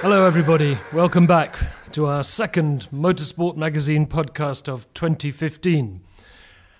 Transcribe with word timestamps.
Hello, 0.00 0.26
everybody. 0.26 0.78
Welcome 0.94 1.26
back 1.26 1.54
to 1.92 2.06
our 2.06 2.22
second 2.24 2.88
Motorsport 2.90 3.58
Magazine 3.58 4.06
podcast 4.06 4.66
of 4.66 4.92
2015. 4.94 6.00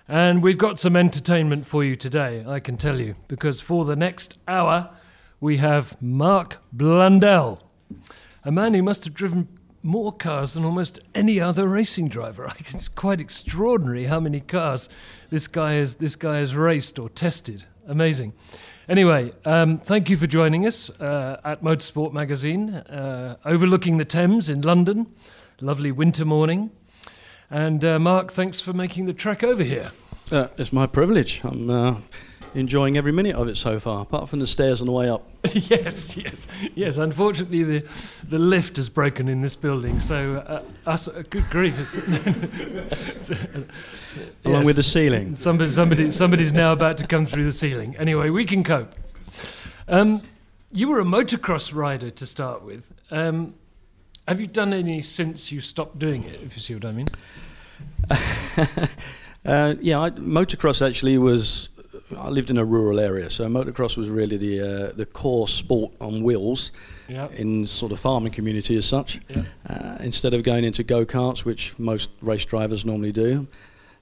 And 0.07 0.41
we've 0.41 0.57
got 0.57 0.79
some 0.79 0.95
entertainment 0.95 1.67
for 1.67 1.83
you 1.83 1.95
today, 1.95 2.43
I 2.47 2.59
can 2.59 2.75
tell 2.75 2.99
you, 2.99 3.15
because 3.27 3.61
for 3.61 3.85
the 3.85 3.95
next 3.95 4.39
hour, 4.47 4.89
we 5.39 5.57
have 5.57 6.01
Mark 6.01 6.63
Blundell, 6.71 7.61
a 8.43 8.51
man 8.51 8.73
who 8.73 8.81
must 8.81 9.03
have 9.03 9.13
driven 9.13 9.47
more 9.83 10.13
cars 10.13 10.53
than 10.53 10.63
almost 10.63 10.99
any 11.13 11.39
other 11.39 11.67
racing 11.67 12.07
driver. 12.07 12.51
It's 12.59 12.87
quite 12.87 13.19
extraordinary 13.19 14.05
how 14.05 14.19
many 14.19 14.39
cars 14.39 14.89
this 15.33 15.47
guy 15.47 15.73
has, 15.73 15.95
this 15.95 16.15
guy 16.15 16.37
has 16.37 16.55
raced 16.55 16.99
or 16.99 17.09
tested. 17.09 17.65
Amazing. 17.87 18.33
Anyway, 18.87 19.33
um, 19.45 19.79
thank 19.79 20.07
you 20.07 20.15
for 20.15 20.27
joining 20.27 20.67
us 20.67 20.91
uh, 20.99 21.41
at 21.43 21.63
Motorsport 21.63 22.13
Magazine, 22.13 22.75
uh, 22.75 23.37
overlooking 23.43 23.97
the 23.97 24.05
Thames 24.05 24.47
in 24.47 24.61
London. 24.61 25.11
Lovely 25.59 25.91
winter 25.91 26.23
morning. 26.23 26.69
And 27.49 27.83
uh, 27.83 27.97
Mark, 27.97 28.31
thanks 28.31 28.61
for 28.61 28.73
making 28.73 29.07
the 29.07 29.13
trek 29.13 29.43
over 29.43 29.63
here. 29.63 29.91
Uh, 30.31 30.49
it's 30.55 30.71
my 30.71 30.85
privilege. 30.85 31.41
I'm 31.43 31.67
uh, 31.67 31.95
enjoying 32.55 32.97
every 32.97 33.11
minute 33.11 33.35
of 33.35 33.47
it 33.47 33.57
so 33.57 33.79
far, 33.79 34.01
apart 34.01 34.29
from 34.29 34.39
the 34.39 34.47
stairs 34.47 34.81
on 34.81 34.87
the 34.87 34.93
way 34.93 35.09
up. 35.09 35.27
yes, 35.53 36.15
yes, 36.15 36.47
yes. 36.75 36.97
Unfortunately, 36.97 37.63
the 37.63 37.87
the 38.29 38.39
lift 38.39 38.77
has 38.77 38.89
broken 38.89 39.27
in 39.27 39.41
this 39.41 39.55
building, 39.55 39.99
so 39.99 40.35
uh, 40.37 40.89
us. 40.89 41.07
Uh, 41.07 41.23
good 41.29 41.49
grief! 41.49 41.79
It's, 41.79 41.91
so- 43.25 43.35
so- 43.35 44.19
Along 44.45 44.61
yes. 44.61 44.65
with 44.65 44.75
the 44.75 44.83
ceiling. 44.83 45.35
Somebody, 45.35 45.71
somebody, 45.71 46.11
somebody's 46.11 46.53
now 46.53 46.71
about 46.73 46.97
to 46.97 47.07
come 47.07 47.25
through 47.25 47.45
the 47.45 47.51
ceiling. 47.51 47.95
Anyway, 47.97 48.29
we 48.29 48.45
can 48.45 48.63
cope. 48.63 48.93
Um, 49.87 50.21
you 50.71 50.87
were 50.87 50.99
a 50.99 51.05
motocross 51.05 51.73
rider 51.73 52.09
to 52.11 52.25
start 52.25 52.63
with. 52.63 52.93
Um, 53.11 53.55
have 54.27 54.39
you 54.39 54.47
done 54.47 54.73
any 54.73 55.01
since 55.01 55.51
you 55.51 55.59
stopped 55.61 55.99
doing 55.99 56.23
it? 56.23 56.41
If 56.41 56.55
you 56.55 56.61
see 56.61 56.73
what 56.75 56.85
I 56.85 56.91
mean. 56.91 57.07
Uh, 59.45 59.75
yeah, 59.81 59.99
I, 59.99 60.09
motocross 60.11 60.85
actually 60.85 61.17
was. 61.17 61.67
I 62.17 62.29
lived 62.29 62.49
in 62.49 62.57
a 62.57 62.65
rural 62.65 62.99
area, 62.99 63.29
so 63.29 63.45
motocross 63.47 63.97
was 63.97 64.09
really 64.09 64.37
the 64.37 64.59
uh, 64.61 64.91
the 64.95 65.05
core 65.05 65.47
sport 65.47 65.91
on 65.99 66.23
wheels 66.23 66.71
Yeah. 67.07 67.27
in 67.35 67.67
sort 67.67 67.91
of 67.91 67.99
farming 67.99 68.33
community 68.33 68.75
as 68.77 68.85
such. 68.85 69.19
Yeah. 69.29 69.43
Uh, 69.69 69.97
instead 69.99 70.33
of 70.33 70.43
going 70.43 70.63
into 70.63 70.83
go 70.83 71.05
karts, 71.05 71.45
which 71.45 71.73
most 71.77 72.09
race 72.21 72.45
drivers 72.45 72.83
normally 72.85 73.11
do, 73.11 73.47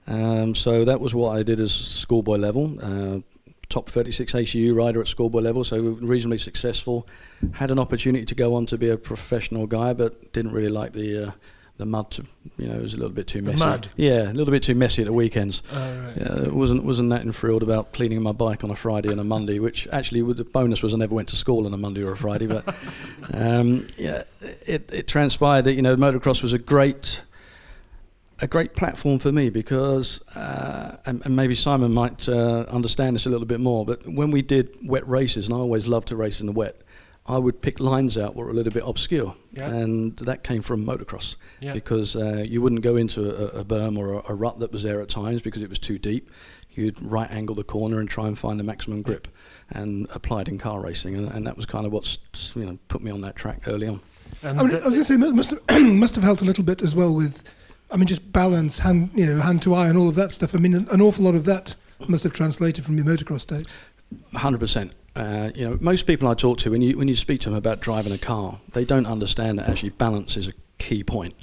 um, 0.06 0.54
so 0.54 0.84
that 0.84 1.00
was 1.00 1.14
what 1.14 1.36
I 1.38 1.42
did 1.42 1.60
as 1.60 1.72
schoolboy 1.72 2.36
level. 2.36 2.78
Uh, 2.82 3.20
top 3.68 3.88
36 3.88 4.34
ACU 4.34 4.74
rider 4.74 5.00
at 5.00 5.08
schoolboy 5.08 5.40
level, 5.40 5.64
so 5.64 5.80
reasonably 5.80 6.36
successful. 6.38 7.06
Had 7.52 7.70
an 7.70 7.78
opportunity 7.78 8.26
to 8.26 8.34
go 8.34 8.54
on 8.54 8.66
to 8.66 8.76
be 8.76 8.88
a 8.90 8.98
professional 8.98 9.66
guy, 9.66 9.94
but 9.94 10.32
didn't 10.32 10.52
really 10.52 10.68
like 10.68 10.92
the 10.92 11.28
uh, 11.28 11.30
the 11.82 11.86
mud. 11.86 12.10
To, 12.12 12.24
you 12.56 12.68
know, 12.68 12.74
it 12.74 12.82
was 12.82 12.94
a 12.94 12.96
little 12.96 13.12
bit 13.12 13.26
too 13.26 13.40
The 13.42 13.50
messy. 13.50 13.64
mud? 13.64 13.88
Yeah, 13.96 14.30
a 14.30 14.34
little 14.34 14.52
bit 14.52 14.62
too 14.62 14.74
messy 14.74 15.02
at 15.02 15.06
the 15.06 15.12
weekends. 15.12 15.62
Oh, 15.72 15.76
right. 15.76 16.16
Yeah, 16.16 16.48
wasn't 16.48 16.84
wasn't 16.84 17.10
that 17.10 17.22
enthralled 17.22 17.62
about 17.62 17.92
cleaning 17.92 18.22
my 18.22 18.32
bike 18.32 18.62
on 18.64 18.70
a 18.70 18.76
Friday 18.76 19.10
and 19.10 19.20
a 19.20 19.24
Monday, 19.24 19.58
which 19.58 19.88
actually 19.92 20.22
the 20.32 20.44
bonus 20.44 20.82
was 20.82 20.94
I 20.94 20.96
never 20.96 21.14
went 21.14 21.28
to 21.30 21.36
school 21.36 21.66
on 21.66 21.74
a 21.74 21.76
Monday 21.76 22.02
or 22.02 22.12
a 22.12 22.16
Friday. 22.16 22.46
But 22.46 22.74
um, 23.34 23.88
yeah, 23.98 24.22
it, 24.66 24.88
it 24.92 25.08
transpired 25.08 25.62
that 25.66 25.74
you 25.74 25.82
know 25.82 25.96
motocross 25.96 26.42
was 26.42 26.52
a 26.52 26.58
great 26.58 27.22
a 28.40 28.46
great 28.46 28.74
platform 28.74 29.18
for 29.20 29.30
me 29.30 29.50
because 29.50 30.20
uh, 30.34 30.96
and, 31.06 31.24
and 31.24 31.36
maybe 31.36 31.54
Simon 31.54 31.92
might 31.92 32.28
uh, 32.28 32.64
understand 32.68 33.14
this 33.16 33.26
a 33.26 33.30
little 33.30 33.46
bit 33.46 33.60
more. 33.60 33.84
But 33.86 34.06
when 34.06 34.30
we 34.30 34.42
did 34.42 34.76
wet 34.82 35.08
races, 35.08 35.46
and 35.46 35.54
I 35.54 35.58
always 35.58 35.86
loved 35.86 36.08
to 36.08 36.16
race 36.16 36.40
in 36.40 36.46
the 36.46 36.52
wet. 36.52 36.76
I 37.26 37.38
would 37.38 37.60
pick 37.62 37.78
lines 37.78 38.18
out 38.18 38.34
that 38.34 38.36
were 38.36 38.50
a 38.50 38.52
little 38.52 38.72
bit 38.72 38.82
obscure, 38.84 39.36
Yeah. 39.52 39.68
and 39.68 40.16
that 40.18 40.42
came 40.42 40.60
from 40.60 40.84
motocross 40.84 41.36
Yeah. 41.60 41.72
because 41.72 42.16
uh, 42.16 42.44
you 42.48 42.60
wouldn't 42.60 42.82
go 42.82 42.96
into 42.96 43.20
a, 43.56 43.60
a 43.60 43.64
berm 43.64 43.96
or 43.96 44.14
a, 44.14 44.32
a 44.32 44.34
rut 44.34 44.58
that 44.58 44.72
was 44.72 44.82
there 44.82 45.00
at 45.00 45.08
times 45.08 45.40
because 45.42 45.62
it 45.62 45.68
was 45.68 45.78
too 45.78 45.98
deep. 45.98 46.28
You'd 46.72 47.00
right 47.00 47.30
angle 47.30 47.54
the 47.54 47.62
corner 47.64 48.00
and 48.00 48.08
try 48.08 48.26
and 48.26 48.36
find 48.36 48.58
the 48.58 48.64
maximum 48.64 49.02
grip, 49.02 49.28
and 49.70 50.08
applied 50.10 50.48
in 50.48 50.58
car 50.58 50.80
racing, 50.80 51.14
and, 51.16 51.28
and 51.28 51.46
that 51.46 51.56
was 51.56 51.66
kind 51.66 51.86
of 51.86 51.92
what's 51.92 52.18
you 52.56 52.64
know 52.64 52.78
put 52.88 53.02
me 53.02 53.10
on 53.10 53.20
that 53.20 53.36
track 53.36 53.62
early 53.68 53.86
on. 53.88 54.00
And 54.42 54.58
I, 54.58 54.62
mean, 54.64 54.72
I 54.72 54.86
was 54.86 54.94
going 54.94 54.94
to 54.94 55.04
say 55.04 55.16
must 55.16 55.50
have, 55.50 55.62
must 55.82 56.14
have 56.16 56.24
helped 56.24 56.40
a 56.42 56.44
little 56.46 56.64
bit 56.64 56.80
as 56.82 56.96
well 56.96 57.14
with, 57.14 57.44
I 57.90 57.98
mean, 57.98 58.06
just 58.06 58.32
balance, 58.32 58.78
hand 58.80 59.10
you 59.14 59.26
know, 59.26 59.40
hand 59.40 59.60
to 59.62 59.74
eye, 59.74 59.88
and 59.88 59.96
all 59.98 60.08
of 60.08 60.14
that 60.16 60.32
stuff. 60.32 60.54
I 60.54 60.58
mean, 60.58 60.74
an, 60.74 60.88
an 60.90 61.00
awful 61.02 61.24
lot 61.24 61.34
of 61.34 61.44
that 61.44 61.76
must 62.08 62.24
have 62.24 62.32
translated 62.32 62.84
from 62.84 62.96
your 62.96 63.04
motocross 63.06 63.46
days. 63.46 63.66
Hundred 64.34 64.58
percent. 64.58 64.92
Uh, 65.14 65.50
you 65.54 65.68
know, 65.68 65.76
most 65.80 66.06
people 66.06 66.26
I 66.26 66.34
talk 66.34 66.58
to, 66.58 66.70
when 66.70 66.80
you 66.80 66.96
when 66.96 67.08
you 67.08 67.16
speak 67.16 67.40
to 67.42 67.50
them 67.50 67.58
about 67.58 67.80
driving 67.80 68.12
a 68.12 68.18
car, 68.18 68.60
they 68.72 68.84
don't 68.84 69.06
understand 69.06 69.58
that 69.58 69.68
actually 69.68 69.90
balance 69.90 70.36
is 70.36 70.48
a 70.48 70.52
key 70.78 71.04
point. 71.04 71.34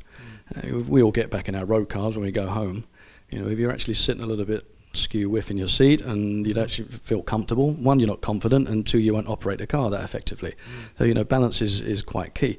Uh, 0.56 0.80
we 0.80 1.04
all 1.04 1.12
get 1.12 1.30
back 1.30 1.48
in 1.48 1.56
our 1.56 1.66
road 1.66 1.90
cars 1.90 2.16
when 2.16 2.26
we 2.26 2.32
go 2.32 2.48
home. 2.48 2.86
You 3.30 3.40
know, 3.40 3.48
if 3.48 3.60
you're 3.60 3.72
actually 3.72 3.94
sitting 3.94 4.24
a 4.24 4.26
little 4.26 4.46
bit 4.46 4.66
skew 4.94 5.30
whiff 5.30 5.52
in 5.52 5.58
your 5.58 5.68
seat 5.68 6.02
and 6.02 6.48
you'd 6.48 6.58
actually 6.58 6.88
feel 6.88 7.22
comfortable, 7.22 7.74
one, 7.74 8.00
you're 8.00 8.08
not 8.08 8.22
confident, 8.22 8.68
and 8.68 8.88
two, 8.88 8.98
you 8.98 9.14
won't 9.14 9.28
operate 9.28 9.60
the 9.60 9.68
car 9.68 9.92
that 9.92 10.04
effectively. 10.04 10.56
So 10.98 11.04
you 11.04 11.14
know, 11.14 11.24
balance 11.24 11.62
is 11.62 11.82
is 11.82 12.02
quite 12.02 12.34
key. 12.34 12.58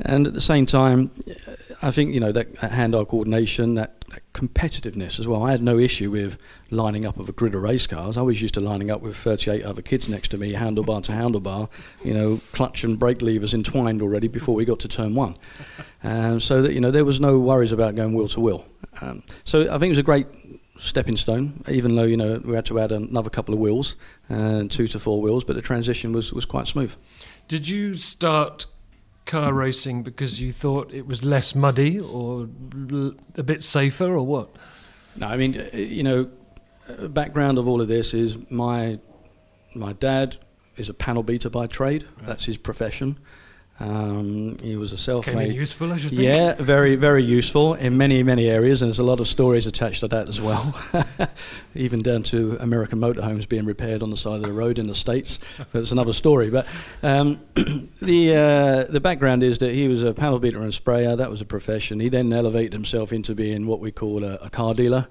And 0.00 0.26
at 0.26 0.34
the 0.34 0.40
same 0.40 0.66
time, 0.66 1.10
I 1.80 1.90
think 1.90 2.12
you 2.12 2.20
know 2.20 2.32
that 2.32 2.54
that 2.56 2.72
hand-eye 2.72 3.04
coordination, 3.04 3.74
that, 3.74 4.04
that 4.10 4.22
competitiveness 4.34 5.18
as 5.18 5.26
well. 5.26 5.42
I 5.42 5.50
had 5.50 5.62
no 5.62 5.78
issue 5.78 6.10
with 6.10 6.38
lining 6.70 7.06
up 7.06 7.18
of 7.18 7.28
a 7.28 7.32
grid 7.32 7.54
of 7.54 7.62
race 7.62 7.86
cars. 7.86 8.16
I 8.16 8.22
was 8.22 8.42
used 8.42 8.54
to 8.54 8.60
lining 8.60 8.90
up 8.90 9.00
with 9.00 9.16
38 9.16 9.62
other 9.62 9.82
kids 9.82 10.08
next 10.08 10.28
to 10.28 10.38
me, 10.38 10.52
handlebar 10.52 11.02
to 11.04 11.12
handlebar, 11.12 11.68
you 12.04 12.12
know, 12.12 12.40
clutch 12.52 12.84
and 12.84 12.98
brake 12.98 13.22
levers 13.22 13.54
entwined 13.54 14.02
already 14.02 14.28
before 14.28 14.54
we 14.54 14.64
got 14.64 14.80
to 14.80 14.88
turn 14.88 15.14
one. 15.14 15.36
Um, 16.02 16.40
so 16.40 16.60
that 16.62 16.72
you 16.72 16.80
know 16.80 16.90
there 16.90 17.04
was 17.04 17.18
no 17.18 17.38
worries 17.38 17.72
about 17.72 17.94
going 17.94 18.14
wheel 18.14 18.28
to 18.28 18.40
wheel. 18.40 18.66
Um, 19.00 19.22
so 19.44 19.62
I 19.62 19.78
think 19.78 19.84
it 19.84 19.90
was 19.90 19.98
a 19.98 20.02
great 20.02 20.26
stepping 20.78 21.16
stone, 21.16 21.64
even 21.68 21.96
though 21.96 22.04
you 22.04 22.16
know 22.16 22.40
we 22.44 22.54
had 22.54 22.66
to 22.66 22.78
add 22.80 22.92
another 22.92 23.30
couple 23.30 23.54
of 23.54 23.60
wheels, 23.60 23.96
uh, 24.28 24.64
two 24.68 24.88
to 24.88 24.98
four 24.98 25.22
wheels, 25.22 25.44
but 25.44 25.56
the 25.56 25.62
transition 25.62 26.12
was 26.12 26.32
was 26.32 26.44
quite 26.44 26.68
smooth. 26.68 26.94
Did 27.48 27.68
you 27.68 27.96
start 27.96 28.66
car 29.26 29.52
racing 29.52 30.02
because 30.02 30.40
you 30.40 30.52
thought 30.52 30.92
it 30.92 31.06
was 31.06 31.24
less 31.24 31.54
muddy 31.54 32.00
or 32.00 32.48
a 33.36 33.42
bit 33.42 33.62
safer 33.62 34.14
or 34.16 34.24
what? 34.24 34.48
No, 35.16 35.26
I 35.26 35.36
mean, 35.36 35.60
uh, 35.60 35.76
you 35.76 36.02
know, 36.02 36.30
background 37.08 37.58
of 37.58 37.68
all 37.68 37.80
of 37.80 37.88
this 37.88 38.14
is 38.14 38.38
my 38.50 38.98
my 39.74 39.92
dad 39.92 40.38
is 40.76 40.88
a 40.88 40.94
panel 40.94 41.22
beater 41.22 41.50
by 41.50 41.66
trade. 41.66 42.06
That's 42.22 42.44
his 42.44 42.56
profession. 42.56 43.18
Um, 43.78 44.56
he 44.62 44.76
was 44.76 44.92
a 44.92 44.96
self-made. 44.96 45.54
useful, 45.54 45.92
I 45.92 45.98
should 45.98 46.10
think. 46.10 46.22
Yeah, 46.22 46.54
very, 46.54 46.96
very 46.96 47.22
useful 47.22 47.74
in 47.74 47.98
many, 47.98 48.22
many 48.22 48.46
areas, 48.46 48.80
and 48.80 48.88
there's 48.88 48.98
a 48.98 49.04
lot 49.04 49.20
of 49.20 49.28
stories 49.28 49.66
attached 49.66 50.00
to 50.00 50.08
that 50.08 50.28
as 50.28 50.40
well. 50.40 50.74
Even 51.74 52.00
down 52.00 52.22
to 52.24 52.56
American 52.58 52.98
motorhomes 52.98 53.46
being 53.46 53.66
repaired 53.66 54.02
on 54.02 54.10
the 54.10 54.16
side 54.16 54.36
of 54.36 54.42
the 54.42 54.52
road 54.52 54.78
in 54.78 54.86
the 54.86 54.94
states, 54.94 55.38
but 55.72 55.82
it's 55.82 55.92
another 55.92 56.14
story. 56.14 56.48
But 56.48 56.66
um, 57.02 57.40
the 58.00 58.34
uh, 58.34 58.84
the 58.90 59.00
background 59.00 59.42
is 59.42 59.58
that 59.58 59.74
he 59.74 59.88
was 59.88 60.02
a 60.02 60.14
panel 60.14 60.38
beater 60.38 60.62
and 60.62 60.72
sprayer. 60.72 61.14
That 61.14 61.30
was 61.30 61.42
a 61.42 61.46
profession. 61.46 62.00
He 62.00 62.08
then 62.08 62.32
elevated 62.32 62.72
himself 62.72 63.12
into 63.12 63.34
being 63.34 63.66
what 63.66 63.80
we 63.80 63.92
call 63.92 64.24
a, 64.24 64.36
a 64.36 64.48
car 64.48 64.72
dealer, 64.72 65.08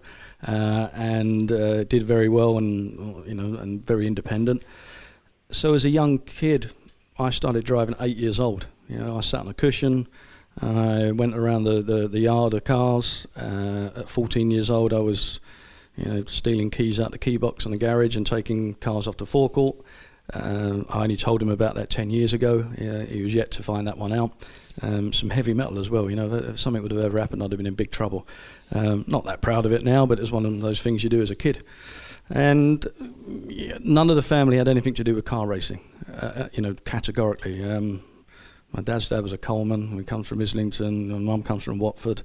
uh, 0.47 0.89
and 0.93 1.51
uh, 1.51 1.83
did 1.83 2.01
very 2.01 2.29
well, 2.29 2.57
and 2.57 3.27
you 3.27 3.35
know, 3.35 3.59
and 3.59 3.85
very 3.85 4.07
independent. 4.07 4.63
So 5.51 5.75
as 5.75 5.85
a 5.85 5.89
young 5.89 6.17
kid, 6.17 6.71
I 7.17 7.29
started 7.29 7.63
driving 7.63 7.95
eight 7.99 8.17
years 8.17 8.39
old. 8.39 8.67
You 8.89 8.99
know, 8.99 9.17
I 9.17 9.21
sat 9.21 9.41
on 9.41 9.47
a 9.47 9.53
cushion. 9.53 10.07
I 10.61 11.11
went 11.11 11.35
around 11.35 11.63
the, 11.63 11.81
the, 11.81 12.07
the 12.07 12.19
yard 12.19 12.53
of 12.53 12.63
cars. 12.63 13.27
Uh, 13.35 13.91
at 13.95 14.09
14 14.09 14.51
years 14.51 14.69
old, 14.69 14.93
I 14.93 14.99
was, 14.99 15.39
you 15.95 16.05
know, 16.05 16.25
stealing 16.25 16.71
keys 16.71 16.99
out 16.99 17.11
the 17.11 17.17
key 17.17 17.37
box 17.37 17.65
in 17.65 17.71
the 17.71 17.77
garage 17.77 18.15
and 18.15 18.25
taking 18.25 18.73
cars 18.75 19.07
off 19.07 19.17
the 19.17 19.25
forecourt. 19.25 19.77
Um, 20.33 20.85
I 20.89 21.03
only 21.03 21.17
told 21.17 21.41
him 21.41 21.49
about 21.49 21.75
that 21.75 21.89
10 21.89 22.09
years 22.09 22.33
ago. 22.33 22.69
Yeah, 22.77 23.03
he 23.03 23.21
was 23.21 23.33
yet 23.33 23.51
to 23.51 23.63
find 23.63 23.87
that 23.87 23.97
one 23.97 24.11
out. 24.11 24.31
Um, 24.81 25.13
some 25.13 25.29
heavy 25.29 25.53
metal 25.53 25.79
as 25.79 25.89
well. 25.89 26.09
You 26.09 26.15
know, 26.15 26.33
if 26.33 26.59
something 26.59 26.81
would 26.81 26.91
have 26.91 27.01
ever 27.01 27.19
happened, 27.19 27.43
I'd 27.43 27.51
have 27.51 27.57
been 27.57 27.67
in 27.67 27.75
big 27.75 27.91
trouble. 27.91 28.27
Um, 28.73 29.05
not 29.07 29.25
that 29.25 29.41
proud 29.41 29.65
of 29.65 29.71
it 29.71 29.83
now, 29.83 30.05
but 30.05 30.19
it's 30.19 30.31
one 30.31 30.45
of 30.45 30.59
those 30.61 30.81
things 30.81 31.03
you 31.03 31.09
do 31.09 31.21
as 31.21 31.29
a 31.29 31.35
kid. 31.35 31.63
And 32.29 32.87
none 33.79 34.09
of 34.09 34.15
the 34.15 34.23
family 34.23 34.57
had 34.57 34.67
anything 34.67 34.95
to 34.95 35.03
do 35.03 35.13
with 35.13 35.25
car 35.25 35.45
racing, 35.45 35.79
uh, 36.11 36.25
uh, 36.25 36.47
you 36.53 36.61
know, 36.61 36.73
categorically. 36.85 37.63
Um, 37.63 38.03
my 38.71 38.81
dad's 38.81 39.09
dad 39.09 39.21
was 39.21 39.31
a 39.31 39.37
coalman. 39.37 39.95
We 39.95 40.03
come 40.03 40.23
from 40.23 40.41
Islington. 40.41 41.09
My 41.09 41.19
mum 41.19 41.43
comes 41.43 41.63
from 41.63 41.77
Watford. 41.77 42.23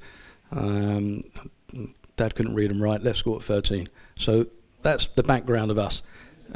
Um, 0.52 1.24
dad 2.16 2.34
couldn't 2.34 2.54
read 2.54 2.70
and 2.70 2.80
write. 2.80 3.02
Left 3.02 3.18
school 3.18 3.36
at 3.36 3.42
13. 3.42 3.88
So 4.16 4.46
that's 4.82 5.06
the 5.08 5.22
background 5.22 5.70
of 5.70 5.78
us, 5.78 6.02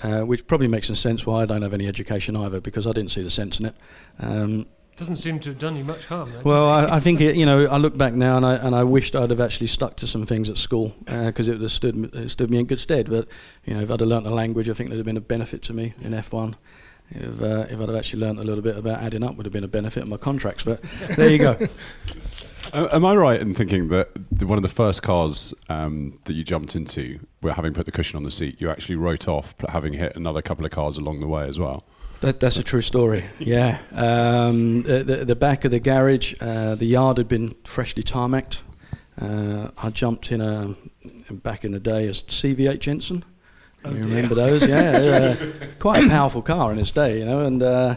uh, 0.02 0.22
which 0.22 0.46
probably 0.46 0.68
makes 0.68 0.86
some 0.86 0.96
sense 0.96 1.26
why 1.26 1.42
I 1.42 1.46
don't 1.46 1.62
have 1.62 1.74
any 1.74 1.86
education 1.86 2.36
either, 2.36 2.60
because 2.60 2.86
I 2.86 2.92
didn't 2.92 3.10
see 3.10 3.22
the 3.22 3.30
sense 3.30 3.60
in 3.60 3.66
it. 3.66 3.76
Um, 4.18 4.66
Doesn't 4.96 5.16
seem 5.16 5.40
to 5.40 5.50
have 5.50 5.58
done 5.58 5.76
you 5.76 5.84
much 5.84 6.06
harm. 6.06 6.32
Though, 6.32 6.42
well. 6.44 6.68
I, 6.68 6.96
I 6.96 7.00
think 7.00 7.20
it, 7.20 7.34
you 7.34 7.44
know 7.44 7.66
I 7.66 7.78
look 7.78 7.98
back 7.98 8.12
now 8.12 8.36
and 8.36 8.46
I 8.46 8.54
and 8.54 8.76
I 8.76 8.84
wished 8.84 9.16
I'd 9.16 9.30
have 9.30 9.40
actually 9.40 9.66
stuck 9.66 9.96
to 9.96 10.06
some 10.06 10.24
things 10.24 10.48
at 10.48 10.56
school 10.56 10.94
because 11.06 11.48
it 11.48 11.52
would 11.52 11.62
have 11.62 11.72
stood 11.72 11.96
me- 11.96 12.10
it 12.12 12.28
stood 12.28 12.50
me 12.50 12.58
in 12.58 12.66
good 12.66 12.78
stead. 12.78 13.10
But 13.10 13.26
you 13.64 13.74
know 13.74 13.80
if 13.80 13.90
I'd 13.90 14.00
have 14.00 14.08
learnt 14.08 14.24
the 14.24 14.30
language, 14.30 14.68
I 14.68 14.72
think 14.72 14.90
there'd 14.90 14.98
have 14.98 15.06
been 15.06 15.16
a 15.16 15.20
benefit 15.20 15.62
to 15.62 15.72
me 15.72 15.94
in 16.00 16.12
F1. 16.12 16.54
If 17.10 17.42
uh, 17.42 17.66
if 17.68 17.72
I'd 17.80 17.88
have 17.88 17.96
actually 17.96 18.20
learnt 18.20 18.38
a 18.38 18.44
little 18.44 18.62
bit 18.62 18.76
about 18.76 19.02
adding 19.02 19.24
up, 19.24 19.36
would 19.36 19.46
have 19.46 19.52
been 19.52 19.64
a 19.64 19.68
benefit 19.68 20.04
in 20.04 20.08
my 20.08 20.16
contracts. 20.16 20.62
But 20.62 20.80
there 21.16 21.30
you 21.30 21.38
go. 21.38 21.58
Uh, 22.72 22.88
am 22.92 23.04
I 23.04 23.14
right 23.14 23.40
in 23.40 23.54
thinking 23.54 23.88
that 23.88 24.08
the, 24.32 24.46
one 24.46 24.58
of 24.58 24.62
the 24.62 24.68
first 24.68 25.02
cars 25.02 25.54
um, 25.68 26.18
that 26.24 26.32
you 26.32 26.42
jumped 26.42 26.74
into, 26.74 27.20
where 27.40 27.52
having 27.52 27.72
put 27.72 27.86
the 27.86 27.92
cushion 27.92 28.16
on 28.16 28.24
the 28.24 28.30
seat, 28.30 28.60
you 28.60 28.68
actually 28.70 28.96
wrote 28.96 29.28
off 29.28 29.54
having 29.68 29.92
hit 29.92 30.16
another 30.16 30.42
couple 30.42 30.64
of 30.64 30.72
cars 30.72 30.96
along 30.96 31.20
the 31.20 31.28
way 31.28 31.46
as 31.46 31.58
well? 31.58 31.84
That, 32.24 32.40
that's 32.40 32.56
a 32.56 32.62
true 32.62 32.80
story. 32.80 33.24
Yeah. 33.38 33.78
Um, 33.92 34.82
the, 34.82 35.24
the, 35.26 35.36
back 35.36 35.66
of 35.66 35.70
the 35.70 35.78
garage, 35.78 36.34
uh, 36.40 36.74
the 36.74 36.86
yard 36.86 37.18
had 37.18 37.28
been 37.28 37.54
freshly 37.64 38.02
tarmacked. 38.02 38.62
Uh, 39.20 39.70
I 39.76 39.90
jumped 39.90 40.32
in 40.32 40.40
a 40.40 40.74
back 41.30 41.64
in 41.64 41.72
the 41.72 41.80
day 41.80 42.08
as 42.08 42.22
CV8 42.22 42.80
Jensen. 42.80 43.24
Oh 43.84 43.90
you 43.90 44.02
dear. 44.02 44.14
remember 44.14 44.34
those? 44.34 44.66
Yeah, 44.66 45.36
were 45.36 45.52
quite 45.78 46.04
a 46.04 46.08
powerful 46.08 46.40
car 46.40 46.72
in 46.72 46.78
its 46.78 46.90
day, 46.90 47.18
you 47.18 47.26
know. 47.26 47.40
And 47.40 47.62
uh, 47.62 47.96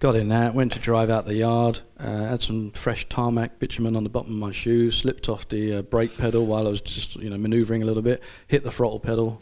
got 0.00 0.16
in 0.16 0.28
that, 0.28 0.54
went 0.54 0.72
to 0.72 0.78
drive 0.78 1.08
out 1.08 1.24
the 1.24 1.36
yard, 1.36 1.80
uh, 1.98 2.26
had 2.26 2.42
some 2.42 2.72
fresh 2.72 3.08
tarmac 3.08 3.58
bitumen 3.58 3.96
on 3.96 4.02
the 4.04 4.10
bottom 4.10 4.32
of 4.32 4.38
my 4.38 4.52
shoe, 4.52 4.90
slipped 4.90 5.30
off 5.30 5.48
the 5.48 5.76
uh, 5.76 5.82
brake 5.82 6.16
pedal 6.18 6.44
while 6.44 6.66
I 6.66 6.70
was 6.70 6.82
just 6.82 7.16
you 7.16 7.30
know 7.30 7.38
manoeuvring 7.38 7.82
a 7.82 7.86
little 7.86 8.02
bit, 8.02 8.22
hit 8.48 8.64
the 8.64 8.70
throttle 8.70 9.00
pedal, 9.00 9.40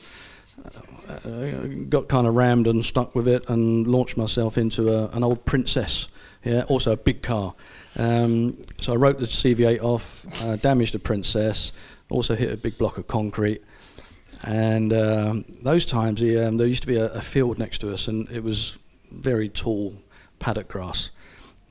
uh, 1.09 1.67
got 1.89 2.09
kind 2.09 2.27
of 2.27 2.35
rammed 2.35 2.67
and 2.67 2.85
stuck 2.85 3.15
with 3.15 3.29
it 3.29 3.49
and 3.49 3.87
launched 3.87 4.17
myself 4.17 4.57
into 4.59 4.93
a, 4.93 5.09
an 5.09 5.23
old 5.25 5.45
Princess. 5.45 6.09
Yeah, 6.45 6.63
also 6.65 6.93
a 6.93 6.97
big 6.97 7.23
car. 7.23 7.55
Um, 7.97 8.57
so 8.81 8.93
I 8.93 8.97
wrote 8.97 9.19
the 9.19 9.27
CV8 9.27 9.83
off, 9.83 10.27
uh, 10.43 10.57
damaged 10.57 10.95
the 10.95 10.99
Princess, 10.99 11.73
also 12.09 12.35
hit 12.35 12.53
a 12.53 12.57
big 12.57 12.79
block 12.79 12.97
of 12.99 13.07
concrete. 13.07 13.63
And 14.43 14.93
um, 14.93 15.45
those 15.63 15.85
times, 15.85 16.21
the, 16.21 16.39
um, 16.39 16.57
there 16.57 16.67
used 16.67 16.83
to 16.83 16.87
be 16.87 16.97
a, 16.97 17.07
a 17.13 17.21
field 17.21 17.59
next 17.59 17.79
to 17.79 17.93
us, 17.93 18.09
and 18.09 18.29
it 18.31 18.43
was 18.43 18.79
very 19.11 19.49
tall 19.49 19.95
paddock 20.39 20.69
grass. 20.69 21.11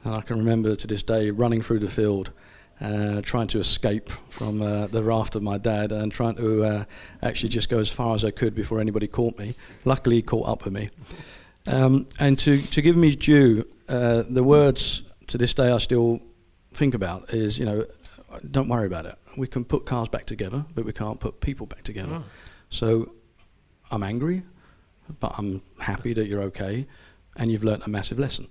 And 0.03 0.13
I 0.13 0.21
can 0.21 0.38
remember 0.38 0.75
to 0.75 0.88
this 0.88 1.01
day 1.01 1.31
running 1.31 1.62
through 1.62 1.80
the 1.80 1.89
field, 1.89 2.31
uh, 2.81 3.21
trying 3.21 3.47
to 3.47 3.59
escape 3.59 4.09
from 4.29 4.61
uh, 4.61 4.87
the 4.87 5.03
raft 5.03 5.35
of 5.35 5.43
my 5.43 5.57
dad, 5.57 5.91
and 5.91 6.11
trying 6.11 6.35
to 6.35 6.63
uh, 6.63 6.83
actually 7.21 7.49
just 7.49 7.69
go 7.69 7.79
as 7.79 7.89
far 7.89 8.15
as 8.15 8.23
I 8.23 8.31
could 8.31 8.55
before 8.55 8.79
anybody 8.79 9.07
caught 9.07 9.37
me. 9.37 9.55
Luckily, 9.85 10.17
he 10.17 10.21
caught 10.21 10.47
up 10.47 10.63
with 10.63 10.73
me. 10.73 10.89
Um, 11.67 12.07
and 12.19 12.39
to, 12.39 12.61
to 12.61 12.81
give 12.81 12.95
me 12.95 13.15
due, 13.15 13.67
uh, 13.87 14.23
the 14.27 14.43
words 14.43 15.03
to 15.27 15.37
this 15.37 15.53
day 15.53 15.71
I 15.71 15.77
still 15.77 16.19
think 16.73 16.93
about 16.93 17.33
is, 17.33 17.59
you 17.59 17.65
know, 17.65 17.85
don't 18.49 18.69
worry 18.69 18.87
about 18.87 19.05
it. 19.05 19.15
We 19.37 19.47
can 19.47 19.65
put 19.65 19.85
cars 19.85 20.07
back 20.09 20.25
together, 20.25 20.65
but 20.73 20.85
we 20.85 20.93
can't 20.93 21.19
put 21.19 21.41
people 21.41 21.65
back 21.67 21.83
together. 21.83 22.21
Oh. 22.21 22.23
So 22.69 23.11
I'm 23.91 24.03
angry, 24.03 24.43
but 25.19 25.33
I'm 25.37 25.61
happy 25.79 26.13
that 26.13 26.27
you're 26.27 26.43
okay, 26.43 26.87
and 27.35 27.51
you've 27.51 27.63
learnt 27.63 27.83
a 27.85 27.89
massive 27.89 28.19
lesson, 28.19 28.47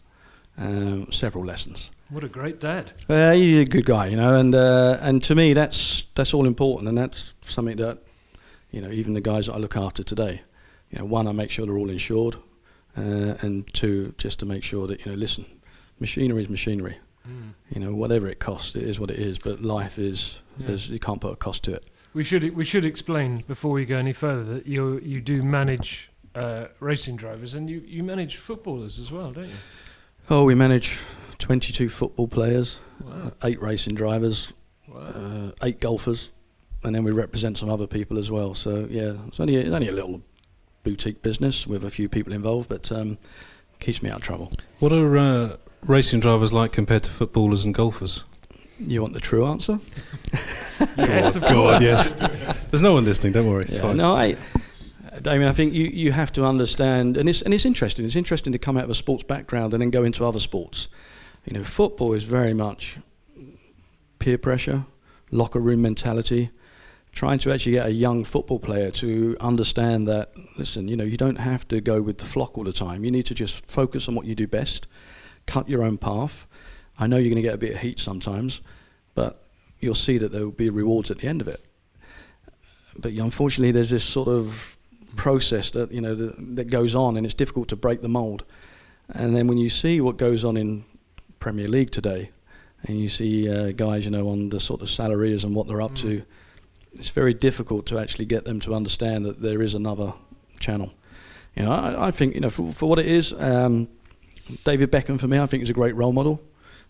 um, 0.58 1.10
several 1.12 1.44
lessons. 1.44 1.90
What 2.10 2.24
a 2.24 2.28
great 2.28 2.58
dad. 2.60 2.92
Uh, 3.08 3.32
he's 3.32 3.60
a 3.60 3.64
good 3.64 3.84
guy, 3.84 4.06
you 4.08 4.16
know, 4.16 4.34
and 4.34 4.54
uh, 4.54 4.98
and 5.00 5.22
to 5.24 5.34
me 5.34 5.52
that's 5.54 6.04
that's 6.14 6.32
all 6.34 6.46
important, 6.46 6.88
and 6.88 6.96
that's 6.98 7.34
something 7.44 7.76
that, 7.76 7.98
you 8.70 8.80
know, 8.80 8.90
even 8.90 9.12
the 9.14 9.20
guys 9.20 9.46
that 9.46 9.54
I 9.54 9.58
look 9.58 9.76
after 9.76 10.02
today, 10.02 10.42
you 10.90 10.98
know, 10.98 11.04
one 11.04 11.26
I 11.28 11.32
make 11.32 11.50
sure 11.50 11.66
they're 11.66 11.76
all 11.76 11.90
insured, 11.90 12.36
uh, 12.96 13.34
and 13.42 13.72
two 13.74 14.14
just 14.18 14.38
to 14.40 14.46
make 14.46 14.64
sure 14.64 14.86
that 14.86 15.04
you 15.04 15.12
know, 15.12 15.18
listen, 15.18 15.44
machinery 16.00 16.42
is 16.42 16.48
machinery, 16.48 16.96
Mm. 17.28 17.52
you 17.74 17.80
know, 17.84 17.94
whatever 17.94 18.26
it 18.28 18.38
costs, 18.38 18.74
it 18.74 18.84
is 18.84 18.98
what 18.98 19.10
it 19.10 19.18
is, 19.18 19.38
but 19.38 19.60
life 19.60 19.98
is, 19.98 20.40
Yeah. 20.58 20.76
you 20.76 20.98
can't 20.98 21.20
put 21.20 21.32
a 21.32 21.36
cost 21.36 21.62
to 21.64 21.74
it. 21.74 21.84
We 22.14 22.24
should 22.24 22.56
we 22.56 22.64
should 22.64 22.86
explain 22.86 23.44
before 23.46 23.70
we 23.72 23.84
go 23.84 23.98
any 23.98 24.14
further 24.14 24.44
that 24.54 24.66
you 24.66 24.98
you 25.04 25.20
do 25.20 25.42
manage 25.42 26.10
uh, 26.34 26.68
racing 26.80 27.16
drivers 27.16 27.54
and 27.54 27.68
you, 27.68 27.82
you 27.86 28.02
manage 28.02 28.36
footballers 28.36 28.98
as 28.98 29.12
well, 29.12 29.30
don't 29.30 29.44
you? 29.48 29.54
Oh, 30.30 30.44
we 30.44 30.54
manage 30.54 30.98
22 31.38 31.88
football 31.88 32.28
players, 32.28 32.80
Wow. 33.02 33.32
eight 33.44 33.60
racing 33.62 33.94
drivers, 33.94 34.52
wow. 34.86 35.00
uh, 35.00 35.50
eight 35.62 35.80
golfers, 35.80 36.30
and 36.82 36.94
then 36.94 37.04
we 37.04 37.12
represent 37.12 37.56
some 37.58 37.70
other 37.70 37.86
people 37.86 38.18
as 38.18 38.30
well. 38.30 38.54
So 38.54 38.86
yeah, 38.90 39.14
it's 39.28 39.40
only 39.40 39.56
it's 39.56 39.70
only 39.74 39.88
a 39.88 39.92
little 39.92 40.20
boutique 40.82 41.22
business 41.22 41.66
with 41.66 41.84
a 41.84 41.90
few 41.90 42.08
people 42.08 42.32
involved, 42.32 42.68
but 42.68 42.90
um, 42.92 43.18
keeps 43.80 44.02
me 44.02 44.10
out 44.10 44.16
of 44.16 44.22
trouble. 44.22 44.50
What 44.80 44.92
are 44.92 45.16
uh, 45.16 45.56
racing 45.82 46.20
drivers 46.20 46.52
like 46.52 46.72
compared 46.72 47.04
to 47.04 47.10
footballers 47.10 47.64
and 47.64 47.72
golfers? 47.74 48.24
You 48.80 49.00
want 49.02 49.14
the 49.14 49.20
true 49.20 49.46
answer? 49.46 49.80
yes, 50.98 51.34
of 51.36 51.42
course. 51.44 51.82
yes. 51.82 52.12
There's 52.70 52.82
no 52.82 52.92
one 52.92 53.04
listening. 53.04 53.32
Don't 53.32 53.48
worry. 53.48 53.64
It's 53.64 53.74
Yeah, 53.74 53.82
fine. 53.82 53.96
No, 53.96 54.14
I, 54.14 54.36
Damien, 55.22 55.48
I 55.48 55.52
think 55.52 55.72
you, 55.74 55.84
you 55.86 56.12
have 56.12 56.32
to 56.32 56.44
understand, 56.44 57.16
and 57.16 57.28
it's 57.28 57.42
and 57.42 57.54
it's 57.54 57.64
interesting. 57.64 58.04
It's 58.04 58.16
interesting 58.16 58.52
to 58.52 58.58
come 58.58 58.76
out 58.76 58.84
of 58.84 58.90
a 58.90 58.94
sports 58.94 59.22
background 59.22 59.72
and 59.72 59.82
then 59.82 59.90
go 59.90 60.04
into 60.04 60.24
other 60.24 60.40
sports. 60.40 60.88
You 61.44 61.58
know, 61.58 61.64
football 61.64 62.12
is 62.12 62.24
very 62.24 62.54
much 62.54 62.98
peer 64.18 64.38
pressure, 64.38 64.84
locker 65.30 65.60
room 65.60 65.82
mentality. 65.82 66.50
Trying 67.12 67.38
to 67.40 67.52
actually 67.52 67.72
get 67.72 67.86
a 67.86 67.92
young 67.92 68.22
football 68.22 68.60
player 68.60 68.90
to 68.92 69.36
understand 69.40 70.06
that, 70.06 70.30
listen, 70.56 70.86
you 70.88 70.96
know, 70.96 71.04
you 71.04 71.16
don't 71.16 71.38
have 71.40 71.66
to 71.68 71.80
go 71.80 72.00
with 72.00 72.18
the 72.18 72.26
flock 72.26 72.56
all 72.56 72.64
the 72.64 72.72
time. 72.72 73.04
You 73.04 73.10
need 73.10 73.26
to 73.26 73.34
just 73.34 73.66
focus 73.66 74.08
on 74.08 74.14
what 74.14 74.26
you 74.26 74.34
do 74.34 74.46
best, 74.46 74.86
cut 75.46 75.68
your 75.68 75.82
own 75.82 75.98
path. 75.98 76.46
I 76.98 77.06
know 77.06 77.16
you're 77.16 77.30
going 77.30 77.42
to 77.42 77.48
get 77.48 77.54
a 77.54 77.58
bit 77.58 77.74
of 77.74 77.80
heat 77.80 77.98
sometimes, 77.98 78.60
but 79.14 79.42
you'll 79.80 79.94
see 79.94 80.18
that 80.18 80.30
there 80.30 80.44
will 80.44 80.52
be 80.52 80.70
rewards 80.70 81.10
at 81.10 81.18
the 81.18 81.26
end 81.26 81.40
of 81.40 81.48
it 81.48 81.64
but 82.98 83.12
unfortunately 83.12 83.72
there's 83.72 83.90
this 83.90 84.04
sort 84.04 84.28
of 84.28 84.76
process 85.16 85.70
that 85.70 85.92
you 85.92 86.00
know 86.00 86.14
that, 86.14 86.56
that 86.56 86.70
goes 86.70 86.94
on 86.94 87.16
and 87.16 87.26
it's 87.26 87.34
difficult 87.34 87.68
to 87.68 87.76
break 87.76 88.02
the 88.02 88.08
mold. 88.08 88.44
And 89.10 89.34
then 89.34 89.46
when 89.46 89.58
you 89.58 89.70
see 89.70 90.00
what 90.00 90.16
goes 90.16 90.44
on 90.44 90.56
in 90.56 90.84
Premier 91.40 91.68
League 91.68 91.90
today 91.90 92.30
and 92.84 93.00
you 93.00 93.08
see 93.08 93.50
uh, 93.50 93.72
guys 93.72 94.04
you 94.04 94.10
know 94.10 94.28
on 94.28 94.50
the 94.50 94.60
sort 94.60 94.82
of 94.82 94.90
salaries 94.90 95.44
and 95.44 95.54
what 95.54 95.66
they're 95.66 95.82
up 95.82 95.94
to 95.96 96.22
it's 96.92 97.08
very 97.08 97.34
difficult 97.34 97.86
to 97.86 97.98
actually 97.98 98.24
get 98.24 98.44
them 98.44 98.60
to 98.60 98.74
understand 98.74 99.24
that 99.24 99.42
there 99.42 99.62
is 99.62 99.74
another 99.74 100.14
channel. 100.60 100.92
You 101.54 101.64
know 101.64 101.72
I, 101.72 102.08
I 102.08 102.10
think 102.10 102.34
you 102.34 102.40
know 102.40 102.50
for, 102.50 102.72
for 102.72 102.88
what 102.88 102.98
it 102.98 103.06
is 103.06 103.32
um, 103.32 103.88
David 104.64 104.90
Beckham 104.92 105.18
for 105.18 105.26
me 105.26 105.38
I 105.38 105.46
think 105.46 105.62
is 105.62 105.70
a 105.70 105.74
great 105.74 105.94
role 105.96 106.12
model. 106.12 106.40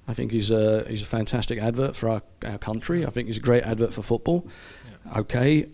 I 0.07 0.15
think 0.15 0.33
he's 0.33 0.51
a 0.51 0.87
he's 0.89 1.03
a 1.03 1.07
fantastic 1.07 1.59
advert 1.59 1.95
for 1.95 2.09
our, 2.09 2.23
our 2.45 2.59
country. 2.59 3.05
I 3.05 3.11
think 3.11 3.29
he's 3.29 3.37
a 3.37 3.41
great 3.41 3.63
advert 3.63 3.93
for 3.93 4.03
football. 4.03 4.47
Okay 5.17 5.69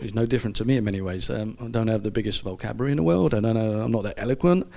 he's 0.00 0.14
no 0.14 0.26
different 0.26 0.56
to 0.56 0.64
me 0.64 0.76
in 0.76 0.84
many 0.84 1.00
ways. 1.00 1.30
Um, 1.30 1.56
I 1.60 1.68
don't 1.68 1.88
have 1.88 2.02
the 2.02 2.10
biggest 2.10 2.42
vocabulary 2.42 2.92
in 2.92 2.96
the 2.96 3.02
world. 3.02 3.34
I 3.34 3.40
don't 3.40 3.54
know. 3.54 3.80
I'm 3.80 3.92
not 3.92 4.02
that 4.04 4.18
eloquent, 4.18 4.68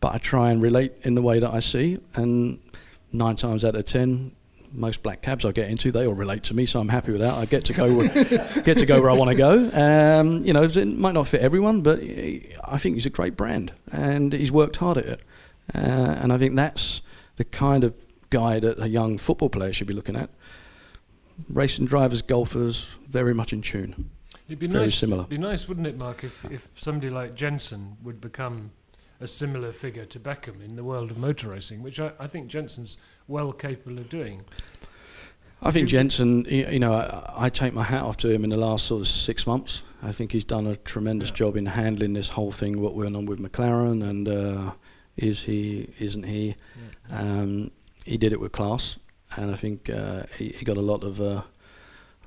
but 0.00 0.14
I 0.14 0.18
try 0.18 0.50
and 0.50 0.62
relate 0.62 0.92
in 1.02 1.14
the 1.14 1.22
way 1.22 1.38
that 1.38 1.52
I 1.52 1.60
see. 1.60 1.98
And 2.14 2.60
nine 3.12 3.36
times 3.36 3.64
out 3.64 3.74
of 3.74 3.84
ten, 3.84 4.32
most 4.72 5.02
black 5.02 5.22
cabs 5.22 5.44
I 5.44 5.52
get 5.52 5.70
into, 5.70 5.90
they 5.90 6.06
all 6.06 6.14
relate 6.14 6.44
to 6.44 6.54
me, 6.54 6.66
so 6.66 6.80
I'm 6.80 6.88
happy 6.88 7.12
with 7.12 7.20
that. 7.20 7.34
I 7.34 7.46
get 7.46 7.64
to 7.66 7.72
go 7.72 7.94
where, 7.94 8.08
get 8.62 8.78
to 8.78 8.86
go 8.86 9.00
where 9.00 9.10
I 9.10 9.14
want 9.14 9.30
to 9.30 9.36
go. 9.36 9.70
Um, 9.72 10.44
you 10.44 10.52
know, 10.52 10.64
it 10.64 10.86
might 10.86 11.14
not 11.14 11.28
fit 11.28 11.40
everyone, 11.40 11.82
but 11.82 12.00
I 12.00 12.78
think 12.78 12.96
he's 12.96 13.06
a 13.06 13.10
great 13.10 13.36
brand, 13.36 13.72
and 13.90 14.32
he's 14.32 14.52
worked 14.52 14.76
hard 14.76 14.98
at 14.98 15.06
it. 15.06 15.20
Uh, 15.74 15.78
and 15.78 16.32
I 16.32 16.38
think 16.38 16.54
that's 16.54 17.00
the 17.36 17.44
kind 17.44 17.84
of 17.84 17.94
guy 18.30 18.60
that 18.60 18.80
a 18.80 18.88
young 18.88 19.18
football 19.18 19.48
player 19.48 19.72
should 19.72 19.86
be 19.86 19.94
looking 19.94 20.16
at. 20.16 20.30
Racing 21.48 21.86
drivers, 21.86 22.22
golfers, 22.22 22.86
very 23.08 23.34
much 23.34 23.52
in 23.52 23.62
tune. 23.62 24.10
It'd 24.48 24.58
be 24.58 24.66
Very 24.68 24.84
nice. 24.84 24.94
similar. 24.94 25.24
Be 25.24 25.38
nice, 25.38 25.66
wouldn't 25.68 25.86
it, 25.86 25.98
Mark, 25.98 26.22
if 26.24 26.44
if 26.46 26.68
somebody 26.78 27.10
like 27.10 27.34
Jensen 27.34 27.96
would 28.02 28.20
become 28.20 28.70
a 29.20 29.26
similar 29.26 29.72
figure 29.72 30.04
to 30.04 30.20
Beckham 30.20 30.62
in 30.64 30.76
the 30.76 30.84
world 30.84 31.10
of 31.10 31.16
motor 31.18 31.48
racing, 31.48 31.82
which 31.82 31.98
I, 31.98 32.12
I 32.18 32.26
think 32.26 32.48
Jensen's 32.48 32.96
well 33.26 33.50
capable 33.52 33.98
of 33.98 34.08
doing. 34.08 34.42
I 35.62 35.70
think 35.70 35.88
Jensen, 35.88 36.44
you 36.44 36.78
know, 36.78 36.92
I, 36.92 37.46
I 37.46 37.48
take 37.48 37.72
my 37.72 37.82
hat 37.82 38.02
off 38.02 38.18
to 38.18 38.28
him 38.28 38.44
in 38.44 38.50
the 38.50 38.58
last 38.58 38.84
sort 38.86 39.00
of 39.00 39.08
six 39.08 39.46
months. 39.46 39.82
I 40.02 40.12
think 40.12 40.32
he's 40.32 40.44
done 40.44 40.66
a 40.66 40.76
tremendous 40.76 41.30
Yeah. 41.30 41.36
job 41.36 41.56
in 41.56 41.64
handling 41.66 42.12
this 42.12 42.28
whole 42.28 42.52
thing, 42.52 42.80
what 42.80 42.94
went 42.94 43.16
on 43.16 43.24
with 43.24 43.38
McLaren, 43.40 44.06
and 44.08 44.28
uh, 44.28 44.72
is 45.16 45.44
he, 45.44 45.88
isn't 45.98 46.24
he? 46.24 46.54
Um, 47.10 47.70
he 48.04 48.18
did 48.18 48.32
it 48.34 48.40
with 48.40 48.52
class, 48.52 48.98
and 49.34 49.50
I 49.50 49.56
think 49.56 49.88
uh, 49.88 50.24
he, 50.38 50.50
he 50.50 50.64
got 50.64 50.76
a 50.76 50.82
lot 50.82 51.02
of 51.02 51.20
uh, 51.20 51.24
a 51.24 51.44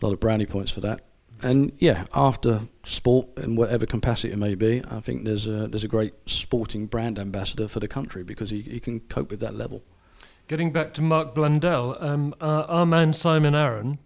lot 0.02 0.12
of 0.12 0.20
brownie 0.20 0.48
points 0.48 0.72
for 0.72 0.82
that. 0.82 1.02
And 1.42 1.72
yeah, 1.80 2.06
after 2.14 2.62
sport 2.84 3.28
in 3.38 3.56
whatever 3.56 3.86
capacity 3.86 4.34
it 4.34 4.38
may 4.38 4.56
be, 4.56 4.82
I 4.90 5.00
think 5.00 5.24
there's 5.26 5.48
a 5.48 5.68
there's 5.68 5.84
a 5.84 5.88
great 5.88 6.14
sporting 6.26 6.86
brand 6.88 7.18
ambassador 7.18 7.68
for 7.68 7.80
the 7.80 7.88
country 7.88 8.24
because 8.24 8.50
he, 8.50 8.62
he 8.62 8.80
can 8.80 9.00
cope 9.02 9.32
with 9.32 9.40
that 9.40 9.56
level. 9.56 9.82
Getting 10.48 10.72
back 10.72 10.94
to 10.96 11.02
Mark 11.02 11.34
Blundell, 11.36 11.96
um, 12.00 12.34
our, 12.42 12.64
our 12.66 12.86
man 12.86 13.14
Simon 13.14 13.54
Arron 13.56 14.00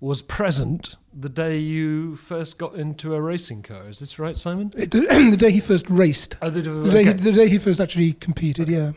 was 0.00 0.20
present 0.20 0.96
the 1.14 1.28
day 1.28 1.56
you 1.58 2.16
first 2.16 2.58
got 2.58 2.74
into 2.74 3.14
a 3.14 3.20
racing 3.20 3.62
car. 3.62 3.88
Is 3.88 4.00
this 4.00 4.18
right, 4.18 4.36
Simon? 4.36 4.72
It, 4.76 4.90
the 4.90 5.36
day 5.38 5.52
he 5.52 5.60
first 5.60 5.88
raced, 5.88 6.36
Oh, 6.42 6.50
the, 6.50 6.62
the 6.62 6.90
day, 6.90 7.00
okay. 7.00 7.04
he, 7.04 7.12
the 7.12 7.32
day 7.32 7.48
he 7.48 7.58
first 7.58 7.78
actually 7.80 8.14
competed, 8.14 8.68
yeah. 8.68 8.92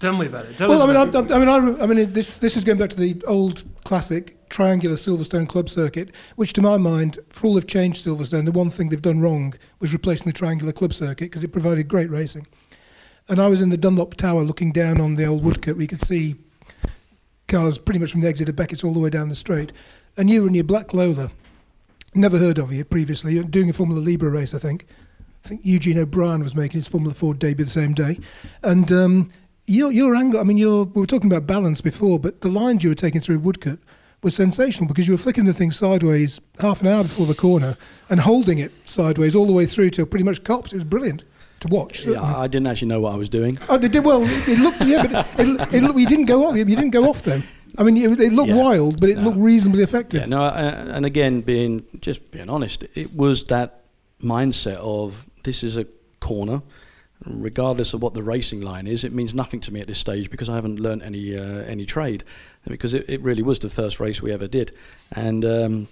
Tell 0.00 0.16
me 0.16 0.26
about 0.26 0.46
it. 0.46 0.56
Tell 0.56 0.68
Well, 0.68 0.78
us 0.78 0.84
I 0.84 0.86
mean, 0.88 0.96
I, 0.96 1.02
about 1.02 1.24
it. 1.26 1.30
I, 1.30 1.36
I 1.36 1.38
mean, 1.38 1.48
I, 1.48 1.56
re- 1.58 1.80
I 1.82 1.86
mean, 1.86 1.98
it- 1.98 2.14
this 2.14 2.38
this 2.38 2.56
is 2.56 2.64
going 2.64 2.78
back 2.78 2.90
to 2.90 2.96
the 2.96 3.22
old 3.26 3.62
classic 3.84 4.36
triangular 4.52 4.96
Silverstone 4.96 5.48
club 5.48 5.68
circuit, 5.68 6.10
which, 6.36 6.52
to 6.52 6.62
my 6.62 6.76
mind, 6.76 7.18
for 7.30 7.46
all 7.48 7.54
they've 7.54 7.66
changed 7.66 8.06
Silverstone, 8.06 8.44
the 8.44 8.52
one 8.52 8.70
thing 8.70 8.90
they've 8.90 9.02
done 9.02 9.20
wrong 9.20 9.54
was 9.80 9.92
replacing 9.92 10.26
the 10.26 10.32
triangular 10.32 10.72
club 10.72 10.92
circuit 10.92 11.24
because 11.24 11.42
it 11.42 11.52
provided 11.52 11.88
great 11.88 12.10
racing. 12.10 12.46
And 13.28 13.40
I 13.40 13.48
was 13.48 13.62
in 13.62 13.70
the 13.70 13.76
Dunlop 13.76 14.14
Tower 14.14 14.42
looking 14.42 14.70
down 14.70 15.00
on 15.00 15.14
the 15.14 15.24
old 15.24 15.42
Woodcote. 15.42 15.76
We 15.76 15.86
could 15.86 16.02
see 16.02 16.36
cars 17.48 17.78
pretty 17.78 17.98
much 17.98 18.12
from 18.12 18.20
the 18.20 18.28
exit 18.28 18.48
of 18.48 18.56
Beckett's 18.56 18.84
all 18.84 18.92
the 18.92 19.00
way 19.00 19.10
down 19.10 19.30
the 19.30 19.34
straight. 19.34 19.72
And 20.16 20.30
you 20.30 20.42
were 20.42 20.48
in 20.48 20.54
your 20.54 20.64
black 20.64 20.92
Lola, 20.92 21.30
never 22.14 22.38
heard 22.38 22.58
of 22.58 22.72
you 22.72 22.84
previously, 22.84 23.34
You're 23.34 23.44
doing 23.44 23.70
a 23.70 23.72
Formula 23.72 24.00
Libre 24.00 24.28
race, 24.28 24.54
I 24.54 24.58
think. 24.58 24.86
I 25.44 25.48
think 25.48 25.62
Eugene 25.64 25.98
O'Brien 25.98 26.42
was 26.42 26.54
making 26.54 26.78
his 26.78 26.88
Formula 26.88 27.14
Ford 27.14 27.38
debut 27.38 27.64
the 27.64 27.70
same 27.70 27.94
day. 27.94 28.20
And 28.62 28.92
um, 28.92 29.30
your 29.66 29.90
your 29.90 30.14
angle, 30.14 30.40
I 30.40 30.44
mean, 30.44 30.58
your, 30.58 30.84
we 30.84 31.00
were 31.00 31.06
talking 31.06 31.32
about 31.32 31.46
balance 31.46 31.80
before, 31.80 32.18
but 32.18 32.42
the 32.42 32.48
lines 32.48 32.84
you 32.84 32.90
were 32.90 32.94
taking 32.94 33.20
through 33.20 33.40
Woodcote 33.40 33.80
was 34.22 34.34
sensational 34.36 34.86
because 34.86 35.06
you 35.08 35.14
were 35.14 35.18
flicking 35.18 35.44
the 35.44 35.52
thing 35.54 35.70
sideways 35.70 36.40
half 36.60 36.80
an 36.80 36.86
hour 36.86 37.02
before 37.02 37.26
the 37.26 37.34
corner 37.34 37.76
and 38.08 38.20
holding 38.20 38.58
it 38.58 38.70
sideways 38.86 39.34
all 39.34 39.46
the 39.46 39.52
way 39.52 39.66
through 39.66 39.90
till 39.90 40.06
pretty 40.06 40.24
much 40.24 40.44
Copse. 40.44 40.72
It 40.72 40.76
was 40.76 40.84
brilliant 40.84 41.24
to 41.60 41.68
watch. 41.68 42.06
Yeah. 42.06 42.22
I 42.22 42.46
didn't 42.46 42.66
actually 42.68 42.88
know 42.88 43.00
what 43.00 43.12
I 43.12 43.16
was 43.16 43.28
doing. 43.28 43.58
Oh, 43.68 43.76
they 43.78 43.88
did 43.88 44.04
well. 44.04 44.22
It, 44.22 44.48
it 44.48 44.58
looked, 44.60 44.80
yeah, 44.82 45.06
but 45.06 45.26
it, 45.40 45.48
it, 45.60 45.74
it, 45.74 45.82
looked- 45.82 45.98
you 45.98 46.06
didn't 46.06 46.26
go 46.26 46.44
off. 46.46 46.56
You 46.56 46.64
didn't 46.64 46.90
go 46.90 47.08
off 47.08 47.22
though. 47.22 47.42
I 47.78 47.82
mean, 47.84 47.96
it, 47.96 48.20
it 48.20 48.32
looked 48.32 48.50
Yeah. 48.50 48.56
wild, 48.56 49.00
but 49.00 49.08
it 49.10 49.18
No. 49.18 49.24
looked 49.24 49.38
reasonably 49.38 49.82
effective. 49.82 50.20
Yeah, 50.20 50.26
no, 50.26 50.44
and 50.44 51.06
again, 51.06 51.40
being 51.40 51.84
just 52.00 52.30
being 52.30 52.50
honest, 52.50 52.84
it 52.94 53.14
was 53.16 53.44
that 53.44 53.80
mindset 54.22 54.76
of 54.76 55.24
this 55.42 55.64
is 55.64 55.76
a 55.76 55.86
corner, 56.20 56.60
regardless 57.24 57.94
of 57.94 58.02
what 58.02 58.14
the 58.14 58.22
racing 58.22 58.60
line 58.60 58.86
is. 58.86 59.04
It 59.04 59.12
means 59.12 59.32
nothing 59.34 59.60
to 59.60 59.72
me 59.72 59.80
at 59.80 59.86
this 59.86 59.98
stage 59.98 60.30
because 60.30 60.48
I 60.48 60.54
haven't 60.54 60.80
learnt 60.80 61.02
any 61.02 61.36
uh, 61.38 61.62
any 61.64 61.84
trade, 61.84 62.24
because 62.66 62.94
it, 62.94 63.04
it 63.08 63.22
really 63.22 63.42
was 63.42 63.58
the 63.58 63.70
first 63.70 64.00
race 64.00 64.22
we 64.22 64.32
ever 64.32 64.46
did, 64.46 64.72
and. 65.12 65.44
Um, 65.44 65.88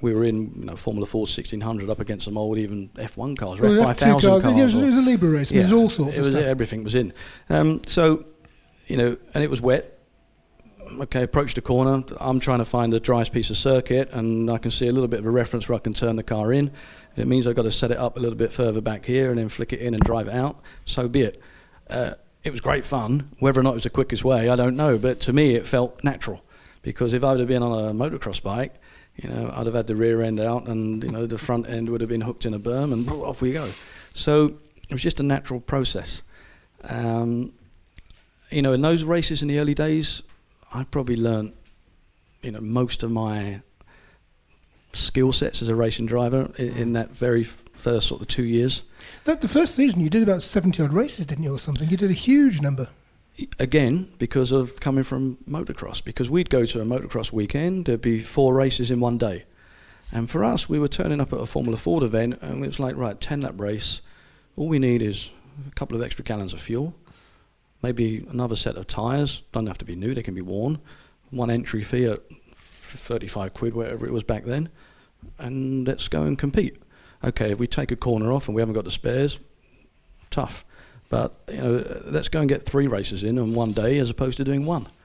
we 0.00 0.14
were 0.14 0.24
in 0.24 0.52
you 0.56 0.64
know, 0.64 0.74
Formula 0.74 1.06
Ford 1.06 1.28
1600 1.28 1.88
up 1.88 2.00
against 2.00 2.24
some 2.24 2.36
old 2.36 2.58
even 2.58 2.88
F1 2.96 3.36
cars, 3.36 3.60
or 3.60 3.64
Well, 3.64 3.84
F5000 3.84 3.98
cars. 3.98 4.24
cars. 4.24 4.44
yeah, 4.44 4.62
it, 4.62 4.64
was, 4.64 4.74
it 4.74 4.84
was 4.84 4.96
a 4.96 5.02
Libre 5.02 5.28
race. 5.28 5.50
but 5.50 5.58
It 5.58 5.60
was 5.60 5.72
all 5.72 5.88
sorts 5.88 6.18
of 6.18 6.24
stuff. 6.24 6.42
Everything 6.44 6.82
was 6.82 6.94
in. 6.94 7.12
Um, 7.48 7.82
so, 7.86 8.24
you 8.88 8.96
know, 8.96 9.16
and 9.34 9.44
it 9.44 9.50
was 9.50 9.60
wet. 9.60 9.98
Okay, 11.00 11.22
approached 11.22 11.54
the 11.54 11.62
corner. 11.62 12.02
I'm 12.18 12.40
trying 12.40 12.58
to 12.58 12.64
find 12.64 12.92
the 12.92 13.00
driest 13.00 13.32
piece 13.32 13.50
of 13.50 13.56
circuit, 13.56 14.10
and 14.12 14.50
I 14.50 14.58
can 14.58 14.70
see 14.70 14.88
a 14.88 14.92
little 14.92 15.08
bit 15.08 15.20
of 15.20 15.26
a 15.26 15.30
reference 15.30 15.68
where 15.68 15.76
I 15.76 15.78
can 15.78 15.94
turn 15.94 16.16
the 16.16 16.22
car 16.22 16.52
in. 16.52 16.72
It 17.16 17.26
means 17.28 17.46
I've 17.46 17.54
got 17.54 17.62
to 17.62 17.70
set 17.70 17.90
it 17.90 17.98
up 17.98 18.16
a 18.16 18.20
little 18.20 18.36
bit 18.36 18.52
further 18.52 18.80
back 18.80 19.04
here 19.04 19.30
and 19.30 19.38
then 19.38 19.48
flick 19.48 19.72
it 19.72 19.80
in 19.80 19.94
and 19.94 20.02
drive 20.02 20.26
it 20.28 20.34
out, 20.34 20.60
so 20.84 21.08
be 21.08 21.22
it. 21.22 21.40
Uh, 21.88 22.14
it 22.44 22.50
was 22.50 22.60
great 22.60 22.84
fun. 22.84 23.30
Whether 23.38 23.60
or 23.60 23.62
not 23.62 23.70
it 23.70 23.74
was 23.74 23.82
the 23.84 23.90
quickest 23.90 24.24
way, 24.24 24.48
I 24.48 24.56
don't 24.56 24.76
know. 24.76 24.98
But 24.98 25.20
to 25.20 25.32
me, 25.32 25.54
it 25.54 25.66
felt 25.66 26.02
natural 26.02 26.42
because 26.82 27.12
if 27.12 27.22
I 27.22 27.30
would 27.30 27.40
have 27.40 27.48
been 27.48 27.62
on 27.62 27.72
a 27.72 27.92
motocross 27.92 28.42
bike, 28.42 28.74
you 29.16 29.28
know, 29.28 29.52
I'd 29.54 29.66
have 29.66 29.74
had 29.74 29.86
the 29.86 29.96
rear 29.96 30.22
end 30.22 30.40
out, 30.40 30.66
and 30.68 31.02
you 31.04 31.10
know, 31.10 31.26
the 31.26 31.38
front 31.38 31.68
end 31.68 31.90
would 31.90 32.00
have 32.00 32.08
been 32.08 32.22
hooked 32.22 32.46
in 32.46 32.54
a 32.54 32.58
berm, 32.58 32.92
and 32.92 33.08
off 33.10 33.42
we 33.42 33.52
go. 33.52 33.68
So 34.14 34.54
it 34.88 34.92
was 34.92 35.02
just 35.02 35.20
a 35.20 35.22
natural 35.22 35.60
process. 35.60 36.22
Um, 36.84 37.52
you 38.50 38.62
know, 38.62 38.72
in 38.72 38.82
those 38.82 39.04
races 39.04 39.42
in 39.42 39.48
the 39.48 39.58
early 39.58 39.74
days, 39.74 40.22
I 40.72 40.84
probably 40.84 41.16
learned, 41.16 41.52
you 42.42 42.50
know, 42.50 42.60
most 42.60 43.02
of 43.02 43.10
my 43.10 43.60
skill 44.92 45.32
sets 45.32 45.62
as 45.62 45.68
a 45.68 45.74
racing 45.74 46.06
driver 46.06 46.50
in, 46.58 46.76
in 46.76 46.92
that 46.94 47.10
very 47.10 47.44
first 47.44 48.08
sort 48.08 48.20
of 48.20 48.28
two 48.28 48.44
years. 48.44 48.82
The 49.24 49.48
first 49.48 49.76
season, 49.76 50.00
you 50.00 50.10
did 50.10 50.24
about 50.24 50.42
70 50.42 50.82
odd 50.82 50.92
races, 50.92 51.26
didn't 51.26 51.44
you, 51.44 51.54
or 51.54 51.58
something? 51.58 51.88
You 51.88 51.96
did 51.96 52.10
a 52.10 52.14
huge 52.14 52.60
number. 52.60 52.88
Again, 53.58 54.12
because 54.18 54.50
of 54.50 54.80
coming 54.80 55.04
from 55.04 55.38
motocross, 55.48 56.02
because 56.02 56.28
we'd 56.28 56.50
go 56.50 56.66
to 56.66 56.80
a 56.80 56.84
motocross 56.84 57.32
weekend, 57.32 57.86
there'd 57.86 58.00
be 58.00 58.20
four 58.20 58.52
races 58.52 58.90
in 58.90 58.98
one 58.98 59.18
day. 59.18 59.44
And 60.12 60.28
for 60.28 60.44
us, 60.44 60.68
we 60.68 60.78
were 60.78 60.88
turning 60.88 61.20
up 61.20 61.32
at 61.32 61.40
a 61.40 61.46
Formula 61.46 61.78
Ford 61.78 62.02
event, 62.02 62.40
and 62.42 62.64
it 62.64 62.66
was 62.66 62.80
like, 62.80 62.96
right, 62.96 63.18
10 63.20 63.42
lap 63.42 63.54
race. 63.58 64.02
All 64.56 64.66
we 64.66 64.80
need 64.80 65.00
is 65.02 65.30
a 65.66 65.74
couple 65.74 65.96
of 65.96 66.02
extra 66.02 66.24
gallons 66.24 66.52
of 66.52 66.60
fuel, 66.60 66.92
maybe 67.80 68.26
another 68.28 68.56
set 68.56 68.76
of 68.76 68.88
tyres. 68.88 69.44
Don't 69.52 69.66
have 69.66 69.78
to 69.78 69.84
be 69.84 69.94
new, 69.94 70.14
they 70.14 70.22
can 70.24 70.34
be 70.34 70.42
worn. 70.42 70.78
One 71.30 71.50
entry 71.50 71.82
fee 71.82 72.06
at 72.06 72.20
35 72.82 73.54
quid, 73.54 73.74
whatever 73.74 74.04
it 74.04 74.12
was 74.12 74.24
back 74.24 74.44
then. 74.44 74.68
And 75.38 75.86
let's 75.86 76.08
go 76.08 76.24
and 76.24 76.36
compete. 76.36 76.81
Okay, 77.24 77.52
if 77.52 77.58
we 77.58 77.66
take 77.66 77.90
a 77.92 77.96
corner 77.96 78.32
off 78.32 78.48
and 78.48 78.54
we 78.54 78.60
haven't 78.62 78.74
got 78.74 78.84
the 78.84 78.90
spares, 78.90 79.38
tough. 80.30 80.64
But 81.08 81.34
you 81.48 81.56
know, 81.58 82.02
let's 82.06 82.28
go 82.28 82.40
and 82.40 82.48
get 82.48 82.64
three 82.66 82.86
races 82.86 83.22
in 83.22 83.38
on 83.38 83.54
one 83.54 83.72
day 83.72 83.98
as 83.98 84.10
opposed 84.10 84.36
to 84.38 84.44
doing 84.44 84.64
one. 84.66 84.88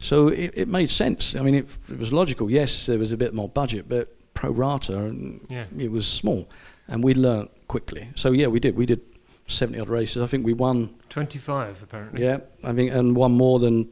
So 0.00 0.28
it, 0.28 0.50
it 0.54 0.68
made 0.68 0.90
sense. 0.90 1.34
I 1.34 1.40
mean, 1.40 1.54
it, 1.54 1.66
it 1.88 1.98
was 1.98 2.12
logical. 2.12 2.50
Yes, 2.50 2.84
there 2.86 2.98
was 2.98 3.10
a 3.12 3.16
bit 3.16 3.32
more 3.32 3.48
budget, 3.48 3.88
but 3.88 4.14
pro 4.34 4.50
rata, 4.50 4.98
and 4.98 5.40
Yeah. 5.48 5.64
it 5.78 5.90
was 5.90 6.06
small, 6.06 6.46
and 6.88 7.02
we 7.02 7.14
learnt 7.14 7.50
quickly. 7.68 8.10
So 8.14 8.32
yeah, 8.32 8.48
we 8.48 8.60
did. 8.60 8.76
We 8.76 8.84
did 8.84 9.00
seventy 9.46 9.80
odd 9.80 9.88
races. 9.88 10.20
I 10.22 10.26
think 10.26 10.44
we 10.44 10.52
won. 10.52 10.94
25, 11.08 11.82
apparently. 11.82 12.22
Yeah, 12.22 12.40
I 12.62 12.72
think, 12.74 12.92
and 12.92 13.16
won 13.16 13.32
more 13.32 13.58
than 13.60 13.88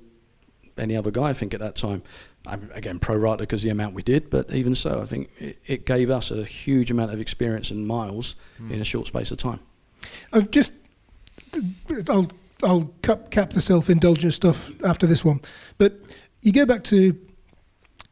any 0.76 0.96
other 0.96 1.10
guy. 1.10 1.30
I 1.30 1.32
think 1.32 1.54
at 1.54 1.60
that 1.60 1.76
time. 1.76 2.02
I, 2.46 2.58
again, 2.74 2.98
pro 2.98 3.16
rata 3.16 3.44
because 3.44 3.62
the 3.62 3.70
amount 3.70 3.94
we 3.94 4.02
did, 4.02 4.30
but 4.30 4.52
even 4.52 4.74
so, 4.74 5.00
I 5.00 5.06
think 5.06 5.30
it, 5.38 5.58
it 5.66 5.86
gave 5.86 6.10
us 6.10 6.30
a 6.30 6.44
huge 6.44 6.90
amount 6.90 7.12
of 7.12 7.20
experience 7.20 7.70
and 7.70 7.86
miles 7.86 8.34
in 8.70 8.80
a 8.80 8.84
short 8.84 9.06
space 9.06 9.30
of 9.30 9.38
time. 9.38 9.60
Uh, 10.32 10.40
just, 10.42 10.72
I'll 12.08 12.28
I'll 12.62 12.92
cap, 13.02 13.30
cap 13.30 13.50
the 13.50 13.60
self-indulgent 13.60 14.32
stuff 14.32 14.72
after 14.84 15.06
this 15.06 15.24
one, 15.24 15.40
but 15.78 15.94
you 16.42 16.52
go 16.52 16.64
back 16.64 16.84
to 16.84 17.12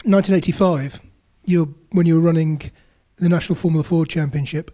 1985. 0.04 1.00
You 1.44 1.74
when 1.90 2.06
you 2.06 2.14
were 2.14 2.20
running 2.20 2.70
the 3.16 3.28
National 3.28 3.56
Formula 3.56 3.84
Ford 3.84 4.08
Championship. 4.08 4.70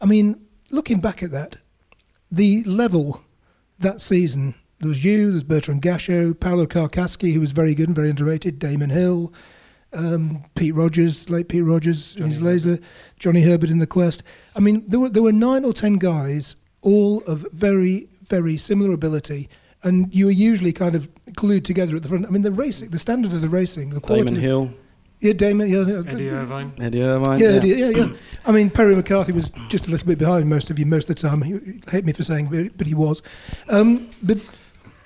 I 0.00 0.06
mean, 0.06 0.46
looking 0.70 1.00
back 1.00 1.22
at 1.22 1.30
that, 1.30 1.56
the 2.30 2.64
level 2.64 3.22
that 3.78 4.00
season. 4.00 4.54
There 4.84 4.90
was 4.90 5.02
you, 5.02 5.30
there's 5.30 5.44
Bertrand 5.44 5.80
Gachot, 5.80 6.40
Paulo 6.40 6.66
Carcasci, 6.66 7.32
who 7.32 7.40
was 7.40 7.52
very 7.52 7.74
good 7.74 7.88
and 7.88 7.96
very 7.96 8.10
underrated, 8.10 8.58
Damon 8.58 8.90
Hill, 8.90 9.32
um, 9.94 10.44
Pete 10.56 10.74
Rogers, 10.74 11.30
late 11.30 11.48
Pete 11.48 11.64
Rogers 11.64 12.16
in 12.16 12.26
his 12.26 12.42
laser, 12.42 12.78
Johnny 13.18 13.40
Herbert 13.40 13.70
in 13.70 13.78
the 13.78 13.86
Quest. 13.86 14.22
I 14.54 14.60
mean, 14.60 14.84
there 14.86 15.00
were 15.00 15.08
there 15.08 15.22
were 15.22 15.32
nine 15.32 15.64
or 15.64 15.72
ten 15.72 15.94
guys, 15.94 16.56
all 16.82 17.22
of 17.22 17.46
very 17.50 18.10
very 18.28 18.58
similar 18.58 18.92
ability, 18.92 19.48
and 19.82 20.14
you 20.14 20.26
were 20.26 20.32
usually 20.32 20.74
kind 20.74 20.94
of 20.94 21.08
glued 21.32 21.64
together 21.64 21.96
at 21.96 22.02
the 22.02 22.08
front. 22.10 22.26
I 22.26 22.28
mean, 22.28 22.42
the 22.42 22.52
racing, 22.52 22.90
the 22.90 22.98
standard 22.98 23.32
of 23.32 23.40
the 23.40 23.48
racing, 23.48 23.88
the 23.88 24.00
quality. 24.00 24.26
Damon 24.26 24.42
Hill, 24.42 24.70
Yeah, 25.20 25.32
Damon. 25.32 25.68
Yeah, 25.70 26.02
Eddie 26.06 26.28
Irvine. 26.28 26.74
Eddie 26.78 27.02
Irvine. 27.02 27.38
Yeah, 27.38 27.48
Eddie, 27.48 27.68
yeah, 27.68 27.88
yeah. 27.88 28.12
I 28.44 28.52
mean, 28.52 28.68
Perry 28.68 28.94
McCarthy 28.94 29.32
was 29.32 29.50
just 29.70 29.88
a 29.88 29.90
little 29.90 30.06
bit 30.06 30.18
behind 30.18 30.50
most 30.50 30.68
of 30.68 30.78
you 30.78 30.84
most 30.84 31.08
of 31.08 31.16
the 31.16 31.22
time. 31.26 31.40
He, 31.40 31.52
he 31.52 31.80
hate 31.90 32.04
me 32.04 32.12
for 32.12 32.22
saying, 32.22 32.48
but, 32.50 32.76
but 32.76 32.86
he 32.86 32.92
was. 32.92 33.22
Um, 33.70 34.10
but 34.22 34.36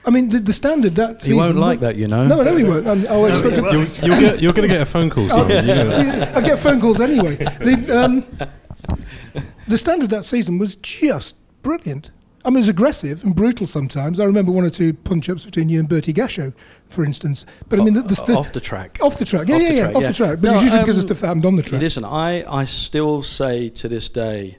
I 0.05 0.11
mean, 0.11 0.29
the, 0.29 0.41
the 0.41 0.53
standard 0.53 0.95
that 0.95 1.23
He 1.23 1.35
won't 1.35 1.57
like 1.57 1.81
that, 1.81 1.97
you 1.97 2.09
know. 2.09 2.27
No, 2.27 2.41
I 2.41 2.45
know 2.45 2.57
he 2.57 2.65
won't. 2.65 2.87
and 2.87 3.07
I'll 3.09 3.27
expect 3.27 3.59
it. 3.59 3.65
You'll, 3.65 4.11
you'll 4.11 4.21
get, 4.21 4.41
you're 4.41 4.53
going 4.53 4.69
to 4.69 4.73
get 4.75 4.81
a 4.81 4.87
phone 4.87 5.11
call, 5.11 5.29
Simon. 5.29 5.67
you 5.67 5.75
know. 5.75 6.01
Yeah, 6.01 6.33
I 6.35 6.41
get 6.41 6.59
phone 6.59 6.81
calls 6.81 7.01
anyway. 7.01 7.37
The, 7.37 7.99
um, 8.05 9.43
the 9.67 9.77
standard 9.77 10.11
that 10.11 10.25
season 10.25 10.59
was 10.59 10.77
just 10.77 11.37
brilliant. 11.63 12.11
I 12.45 12.51
mean, 12.51 12.59
it 12.59 12.61
was 12.61 12.69
aggressive 12.69 13.25
and 13.25 13.35
brutal 13.35 13.67
sometimes. 13.67 14.21
I 14.21 14.25
remember 14.25 14.53
one 14.53 14.65
or 14.65 14.71
two 14.71 14.95
punch-ups 14.95 15.45
between 15.45 15.69
you 15.69 15.81
and 15.81 15.89
Bertie 15.89 16.15
Gachot, 16.15 16.55
for 16.89 17.05
instance. 17.05 17.45
But 17.69 17.81
I 17.81 17.85
mean, 17.85 17.95
the, 17.95 18.03
the, 18.03 18.15
the, 18.27 18.35
off 18.35 18.53
the 18.53 18.61
track. 18.61 18.99
off 19.03 19.19
the 19.19 19.25
track, 19.25 19.49
yeah, 19.49 19.57
off 19.57 19.63
yeah, 19.63 19.69
yeah, 19.69 19.83
track, 19.83 19.97
off 19.97 20.03
yeah. 20.03 20.09
the 20.09 20.15
track. 20.15 20.41
But 20.41 20.43
No, 20.43 20.55
it's 20.55 20.63
usually 20.63 20.81
because 20.81 20.99
of 20.99 21.03
um, 21.03 21.09
stuff 21.09 21.21
that 21.21 21.27
happened 21.27 21.45
on 21.45 21.57
the 21.57 21.63
track. 21.63 21.83
Listen, 21.83 22.05
I, 22.05 22.51
I 22.51 22.65
still 22.65 23.23
say 23.23 23.69
to 23.71 23.89
this 23.89 24.09
day, 24.09 24.59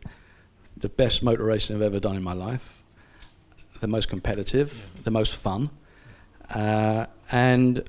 the 0.78 0.90
best 0.90 1.24
motor 1.24 1.44
racing 1.44 1.78
I've 1.78 1.82
ever 1.82 2.00
done 2.00 2.16
in 2.16 2.22
my 2.22 2.34
life, 2.34 2.79
the 3.80 3.88
most 3.88 4.10
competitive, 4.10 4.82
the 5.04 5.12
most 5.12 5.36
fun, 5.36 5.70
uh, 6.54 7.06
and 7.32 7.84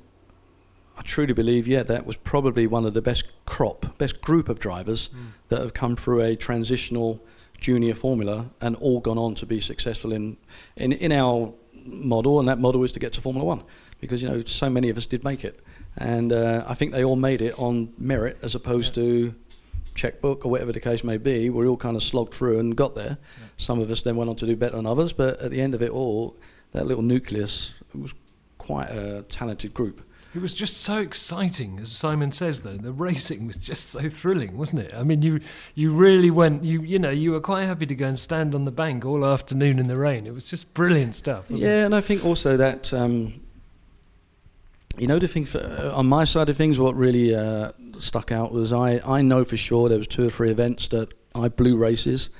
I 0.96 1.02
truly 1.02 1.32
believe, 1.32 1.66
yeah, 1.66 1.82
that 1.84 2.04
was 2.04 2.16
probably 2.16 2.66
one 2.66 2.84
of 2.84 2.92
the 2.92 3.00
best 3.00 3.24
crop, 3.46 3.96
best 3.98 4.20
group 4.20 4.48
of 4.48 4.58
drivers 4.58 5.08
that 5.48 5.60
have 5.60 5.72
come 5.72 5.96
through 5.96 6.20
a 6.20 6.36
transitional 6.36 7.20
junior 7.58 7.94
formula 7.94 8.46
and 8.60 8.76
all 8.76 9.00
gone 9.00 9.18
on 9.18 9.34
to 9.36 9.46
be 9.46 9.60
successful 9.60 10.12
in, 10.12 10.36
in, 10.76 10.92
in 10.92 11.12
our 11.12 11.52
model, 11.84 12.38
and 12.38 12.48
that 12.48 12.58
model 12.58 12.84
is 12.84 12.92
to 12.92 13.00
get 13.00 13.12
to 13.14 13.20
Formula 13.20 13.44
One, 13.44 13.62
because 14.00 14.22
you 14.22 14.28
know 14.28 14.42
so 14.44 14.68
many 14.68 14.90
of 14.90 14.96
us 14.98 15.06
did 15.06 15.24
make 15.24 15.44
it, 15.44 15.64
and 15.96 16.32
uh, 16.32 16.64
I 16.66 16.74
think 16.74 16.92
they 16.92 17.04
all 17.04 17.16
made 17.16 17.42
it 17.42 17.58
on 17.58 17.92
merit 17.98 18.38
as 18.42 18.54
opposed 18.54 18.94
to 18.94 19.34
checkbook 20.00 20.46
or 20.46 20.50
whatever 20.50 20.72
the 20.72 20.80
case 20.80 21.04
may 21.04 21.18
be. 21.18 21.50
We 21.50 21.66
all 21.66 21.76
kind 21.76 21.96
of 21.96 22.02
slogged 22.02 22.34
through 22.34 22.58
and 22.58 22.74
got 22.74 22.94
there. 22.94 23.18
Some 23.58 23.80
of 23.80 23.90
us 23.90 24.00
then 24.00 24.16
went 24.16 24.30
on 24.30 24.36
to 24.36 24.46
do 24.46 24.56
better 24.56 24.76
than 24.76 24.86
others, 24.86 25.12
but 25.12 25.38
at 25.40 25.50
the 25.50 25.60
end 25.60 25.74
of 25.74 25.82
it 25.82 25.90
all, 25.90 26.36
that 26.72 26.86
little 26.86 27.02
nucleus 27.02 27.76
was 27.94 28.14
quite 28.56 28.88
a 28.88 29.22
talented 29.28 29.74
group. 29.74 30.00
It 30.34 30.40
was 30.40 30.54
just 30.54 30.82
so 30.82 30.98
exciting, 30.98 31.80
as 31.80 31.90
Simon 31.90 32.30
says. 32.30 32.62
Though 32.62 32.76
the 32.76 32.92
racing 32.92 33.48
was 33.48 33.56
just 33.56 33.88
so 33.88 34.08
thrilling, 34.08 34.56
wasn't 34.56 34.82
it? 34.82 34.94
I 34.94 35.02
mean, 35.02 35.22
you 35.22 35.40
you 35.74 35.92
really 35.92 36.30
went. 36.30 36.62
You 36.62 36.82
you 36.82 37.00
know 37.00 37.10
you 37.10 37.32
were 37.32 37.40
quite 37.40 37.64
happy 37.64 37.84
to 37.86 37.96
go 37.96 38.06
and 38.06 38.16
stand 38.18 38.54
on 38.54 38.64
the 38.64 38.70
bank 38.70 39.04
all 39.04 39.26
afternoon 39.26 39.80
in 39.80 39.88
the 39.88 39.96
rain. 39.96 40.28
It 40.28 40.32
was 40.32 40.46
just 40.46 40.72
brilliant 40.72 41.16
stuff. 41.16 41.50
Wasn't 41.50 41.68
Yeah, 41.68 41.84
and 41.84 41.96
I 41.96 42.00
think 42.00 42.24
also 42.24 42.56
that 42.56 42.94
um, 42.94 43.40
you 44.98 45.06
know 45.06 45.18
the 45.18 45.28
thing 45.28 45.46
for, 45.46 45.58
uh, 45.58 45.92
on 45.96 46.06
my 46.06 46.24
side 46.24 46.48
of 46.48 46.56
things, 46.56 46.78
what 46.78 46.96
really 46.96 47.34
uh, 47.34 47.72
stuck 47.98 48.32
out 48.32 48.52
was 48.52 48.72
I 48.72 49.00
I 49.04 49.22
know 49.22 49.44
for 49.44 49.56
sure 49.56 49.88
there 49.88 49.98
was 49.98 50.06
two 50.06 50.26
or 50.26 50.30
three 50.30 50.50
events 50.50 50.88
that 50.88 51.12
I 51.34 51.48
blew 51.48 51.76
races 51.76 52.30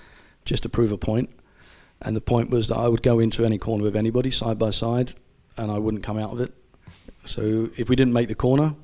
just 0.45 0.63
to 0.65 0.69
prove 0.69 0.93
a 0.93 0.99
point. 0.99 1.31
point, 1.31 1.41
and 2.03 2.17
the 2.17 2.21
point 2.21 2.51
was 2.51 2.69
that 2.69 2.77
I 2.77 2.89
would 2.89 3.03
go 3.03 3.19
into 3.19 3.45
any 3.45 3.59
corner 3.59 3.85
with 3.85 3.97
anybody 3.97 4.31
side 4.31 4.59
by 4.59 4.71
side, 4.71 5.15
and 5.57 5.71
I 5.71 5.79
wouldn't 5.79 6.03
come 6.03 6.19
out 6.19 6.33
of 6.33 6.41
it. 6.41 6.53
So 7.25 7.71
if 7.77 7.89
we 7.89 7.97
didn't 7.97 8.15
make 8.15 8.29
the 8.29 8.35
corner, 8.35 8.75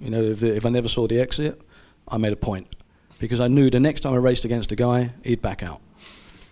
you 0.00 0.10
know, 0.10 0.22
if, 0.22 0.42
if 0.42 0.64
I 0.64 0.70
never 0.70 0.88
saw 0.88 1.06
the 1.06 1.20
exit, 1.20 1.60
I 2.08 2.16
made 2.18 2.32
a 2.32 2.36
point 2.36 2.74
because 3.18 3.40
I 3.40 3.48
knew 3.48 3.70
the 3.70 3.80
next 3.80 4.00
time 4.00 4.14
I 4.14 4.16
raced 4.16 4.44
against 4.44 4.72
a 4.72 4.76
guy, 4.76 5.12
he'd 5.22 5.42
back 5.42 5.62
out 5.62 5.80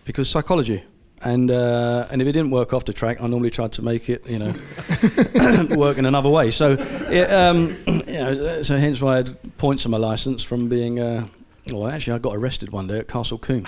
because 0.05 0.29
psychology. 0.29 0.85
And 1.25 1.51
uh, 1.51 2.07
and 2.11 2.21
if 2.21 2.29
it 2.29 2.33
didn't 2.33 2.51
work 2.51 2.75
off 2.75 2.85
the 2.85 2.93
track, 2.93 3.21
I 3.23 3.27
normally 3.27 3.51
tried 3.51 3.73
to 3.73 3.83
make 3.83 4.11
it, 4.11 4.29
you 4.29 4.39
know, 4.39 4.55
work 5.77 5.97
in 5.97 6.05
another 6.05 6.29
way. 6.29 6.51
So, 6.51 6.73
it, 6.73 7.33
um, 7.33 7.77
you 7.87 8.13
know, 8.13 8.63
so 8.63 8.77
hence 8.77 9.01
why 9.01 9.15
I 9.15 9.17
had 9.17 9.57
points 9.57 9.87
on 9.87 9.91
my 9.91 9.99
license 9.99 10.43
from 10.43 10.69
being. 10.69 11.01
Uh, 11.01 11.27
well, 11.73 11.89
actually, 11.89 12.13
I 12.13 12.19
got 12.19 12.37
arrested 12.37 12.73
one 12.73 12.87
day 12.89 12.99
at 12.99 13.09
Castle 13.09 13.39
Combe. 13.39 13.67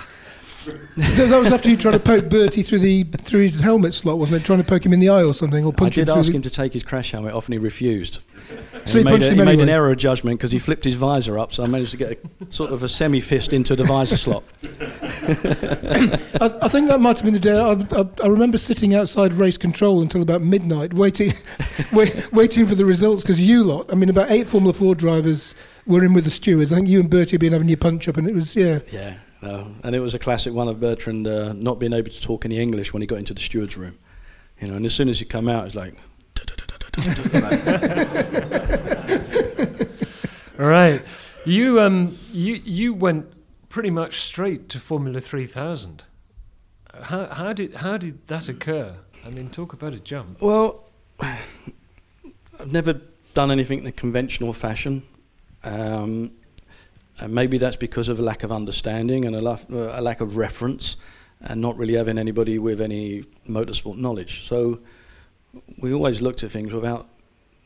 That 0.97 1.39
was 1.39 1.51
after 1.51 1.69
you 1.69 1.77
tried 1.77 1.93
to 1.93 1.99
poke 1.99 2.29
Bertie 2.29 2.61
through 2.61 2.79
the 2.79 3.03
through 3.03 3.41
his 3.41 3.59
helmet 3.59 3.93
slot, 3.93 4.19
wasn't 4.19 4.41
it? 4.41 4.45
Trying 4.45 4.59
to 4.59 4.65
poke 4.65 4.85
him 4.85 4.93
in 4.93 4.99
the 4.99 5.09
eye 5.09 5.23
or 5.23 5.33
something, 5.33 5.63
or 5.63 5.71
I 5.71 5.75
punch 5.75 5.95
did 5.95 6.09
him 6.09 6.17
ask 6.17 6.31
him 6.31 6.41
to 6.41 6.49
take 6.49 6.73
his 6.73 6.83
crash 6.83 7.11
helmet 7.11 7.33
off, 7.33 7.45
and 7.45 7.53
he 7.53 7.57
refused. 7.57 8.19
And 8.51 8.87
So 8.89 8.97
he 8.97 9.03
made, 9.03 9.11
punched 9.11 9.27
a- 9.27 9.31
him 9.31 9.39
he 9.39 9.45
made 9.45 9.59
an 9.59 9.69
error 9.69 9.91
of 9.91 9.97
judgment 9.97 10.39
because 10.39 10.51
he 10.51 10.59
flipped 10.59 10.83
his 10.85 10.95
visor 10.95 11.37
up, 11.37 11.53
so 11.53 11.63
I 11.63 11.67
managed 11.67 11.91
to 11.91 11.97
get 11.97 12.11
a 12.11 12.53
sort 12.53 12.71
of 12.71 12.83
a 12.83 12.87
semi 12.89 13.19
fist 13.19 13.53
into 13.53 13.75
the 13.75 13.83
visor 13.83 14.17
slot. 14.17 14.43
I, 14.63 16.57
I 16.61 16.67
think 16.67 16.87
that 16.87 16.99
might 16.99 17.17
have 17.17 17.25
been 17.25 17.33
the 17.33 17.39
day. 17.39 17.57
I, 17.57 17.73
I, 17.99 18.05
I 18.23 18.27
remember 18.27 18.57
sitting 18.57 18.93
outside 18.95 19.33
race 19.33 19.57
control 19.57 20.01
until 20.01 20.21
about 20.21 20.41
midnight, 20.41 20.93
waiting, 20.93 21.33
wait, 21.93 22.31
waiting 22.31 22.65
for 22.67 22.75
the 22.75 22.85
results. 22.85 23.23
Because 23.23 23.41
you 23.41 23.63
lot, 23.63 23.91
I 23.91 23.95
mean, 23.95 24.09
about 24.09 24.31
eight 24.31 24.47
Formula 24.47 24.73
Ford 24.73 24.97
drivers 24.97 25.55
were 25.85 26.03
in 26.03 26.13
with 26.13 26.25
the 26.25 26.31
stewards. 26.31 26.71
I 26.71 26.75
think 26.75 26.87
you 26.89 26.99
and 26.99 27.09
Bertie 27.09 27.31
had 27.31 27.39
been 27.41 27.53
having 27.53 27.69
your 27.69 27.77
punch 27.77 28.07
up, 28.07 28.17
and 28.17 28.27
it 28.27 28.33
was 28.33 28.55
yeah. 28.55 28.79
Yeah, 28.91 29.17
no. 29.41 29.73
And 29.83 29.95
it 29.95 29.99
was 29.99 30.13
a 30.13 30.19
classic 30.19 30.53
one 30.53 30.67
of 30.67 30.79
Bertrand 30.79 31.27
uh, 31.27 31.53
not 31.53 31.79
being 31.79 31.93
able 31.93 32.11
to 32.11 32.21
talk 32.21 32.45
any 32.45 32.57
English 32.59 32.93
when 32.93 33.01
he 33.01 33.07
got 33.07 33.19
into 33.19 33.33
the 33.33 33.39
steward's 33.41 33.77
room. 33.77 33.97
You 34.61 34.67
know, 34.69 34.75
and 34.75 34.85
as 34.85 34.93
soon 34.93 35.09
as 35.09 35.19
he 35.19 35.25
come 35.25 35.47
out, 35.49 35.65
it's 35.65 35.75
like. 35.75 35.95
Right, 40.57 41.03
you 41.45 41.79
um 41.79 42.17
you 42.31 42.55
you 42.55 42.93
went 42.93 43.31
pretty 43.69 43.91
much 43.91 44.21
straight 44.21 44.69
to 44.69 44.79
Formula 44.79 45.19
Three 45.19 45.45
Thousand. 45.45 46.03
How 47.03 47.27
how 47.27 47.53
did 47.53 47.75
how 47.75 47.97
did 47.97 48.27
that 48.27 48.49
occur? 48.49 48.95
I 49.23 49.29
mean, 49.29 49.49
talk 49.49 49.73
about 49.73 49.93
a 49.93 49.99
jump. 49.99 50.41
Well, 50.41 50.85
I've 51.19 52.71
never 52.71 53.01
done 53.33 53.51
anything 53.51 53.79
in 53.79 53.85
a 53.85 53.91
conventional 53.91 54.53
fashion. 54.53 55.03
Um, 55.63 56.31
and 57.19 57.33
maybe 57.33 57.57
that's 57.57 57.75
because 57.75 58.09
of 58.09 58.19
a 58.19 58.23
lack 58.23 58.43
of 58.43 58.51
understanding 58.51 59.25
and 59.25 59.35
a, 59.35 59.41
la- 59.41 59.59
uh, 59.71 59.99
a 59.99 60.01
lack 60.01 60.21
of 60.21 60.37
reference 60.37 60.97
and 61.41 61.61
not 61.61 61.77
really 61.77 61.95
having 61.95 62.17
anybody 62.17 62.57
with 62.57 62.79
any 62.81 63.23
motorsport 63.47 63.97
knowledge. 63.97 64.47
So 64.47 64.79
we 65.77 65.93
always 65.93 66.21
looked 66.21 66.43
at 66.43 66.51
things 66.51 66.73
without 66.73 67.07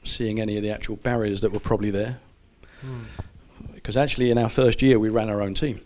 seeing 0.03 0.39
any 0.39 0.57
of 0.57 0.63
the 0.63 0.71
actual 0.71 0.95
barriers 0.97 1.41
that 1.41 1.51
were 1.51 1.59
probably 1.59 1.91
there. 1.91 2.19
Because 3.73 3.97
actually, 3.97 4.31
in 4.31 4.37
our 4.37 4.49
first 4.49 4.81
year, 4.81 4.99
we 4.99 5.09
ran 5.09 5.29
our 5.29 5.41
own 5.41 5.53
team. 5.53 5.79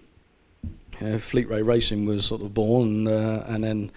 You 1.00 1.08
know, 1.08 1.18
Fleet 1.18 1.50
Ray 1.50 1.62
Racing 1.62 2.06
was 2.06 2.26
sort 2.26 2.42
of 2.42 2.54
born, 2.54 3.08
uh, 3.08 3.46
and 3.48 3.64
then 3.64 3.92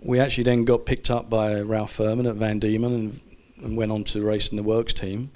we 0.00 0.20
actually 0.20 0.44
then 0.44 0.64
got 0.64 0.86
picked 0.86 1.10
up 1.10 1.28
by 1.28 1.60
Ralph 1.60 1.96
Firman 1.96 2.28
at 2.28 2.36
Van 2.36 2.60
Diemen 2.60 2.94
and, 2.94 3.20
and 3.64 3.76
went 3.76 3.90
on 3.90 4.04
to 4.04 4.22
race 4.22 4.48
in 4.48 4.56
the 4.56 4.62
Works 4.62 4.94
team. 4.94 5.30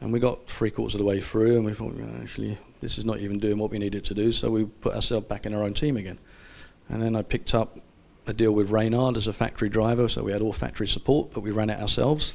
And 0.00 0.12
we 0.12 0.18
got 0.18 0.48
three 0.48 0.70
quarters 0.70 0.94
of 0.94 0.98
the 0.98 1.06
way 1.06 1.20
through, 1.20 1.56
and 1.56 1.64
we 1.64 1.72
thought, 1.72 1.94
"Yeah, 1.96 2.06
actually, 2.20 2.58
this 2.84 2.98
is 2.98 3.04
not 3.04 3.18
even 3.18 3.38
doing 3.38 3.58
what 3.58 3.70
we 3.70 3.78
needed 3.78 4.04
to 4.04 4.14
do. 4.14 4.30
So 4.30 4.50
we 4.50 4.66
put 4.66 4.94
ourselves 4.94 5.26
back 5.26 5.46
in 5.46 5.54
our 5.54 5.62
own 5.62 5.72
team 5.72 5.96
again. 5.96 6.18
And 6.90 7.02
then 7.02 7.16
I 7.16 7.22
picked 7.22 7.54
up 7.54 7.78
a 8.26 8.32
deal 8.32 8.52
with 8.52 8.70
Reynard 8.70 9.16
as 9.16 9.26
a 9.26 9.32
factory 9.32 9.68
driver, 9.68 10.08
so 10.08 10.22
we 10.22 10.32
had 10.32 10.42
all 10.42 10.52
factory 10.52 10.88
support, 10.88 11.32
but 11.32 11.40
we 11.40 11.50
ran 11.50 11.70
it 11.70 11.80
ourselves. 11.80 12.32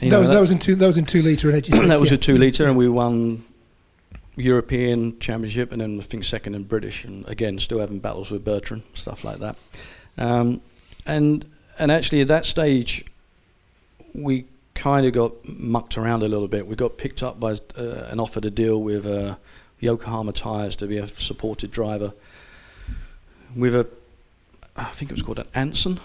You 0.00 0.10
that 0.10 0.16
know, 0.16 0.20
was 0.20 0.30
that 0.30 0.40
was 0.40 0.50
in 0.50 0.58
two 0.58 0.74
that 0.76 0.86
was 0.86 0.98
in 0.98 1.06
two 1.06 1.22
liter 1.22 1.50
and 1.50 1.66
that 1.90 2.00
was 2.00 2.10
yeah. 2.10 2.16
a 2.16 2.18
two 2.18 2.38
litre, 2.38 2.66
and 2.66 2.76
we 2.76 2.88
won 2.88 3.44
European 4.36 5.18
Championship, 5.18 5.72
and 5.72 5.80
then 5.80 5.98
I 5.98 6.02
think 6.02 6.24
second 6.24 6.54
in 6.54 6.64
British, 6.64 7.04
and 7.04 7.28
again 7.28 7.58
still 7.58 7.78
having 7.78 7.98
battles 7.98 8.30
with 8.30 8.44
Bertrand, 8.44 8.82
stuff 8.94 9.24
like 9.24 9.38
that. 9.38 9.56
Um, 10.16 10.60
and 11.06 11.44
and 11.78 11.90
actually 11.90 12.20
at 12.20 12.28
that 12.28 12.46
stage, 12.46 13.04
we 14.14 14.46
kind 14.74 15.06
of 15.06 15.12
got 15.12 15.32
mucked 15.48 15.98
around 15.98 16.22
a 16.22 16.28
little 16.28 16.48
bit. 16.48 16.66
We 16.66 16.76
got 16.76 16.96
picked 16.96 17.22
up 17.22 17.40
by 17.40 17.58
uh, 17.76 18.08
and 18.10 18.20
offered 18.20 18.44
a 18.44 18.50
deal 18.50 18.80
with 18.80 19.06
uh, 19.06 19.36
Yokohama 19.80 20.32
Tires 20.32 20.76
to 20.76 20.86
be 20.86 20.98
a 20.98 21.06
supported 21.06 21.70
driver 21.70 22.12
with 23.56 23.74
a, 23.74 23.86
I 24.78 24.84
think 24.92 25.10
it 25.10 25.14
was 25.14 25.22
called 25.22 25.38
an 25.40 25.48
Anson. 25.54 26.00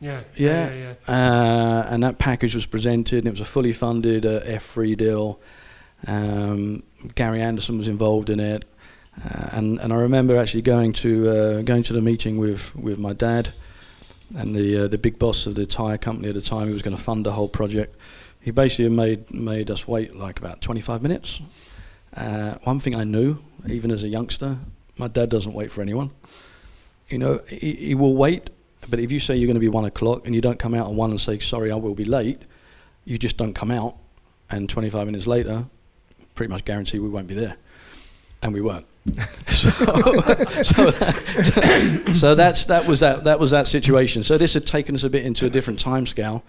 Yeah, 0.00 0.20
Yeah. 0.36 0.70
yeah, 0.72 0.94
yeah. 1.08 1.12
Uh, 1.14 1.86
and 1.88 2.02
that 2.02 2.18
package 2.18 2.54
was 2.54 2.66
presented, 2.66 3.18
and 3.18 3.26
it 3.28 3.30
was 3.30 3.40
a 3.40 3.44
fully 3.44 3.72
funded 3.72 4.26
uh, 4.26 4.40
F3 4.40 4.96
deal. 4.96 5.40
Um, 6.06 6.82
Gary 7.14 7.40
Anderson 7.40 7.78
was 7.78 7.88
involved 7.88 8.28
in 8.30 8.40
it, 8.40 8.64
uh, 9.24 9.48
and 9.52 9.78
and 9.80 9.92
I 9.92 9.96
remember 9.96 10.36
actually 10.36 10.62
going 10.62 10.92
to 10.94 11.28
uh, 11.28 11.62
going 11.62 11.82
to 11.84 11.92
the 11.92 12.02
meeting 12.02 12.36
with, 12.38 12.74
with 12.76 12.98
my 12.98 13.12
dad, 13.14 13.52
and 14.36 14.54
the 14.54 14.84
uh, 14.84 14.88
the 14.88 14.98
big 14.98 15.18
boss 15.18 15.46
of 15.46 15.54
the 15.54 15.64
tire 15.64 15.96
company 15.98 16.28
at 16.28 16.34
the 16.34 16.42
time, 16.42 16.66
who 16.66 16.72
was 16.74 16.82
going 16.82 16.96
to 16.96 17.02
fund 17.02 17.24
the 17.24 17.32
whole 17.32 17.48
project. 17.48 17.96
He 18.40 18.50
basically 18.50 18.90
made 18.90 19.32
made 19.32 19.70
us 19.70 19.88
wait 19.88 20.14
like 20.14 20.38
about 20.38 20.60
25 20.60 21.02
minutes. 21.02 21.40
Uh, 22.14 22.56
one 22.64 22.78
thing 22.80 22.94
I 22.94 23.04
knew, 23.04 23.38
even 23.66 23.90
as 23.90 24.02
a 24.02 24.08
youngster, 24.08 24.58
my 24.98 25.08
dad 25.08 25.30
doesn't 25.30 25.54
wait 25.54 25.72
for 25.72 25.80
anyone. 25.80 26.10
You 27.08 27.18
know, 27.18 27.40
he, 27.48 27.74
he 27.74 27.94
will 27.94 28.14
wait, 28.14 28.50
but 28.88 28.98
if 28.98 29.12
you 29.12 29.20
say 29.20 29.36
you're 29.36 29.46
going 29.46 29.54
to 29.54 29.60
be 29.60 29.68
one 29.68 29.84
o'clock 29.84 30.26
and 30.26 30.34
you 30.34 30.40
don't 30.40 30.58
come 30.58 30.74
out 30.74 30.88
at 30.88 30.94
one 30.94 31.10
and 31.10 31.20
say, 31.20 31.38
sorry, 31.38 31.70
I 31.70 31.76
will 31.76 31.94
be 31.94 32.04
late, 32.04 32.42
you 33.04 33.18
just 33.18 33.36
don't 33.36 33.54
come 33.54 33.70
out. 33.70 33.96
And 34.50 34.68
25 34.68 35.06
minutes 35.06 35.26
later, 35.26 35.66
pretty 36.34 36.50
much 36.50 36.64
guarantee 36.64 36.98
we 36.98 37.08
won't 37.08 37.26
be 37.26 37.34
there. 37.34 37.56
And 38.42 38.52
we 38.52 38.60
weren't. 38.60 38.86
so, 39.48 39.68
so, 40.62 40.90
that, 40.90 42.12
so 42.14 42.34
that's, 42.34 42.64
that, 42.66 42.86
was 42.86 43.00
that, 43.00 43.24
that 43.24 43.38
was 43.38 43.50
that 43.50 43.68
situation. 43.68 44.22
So 44.22 44.38
this 44.38 44.54
had 44.54 44.66
taken 44.66 44.94
us 44.94 45.04
a 45.04 45.10
bit 45.10 45.24
into 45.24 45.46
a 45.46 45.50
different 45.50 45.80
time 45.80 46.06
scale. 46.06 46.44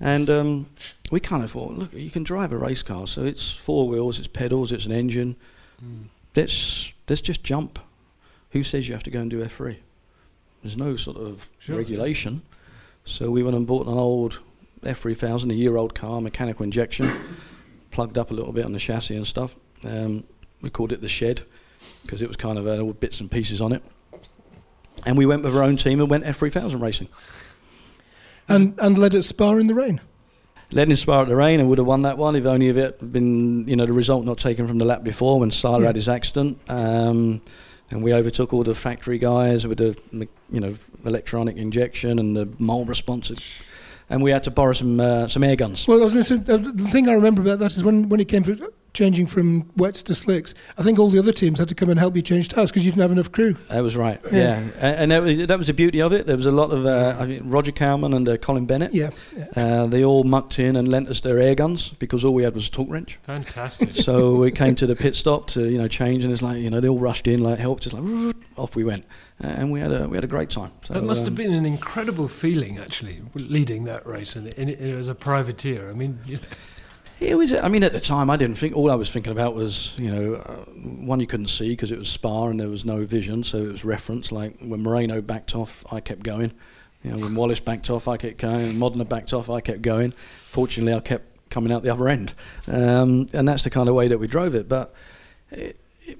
And 0.00 0.28
um, 0.30 0.66
we 1.12 1.20
kind 1.20 1.44
of 1.44 1.52
thought, 1.52 1.72
look, 1.74 1.92
you 1.92 2.10
can 2.10 2.24
drive 2.24 2.52
a 2.52 2.58
race 2.58 2.82
car, 2.82 3.06
so 3.06 3.24
it's 3.24 3.52
four 3.54 3.86
wheels, 3.86 4.18
it's 4.18 4.26
pedals, 4.26 4.72
it's 4.72 4.84
an 4.84 4.90
engine. 4.90 5.36
Let's 6.34 6.92
let's 7.08 7.20
just 7.20 7.44
jump. 7.44 7.78
Who 8.52 8.62
says 8.62 8.86
you 8.88 8.94
have 8.94 9.02
to 9.04 9.10
go 9.10 9.20
and 9.20 9.30
do 9.30 9.44
F3? 9.44 9.76
There's 10.62 10.76
no 10.76 10.96
sort 10.96 11.16
of 11.16 11.48
Sure. 11.58 11.76
regulation. 11.76 12.42
So 13.04 13.30
we 13.30 13.42
went 13.42 13.56
and 13.56 13.66
bought 13.66 13.86
an 13.86 13.94
old 13.94 14.40
F3000, 14.84 15.50
a 15.50 15.54
year-old 15.54 15.94
car, 15.94 16.20
mechanical 16.20 16.64
injection, 16.64 17.10
plugged 17.90 18.16
up 18.18 18.30
a 18.30 18.34
little 18.34 18.52
bit 18.52 18.64
on 18.64 18.72
the 18.72 18.78
chassis 18.78 19.16
and 19.16 19.26
stuff. 19.26 19.54
Um, 19.84 20.24
we 20.60 20.70
called 20.70 20.92
it 20.92 21.00
the 21.00 21.08
shed 21.08 21.42
because 22.02 22.22
it 22.22 22.28
was 22.28 22.36
kind 22.36 22.58
of 22.58 22.66
had 22.66 22.78
all 22.78 22.92
bits 22.92 23.20
and 23.20 23.30
pieces 23.30 23.60
on 23.60 23.72
it. 23.72 23.82
And 25.04 25.18
we 25.18 25.26
went 25.26 25.42
with 25.42 25.56
our 25.56 25.64
own 25.64 25.76
team 25.76 26.00
and 26.00 26.08
went 26.08 26.24
F3000 26.24 26.80
racing. 26.80 27.08
And 28.48 28.74
and 28.78 28.98
led 28.98 29.14
at 29.14 29.24
Spa 29.24 29.52
in 29.56 29.66
the 29.66 29.74
rain. 29.74 30.00
Led 30.72 30.88
in 30.88 30.96
Spa 30.96 31.22
at 31.22 31.28
the 31.28 31.36
rain 31.36 31.60
and 31.60 31.68
would 31.68 31.78
have 31.78 31.86
won 31.86 32.02
that 32.02 32.16
one 32.18 32.34
if 32.34 32.46
only 32.46 32.68
if 32.68 32.76
it 32.76 32.96
had 33.00 33.12
been, 33.12 33.68
you 33.68 33.76
know, 33.76 33.84
the 33.86 33.92
result 33.92 34.24
not 34.24 34.38
taken 34.38 34.66
from 34.66 34.78
the 34.78 34.84
lap 34.84 35.04
before 35.04 35.38
when 35.40 35.50
Sala 35.50 35.80
Yeah. 35.80 35.86
had 35.88 35.96
his 35.96 36.08
accident. 36.08 36.58
Um, 36.68 37.42
and 37.90 38.02
we 38.02 38.14
overtook 38.14 38.54
all 38.54 38.64
the 38.64 38.74
factory 38.74 39.18
guys 39.18 39.66
with 39.66 39.78
the, 39.78 39.96
you 40.50 40.60
know, 40.60 40.74
electronic 41.04 41.56
injection 41.56 42.18
and 42.18 42.34
the 42.34 42.48
mole 42.58 42.86
responses. 42.86 43.40
And 44.08 44.22
we 44.22 44.30
had 44.30 44.44
to 44.44 44.50
borrow 44.50 44.72
some 44.72 44.98
uh, 44.98 45.28
some 45.28 45.44
air 45.44 45.56
guns. 45.56 45.86
Well, 45.86 46.00
I 46.00 46.04
was 46.04 46.14
going 46.14 46.24
to 46.24 46.44
say, 46.46 46.52
uh, 46.52 46.56
the 46.56 46.84
thing 46.84 47.08
I 47.08 47.12
remember 47.12 47.42
about 47.42 47.58
that 47.60 47.72
is 47.76 47.84
when, 47.84 48.08
when 48.08 48.20
it 48.20 48.28
came 48.28 48.42
to 48.44 48.72
changing 48.94 49.26
from 49.26 49.70
wets 49.76 50.02
to 50.04 50.14
slicks, 50.14 50.54
I 50.76 50.82
think 50.82 50.98
all 50.98 51.08
the 51.08 51.18
other 51.18 51.32
teams 51.32 51.58
had 51.58 51.68
to 51.68 51.74
come 51.74 51.88
and 51.88 51.98
help 51.98 52.14
you 52.16 52.22
change 52.22 52.48
tires 52.48 52.70
because 52.70 52.84
you 52.84 52.92
didn't 52.92 53.02
have 53.02 53.12
enough 53.12 53.32
crew. 53.32 53.56
That 53.68 53.82
was 53.82 53.96
right. 53.96 54.20
Yeah. 54.30 54.32
Yeah, 54.32 54.56
and, 54.78 54.96
and 54.96 55.10
that 55.12 55.22
was 55.22 55.46
that 55.46 55.58
was 55.58 55.66
the 55.66 55.72
beauty 55.72 56.00
of 56.02 56.12
it. 56.12 56.26
There 56.26 56.36
was 56.36 56.46
a 56.46 56.52
lot 56.52 56.70
of 56.70 56.86
uh, 56.86 57.16
I 57.18 57.26
think 57.26 57.42
Roger 57.44 57.72
Cowman 57.72 58.12
and 58.12 58.28
uh, 58.28 58.36
Colin 58.36 58.66
Bennett. 58.66 58.92
Yeah. 58.94 59.10
yeah. 59.36 59.46
Uh, 59.56 59.86
they 59.86 60.04
all 60.04 60.24
mucked 60.24 60.58
in 60.58 60.76
and 60.76 60.88
lent 60.88 61.08
us 61.08 61.20
their 61.20 61.38
air 61.38 61.54
guns 61.54 61.90
because 61.98 62.24
all 62.24 62.34
we 62.34 62.42
had 62.42 62.54
was 62.54 62.68
a 62.68 62.70
torque 62.70 62.90
wrench. 62.90 63.18
Fantastic. 63.22 63.96
so 63.96 64.36
we 64.36 64.50
came 64.50 64.74
to 64.76 64.86
the 64.86 64.96
pit 64.96 65.16
stop 65.16 65.46
to 65.48 65.68
you 65.68 65.78
know 65.78 65.88
change, 65.88 66.24
and 66.24 66.32
it's 66.32 66.42
like 66.42 66.58
you 66.58 66.70
know 66.70 66.80
they 66.80 66.88
all 66.88 66.98
rushed 66.98 67.26
in 67.26 67.42
like 67.42 67.58
helped 67.58 67.86
us 67.86 67.92
like 67.92 68.34
off 68.56 68.76
we 68.76 68.84
went, 68.84 69.04
and 69.40 69.72
we 69.72 69.80
had 69.80 69.92
a 69.92 70.08
we 70.08 70.16
had 70.16 70.24
a 70.24 70.28
great 70.28 70.50
time. 70.50 70.72
So, 70.82 70.94
that 70.94 71.02
must 71.04 71.22
um, 71.22 71.26
have 71.26 71.34
been 71.36 71.52
an 71.52 71.64
incredible 71.66 72.28
feeling, 72.28 72.78
actually, 72.78 73.22
leading 73.34 73.84
that 73.84 74.06
race 74.06 74.36
and 74.36 74.52
in, 74.54 74.68
in, 74.68 74.98
as 74.98 75.08
a 75.08 75.14
privateer. 75.14 75.88
I 75.88 75.92
mean, 75.94 76.18
you- 76.26 76.38
It 77.22 77.36
was. 77.36 77.52
I 77.52 77.68
mean, 77.68 77.84
at 77.84 77.92
the 77.92 78.00
time, 78.00 78.30
I 78.30 78.36
didn't 78.36 78.58
think. 78.58 78.74
All 78.74 78.90
I 78.90 78.96
was 78.96 79.10
thinking 79.10 79.30
about 79.30 79.54
was, 79.54 79.96
you 79.96 80.10
know, 80.10 80.34
uh, 80.34 80.64
one 81.06 81.20
you 81.20 81.26
couldn't 81.28 81.48
see 81.48 81.70
because 81.70 81.92
it 81.92 81.98
was 81.98 82.08
Spa 82.08 82.48
and 82.48 82.58
there 82.58 82.68
was 82.68 82.84
no 82.84 83.04
vision, 83.04 83.44
so 83.44 83.58
it 83.58 83.68
was 83.68 83.84
reference. 83.84 84.32
Like 84.32 84.58
when 84.58 84.82
Moreno 84.82 85.22
backed 85.22 85.54
off, 85.54 85.84
I 85.90 86.00
kept 86.00 86.24
going. 86.24 86.52
You 87.04 87.12
know, 87.12 87.18
when 87.18 87.34
Wallace 87.36 87.60
backed 87.60 87.90
off, 87.90 88.08
I 88.08 88.16
kept 88.16 88.38
going. 88.38 88.76
Modena 88.76 89.04
backed 89.04 89.32
off, 89.32 89.48
I 89.48 89.60
kept 89.60 89.82
going. 89.82 90.14
Fortunately, 90.50 90.94
I 90.94 91.00
kept 91.00 91.48
coming 91.48 91.70
out 91.72 91.84
the 91.84 91.90
other 91.90 92.08
end, 92.08 92.34
um, 92.66 93.28
and 93.32 93.46
that's 93.46 93.62
the 93.62 93.70
kind 93.70 93.88
of 93.88 93.94
way 93.94 94.08
that 94.08 94.18
we 94.18 94.26
drove 94.26 94.56
it. 94.56 94.68
But 94.68 94.92
it, 95.52 95.78
it, 96.04 96.18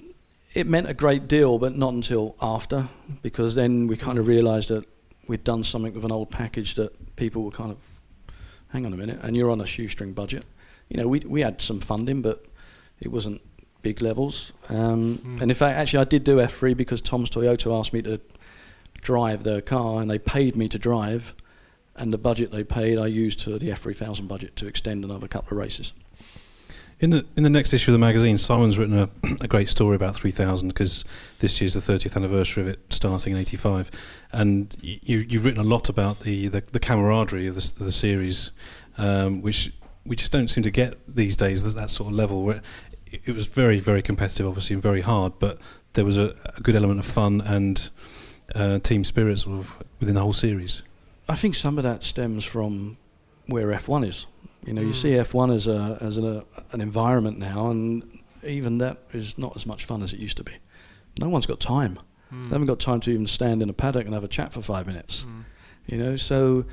it 0.54 0.66
meant 0.68 0.88
a 0.88 0.94
great 0.94 1.26
deal, 1.26 1.58
but 1.58 1.76
not 1.76 1.94
until 1.94 2.36
after, 2.40 2.88
because 3.22 3.56
then 3.56 3.88
we 3.88 3.96
kind 3.96 4.18
of 4.18 4.28
realised 4.28 4.68
that 4.68 4.86
we'd 5.26 5.42
done 5.42 5.64
something 5.64 5.94
with 5.94 6.04
an 6.04 6.12
old 6.12 6.30
package 6.30 6.76
that 6.76 7.16
people 7.16 7.42
were 7.42 7.50
kind 7.50 7.72
of, 7.72 7.78
hang 8.68 8.86
on 8.86 8.92
a 8.92 8.96
minute, 8.96 9.18
and 9.22 9.36
you're 9.36 9.50
on 9.50 9.60
a 9.60 9.66
shoestring 9.66 10.12
budget 10.12 10.44
you 10.92 11.00
know, 11.00 11.08
we 11.08 11.20
we 11.20 11.40
had 11.40 11.60
some 11.62 11.80
funding, 11.80 12.20
but 12.22 12.44
it 13.00 13.08
wasn't 13.10 13.40
big 13.80 14.02
levels. 14.02 14.52
Um, 14.68 15.38
And 15.40 15.50
in 15.50 15.54
fact, 15.54 15.78
actually, 15.78 16.02
I 16.02 16.04
did 16.04 16.24
do 16.24 16.36
F3 16.36 16.76
because 16.76 17.00
Tom's 17.00 17.30
Toyota 17.30 17.78
asked 17.78 17.92
me 17.94 18.02
to 18.02 18.20
drive 19.00 19.42
their 19.42 19.62
car, 19.62 20.00
and 20.00 20.10
they 20.10 20.18
paid 20.18 20.54
me 20.54 20.68
to 20.68 20.78
drive, 20.78 21.34
and 21.96 22.12
the 22.12 22.18
budget 22.18 22.52
they 22.52 22.62
paid 22.64 22.98
I 22.98 23.06
used 23.06 23.40
to 23.40 23.58
the 23.58 23.70
F3000 23.70 24.28
budget 24.28 24.54
to 24.56 24.66
extend 24.66 25.04
another 25.04 25.28
couple 25.28 25.56
of 25.56 25.64
races. 25.64 25.92
In 27.00 27.10
the 27.10 27.24
in 27.36 27.42
the 27.42 27.50
next 27.50 27.72
issue 27.72 27.90
of 27.90 27.94
the 27.94 28.06
magazine, 28.06 28.38
Simon's 28.38 28.78
written 28.78 28.98
a, 28.98 29.08
a 29.40 29.48
great 29.48 29.68
story 29.68 29.96
about 29.96 30.14
3000 30.14 30.68
because 30.68 31.04
this 31.38 31.60
year's 31.60 31.74
the 31.74 31.80
30th 31.80 32.14
anniversary 32.16 32.62
of 32.62 32.68
it 32.68 32.78
starting 32.90 33.32
in 33.32 33.38
'85, 33.40 33.90
and 34.30 34.76
y- 34.84 35.00
you, 35.02 35.18
you've 35.18 35.44
written 35.46 35.60
a 35.60 35.68
lot 35.68 35.88
about 35.88 36.20
the, 36.20 36.48
the, 36.48 36.62
the 36.70 36.78
camaraderie 36.78 37.48
of 37.48 37.54
the, 37.56 37.84
the 37.84 37.92
series, 37.92 38.52
um, 38.98 39.42
which 39.42 39.72
we 40.04 40.16
just 40.16 40.32
don't 40.32 40.48
seem 40.48 40.62
to 40.64 40.70
get 40.70 40.98
these 41.12 41.36
days. 41.36 41.62
There's 41.62 41.74
that 41.74 41.90
sort 41.90 42.08
of 42.10 42.14
level 42.14 42.42
where 42.42 42.62
it, 43.10 43.22
it 43.26 43.34
was 43.34 43.46
very 43.46 43.78
very 43.80 44.02
competitive, 44.02 44.46
obviously, 44.46 44.74
and 44.74 44.82
very 44.82 45.00
hard, 45.02 45.34
but 45.38 45.58
there 45.94 46.04
was 46.04 46.16
a, 46.16 46.34
a 46.56 46.60
good 46.62 46.74
element 46.76 46.98
of 47.00 47.06
fun 47.06 47.40
and 47.42 47.90
uh, 48.54 48.78
team 48.80 49.04
spirit 49.04 49.38
sort 49.40 49.58
of 49.60 49.72
within 50.00 50.14
the 50.14 50.20
whole 50.20 50.32
series. 50.32 50.82
I 51.28 51.34
think 51.36 51.54
some 51.54 51.78
of 51.78 51.84
that 51.84 52.02
stems 52.04 52.44
from 52.44 52.96
where 53.46 53.68
F1 53.68 54.06
is. 54.08 54.26
You 54.66 54.72
know, 54.74 54.82
you 54.82 54.90
Mm. 54.92 54.94
see 54.94 55.10
F1 55.10 55.54
as 55.54 55.66
a 55.66 55.98
as 56.00 56.16
an, 56.16 56.24
a, 56.26 56.44
an 56.72 56.80
environment 56.80 57.38
now, 57.38 57.70
and 57.70 58.02
even 58.44 58.78
that 58.78 58.98
is 59.12 59.36
not 59.38 59.54
as 59.56 59.66
much 59.66 59.84
fun 59.84 60.02
as 60.02 60.12
it 60.12 60.18
used 60.20 60.36
to 60.38 60.44
be. 60.44 60.52
No 61.18 61.28
one's 61.28 61.46
got 61.46 61.60
time. 61.60 61.98
Hmm. 62.30 62.48
They 62.48 62.54
haven't 62.54 62.66
got 62.68 62.80
time 62.80 63.00
to 63.00 63.10
even 63.10 63.26
stand 63.26 63.60
in 63.62 63.68
a 63.68 63.72
paddock 63.72 64.04
and 64.06 64.14
have 64.14 64.24
a 64.24 64.28
chat 64.28 64.52
for 64.52 64.62
five 64.62 64.86
minutes. 64.86 65.26
You 65.88 65.98
know, 65.98 66.16
so 66.16 66.64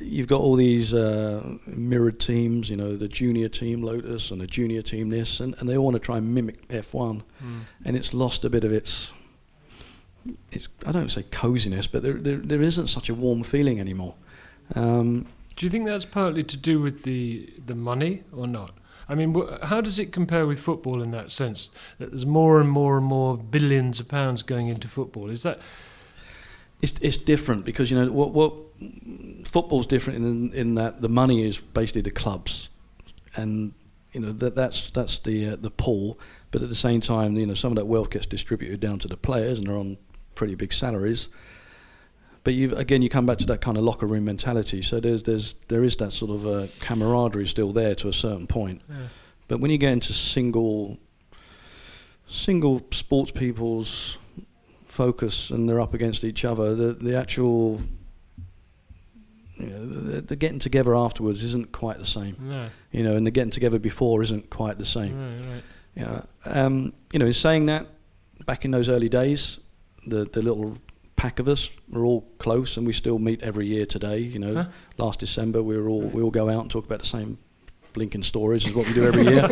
you've 0.00 0.28
got 0.28 0.40
all 0.40 0.54
these 0.56 0.94
uh, 0.94 1.56
mirrored 1.66 2.20
teams. 2.20 2.68
You 2.70 2.76
know, 2.76 2.96
the 2.96 3.08
junior 3.08 3.48
team 3.48 3.82
Lotus 3.82 4.30
and 4.30 4.40
the 4.40 4.46
junior 4.46 4.82
team 4.82 5.08
this, 5.10 5.40
and, 5.40 5.54
and 5.58 5.68
they 5.68 5.76
all 5.76 5.84
want 5.84 5.94
to 5.94 6.00
try 6.00 6.18
and 6.18 6.34
mimic 6.34 6.66
F1, 6.68 7.22
Hmm. 7.40 7.60
and 7.84 7.96
it's 7.96 8.14
lost 8.14 8.44
a 8.44 8.50
bit 8.50 8.64
of 8.64 8.72
its. 8.72 9.12
It's, 10.52 10.68
I 10.86 10.92
don't 10.92 11.10
say 11.10 11.24
coziness, 11.24 11.88
but 11.88 12.02
there, 12.04 12.12
there 12.14 12.36
there 12.36 12.62
isn't 12.62 12.86
such 12.86 13.08
a 13.08 13.14
warm 13.14 13.42
feeling 13.42 13.80
anymore. 13.80 14.14
Um, 14.74 15.26
Do 15.56 15.66
you 15.66 15.70
think 15.70 15.84
that's 15.86 16.04
partly 16.04 16.44
to 16.44 16.56
do 16.56 16.80
with 16.80 17.02
the 17.02 17.52
the 17.66 17.74
money 17.74 18.22
or 18.32 18.46
not? 18.46 18.70
I 19.08 19.16
mean, 19.16 19.34
wh- 19.34 19.60
how 19.66 19.80
does 19.80 19.98
it 19.98 20.12
compare 20.12 20.46
with 20.46 20.60
football 20.60 21.02
in 21.02 21.10
that 21.10 21.32
sense? 21.32 21.72
That 21.98 22.10
there's 22.10 22.24
more 22.24 22.60
and 22.60 22.70
more 22.70 22.96
and 22.96 23.04
more 23.04 23.36
billions 23.36 23.98
of 23.98 24.06
pounds 24.06 24.44
going 24.44 24.68
into 24.68 24.86
football. 24.86 25.28
Is 25.28 25.42
that 25.42 25.58
It's 26.82 26.94
it's 27.00 27.16
different 27.16 27.64
because 27.64 27.90
you 27.90 27.98
know 27.98 28.10
what 28.12 28.32
what 28.32 28.54
football's 29.46 29.86
different 29.86 30.18
in 30.18 30.52
in 30.52 30.74
that 30.74 31.00
the 31.00 31.08
money 31.08 31.46
is 31.46 31.58
basically 31.58 32.02
the 32.02 32.10
clubs, 32.10 32.68
and 33.36 33.72
you 34.12 34.20
know 34.20 34.32
that 34.32 34.56
that's 34.56 34.90
that's 34.90 35.18
the 35.20 35.50
uh, 35.50 35.56
the 35.56 35.70
pool. 35.70 36.18
But 36.50 36.62
at 36.62 36.68
the 36.68 36.74
same 36.74 37.00
time, 37.00 37.36
you 37.36 37.46
know 37.46 37.54
some 37.54 37.72
of 37.72 37.76
that 37.76 37.86
wealth 37.86 38.10
gets 38.10 38.26
distributed 38.26 38.80
down 38.80 38.98
to 39.00 39.08
the 39.08 39.16
players, 39.16 39.58
and 39.58 39.68
they're 39.68 39.76
on 39.76 39.96
pretty 40.34 40.54
big 40.54 40.72
salaries. 40.72 41.28
But 42.44 42.54
you 42.54 42.74
again, 42.74 43.02
you 43.02 43.08
come 43.08 43.26
back 43.26 43.38
to 43.38 43.46
that 43.46 43.60
kind 43.60 43.78
of 43.78 43.84
locker 43.84 44.06
room 44.06 44.24
mentality. 44.24 44.82
So 44.82 44.98
there's 44.98 45.22
there's 45.22 45.54
there 45.68 45.84
is 45.84 45.96
that 45.96 46.12
sort 46.12 46.32
of 46.32 46.46
uh, 46.46 46.66
camaraderie 46.80 47.46
still 47.46 47.72
there 47.72 47.94
to 47.96 48.08
a 48.08 48.12
certain 48.12 48.46
point. 48.46 48.82
Yeah. 48.88 48.96
But 49.48 49.60
when 49.60 49.70
you 49.70 49.78
get 49.78 49.92
into 49.92 50.12
single 50.12 50.98
single 52.26 52.82
sports 52.90 53.30
people's 53.30 54.18
focus 54.92 55.50
and 55.50 55.66
they're 55.68 55.80
up 55.80 55.94
against 55.94 56.22
each 56.22 56.44
other, 56.44 56.74
the 56.74 56.92
the 56.92 57.16
actual 57.16 57.80
you 59.58 59.66
know, 59.66 59.86
the, 59.86 60.20
the 60.22 60.36
getting 60.36 60.58
together 60.58 60.94
afterwards 60.96 61.42
isn't 61.44 61.72
quite 61.72 61.98
the 61.98 62.06
same. 62.06 62.36
no? 62.40 62.68
You 62.90 63.02
know, 63.04 63.16
and 63.16 63.26
the 63.26 63.30
getting 63.30 63.50
together 63.50 63.78
before 63.78 64.22
isn't 64.22 64.50
quite 64.50 64.78
the 64.78 64.84
same. 64.84 65.14
Right, 65.18 65.52
right. 65.54 65.62
You 65.94 66.02
know, 66.04 66.26
um, 66.46 66.92
you 67.12 67.18
know, 67.18 67.26
in 67.26 67.32
saying 67.32 67.66
that, 67.66 67.86
back 68.46 68.64
in 68.64 68.70
those 68.70 68.88
early 68.88 69.08
days, 69.08 69.60
the 70.06 70.24
the 70.24 70.42
little 70.42 70.78
pack 71.16 71.38
of 71.38 71.48
us 71.48 71.70
were 71.90 72.04
all 72.04 72.22
close, 72.38 72.76
and 72.76 72.86
we 72.86 72.92
still 72.92 73.18
meet 73.18 73.40
every 73.42 73.66
year 73.66 73.86
today. 73.86 74.18
You 74.18 74.38
know, 74.38 74.54
Huh? 74.54 74.64
last 74.98 75.20
December 75.20 75.62
we 75.62 75.76
were 75.76 75.88
all 75.88 76.00
we 76.02 76.22
all 76.22 76.30
go 76.30 76.48
out 76.48 76.62
and 76.62 76.70
talk 76.70 76.84
about 76.86 77.00
the 77.00 77.06
same 77.06 77.38
blinking 77.92 78.22
stories 78.22 78.66
as 78.66 78.74
what 78.74 78.86
we 78.86 78.94
do 78.94 79.04
every 79.04 79.22
year. 79.34 79.46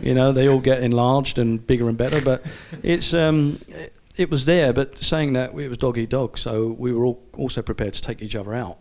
you 0.00 0.14
know, 0.14 0.30
they 0.32 0.48
all 0.48 0.60
get 0.60 0.80
enlarged 0.82 1.38
and 1.38 1.66
bigger 1.66 1.88
and 1.88 1.98
better, 1.98 2.20
but 2.22 2.42
it's 2.84 3.12
um, 3.12 3.60
it, 3.68 3.92
it 4.16 4.30
was 4.30 4.44
there. 4.44 4.72
But 4.72 5.02
saying 5.02 5.32
that, 5.34 5.50
it 5.58 5.68
was 5.68 5.78
dog 5.78 5.98
eat 5.98 6.10
dog, 6.10 6.38
so 6.38 6.74
we 6.78 6.92
were 6.92 7.04
all 7.04 7.22
also 7.36 7.62
prepared 7.62 7.94
to 7.94 8.02
take 8.02 8.22
each 8.22 8.36
other 8.36 8.54
out, 8.54 8.78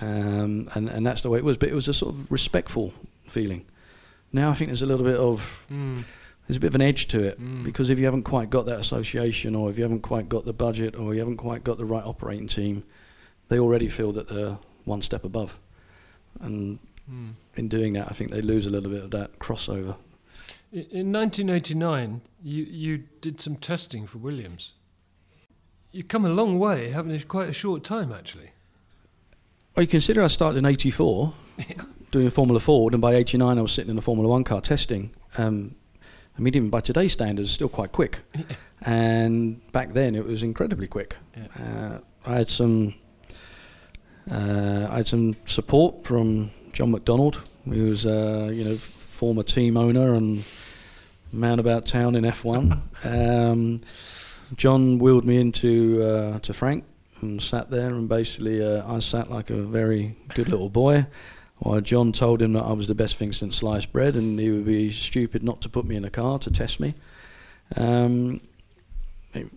um, 0.00 0.68
and 0.74 0.88
and 0.88 1.06
that's 1.06 1.20
the 1.22 1.30
way 1.30 1.38
it 1.38 1.44
was. 1.44 1.56
But 1.56 1.68
it 1.68 1.74
was 1.74 1.88
a 1.88 1.94
sort 1.94 2.14
of 2.14 2.30
respectful 2.30 2.92
feeling. 3.28 3.64
Now 4.32 4.50
I 4.50 4.54
think 4.54 4.68
there's 4.70 4.82
a 4.82 4.86
little 4.86 5.04
bit 5.04 5.16
of 5.18 5.64
Mm. 5.70 6.04
there's 6.46 6.56
a 6.56 6.60
bit 6.60 6.68
of 6.68 6.74
an 6.74 6.80
edge 6.82 7.08
to 7.08 7.22
it 7.22 7.40
Mm. 7.40 7.64
because 7.64 7.90
if 7.90 7.98
you 7.98 8.04
haven't 8.06 8.24
quite 8.24 8.50
got 8.50 8.66
that 8.66 8.80
association 8.80 9.54
or 9.54 9.70
if 9.70 9.76
you 9.76 9.82
haven't 9.84 10.00
quite 10.02 10.28
got 10.28 10.44
the 10.44 10.52
budget 10.52 10.96
or 10.96 11.12
you 11.14 11.20
haven't 11.20 11.36
quite 11.36 11.64
got 11.64 11.78
the 11.78 11.84
right 11.84 12.04
operating 12.04 12.48
team, 12.48 12.82
they 13.48 13.58
already 13.58 13.88
feel 13.88 14.12
that 14.12 14.28
they're 14.28 14.58
one 14.84 15.02
step 15.02 15.24
above. 15.24 15.58
And 16.40 16.78
Mm. 17.10 17.32
in 17.56 17.68
doing 17.68 17.92
that, 17.94 18.08
I 18.10 18.14
think 18.14 18.30
they 18.30 18.40
lose 18.42 18.66
a 18.66 18.70
little 18.70 18.90
bit 18.90 19.02
of 19.04 19.10
that 19.10 19.38
crossover. 19.38 19.96
In 20.72 21.12
1989, 21.12 22.22
you 22.42 22.64
you 22.64 23.04
did 23.20 23.38
some 23.38 23.56
testing 23.56 24.06
for 24.06 24.16
Williams. 24.16 24.72
You've 25.90 26.08
come 26.08 26.24
a 26.24 26.30
long 26.30 26.58
way, 26.58 26.88
haven't 26.88 27.12
you? 27.12 27.22
Quite 27.26 27.50
a 27.50 27.52
short 27.52 27.84
time, 27.84 28.10
actually. 28.10 28.52
Well, 29.76 29.82
you 29.82 29.86
consider 29.86 30.22
I 30.22 30.28
started 30.28 30.56
in 30.56 30.64
'84 30.64 31.34
doing 32.10 32.30
Formula 32.30 32.58
Ford, 32.58 32.94
and 32.94 33.02
by 33.02 33.14
'89 33.16 33.58
I 33.58 33.60
was 33.60 33.70
sitting 33.70 33.90
in 33.90 33.96
the 33.96 34.02
Formula 34.02 34.26
One 34.26 34.44
car 34.44 34.62
testing. 34.62 35.10
Um, 35.36 35.74
I 36.38 36.40
mean, 36.40 36.56
even 36.56 36.70
by 36.70 36.80
today's 36.80 37.12
standards, 37.12 37.50
still 37.50 37.68
quite 37.68 37.92
quick. 37.92 38.20
And 38.84 39.60
back 39.72 39.92
then, 39.92 40.14
it 40.14 40.24
was 40.24 40.42
incredibly 40.42 40.88
quick. 40.88 41.16
Yeah. 41.36 41.46
Uh, 41.62 41.98
I 42.24 42.34
had 42.34 42.48
some, 42.50 42.94
uh, 44.30 44.88
I 44.90 44.96
had 44.96 45.06
some 45.06 45.36
support 45.44 46.04
from 46.04 46.50
John 46.72 46.90
McDonald, 46.90 47.42
who 47.66 47.84
was 47.84 48.06
uh, 48.06 48.50
you 48.52 48.64
know 48.64 48.76
former 48.76 49.42
team 49.42 49.76
owner 49.76 50.14
and 50.14 50.42
man 51.32 51.58
about 51.58 51.86
town 51.86 52.14
in 52.14 52.24
F1. 52.24 52.80
Um, 53.04 53.80
John 54.54 55.00
wheeled 55.00 55.24
me 55.24 55.38
into 55.38 56.02
uh, 56.02 56.38
to 56.40 56.52
Frank 56.52 56.84
and 57.20 57.42
sat 57.42 57.70
there, 57.70 57.88
and 57.88 58.08
basically 58.08 58.62
uh, 58.62 58.84
I 58.86 59.00
sat 59.00 59.28
like 59.28 59.50
a 59.50 59.56
very 59.56 60.16
good 60.34 60.48
little 60.48 60.68
boy. 60.68 61.06
While 61.58 61.80
John 61.80 62.12
told 62.12 62.42
him 62.42 62.52
that 62.52 62.62
I 62.62 62.72
was 62.72 62.86
the 62.86 62.94
best 62.94 63.16
thing 63.16 63.32
since 63.32 63.56
sliced 63.56 63.92
bread, 63.92 64.14
and 64.14 64.38
he 64.38 64.50
would 64.50 64.66
be 64.66 64.90
stupid 64.90 65.42
not 65.42 65.60
to 65.62 65.68
put 65.68 65.84
me 65.84 65.96
in 65.96 66.04
a 66.04 66.10
car 66.10 66.38
to 66.40 66.50
test 66.50 66.80
me. 66.80 66.94
Um, 67.76 68.40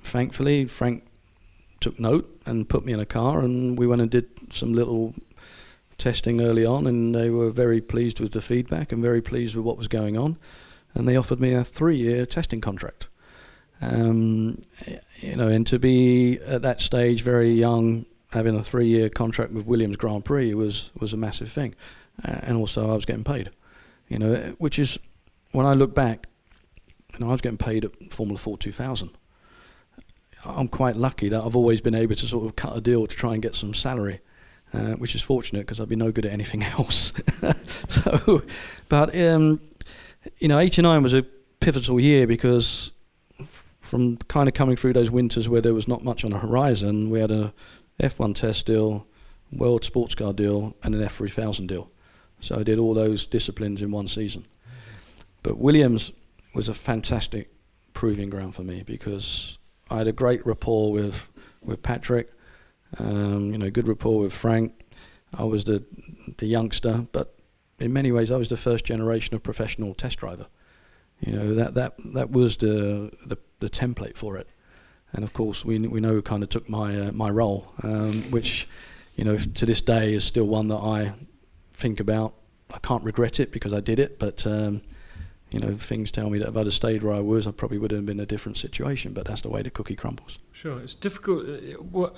thankfully, 0.03 0.65
Frank 0.65 1.05
took 1.81 1.99
note 1.99 2.41
and 2.45 2.69
put 2.69 2.85
me 2.85 2.93
in 2.93 2.99
a 2.99 3.05
car, 3.05 3.41
and 3.41 3.77
we 3.77 3.87
went 3.87 4.01
and 4.01 4.09
did 4.09 4.29
some 4.51 4.73
little 4.73 5.13
testing 5.97 6.41
early 6.41 6.65
on, 6.65 6.87
and 6.87 7.13
they 7.13 7.29
were 7.29 7.49
very 7.49 7.81
pleased 7.81 8.19
with 8.19 8.31
the 8.31 8.41
feedback 8.41 8.91
and 8.91 9.01
very 9.01 9.21
pleased 9.21 9.55
with 9.55 9.65
what 9.65 9.77
was 9.77 9.87
going 9.87 10.17
on, 10.17 10.37
and 10.95 11.07
they 11.07 11.15
offered 11.15 11.39
me 11.39 11.53
a 11.53 11.63
three-year 11.63 12.25
testing 12.25 12.61
contract. 12.61 13.07
Um, 13.81 14.63
you 15.17 15.35
know, 15.35 15.49
and 15.49 15.67
to 15.67 15.77
be 15.77 16.39
at 16.39 16.61
that 16.61 16.81
stage, 16.81 17.21
very 17.21 17.51
young, 17.51 18.05
having 18.31 18.55
a 18.55 18.63
three-year 18.63 19.09
contract 19.09 19.51
with 19.51 19.65
Williams 19.65 19.97
Grand 19.97 20.25
Prix 20.25 20.53
was 20.53 20.91
was 20.99 21.13
a 21.13 21.17
massive 21.17 21.51
thing, 21.51 21.75
uh, 22.23 22.39
and 22.43 22.57
also 22.57 22.89
I 22.89 22.95
was 22.95 23.05
getting 23.05 23.23
paid. 23.23 23.51
You 24.07 24.19
know, 24.19 24.55
which 24.57 24.79
is 24.79 24.97
when 25.51 25.65
I 25.65 25.73
look 25.73 25.93
back, 25.93 26.27
you 27.13 27.19
know, 27.19 27.29
I 27.29 27.31
was 27.31 27.41
getting 27.41 27.57
paid 27.57 27.85
at 27.85 28.13
Formula 28.13 28.37
Ford 28.37 28.59
2000. 28.59 29.09
I'm 30.43 30.67
quite 30.67 30.95
lucky 30.95 31.29
that 31.29 31.43
I've 31.43 31.55
always 31.55 31.81
been 31.81 31.95
able 31.95 32.15
to 32.15 32.27
sort 32.27 32.45
of 32.45 32.55
cut 32.55 32.77
a 32.77 32.81
deal 32.81 33.07
to 33.07 33.15
try 33.15 33.33
and 33.33 33.41
get 33.41 33.55
some 33.55 33.73
salary, 33.73 34.19
uh, 34.73 34.91
which 34.91 35.15
is 35.15 35.21
fortunate 35.21 35.61
because 35.61 35.79
I'd 35.79 35.89
be 35.89 35.95
no 35.95 36.11
good 36.11 36.25
at 36.25 36.31
anything 36.31 36.63
else. 36.77 37.13
so, 37.89 38.43
but 38.87 39.15
um, 39.19 39.59
you 40.39 40.47
know, 40.47 40.59
89 40.59 41.03
was 41.03 41.13
a 41.13 41.23
pivotal 41.59 41.99
year 41.99 42.27
because 42.27 42.91
from 43.81 44.17
kind 44.17 44.47
of 44.47 44.53
coming 44.53 44.75
through 44.75 44.93
those 44.93 45.11
winters 45.11 45.47
where 45.47 45.61
there 45.61 45.73
was 45.73 45.87
not 45.87 46.03
much 46.03 46.25
on 46.25 46.31
the 46.31 46.39
horizon, 46.39 47.09
we 47.09 47.19
had 47.19 47.31
a 47.31 47.53
F1 48.01 48.35
test 48.35 48.65
deal, 48.65 49.05
World 49.51 49.83
Sports 49.83 50.15
Car 50.15 50.33
deal, 50.33 50.75
and 50.83 50.95
an 50.95 51.01
F3000 51.01 51.67
deal. 51.67 51.89
So 52.41 52.59
I 52.59 52.63
did 52.63 52.79
all 52.79 52.93
those 52.93 53.25
disciplines 53.25 53.81
in 53.81 53.91
one 53.91 54.07
season. 54.07 54.45
But 55.43 55.57
Williams 55.57 56.11
was 56.53 56.69
a 56.69 56.73
fantastic 56.73 57.51
proving 57.93 58.29
ground 58.29 58.55
for 58.55 58.63
me 58.63 58.83
because 58.83 59.57
I 59.89 59.99
had 59.99 60.07
a 60.07 60.11
great 60.11 60.45
rapport 60.45 60.91
with 60.91 61.27
with 61.63 61.81
Patrick, 61.81 62.31
um, 62.99 63.51
you 63.51 63.57
know, 63.57 63.69
good 63.69 63.87
rapport 63.87 64.19
with 64.19 64.33
Frank. 64.33 64.73
I 65.33 65.43
was 65.43 65.63
the 65.63 65.83
the 66.37 66.47
youngster, 66.47 67.05
but 67.11 67.34
in 67.79 67.93
many 67.93 68.11
ways 68.11 68.31
I 68.31 68.37
was 68.37 68.49
the 68.49 68.57
first 68.57 68.85
generation 68.85 69.35
of 69.35 69.43
professional 69.43 69.93
test 69.93 70.19
driver. 70.19 70.47
You 71.21 71.33
know 71.33 71.55
that 71.55 71.73
that 71.75 71.95
that 72.13 72.31
was 72.31 72.57
the 72.57 73.11
the, 73.25 73.37
the 73.59 73.69
template 73.69 74.17
for 74.17 74.37
it, 74.37 74.47
and 75.13 75.23
of 75.23 75.33
course 75.33 75.63
we 75.63 75.79
we 75.79 76.01
know 76.01 76.21
kind 76.21 76.43
of 76.43 76.49
took 76.49 76.67
my 76.69 77.07
uh, 77.07 77.11
my 77.11 77.29
role, 77.29 77.71
um, 77.83 78.23
which 78.31 78.67
you 79.15 79.23
know 79.23 79.37
to 79.37 79.65
this 79.65 79.81
day 79.81 80.13
is 80.13 80.25
still 80.25 80.45
one 80.45 80.67
that 80.67 80.77
I 80.77 81.13
think 81.73 81.99
about. 81.99 82.33
I 82.71 82.79
can't 82.79 83.03
regret 83.03 83.39
it 83.39 83.51
because 83.51 83.71
I 83.71 83.79
did 83.79 83.99
it, 83.99 84.19
but 84.19 84.45
um, 84.45 84.81
you 85.51 85.59
know 85.59 85.75
things 85.75 86.11
tell 86.11 86.29
me 86.29 86.37
that 86.39 86.49
if 86.49 86.57
I'd 86.57 86.65
have 86.65 86.73
stayed 86.73 87.01
where 87.01 87.13
I 87.13 87.21
was, 87.21 87.47
I 87.47 87.51
probably 87.51 87.77
would 87.77 87.91
have 87.91 88.05
been 88.05 88.17
in 88.17 88.23
a 88.23 88.25
different 88.25 88.57
situation. 88.57 89.13
But 89.13 89.25
that's 89.25 89.41
the 89.41 89.49
way 89.49 89.61
the 89.61 89.69
cookie 89.69 89.95
crumbles. 89.95 90.37
Sure, 90.51 90.81
it's 90.81 90.95
difficult. 90.95 91.45
uh, 91.47 92.09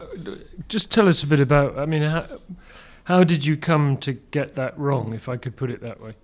just 0.67 0.91
tell 0.91 1.07
us 1.07 1.21
a 1.21 1.27
bit 1.27 1.39
about. 1.39 1.77
I 1.77 1.85
mean, 1.85 2.01
how, 2.01 2.25
how 3.07 3.23
did 3.23 3.45
you 3.45 3.55
come 3.55 3.95
to 3.95 4.11
get 4.11 4.55
that 4.55 4.77
wrong, 4.77 5.13
if 5.13 5.29
I 5.29 5.37
could 5.37 5.55
put 5.55 5.71
it 5.71 5.79
that 5.79 6.01
way? 6.01 6.15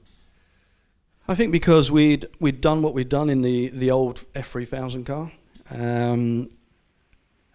I 1.30 1.34
think 1.34 1.54
because 1.54 1.90
we'd 1.90 2.28
we'd 2.42 2.60
done 2.60 2.82
what 2.82 2.94
we'd 2.94 3.08
done 3.08 3.30
in 3.30 3.42
the 3.42 3.70
the 3.70 3.90
old 3.90 4.26
F3000 4.34 5.06
car, 5.06 5.32
um, 5.72 6.50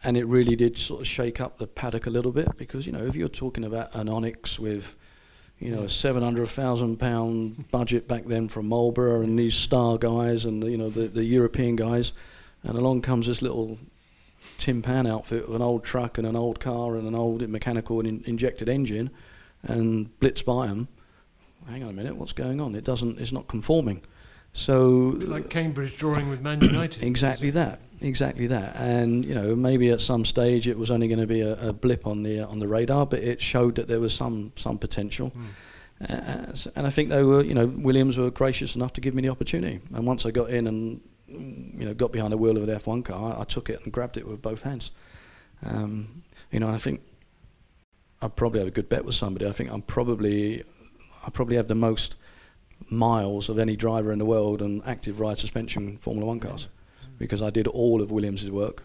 and 0.03 0.17
it 0.17 0.25
really 0.25 0.57
did 0.57 0.79
sort 0.79 1.03
of 1.03 1.07
shake 1.07 1.43
up 1.43 1.59
the 1.59 1.67
paddock 1.67 2.07
a 2.07 2.11
little 2.11 2.33
bit. 2.33 2.57
Because 2.57 2.87
you 2.87 2.93
know, 2.93 3.05
if 3.05 3.15
you're 3.15 3.29
talking 3.29 3.65
about 3.65 3.95
an 3.95 4.09
Onyx 4.09 4.59
with, 4.59 4.97
you 5.59 5.77
know, 5.77 5.83
a 5.83 5.91
seven 5.91 6.23
hundred 6.23 6.49
thousand 6.49 6.97
pound 6.97 7.71
budget 7.71 8.09
back 8.09 8.25
then 8.25 8.49
from 8.49 8.67
Marlboro 8.67 9.21
and 9.21 9.39
these 9.39 9.55
star 9.55 9.99
guys 9.99 10.47
and 10.47 10.65
you 10.65 10.79
know 10.79 10.89
the 10.89 11.07
the 11.07 11.25
European 11.25 11.77
guys, 11.77 12.15
and 12.63 12.79
along 12.79 13.03
comes 13.03 13.27
this 13.27 13.43
little 13.43 13.79
tin 14.59 14.83
pan 14.83 15.07
outfit 15.07 15.47
with 15.47 15.57
an 15.57 15.63
old 15.63 15.85
truck 15.85 16.19
and 16.19 16.27
an 16.27 16.37
old 16.37 16.61
car 16.61 16.97
and 16.97 17.07
an 17.07 17.15
old 17.15 17.49
mechanical 17.49 18.01
and 18.01 18.09
in- 18.09 18.25
injected 18.27 18.69
engine, 18.69 19.11
and 19.63 20.19
blitz 20.21 20.43
by 20.43 20.67
them 20.67 20.89
hang 21.69 21.83
on 21.83 21.91
a 21.91 21.93
minute, 21.93 22.17
what's 22.17 22.33
going 22.33 22.61
on? 22.61 22.75
It 22.75 22.85
doesn't, 22.85 23.19
it's 23.21 23.33
not 23.33 23.47
conforming. 23.47 24.03
So, 24.53 25.11
A 25.11 25.17
bit 25.17 25.29
like 25.29 25.51
Cambridge 25.51 25.97
drawing 25.99 26.29
with 26.29 26.41
Man 26.41 26.61
United. 26.61 27.03
exactly 27.05 27.51
that, 27.51 27.81
exactly 28.01 28.47
that. 28.49 28.77
And 28.77 29.25
you 29.25 29.35
know, 29.35 29.55
maybe 29.55 29.91
at 29.91 30.01
some 30.01 30.25
stage 30.25 30.67
it 30.67 30.79
was 30.79 30.91
only 30.91 31.07
going 31.07 31.21
to 31.21 31.27
be 31.27 31.43
a, 31.43 31.69
a 31.69 31.73
blip 31.73 32.07
on 32.07 32.23
the 32.23 32.41
uh, 32.41 32.49
on 32.49 32.59
the 32.59 32.67
radar, 32.67 33.07
but 33.07 33.21
it 33.21 33.43
showed 33.43 33.75
that 33.77 33.89
there 33.89 34.01
was 34.01 34.15
some 34.15 34.53
some 34.57 34.79
potential. 34.79 35.33
Mm. 35.37 35.45
Uh, 36.01 36.71
and 36.77 36.87
I 36.87 36.91
think 36.91 37.11
they 37.11 37.23
were, 37.25 37.43
you 37.43 37.55
know, 37.55 37.67
Williams 37.67 38.17
were 38.17 38.31
gracious 38.31 38.75
enough 38.75 38.93
to 38.95 39.01
give 39.01 39.15
me 39.15 39.23
the 39.23 39.29
opportunity. 39.29 39.81
And 39.95 40.07
once 40.07 40.25
I 40.25 40.31
got 40.31 40.51
in 40.51 40.67
and 40.67 41.01
you 41.29 41.85
know 41.85 41.95
got 41.95 42.13
behind 42.13 42.33
the 42.33 42.37
wheel 42.37 42.57
of 42.57 42.69
an 42.69 42.79
F1 42.79 43.05
car, 43.05 43.37
I, 43.37 43.43
I 43.43 43.45
took 43.45 43.69
it 43.71 43.81
and 43.85 43.93
grabbed 43.93 44.17
it 44.17 44.27
with 44.27 44.41
both 44.43 44.63
hands. 44.63 44.91
Um, 45.65 46.23
you 46.51 46.61
know, 46.61 46.69
I 46.69 46.79
think 46.79 47.03
I 48.23 48.29
probably 48.29 48.61
have 48.61 48.69
a 48.69 48.73
good 48.73 48.89
bet 48.89 49.05
with 49.05 49.15
somebody. 49.15 49.47
I 49.47 49.53
think 49.53 49.71
I'm 49.71 49.83
probably 49.83 50.65
I 51.25 51.31
probably 51.31 51.57
have 51.57 51.69
the 51.69 51.75
most 51.75 52.17
miles 52.91 53.49
of 53.49 53.59
any 53.59 53.77
driver 53.77 54.13
in 54.13 54.19
the 54.19 54.25
world 54.25 54.63
on 54.63 54.83
active 54.87 55.21
ride 55.21 55.39
suspension 55.39 55.99
Formula 55.99 56.27
One 56.27 56.41
cars 56.41 56.69
because 57.19 57.43
I 57.43 57.51
did 57.51 57.67
all 57.67 58.01
of 58.01 58.11
Williams's 58.11 58.51
work. 58.51 58.85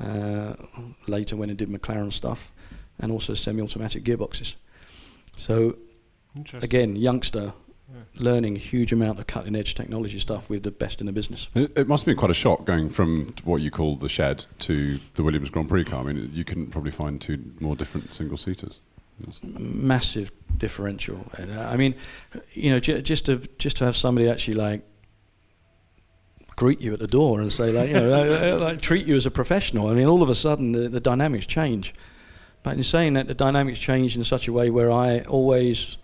Uh, 0.00 0.54
later, 1.06 1.36
when 1.36 1.50
I 1.50 1.54
did 1.54 1.70
McLaren 1.70 2.12
stuff, 2.12 2.52
and 2.98 3.10
also 3.12 3.34
semi-automatic 3.34 4.04
gearboxes. 4.04 4.56
So 5.36 5.76
again, 6.62 6.96
youngster, 6.96 7.52
Yeah. 7.54 7.65
Learning 8.16 8.56
a 8.56 8.58
huge 8.58 8.92
amount 8.92 9.18
of 9.18 9.26
cutting-edge 9.26 9.74
technology 9.74 10.18
stuff 10.18 10.48
with 10.48 10.62
the 10.62 10.70
best 10.70 11.00
in 11.00 11.06
the 11.06 11.12
business. 11.12 11.48
It, 11.54 11.72
it 11.76 11.88
must 11.88 12.02
have 12.02 12.06
been 12.06 12.16
quite 12.16 12.30
a 12.30 12.34
shock 12.34 12.64
going 12.64 12.88
from 12.88 13.34
what 13.44 13.60
you 13.62 13.70
call 13.70 13.96
the 13.96 14.08
shed 14.08 14.44
to 14.60 14.98
the 15.14 15.22
Williams 15.22 15.50
Grand 15.50 15.68
Prix 15.68 15.84
car. 15.84 16.00
I 16.00 16.12
mean, 16.12 16.30
you 16.32 16.44
couldn't 16.44 16.68
probably 16.68 16.90
find 16.90 17.20
two 17.20 17.42
more 17.60 17.76
different 17.76 18.14
single 18.14 18.36
seaters. 18.36 18.80
Yes. 19.24 19.40
massive 19.42 20.30
differential. 20.58 21.24
Uh, 21.38 21.58
I 21.58 21.76
mean, 21.76 21.94
you 22.52 22.68
know, 22.68 22.78
j- 22.78 23.00
just 23.00 23.24
to 23.26 23.38
just 23.56 23.78
to 23.78 23.86
have 23.86 23.96
somebody 23.96 24.28
actually 24.28 24.58
like 24.58 24.82
greet 26.56 26.82
you 26.82 26.92
at 26.92 26.98
the 26.98 27.06
door 27.06 27.40
and 27.40 27.50
say 27.50 27.72
like, 27.72 27.88
you 27.88 27.94
know, 27.94 28.08
like, 28.28 28.42
uh, 28.42 28.58
like 28.58 28.80
treat 28.82 29.06
you 29.06 29.14
as 29.14 29.24
a 29.24 29.30
professional. 29.30 29.88
I 29.88 29.94
mean, 29.94 30.06
all 30.06 30.22
of 30.22 30.28
a 30.28 30.34
sudden 30.34 30.72
the, 30.72 30.88
the 30.90 31.00
dynamics 31.00 31.46
change. 31.46 31.94
But 32.62 32.76
in 32.76 32.82
saying 32.82 33.14
that, 33.14 33.26
the 33.26 33.34
dynamics 33.34 33.78
changed 33.78 34.16
in 34.16 34.24
such 34.24 34.48
a 34.48 34.52
way 34.52 34.68
where 34.68 34.90
I 34.90 35.20
always 35.20 35.96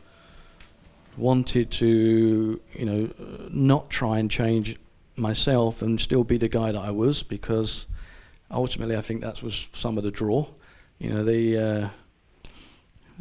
wanted 1.17 1.71
to, 1.73 2.61
you 2.73 2.85
know, 2.85 3.11
not 3.51 3.91
try 3.91 4.19
and 4.19 4.31
change 4.31 4.77
myself 5.17 5.83
and 5.83 6.01
still 6.01 6.25
be 6.25 6.39
the 6.39 6.49
guy 6.49 6.73
that 6.73 6.81
I 6.81 6.91
was 6.91 7.23
because 7.23 7.87
ultimately 8.51 8.97
I 8.97 9.01
think 9.01 9.21
that 9.23 9.43
was 9.43 9.69
some 9.73 9.99
of 9.99 10.05
the 10.05 10.11
draw. 10.11 10.47
You 10.99 11.11
know, 11.11 11.25
the 11.25 11.59
uh, 11.59 11.89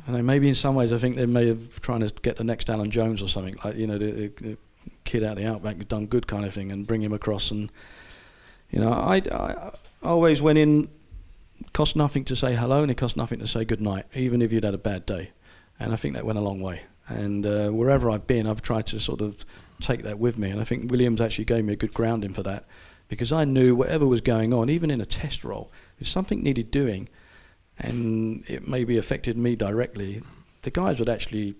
I 0.08 0.12
know 0.12 0.21
maybe 0.21 0.47
in 0.47 0.56
some 0.56 0.75
ways 0.75 0.93
I 0.93 0.97
think 0.97 1.15
they 1.15 1.25
may 1.25 1.47
have 1.47 1.82
trying 1.82 2.01
to 2.01 2.13
get 2.21 2.38
the 2.38 2.43
next 2.43 2.69
Alan 2.69 2.91
Jones 2.91 3.21
or 3.21 3.27
something. 3.27 3.58
Like 3.63 3.75
you 3.75 3.88
know 3.88 3.97
the, 3.97 4.32
the, 4.39 4.58
kid 5.04 5.23
out 5.23 5.34
of 5.34 5.38
the 5.38 5.45
outback 5.45 5.77
done 5.88 6.08
good 6.08 6.25
kind 6.25 6.43
of 6.43 6.54
thing 6.54 6.71
and 6.71 6.88
bring 6.88 7.01
him 7.01 7.13
across 7.13 7.51
and 7.51 7.71
you 8.71 8.80
know 8.80 8.91
I, 8.91 9.17
I 9.32 9.71
always 10.01 10.41
went 10.41 10.58
in 10.58 10.89
cost 11.71 11.95
nothing 11.95 12.23
to 12.25 12.36
say 12.36 12.56
hello 12.56 12.82
and 12.82 12.89
it 12.89 12.95
cost 12.95 13.15
nothing 13.15 13.39
to 13.39 13.47
say 13.47 13.63
good 13.63 13.82
night 13.82 14.06
even 14.15 14.41
if 14.41 14.51
you'd 14.51 14.63
had 14.63 14.73
a 14.73 14.80
bad 14.80 15.06
day. 15.06 15.32
And 15.80 15.93
I 15.93 15.95
think 15.95 16.15
that 16.15 16.25
went 16.25 16.39
a 16.39 16.41
long 16.41 16.62
way 16.62 16.82
and 17.15 17.45
uh, 17.45 17.69
wherever 17.69 18.10
I've 18.10 18.28
been 18.28 18.47
I've 18.47 18.62
tried 18.62 18.88
to 18.88 19.00
sort 19.00 19.21
of 19.21 19.45
take 19.82 20.04
that 20.04 20.19
with 20.19 20.38
me 20.38 20.50
and 20.50 20.60
I 20.62 20.63
think 20.63 20.91
Williams 20.91 21.21
actually 21.21 21.45
gave 21.45 21.65
me 21.65 21.74
a 21.74 21.76
good 21.76 21.93
grounding 21.93 22.34
for 22.34 22.43
that 22.43 22.65
because 23.08 23.32
I 23.32 23.45
knew 23.45 23.76
whatever 23.76 24.06
was 24.08 24.21
going 24.21 24.54
on 24.54 24.69
even 24.69 24.91
in 24.91 25.02
a 25.02 25.06
test 25.06 25.43
role 25.43 25.71
if 26.00 26.08
something 26.08 26.41
needed 26.43 26.71
doing 26.71 27.10
and 27.78 28.43
it 28.47 28.67
maybe 28.67 28.97
affected 28.97 29.38
me 29.38 29.56
directly, 29.56 30.21
the 30.62 30.69
guys 30.71 31.00
would 31.00 31.10
actually 31.10 31.56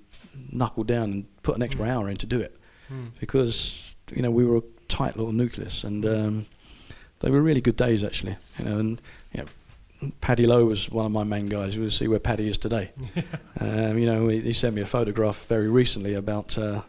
knuckle 0.52 0.84
down 0.84 1.12
and 1.12 1.44
put 1.44 1.56
an 1.56 1.64
extra 1.64 1.86
hour 1.90 2.10
in 2.10 2.18
to 2.18 2.26
do 2.26 2.40
it 2.40 2.58
Mm. 2.92 3.12
because 3.22 3.96
you 4.14 4.22
know 4.22 4.30
we 4.32 4.44
were 4.46 4.58
a 4.58 4.64
tight 4.90 5.16
little 5.16 5.32
nucleus 5.32 5.86
and 5.86 6.06
um, 6.06 6.46
they 7.22 7.30
were 7.32 7.42
really 7.42 7.62
good 7.62 7.78
days 7.78 8.04
actually. 8.04 8.36
You 8.60 8.66
know, 8.66 8.78
and 8.80 9.02
Paddy 10.20 10.46
Lowe 10.46 10.66
was 10.66 10.90
one 10.90 11.06
of 11.06 11.12
my 11.12 11.24
main 11.24 11.46
guys. 11.46 11.78
We'll 11.78 11.90
see 11.90 12.08
where 12.08 12.20
Paddy 12.20 12.48
is 12.48 12.58
today. 12.58 12.92
um, 13.60 13.98
you 13.98 14.06
know, 14.06 14.28
he, 14.28 14.42
he 14.42 14.54
sent 14.54 14.76
me 14.76 14.82
a 14.82 14.86
photograph 14.86 15.46
very 15.48 15.70
recently 15.70 16.14
about. 16.14 16.58
Uh, 16.58 16.82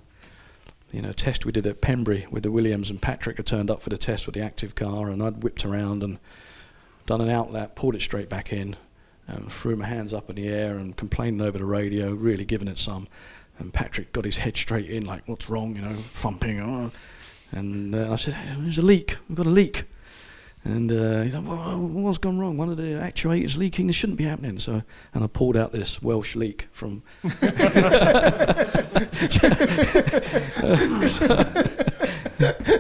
you 0.93 1.01
know, 1.01 1.09
a 1.09 1.15
test 1.15 1.47
we 1.47 1.53
did 1.53 1.67
at 1.67 1.81
Pembrey 1.81 2.31
with 2.31 2.43
the 2.43 2.51
Williams 2.51 2.91
and 2.91 3.01
Patrick 3.01 3.39
had 3.39 3.47
turned 3.47 3.71
up 3.71 3.81
for 3.81 3.89
the 3.89 3.97
test 3.97 4.27
with 4.27 4.35
the 4.35 4.43
active 4.43 4.75
car 4.75 5.09
and 5.09 5.23
I'd 5.23 5.43
whipped 5.43 5.65
around 5.65 6.03
and 6.03 6.19
done 7.07 7.21
an 7.21 7.29
outlap, 7.29 7.75
pulled 7.75 7.95
it 7.95 8.03
straight 8.03 8.29
back 8.29 8.53
in, 8.53 8.77
and 9.27 9.51
threw 9.51 9.77
my 9.77 9.87
hands 9.87 10.13
up 10.13 10.29
in 10.29 10.37
the 10.37 10.49
air 10.49 10.77
and 10.77 10.97
complaining 10.97 11.41
over 11.41 11.59
the 11.59 11.65
radio, 11.65 12.13
really 12.13 12.45
giving 12.45 12.69
it 12.69 12.79
some. 12.79 13.09
And 13.59 13.73
Patrick 13.73 14.13
got 14.13 14.25
his 14.25 14.37
head 14.37 14.57
straight 14.57 14.91
in, 14.91 15.05
like, 15.05 15.23
what's 15.27 15.49
wrong, 15.49 15.77
you 15.77 15.83
know, 15.83 15.93
thumping. 15.95 16.61
Oh. 16.61 16.91
And 17.53 17.95
uh, 17.95 18.13
I 18.13 18.17
said, 18.17 18.37
there's 18.59 18.79
a 18.79 18.83
leak, 18.83 19.17
we've 19.29 19.37
got 19.37 19.47
a 19.47 19.51
leak. 19.51 19.85
And 20.65 20.93
uh, 20.93 21.23
he's 21.23 21.35
like, 21.35 21.45
well, 21.45 21.77
what's 21.89 22.19
gone 22.19 22.39
wrong? 22.39 22.57
One 22.57 22.69
of 22.69 22.77
the 22.77 22.85
actuators 22.85 23.57
leaking. 23.57 23.89
This 23.89 23.97
shouldn't 23.97 24.19
be 24.19 24.25
happening. 24.25 24.61
So, 24.61 24.83
and 25.13 25.25
I 25.25 25.27
pulled 25.27 25.57
out 25.57 25.73
this 25.73 26.01
Welsh 26.01 26.37
leek 26.37 26.69
from. 26.73 27.03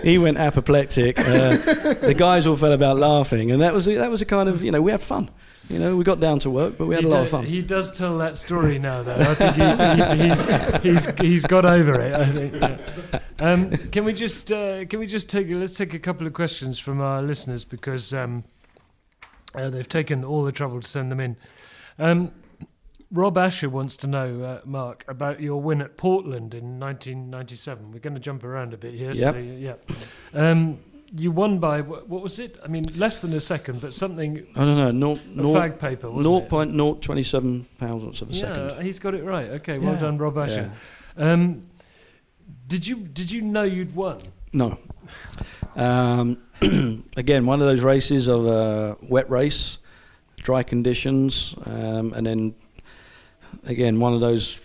he 0.02 0.18
went 0.18 0.38
apoplectic. 0.38 1.18
Uh, 1.18 1.56
the 1.96 2.14
guys 2.16 2.46
all 2.46 2.56
fell 2.56 2.72
about 2.72 2.98
laughing, 2.98 3.50
and 3.50 3.60
that 3.60 3.74
was 3.74 3.86
that 3.86 4.10
was 4.10 4.22
a 4.22 4.26
kind 4.26 4.48
of 4.48 4.62
you 4.62 4.70
know 4.70 4.80
we 4.80 4.92
had 4.92 5.02
fun. 5.02 5.30
You 5.72 5.78
know, 5.78 5.96
we 5.96 6.04
got 6.04 6.20
down 6.20 6.38
to 6.40 6.50
work, 6.50 6.76
but 6.76 6.86
we 6.86 6.94
had 6.94 7.04
he 7.04 7.08
a 7.08 7.12
lot 7.12 7.18
do- 7.18 7.22
of 7.22 7.28
fun. 7.30 7.46
He 7.46 7.62
does 7.62 7.90
tell 7.90 8.18
that 8.18 8.36
story 8.36 8.78
now, 8.78 9.02
though. 9.02 9.16
I 9.16 9.34
think 9.34 9.54
he's, 9.56 9.80
he, 9.80 10.28
he's, 10.28 11.06
he's, 11.06 11.20
he's 11.20 11.46
got 11.46 11.64
over 11.64 11.98
it. 11.98 12.12
I 12.12 12.26
think. 12.26 12.54
yeah. 12.54 13.20
Um, 13.38 13.70
can 13.70 14.04
we 14.04 14.12
just 14.12 14.52
uh, 14.52 14.84
can 14.84 15.00
we 15.00 15.06
just 15.06 15.28
take 15.30 15.48
let's 15.48 15.76
take 15.76 15.94
a 15.94 15.98
couple 15.98 16.26
of 16.26 16.34
questions 16.34 16.78
from 16.78 17.00
our 17.00 17.22
listeners 17.22 17.64
because 17.64 18.12
um, 18.12 18.44
uh, 19.54 19.70
they've 19.70 19.88
taken 19.88 20.24
all 20.24 20.44
the 20.44 20.52
trouble 20.52 20.80
to 20.80 20.86
send 20.86 21.10
them 21.10 21.20
in. 21.20 21.36
Um, 21.98 22.32
Rob 23.10 23.36
Asher 23.36 23.68
wants 23.68 23.96
to 23.98 24.06
know, 24.06 24.42
uh, 24.42 24.60
Mark, 24.64 25.04
about 25.08 25.40
your 25.40 25.60
win 25.60 25.82
at 25.82 25.96
Portland 25.96 26.54
in 26.54 26.78
1997. 26.80 27.92
We're 27.92 27.98
going 27.98 28.14
to 28.14 28.20
jump 28.20 28.42
around 28.44 28.72
a 28.72 28.78
bit 28.78 28.94
here. 28.94 29.14
So, 29.14 29.34
yeah. 29.36 29.74
You 31.14 31.30
won 31.30 31.58
by 31.58 31.82
what, 31.82 32.08
what 32.08 32.22
was 32.22 32.38
it? 32.38 32.58
I 32.64 32.68
mean, 32.68 32.84
less 32.96 33.20
than 33.20 33.34
a 33.34 33.40
second, 33.40 33.80
but 33.82 33.92
something 33.92 34.46
I 34.56 34.64
don't 34.64 34.78
know, 34.78 34.88
a 34.88 34.92
naught, 34.92 35.18
fag 35.36 35.78
paper, 35.78 36.10
wasn't 36.10 36.44
it? 36.44 36.50
0.027 36.50 37.64
pounds 37.78 38.22
of 38.22 38.30
a 38.30 38.32
Yeah, 38.32 38.40
second. 38.68 38.82
he's 38.84 38.98
got 38.98 39.14
it 39.14 39.22
right. 39.22 39.50
Okay, 39.50 39.78
well 39.78 39.92
Yeah. 39.94 40.00
done, 40.00 40.16
Rob 40.18 40.38
Asher. 40.38 40.72
Um, 41.18 41.66
did 42.66 42.86
you 42.86 42.96
did 42.96 43.30
you 43.30 43.42
know 43.42 43.62
you'd 43.64 43.94
won? 43.94 44.20
No. 44.54 44.78
Um, 45.76 46.38
again, 47.16 47.44
one 47.44 47.60
of 47.60 47.66
those 47.66 47.80
races 47.82 48.26
of 48.26 48.46
a 48.46 48.96
wet 49.02 49.28
race, 49.30 49.78
dry 50.38 50.62
conditions, 50.62 51.54
um, 51.66 52.14
and 52.14 52.26
then 52.26 52.54
again 53.64 54.00
one 54.00 54.14
of 54.14 54.20
those 54.20 54.61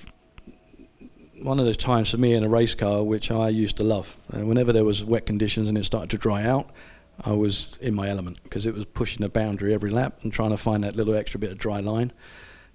one 1.42 1.60
of 1.60 1.66
those 1.66 1.78
times 1.78 2.12
for 2.12 2.18
me 2.18 2.34
in 2.34 2.44
a 2.44 2.50
race 2.50 2.76
car 2.76 3.04
which 3.04 3.32
I 3.32 3.50
used 3.50 3.78
to 3.78 3.84
love. 3.84 4.18
Uh, 4.34 4.46
whenever 4.46 4.74
there 4.74 4.86
was 4.86 5.04
wet 5.04 5.26
conditions 5.26 5.68
and 5.68 5.78
it 5.78 5.86
started 5.86 6.10
to 6.12 6.18
dry 6.18 6.44
out, 6.44 6.70
I 7.22 7.32
was 7.34 7.78
in 7.82 7.96
my 7.96 8.10
element 8.10 8.40
because 8.44 8.66
it 8.66 8.74
was 8.74 8.86
pushing 8.86 9.22
the 9.22 9.30
boundary 9.30 9.74
every 9.74 9.90
lap 9.90 10.20
and 10.24 10.32
trying 10.32 10.52
to 10.52 10.58
find 10.58 10.84
that 10.84 10.96
little 10.96 11.16
extra 11.16 11.40
bit 11.40 11.52
of 11.52 11.58
dry 11.58 11.80
line, 11.80 12.12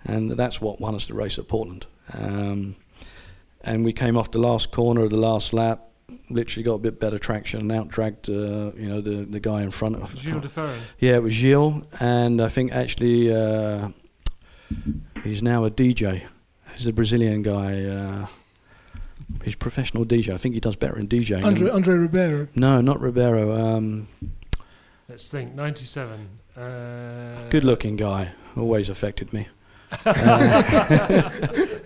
and 0.04 0.32
that's 0.32 0.60
what 0.60 0.80
won 0.80 0.94
us 0.94 1.06
the 1.06 1.14
race 1.14 1.38
at 1.38 1.48
Portland. 1.48 1.86
Um, 2.12 2.76
and 3.60 3.84
we 3.84 3.92
came 3.92 4.16
off 4.16 4.32
the 4.32 4.40
last 4.40 4.72
corner 4.72 5.02
of 5.02 5.10
the 5.10 5.16
last 5.16 5.52
lap 5.52 5.88
literally 6.28 6.62
got 6.62 6.74
a 6.74 6.78
bit 6.78 7.00
better 7.00 7.18
traction 7.18 7.60
and 7.60 7.72
out 7.72 7.88
dragged 7.88 8.28
uh, 8.28 8.72
you 8.76 8.86
know 8.88 9.00
the 9.00 9.24
the 9.24 9.40
guy 9.40 9.62
in 9.62 9.70
front 9.70 9.96
of 9.96 10.14
Gil 10.20 10.40
de 10.40 10.48
Ferran. 10.48 10.76
yeah 10.98 11.14
it 11.14 11.22
was 11.22 11.38
Gil 11.40 11.86
and 12.00 12.40
I 12.42 12.48
think 12.48 12.72
actually 12.72 13.32
uh, 13.34 13.88
he's 15.24 15.42
now 15.42 15.64
a 15.64 15.70
DJ 15.70 16.22
he's 16.74 16.86
a 16.86 16.92
Brazilian 16.92 17.42
guy 17.42 17.84
uh, 17.84 18.26
he's 19.44 19.54
professional 19.54 20.04
DJ 20.04 20.32
I 20.32 20.36
think 20.36 20.54
he 20.54 20.60
does 20.60 20.76
better 20.76 20.98
in 20.98 21.08
DJing 21.08 21.44
Andre, 21.44 21.66
than- 21.66 21.74
Andre 21.76 21.94
Ribeiro. 21.96 22.48
no 22.54 22.80
not 22.80 23.00
Ribeiro 23.00 23.56
um, 23.56 24.08
Let's 25.08 25.28
think. 25.28 25.54
Ninety-seven. 25.54 26.28
Uh, 26.56 27.48
good 27.50 27.64
looking 27.64 27.96
guy 27.96 28.32
always 28.56 28.88
affected 28.88 29.32
me 29.32 29.48
uh, 29.92 30.02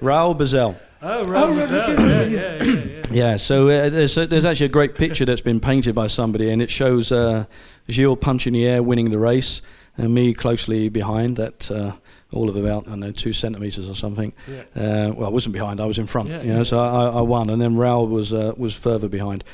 Raul 0.01 0.37
Boesel 0.37 0.77
Oh, 1.03 1.25
right. 1.25 1.42
Oh, 1.44 1.55
right, 1.55 1.70
yeah, 1.70 1.92
yeah, 1.92 2.22
yeah. 2.22 2.25
yeah, 2.25 2.62
yeah, 2.64 2.72
yeah. 2.72 3.03
Yeah, 3.11 3.37
so 3.37 3.68
uh, 3.68 3.90
there's, 3.90 4.16
uh, 4.16 4.25
there's 4.27 4.44
actually 4.46 4.66
a 4.66 4.70
great 4.70 4.94
picture 4.94 5.25
that's 5.27 5.42
been 5.42 5.61
painted 5.61 5.94
by 5.94 6.07
somebody, 6.07 6.51
and 6.51 6.62
it 6.62 6.70
shows 6.70 7.12
uh, 7.12 7.44
Gil 7.88 8.16
punching 8.16 8.55
the 8.55 8.64
air, 8.66 8.83
winning 8.83 9.11
the 9.11 9.18
race, 9.18 9.61
and 9.99 10.14
me 10.14 10.33
closely 10.35 10.88
behind 10.88 11.37
That 11.37 11.70
uh, 11.70 11.92
all 12.32 12.48
of 12.48 12.56
about 12.56 12.86
I 12.86 12.90
don't 12.90 13.00
know 13.00 13.12
two 13.12 13.32
centimeters 13.32 13.88
or 13.88 13.94
something. 13.94 14.32
Yeah. 14.48 14.62
Uh, 14.74 15.12
well, 15.12 15.26
I 15.26 15.30
wasn't 15.30 15.52
behind; 15.52 15.80
I 15.80 15.86
was 15.86 15.98
in 15.98 16.06
front. 16.06 16.28
Yeah, 16.28 16.42
you 16.42 16.52
know, 16.52 16.58
yeah. 16.58 16.64
so 16.64 16.78
I, 16.78 17.18
I 17.18 17.20
won, 17.20 17.50
and 17.50 17.60
then 17.60 17.76
Raul 17.76 18.08
was 18.08 18.32
uh, 18.32 18.52
was 18.56 18.74
further 18.74 19.08
behind. 19.08 19.44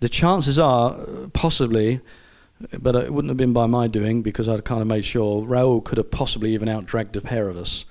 The 0.00 0.08
chances 0.08 0.58
are, 0.58 0.92
uh, 0.92 1.28
possibly, 1.32 2.00
but 2.78 2.94
it 2.94 3.12
wouldn't 3.12 3.30
have 3.30 3.36
been 3.36 3.52
by 3.52 3.66
my 3.66 3.88
doing 3.88 4.22
because 4.22 4.48
I'd 4.48 4.64
kind 4.64 4.80
of 4.80 4.86
made 4.86 5.04
sure 5.04 5.42
Raul 5.42 5.84
could 5.84 5.98
have 5.98 6.10
possibly 6.10 6.54
even 6.54 6.68
outdragged 6.68 7.16
a 7.16 7.20
pair 7.20 7.48
of 7.48 7.56
us 7.56 7.84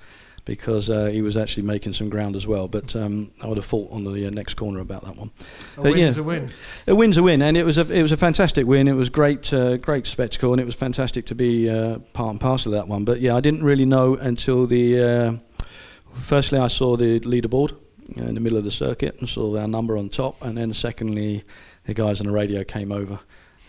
because 0.48 0.88
uh, 0.88 1.04
he 1.04 1.20
was 1.20 1.36
actually 1.36 1.62
making 1.62 1.92
some 1.92 2.08
ground 2.08 2.34
as 2.34 2.46
well. 2.46 2.68
But 2.68 2.96
um, 2.96 3.30
I 3.42 3.46
would 3.46 3.58
have 3.58 3.66
fought 3.66 3.92
on 3.92 4.02
the 4.02 4.26
uh, 4.26 4.30
next 4.30 4.54
corner 4.54 4.80
about 4.80 5.04
that 5.04 5.14
one. 5.14 5.30
A 5.76 5.82
But 5.82 5.92
win's 5.92 6.16
yeah. 6.16 6.22
a 6.22 6.24
win. 6.24 6.50
A 6.86 6.94
win's 6.94 7.18
a 7.18 7.22
win, 7.22 7.42
and 7.42 7.54
it 7.54 7.64
was 7.64 7.76
a 7.76 7.82
it 7.92 8.00
was 8.00 8.12
a 8.12 8.16
fantastic 8.16 8.66
win. 8.66 8.88
It 8.88 8.94
was 8.94 9.10
great, 9.10 9.52
uh, 9.52 9.76
great 9.76 10.06
spectacle, 10.06 10.52
and 10.52 10.60
it 10.60 10.64
was 10.64 10.74
fantastic 10.74 11.26
to 11.26 11.34
be 11.34 11.68
uh, 11.68 11.98
part 12.14 12.30
and 12.30 12.40
parcel 12.40 12.72
of 12.72 12.80
that 12.80 12.88
one. 12.88 13.04
But 13.04 13.20
yeah, 13.20 13.36
I 13.36 13.40
didn't 13.40 13.62
really 13.62 13.84
know 13.84 14.14
until 14.14 14.66
the. 14.66 15.00
Uh, 15.00 15.32
firstly, 16.22 16.58
I 16.58 16.68
saw 16.68 16.96
the 16.96 17.20
leaderboard 17.20 17.72
uh, 18.16 18.22
in 18.22 18.34
the 18.34 18.40
middle 18.40 18.56
of 18.56 18.64
the 18.64 18.70
circuit 18.70 19.16
and 19.20 19.28
saw 19.28 19.54
our 19.58 19.68
number 19.68 19.98
on 19.98 20.08
top, 20.08 20.40
and 20.42 20.56
then 20.56 20.72
secondly, 20.72 21.44
the 21.84 21.92
guys 21.92 22.20
on 22.20 22.26
the 22.26 22.32
radio 22.32 22.64
came 22.64 22.90
over. 22.90 23.20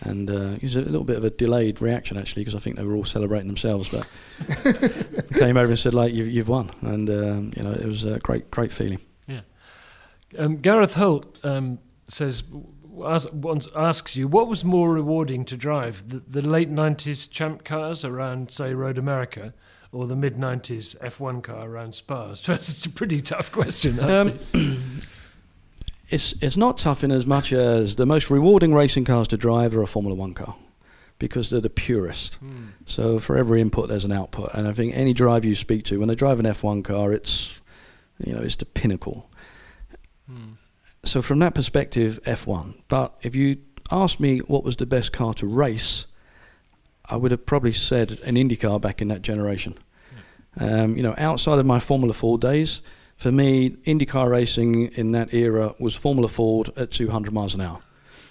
And 0.02 0.30
uh, 0.30 0.52
it 0.56 0.62
was 0.62 0.76
a 0.76 0.82
little 0.82 1.04
bit 1.04 1.18
of 1.18 1.26
a 1.26 1.30
delayed 1.30 1.82
reaction 1.82 2.18
actually, 2.18 2.44
because 2.44 2.56
I 2.56 2.60
think 2.60 2.78
they 2.78 2.84
were 2.84 2.96
all 2.96 3.04
celebrating 3.04 3.48
themselves. 3.48 3.90
But 3.90 4.08
they 4.64 5.40
came 5.40 5.58
over 5.58 5.70
and 5.70 5.80
said, 5.80 5.94
"Like 5.94 6.14
you've, 6.14 6.30
you've 6.30 6.50
won," 6.50 6.72
and 6.82 7.10
um, 7.10 7.52
you 7.56 7.64
know 7.64 7.72
it 7.72 7.86
was 7.86 8.04
a 8.04 8.20
great, 8.20 8.50
great 8.50 8.72
feeling. 8.72 9.00
Yeah. 9.28 9.42
Um, 10.38 10.58
Gareth 10.58 10.94
Holt 10.96 11.40
um, 11.44 11.80
says, 12.08 12.44
as, 13.06 13.32
once 13.32 13.68
asks 13.76 14.16
you, 14.16 14.28
what 14.28 14.48
was 14.48 14.64
more 14.64 14.94
rewarding 14.94 15.46
to 15.46 15.58
drive, 15.58 16.10
the, 16.10 16.24
the 16.28 16.42
late 16.42 16.72
90s 16.72 17.30
champ 17.30 17.64
cars 17.64 18.04
around, 18.04 18.52
say, 18.52 18.74
Road 18.74 18.98
America, 18.98 19.54
or 19.92 20.08
the 20.08 20.16
mid 20.16 20.36
90s 20.36 20.98
F1 21.00 21.44
car 21.44 21.70
around 21.70 21.96
Spa? 21.96 22.34
That's 22.46 22.86
a 22.86 22.90
pretty 22.90 23.22
tough 23.22 23.52
question. 23.52 24.00
It's 26.10 26.34
it's 26.42 26.58
not 26.58 26.78
tough 26.78 27.04
in 27.04 27.12
as 27.12 27.26
much 27.26 27.54
as 27.54 27.96
the 27.96 28.06
most 28.06 28.30
rewarding 28.30 28.74
racing 28.74 29.06
cars 29.06 29.28
to 29.30 29.38
drive 29.38 29.76
are 29.76 29.82
a 29.82 29.88
Formula 29.88 30.16
One 30.16 30.34
car, 30.34 30.56
because 31.20 31.50
they're 31.50 31.62
the 31.62 31.70
purest. 31.70 32.36
Hmm. 32.36 32.70
So 32.86 33.20
for 33.20 33.38
every 33.38 33.62
input, 33.62 33.90
there's 33.90 34.06
an 34.06 34.12
output, 34.12 34.52
and 34.54 34.68
I 34.68 34.74
think 34.74 34.96
any 34.96 35.14
driver 35.14 35.48
you 35.48 35.56
speak 35.56 35.86
to, 35.86 36.00
when 36.00 36.08
they 36.08 36.16
drive 36.16 36.40
an 36.40 36.46
F1 36.46 36.84
car, 36.84 37.14
it's 37.14 37.62
you 38.18 38.34
know 38.34 38.42
it's 38.42 38.56
the 38.56 38.66
pinnacle. 38.66 39.30
Hmm. 40.28 40.54
So 41.06 41.22
from 41.22 41.40
that 41.40 41.54
perspective, 41.56 42.20
F1. 42.26 42.76
But 42.88 43.16
if 43.22 43.36
you 43.36 43.58
asked 43.92 44.20
me 44.20 44.40
what 44.40 44.64
was 44.64 44.76
the 44.76 44.86
best 44.86 45.12
car 45.12 45.34
to 45.36 45.48
race, 45.48 46.06
I 47.06 47.16
would 47.16 47.32
have 47.32 47.46
probably 47.46 47.74
said 47.74 48.20
an 48.24 48.36
IndyCar 48.36 48.82
back 48.82 49.02
in 49.02 49.08
that 49.08 49.22
generation. 49.22 49.78
Um, 50.58 50.98
you 50.98 51.04
know, 51.04 51.16
outside 51.18 51.60
of 51.60 51.66
my 51.66 51.80
Formula 51.80 52.14
Ford 52.14 52.42
days, 52.42 52.82
for 53.20 53.32
me, 53.32 53.72
IndyCar 53.86 54.30
racing 54.30 54.94
in 54.94 55.12
that 55.12 55.34
era 55.34 55.76
was 55.78 55.94
Formula 55.94 56.30
Ford 56.30 56.70
at 56.78 56.90
200 56.92 57.34
miles 57.34 57.54
an 57.54 57.62
hour, 57.62 57.82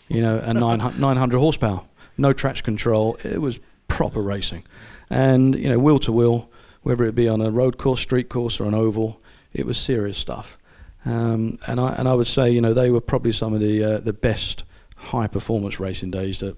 you 0.09 0.23
know, 0.23 0.39
and 0.39 0.59
900, 0.59 0.99
900 0.99 1.39
horsepower, 1.39 1.83
no 2.17 2.33
traction 2.33 2.65
control. 2.65 3.19
It 3.23 3.43
was 3.43 3.61
proper 3.89 4.23
racing, 4.23 4.65
and 5.11 5.55
you 5.55 5.69
know, 5.69 5.79
wheel 5.79 5.99
to 6.01 6.13
wheel, 6.13 6.51
whether 6.83 7.05
it 7.05 7.15
be 7.15 7.29
on 7.29 7.43
a 7.43 7.51
road 7.51 7.77
course, 7.77 8.01
street 8.01 8.31
course, 8.31 8.59
or 8.59 8.65
an 8.65 8.75
oval, 8.75 9.21
it 9.53 9.67
was 9.67 9.77
serious 9.77 10.17
stuff. 10.17 10.57
Um, 11.05 11.59
and 11.67 11.79
I 11.79 11.93
and 11.93 12.09
I 12.09 12.15
would 12.15 12.27
say, 12.27 12.51
you 12.51 12.63
know, 12.63 12.73
they 12.73 12.91
were 12.91 13.03
probably 13.03 13.33
some 13.33 13.53
of 13.53 13.61
the 13.61 13.85
uh, 13.85 13.99
the 13.99 14.15
best 14.15 14.65
high 14.97 15.27
performance 15.27 15.79
racing 15.79 16.11
days 16.13 16.41
that 16.41 16.57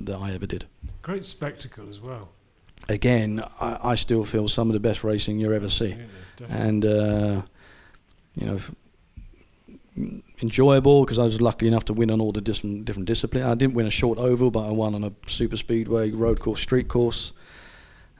that 0.00 0.16
I 0.16 0.32
ever 0.32 0.46
did. 0.46 0.66
Great 1.02 1.26
spectacle 1.26 1.88
as 1.90 2.00
well. 2.00 2.30
Again, 2.88 3.42
I, 3.60 3.90
I 3.90 3.94
still 3.94 4.24
feel 4.24 4.48
some 4.48 4.70
of 4.70 4.72
the 4.72 4.80
best 4.80 5.04
racing 5.04 5.38
you 5.38 5.52
ever 5.52 5.68
see 5.68 5.96
Yeah, 6.40 6.46
and 6.48 6.84
uh, 6.84 7.42
you 8.38 8.46
know 8.46 8.58
enjoyable 10.40 11.04
because 11.04 11.18
I 11.18 11.24
was 11.24 11.40
lucky 11.40 11.66
enough 11.66 11.84
to 11.86 11.92
win 11.92 12.10
on 12.10 12.20
all 12.20 12.32
the 12.32 12.40
different 12.40 12.84
different 12.84 13.06
disciplines. 13.08 13.46
I 13.46 13.54
didn't 13.54 13.74
win 13.74 13.86
a 13.86 13.90
short 13.90 14.18
oval, 14.18 14.50
but 14.50 14.66
I 14.66 14.70
won 14.70 14.94
on 14.94 15.04
a 15.04 15.12
super 15.26 15.56
speedway, 15.56 16.10
road 16.10 16.40
course, 16.40 16.60
street 16.60 16.88
course, 16.88 17.32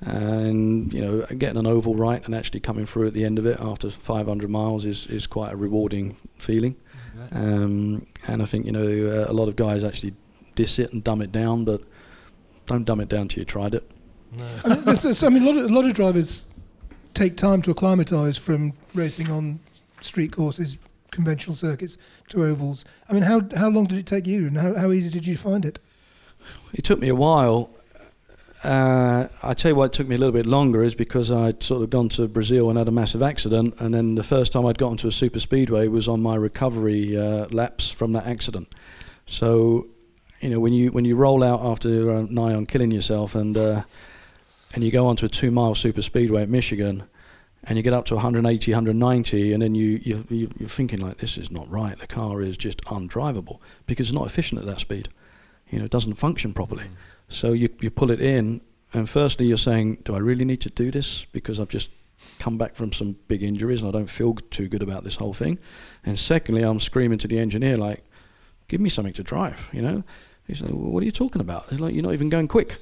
and 0.01 0.93
you 0.93 1.01
know 1.01 1.27
getting 1.37 1.59
an 1.59 1.67
oval 1.67 1.95
right 1.95 2.25
and 2.25 2.35
actually 2.35 2.61
coming 2.61 2.87
through 2.87 3.07
at 3.09 3.15
the 3.15 3.25
end 3.25 3.39
of 3.39 3.47
it 3.47 3.59
after 3.61 3.91
500 3.91 4.51
miles 4.51 4.85
is 4.85 5.07
is 5.07 5.27
quite 5.27 5.53
a 5.53 5.57
rewarding 5.57 6.17
feeling. 6.39 6.77
Yeah. 7.17 7.41
Um, 7.41 8.07
and 8.27 8.43
I 8.43 8.45
think 8.45 8.67
you 8.67 8.73
know 8.73 9.25
uh, 9.27 9.31
a 9.31 9.35
lot 9.35 9.49
of 9.49 9.57
guys 9.57 9.85
actually 9.85 10.15
diss 10.55 10.79
it 10.79 10.93
and 10.93 11.03
dumb 11.05 11.23
it 11.23 11.31
down, 11.33 11.65
but 11.65 11.83
don't 12.67 12.85
dumb 12.85 13.01
it 13.01 13.09
down 13.09 13.29
till 13.29 13.41
you 13.41 13.45
tried 13.45 13.75
it. 13.75 13.89
No. 14.37 14.45
I 14.65 14.69
mean, 14.69 14.83
it's, 14.89 15.05
it's- 15.05 15.23
I 15.23 15.29
mean, 15.31 15.43
a 15.43 15.47
lot, 15.47 15.57
of, 15.57 15.71
a 15.71 15.75
lot 15.75 15.85
of 15.87 15.95
drivers 15.95 16.49
take 17.15 17.37
time 17.37 17.63
to 17.63 17.71
acclimatise 17.71 18.37
from 18.37 18.75
racing 18.95 19.31
on 19.31 19.59
street 20.01 20.33
courses, 20.33 20.79
conventional 21.11 21.57
circuits, 21.57 21.99
to 22.29 22.45
ovals. 22.45 22.85
I 23.09 23.13
mean, 23.13 23.23
how 23.23 23.43
how 23.57 23.69
long 23.69 23.87
did 23.87 23.99
it 23.99 24.07
take 24.07 24.27
you, 24.27 24.47
and 24.47 24.59
how, 24.59 24.75
how 24.75 24.93
easy 24.93 25.11
did 25.11 25.27
you 25.27 25.37
find 25.37 25.65
it? 25.65 25.79
It 26.73 26.85
took 26.85 26.99
me 26.99 27.09
a 27.09 27.15
while. 27.15 27.71
uh, 28.65 29.29
I 29.43 29.55
tell 29.55 29.71
you 29.71 29.77
why 29.77 29.87
it 29.87 29.93
took 29.93 30.09
me 30.09 30.17
a 30.17 30.19
little 30.19 30.33
bit 30.33 30.47
longer 30.47 30.83
is 30.83 30.95
because 30.95 31.31
I'd 31.31 31.63
sort 31.63 31.83
of 31.83 31.91
gone 31.91 32.09
to 32.11 32.27
Brazil 32.27 32.69
and 32.69 32.79
had 32.79 32.89
a 32.89 32.93
massive 32.93 33.23
accident, 33.23 33.75
and 33.79 33.95
then 33.95 34.17
the 34.17 34.25
first 34.25 34.53
time 34.53 34.67
I'd 34.67 34.79
got 34.79 34.91
onto 34.91 35.07
a 35.07 35.13
super 35.13 35.41
speedway 35.41 35.89
was 35.89 36.09
on 36.09 36.21
my 36.21 36.35
recovery 36.35 37.17
uh, 37.17 37.47
laps 37.51 37.91
from 37.91 38.13
that 38.13 38.27
accident. 38.27 38.69
So, 39.27 39.87
you 40.41 40.51
know, 40.51 40.59
when 40.59 40.73
you 40.73 40.91
when 40.91 41.05
you 41.05 41.15
roll 41.17 41.45
out 41.45 41.63
after 41.63 42.11
uh, 42.11 42.27
nigh 42.29 42.55
on 42.55 42.67
killing 42.67 42.91
yourself, 42.91 43.35
and 43.35 43.57
uh, 43.57 43.83
and 44.75 44.83
you 44.83 44.91
go 44.91 45.07
onto 45.07 45.27
a 45.27 45.29
two 45.29 45.51
mile 45.51 45.75
super 45.75 46.03
speedway 46.03 46.43
at 46.43 46.49
Michigan, 46.49 47.05
and 47.65 47.77
you 47.77 47.83
get 47.83 47.93
up 47.93 48.05
to 48.07 48.15
180, 48.15 48.73
190, 48.73 49.53
and 49.53 49.63
then 49.63 49.75
you, 49.75 50.01
you, 50.03 50.25
you 50.31 50.51
you're 50.59 50.69
thinking 50.69 51.01
like 51.01 51.19
this 51.19 51.37
is 51.37 51.51
not 51.51 51.69
right. 51.71 51.99
The 51.99 52.07
car 52.07 52.41
is 52.41 52.57
just 52.57 52.83
undrivable 52.85 53.59
because 53.87 54.09
it's 54.09 54.15
not 54.15 54.27
efficient 54.27 54.61
at 54.61 54.67
that 54.67 54.81
speed. 54.81 55.09
You 55.71 55.79
know, 55.81 55.85
it 55.85 55.91
doesn't 55.91 56.15
function 56.15 56.55
properly. 56.55 56.85
Mm. 56.85 56.91
So 57.29 57.53
you, 57.53 57.69
you 57.81 57.91
pull 57.91 58.11
it 58.11 58.21
in, 58.21 58.61
and 58.93 59.09
firstly, 59.09 59.47
you're 59.47 59.57
saying, 59.57 59.99
Do 60.05 60.15
I 60.15 60.19
really 60.19 60.45
need 60.45 60.61
to 60.63 60.71
do 60.71 60.91
this? 60.91 61.27
Because 61.33 61.61
I've 61.61 61.69
just 61.69 61.91
come 62.39 62.59
back 62.59 62.75
from 62.75 62.93
some 62.93 63.17
big 63.29 63.43
injuries 63.43 63.81
and 63.81 63.89
I 63.89 63.93
don't 63.93 64.11
feel 64.11 64.35
too 64.51 64.69
good 64.69 64.83
about 64.83 65.05
this 65.05 65.17
whole 65.17 65.35
thing. 65.35 65.59
And 66.05 66.19
secondly, 66.19 66.63
I'm 66.63 66.81
screaming 66.81 67.19
to 67.19 67.29
the 67.29 67.39
engineer, 67.39 67.77
like, 67.77 68.05
Give 68.67 68.83
me 68.83 68.91
something 68.91 69.15
to 69.15 69.23
drive, 69.23 69.59
you 69.73 69.81
know? 69.81 70.05
He's 70.47 70.61
like, 70.61 70.73
well, 70.73 70.91
What 70.91 71.03
are 71.03 71.07
you 71.07 71.13
talking 71.13 71.41
about? 71.41 71.67
He's 71.71 71.81
like, 71.81 71.95
You're 71.95 72.03
not 72.03 72.15
even 72.15 72.29
going 72.29 72.49
quick. 72.49 72.79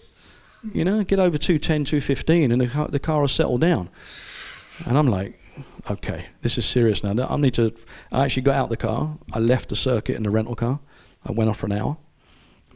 You 0.73 0.85
know, 0.85 1.05
get 1.05 1.19
over 1.19 1.39
210, 1.39 1.85
215, 1.85 2.51
and 2.51 2.61
the 2.61 2.67
car, 2.67 2.89
the 2.89 2.99
car 2.99 3.21
will 3.21 3.29
settle 3.29 3.59
down. 3.59 3.89
And 4.85 4.99
I'm 4.99 5.09
like, 5.09 5.39
okay, 5.91 6.27
this 6.43 6.59
is 6.59 6.67
serious 6.67 7.03
now. 7.03 7.27
I 7.29 7.37
need 7.37 7.55
to. 7.55 7.75
I 8.13 8.25
actually 8.25 8.43
got 8.43 8.57
out 8.57 8.69
the 8.69 8.77
car. 8.77 9.17
I 9.33 9.39
left 9.39 9.71
the 9.71 9.77
circuit 9.77 10.17
in 10.17 10.23
the 10.23 10.31
rental 10.31 10.55
car. 10.55 10.81
I 11.25 11.33
went 11.33 11.51
off 11.51 11.59
for 11.59 11.67
an 11.67 11.73
hour 11.73 11.97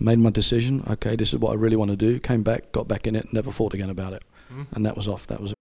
made 0.01 0.19
my 0.19 0.31
decision. 0.31 0.83
Okay, 0.89 1.15
this 1.15 1.33
is 1.33 1.39
what 1.39 1.53
I 1.53 1.55
really 1.55 1.77
want 1.77 1.91
to 1.91 1.97
do. 1.97 2.19
Came 2.19 2.43
back, 2.43 2.73
got 2.73 2.89
back 2.89 3.07
in 3.07 3.15
it, 3.15 3.33
never 3.33 3.53
thought 3.53 3.75
again 3.75 3.91
about 3.91 4.15
it, 4.15 4.25
hmm. 4.49 4.63
and 4.73 4.85
that 4.87 4.97
was 4.97 5.07
off. 5.07 5.27
That 5.29 5.41
was. 5.41 5.55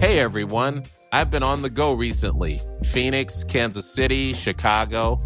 Hey 0.00 0.18
everyone, 0.18 0.84
I've 1.12 1.30
been 1.30 1.42
on 1.42 1.62
the 1.62 1.70
go 1.70 1.92
recently 1.92 2.60
Phoenix, 2.84 3.44
Kansas 3.44 3.92
City, 3.94 4.32
Chicago. 4.32 5.20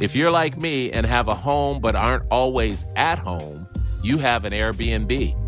If 0.00 0.16
you're 0.16 0.32
like 0.32 0.58
me 0.58 0.90
and 0.90 1.06
have 1.06 1.28
a 1.28 1.34
home 1.34 1.80
but 1.80 1.94
aren't 1.94 2.24
always 2.30 2.84
at 2.96 3.18
home, 3.18 3.66
you 4.02 4.18
have 4.18 4.44
an 4.44 4.52
Airbnb. 4.52 5.47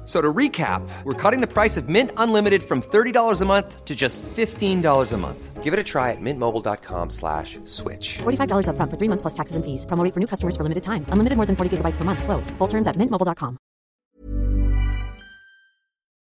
F- 0.00 0.08
So 0.08 0.20
to 0.20 0.32
recap, 0.32 0.82
we're 1.04 1.14
cutting 1.14 1.40
the 1.40 1.46
price 1.46 1.76
of 1.76 1.88
Mint 1.88 2.10
Unlimited 2.16 2.62
from 2.62 2.80
$30 2.82 3.40
a 3.40 3.44
month 3.44 3.84
to 3.84 3.94
just 3.94 4.22
$15 4.22 5.12
a 5.12 5.16
month. 5.16 5.62
Give 5.62 5.72
it 5.72 5.78
a 5.78 5.84
try 5.84 6.10
at 6.10 6.20
mintmobile.com 6.20 7.10
slash 7.10 7.58
switch. 7.66 8.18
$45 8.18 8.66
upfront 8.66 8.90
for 8.90 8.96
three 8.98 9.08
months 9.08 9.22
plus 9.22 9.34
taxes 9.34 9.54
and 9.56 9.64
fees. 9.64 9.84
Promo 9.86 10.02
rate 10.02 10.12
for 10.14 10.18
new 10.20 10.26
customers 10.26 10.56
for 10.56 10.64
limited 10.64 10.82
time. 10.82 11.04
Unlimited 11.10 11.36
more 11.36 11.46
than 11.46 11.54
40 11.54 11.76
gigabytes 11.76 11.96
per 11.96 12.04
month. 12.04 12.24
Slows. 12.24 12.50
Full 12.58 12.66
terms 12.68 12.88
at 12.88 12.96
mintmobile.com. 12.96 13.56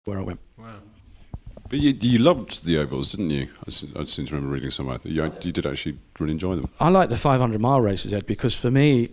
Where 0.05 0.19
I 0.19 0.23
went. 0.23 0.39
Wow. 0.57 0.75
But 1.69 1.79
you, 1.79 1.95
you 2.01 2.19
loved 2.19 2.65
the 2.65 2.77
ovals, 2.79 3.09
didn't 3.09 3.29
you? 3.29 3.47
I, 3.67 4.01
I 4.01 4.05
seem 4.05 4.25
to 4.25 4.33
remember 4.35 4.53
reading 4.55 4.71
somewhere 4.71 4.97
that 4.97 5.09
you, 5.11 5.23
you 5.41 5.51
did 5.51 5.65
actually 5.65 5.99
really 6.19 6.33
enjoy 6.33 6.55
them. 6.55 6.69
I 6.79 6.89
like 6.89 7.09
the 7.09 7.17
500 7.17 7.61
mile 7.61 7.79
races, 7.81 8.11
Ed, 8.11 8.25
because 8.25 8.55
for 8.55 8.71
me, 8.71 9.09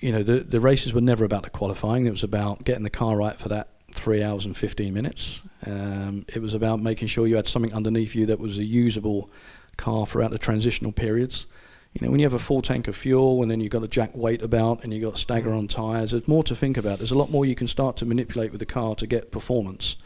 you 0.00 0.12
know, 0.12 0.22
the 0.22 0.40
the 0.40 0.60
races 0.60 0.92
were 0.92 1.00
never 1.00 1.24
about 1.24 1.42
the 1.42 1.50
qualifying. 1.50 2.06
It 2.06 2.10
was 2.10 2.24
about 2.24 2.64
getting 2.64 2.82
the 2.84 2.90
car 2.90 3.16
right 3.16 3.38
for 3.38 3.48
that 3.50 3.68
three 3.94 4.22
hours 4.22 4.46
and 4.46 4.56
15 4.56 4.94
minutes. 4.94 5.42
Um, 5.66 6.24
it 6.28 6.40
was 6.40 6.54
about 6.54 6.80
making 6.80 7.08
sure 7.08 7.26
you 7.26 7.36
had 7.36 7.46
something 7.46 7.74
underneath 7.74 8.14
you 8.14 8.26
that 8.26 8.38
was 8.38 8.58
a 8.58 8.64
usable 8.64 9.30
car 9.76 10.06
throughout 10.06 10.30
the 10.30 10.38
transitional 10.38 10.92
periods. 10.92 11.46
You 11.92 12.06
know, 12.06 12.10
when 12.12 12.20
you 12.20 12.26
have 12.26 12.34
a 12.34 12.38
full 12.38 12.62
tank 12.62 12.86
of 12.86 12.94
fuel 12.94 13.42
and 13.42 13.50
then 13.50 13.60
you've 13.60 13.72
got 13.72 13.82
a 13.82 13.88
jack 13.88 14.14
weight 14.14 14.42
about 14.42 14.84
and 14.84 14.94
you've 14.94 15.02
got 15.02 15.18
stagger 15.18 15.52
on 15.52 15.66
tyres, 15.66 16.12
there's 16.12 16.28
more 16.28 16.44
to 16.44 16.54
think 16.54 16.76
about. 16.76 16.98
There's 16.98 17.10
a 17.10 17.18
lot 17.18 17.30
more 17.30 17.44
you 17.44 17.56
can 17.56 17.66
start 17.66 17.96
to 17.96 18.06
manipulate 18.06 18.52
with 18.52 18.60
the 18.60 18.66
car 18.66 18.94
to 18.94 19.06
get 19.06 19.32
performance. 19.32 19.96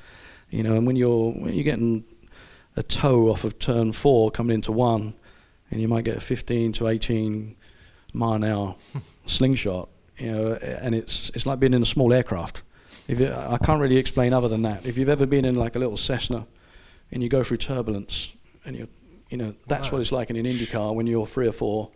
You 0.49 0.63
know, 0.63 0.75
and 0.75 0.87
when 0.87 0.97
you're 0.97 1.33
when 1.33 1.53
you're 1.53 1.65
getting 1.65 2.05
a 2.77 2.83
toe 2.83 3.31
off 3.31 3.45
of 3.45 3.59
turn 3.59 3.93
four 3.93 4.31
coming 4.31 4.55
into 4.55 4.73
one, 4.73 5.15
and 5.71 5.81
you 5.81 5.89
might 5.89 6.05
get 6.05 6.17
a 6.17 6.21
15 6.21 6.73
to 6.75 6.89
18 6.89 7.57
mile 8.13 8.35
an 8.35 8.45
hour 8.45 8.77
slingshot, 9.27 9.89
you 10.19 10.31
know, 10.31 10.53
and 10.55 10.95
it's 10.95 11.31
it's 11.35 11.47
like 11.47 11.59
being 11.61 11.75
in 11.75 11.83
a 11.83 11.87
small 11.87 12.13
aircraft. 12.13 12.63
If 13.07 13.21
you, 13.21 13.33
I 13.33 13.59
can't 13.59 13.81
really 13.81 13.99
explain 13.99 14.33
other 14.33 14.49
than 14.49 14.63
that. 14.63 14.87
If 14.87 14.97
you've 14.97 15.11
ever 15.11 15.27
been 15.27 15.45
in 15.45 15.57
like 15.57 15.77
a 15.77 15.79
little 15.79 15.97
Cessna, 15.97 16.47
and 17.13 17.23
you 17.23 17.29
go 17.29 17.43
through 17.43 17.59
turbulence, 17.59 18.35
and 18.65 18.77
you 18.77 18.89
you 19.31 19.37
know 19.37 19.55
that's 19.67 19.91
what 19.93 20.01
it's 20.01 20.13
like 20.13 20.31
in 20.31 20.37
an 20.37 20.47
Indy 20.47 20.67
car 20.67 20.93
when 20.93 21.07
you're 21.07 21.27
three 21.27 21.47
or 21.47 21.53
four, 21.53 21.91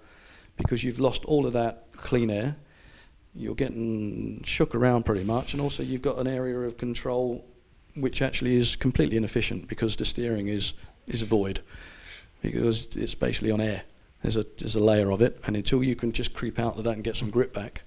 because 0.56 0.84
you've 0.84 1.00
lost 1.00 1.24
all 1.24 1.46
of 1.46 1.52
that 1.54 1.86
clean 1.92 2.30
air. 2.30 2.56
You're 3.34 3.54
getting 3.54 4.42
shook 4.44 4.74
around 4.74 5.04
pretty 5.04 5.24
much, 5.24 5.52
and 5.52 5.62
also 5.62 5.82
you've 5.82 6.02
got 6.02 6.18
an 6.18 6.26
area 6.26 6.58
of 6.60 6.76
control 6.76 7.44
which 7.94 8.22
actually 8.22 8.56
is 8.56 8.76
completely 8.76 9.16
inefficient 9.16 9.68
because 9.68 9.96
the 9.96 10.04
steering 10.04 10.48
is 10.48 10.74
is 11.06 11.22
void 11.22 11.62
because 12.42 12.86
it's 12.96 13.14
basically 13.14 13.50
on 13.50 13.60
air. 13.60 13.82
There's 14.22 14.36
a 14.36 14.44
there's 14.58 14.74
a 14.74 14.80
layer 14.80 15.10
of 15.10 15.22
it, 15.22 15.40
and 15.46 15.56
until 15.56 15.82
you 15.82 15.94
can 15.94 16.12
just 16.12 16.34
creep 16.34 16.58
out 16.58 16.76
of 16.76 16.84
that 16.84 16.94
and 16.94 17.04
get 17.04 17.16
some 17.16 17.30
grip 17.30 17.54
back, 17.54 17.82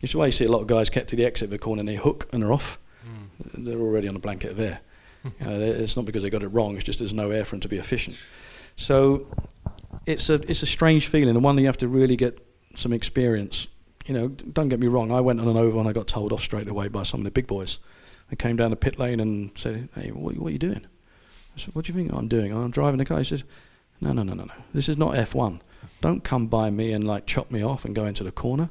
it's 0.00 0.14
why 0.14 0.26
you 0.26 0.32
see 0.32 0.44
a 0.44 0.50
lot 0.50 0.60
of 0.60 0.66
guys 0.66 0.90
kept 0.90 1.10
to 1.10 1.16
the 1.16 1.24
exit 1.24 1.46
of 1.46 1.50
the 1.50 1.58
corner 1.58 1.80
and 1.80 1.88
they 1.88 1.96
hook 1.96 2.28
and 2.32 2.42
they're 2.42 2.52
off. 2.52 2.78
Hmm. 3.04 3.64
They're 3.64 3.78
already 3.78 4.08
on 4.08 4.16
a 4.16 4.20
blanket 4.20 4.52
of 4.52 4.60
air. 4.60 4.80
you 5.24 5.46
know, 5.46 5.60
it's 5.60 5.96
not 5.96 6.04
because 6.04 6.22
they 6.22 6.30
got 6.30 6.42
it 6.42 6.48
wrong. 6.48 6.74
It's 6.76 6.84
just 6.84 6.98
there's 6.98 7.14
no 7.14 7.30
air 7.30 7.44
for 7.44 7.52
them 7.52 7.60
to 7.60 7.68
be 7.68 7.78
efficient. 7.78 8.16
So 8.76 9.26
it's 10.06 10.30
a 10.30 10.34
it's 10.48 10.62
a 10.62 10.66
strange 10.66 11.08
feeling, 11.08 11.34
and 11.34 11.44
one 11.44 11.56
that 11.56 11.62
you 11.62 11.68
have 11.68 11.78
to 11.78 11.88
really 11.88 12.16
get 12.16 12.44
some 12.74 12.92
experience. 12.92 13.68
You 14.06 14.14
know, 14.14 14.28
don't 14.28 14.68
get 14.68 14.80
me 14.80 14.88
wrong. 14.88 15.12
I 15.12 15.20
went 15.20 15.40
on 15.40 15.48
an 15.48 15.56
over 15.56 15.78
and 15.78 15.88
I 15.88 15.92
got 15.92 16.08
told 16.08 16.32
off 16.32 16.42
straight 16.42 16.68
away 16.68 16.88
by 16.88 17.04
some 17.04 17.20
of 17.20 17.24
the 17.24 17.30
big 17.30 17.46
boys. 17.46 17.78
I 18.30 18.34
came 18.34 18.56
down 18.56 18.70
the 18.70 18.76
pit 18.76 18.98
lane 18.98 19.20
and 19.20 19.52
said, 19.56 19.88
"Hey, 19.94 20.10
what, 20.10 20.36
what 20.36 20.48
are 20.48 20.52
you 20.52 20.58
doing?" 20.58 20.86
I 21.56 21.60
said, 21.60 21.74
"What 21.74 21.84
do 21.84 21.92
you 21.92 21.98
think 21.98 22.12
I'm 22.12 22.28
doing?" 22.28 22.52
I'm 22.52 22.70
driving 22.70 22.98
the 22.98 23.04
car. 23.04 23.18
He 23.18 23.24
says, 23.24 23.44
"No, 24.00 24.12
no, 24.12 24.22
no, 24.22 24.34
no, 24.34 24.44
no. 24.44 24.54
This 24.74 24.88
is 24.88 24.96
not 24.96 25.14
F1. 25.14 25.60
Don't 26.00 26.22
come 26.22 26.46
by 26.46 26.70
me 26.70 26.92
and 26.92 27.06
like 27.06 27.26
chop 27.26 27.50
me 27.50 27.62
off 27.62 27.84
and 27.84 27.94
go 27.94 28.04
into 28.04 28.24
the 28.24 28.32
corner." 28.32 28.70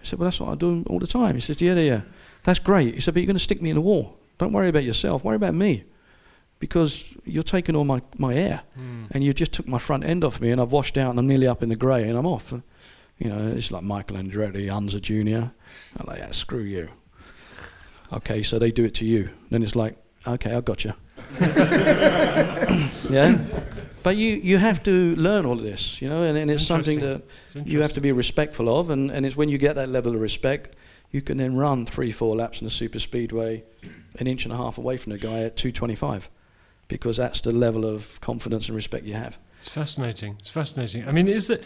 I 0.00 0.04
said, 0.04 0.18
"Well, 0.18 0.26
that's 0.26 0.40
what 0.40 0.50
I 0.50 0.54
do 0.54 0.84
all 0.88 0.98
the 0.98 1.06
time." 1.06 1.34
He 1.34 1.40
said, 1.40 1.60
"Yeah, 1.60 1.74
yeah, 1.74 1.80
yeah. 1.80 2.00
That's 2.44 2.58
great." 2.58 2.94
He 2.94 3.00
said, 3.00 3.14
"But 3.14 3.20
you're 3.20 3.26
going 3.26 3.36
to 3.36 3.42
stick 3.42 3.62
me 3.62 3.70
in 3.70 3.76
the 3.76 3.82
wall. 3.82 4.18
Don't 4.38 4.52
worry 4.52 4.68
about 4.68 4.84
yourself. 4.84 5.24
Worry 5.24 5.36
about 5.36 5.54
me." 5.54 5.84
Because 6.58 7.12
you're 7.24 7.42
taking 7.42 7.74
all 7.74 7.84
my, 7.84 8.02
my 8.18 8.34
air, 8.34 8.62
hmm. 8.76 9.06
and 9.10 9.24
you 9.24 9.32
just 9.32 9.52
took 9.52 9.66
my 9.66 9.78
front 9.78 10.04
end 10.04 10.22
off 10.22 10.40
me, 10.40 10.52
and 10.52 10.60
I've 10.60 10.70
washed 10.70 10.96
out, 10.96 11.10
and 11.10 11.18
I'm 11.18 11.26
nearly 11.26 11.48
up 11.48 11.60
in 11.60 11.68
the 11.68 11.76
grey, 11.76 12.08
and 12.08 12.16
I'm 12.16 12.26
off. 12.26 12.54
You 13.18 13.28
know, 13.28 13.52
it's 13.56 13.70
like 13.70 13.82
Michael 13.82 14.16
Andretti, 14.16 14.72
Unser 14.72 15.00
Jr. 15.00 15.50
I'm 15.96 16.06
like, 16.06 16.18
yeah, 16.18 16.30
screw 16.30 16.62
you. 16.62 16.88
Okay, 18.12 18.42
so 18.42 18.58
they 18.58 18.70
do 18.70 18.84
it 18.84 18.94
to 18.96 19.04
you. 19.04 19.30
Then 19.50 19.62
it's 19.62 19.74
like, 19.74 19.96
okay, 20.26 20.54
I 20.54 20.60
got 20.60 20.84
you. 20.84 20.92
yeah, 23.10 23.38
but 24.02 24.16
you, 24.16 24.36
you 24.36 24.58
have 24.58 24.82
to 24.84 25.14
learn 25.16 25.46
all 25.46 25.58
of 25.58 25.64
this, 25.64 26.00
you 26.00 26.08
know, 26.08 26.22
and, 26.22 26.36
and 26.36 26.50
it's, 26.50 26.62
It's 26.62 26.68
something 26.68 27.00
that 27.00 27.22
you 27.64 27.82
have 27.82 27.94
to 27.94 28.00
be 28.00 28.12
respectful 28.12 28.78
of, 28.78 28.90
and, 28.90 29.10
and 29.10 29.24
it's 29.26 29.36
when 29.36 29.48
you 29.48 29.58
get 29.58 29.74
that 29.76 29.88
level 29.88 30.14
of 30.14 30.20
respect, 30.20 30.76
you 31.10 31.20
can 31.22 31.38
then 31.38 31.56
run 31.56 31.86
three, 31.86 32.10
four 32.10 32.34
laps 32.36 32.60
in 32.60 32.66
a 32.66 32.70
super 32.70 32.98
speedway, 32.98 33.64
an 34.18 34.26
inch 34.26 34.44
and 34.44 34.52
a 34.52 34.56
half 34.56 34.78
away 34.78 34.96
from 34.96 35.12
the 35.12 35.18
guy 35.18 35.40
at 35.40 35.56
225, 35.56 36.30
because 36.88 37.16
that's 37.16 37.40
the 37.40 37.52
level 37.52 37.84
of 37.84 38.20
confidence 38.20 38.66
and 38.66 38.76
respect 38.76 39.04
you 39.04 39.14
have. 39.14 39.38
It's 39.58 39.68
fascinating. 39.68 40.36
It's 40.40 40.50
fascinating. 40.50 41.06
I 41.06 41.12
mean, 41.12 41.28
is 41.28 41.46
there 41.46 41.60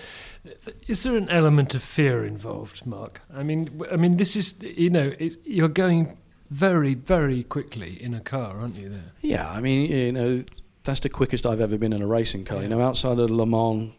is 0.86 1.02
there 1.02 1.16
an 1.16 1.30
element 1.30 1.74
of 1.74 1.82
fear 1.82 2.26
involved, 2.26 2.84
Mark? 2.84 3.22
I 3.34 3.42
mean, 3.42 3.82
I 3.90 3.96
mean, 3.96 4.18
this 4.18 4.36
is 4.36 4.60
you 4.60 4.90
know, 4.90 5.14
you're 5.44 5.68
going 5.68 6.18
very, 6.50 6.92
very 6.92 7.42
quickly 7.42 8.00
in 8.02 8.12
a 8.12 8.20
car, 8.20 8.58
aren't 8.58 8.76
you? 8.76 8.90
There. 8.90 9.12
Yeah, 9.22 9.50
I 9.50 9.62
mean, 9.62 9.90
you 9.90 10.12
know, 10.12 10.44
that's 10.86 11.00
the 11.00 11.08
quickest 11.08 11.44
I've 11.46 11.60
ever 11.60 11.76
been 11.76 11.92
in 11.92 12.00
a 12.00 12.06
racing 12.06 12.44
car. 12.44 12.62
You 12.62 12.68
know, 12.68 12.80
outside 12.80 13.18
of 13.18 13.30
Le 13.30 13.44
Mans, 13.44 13.92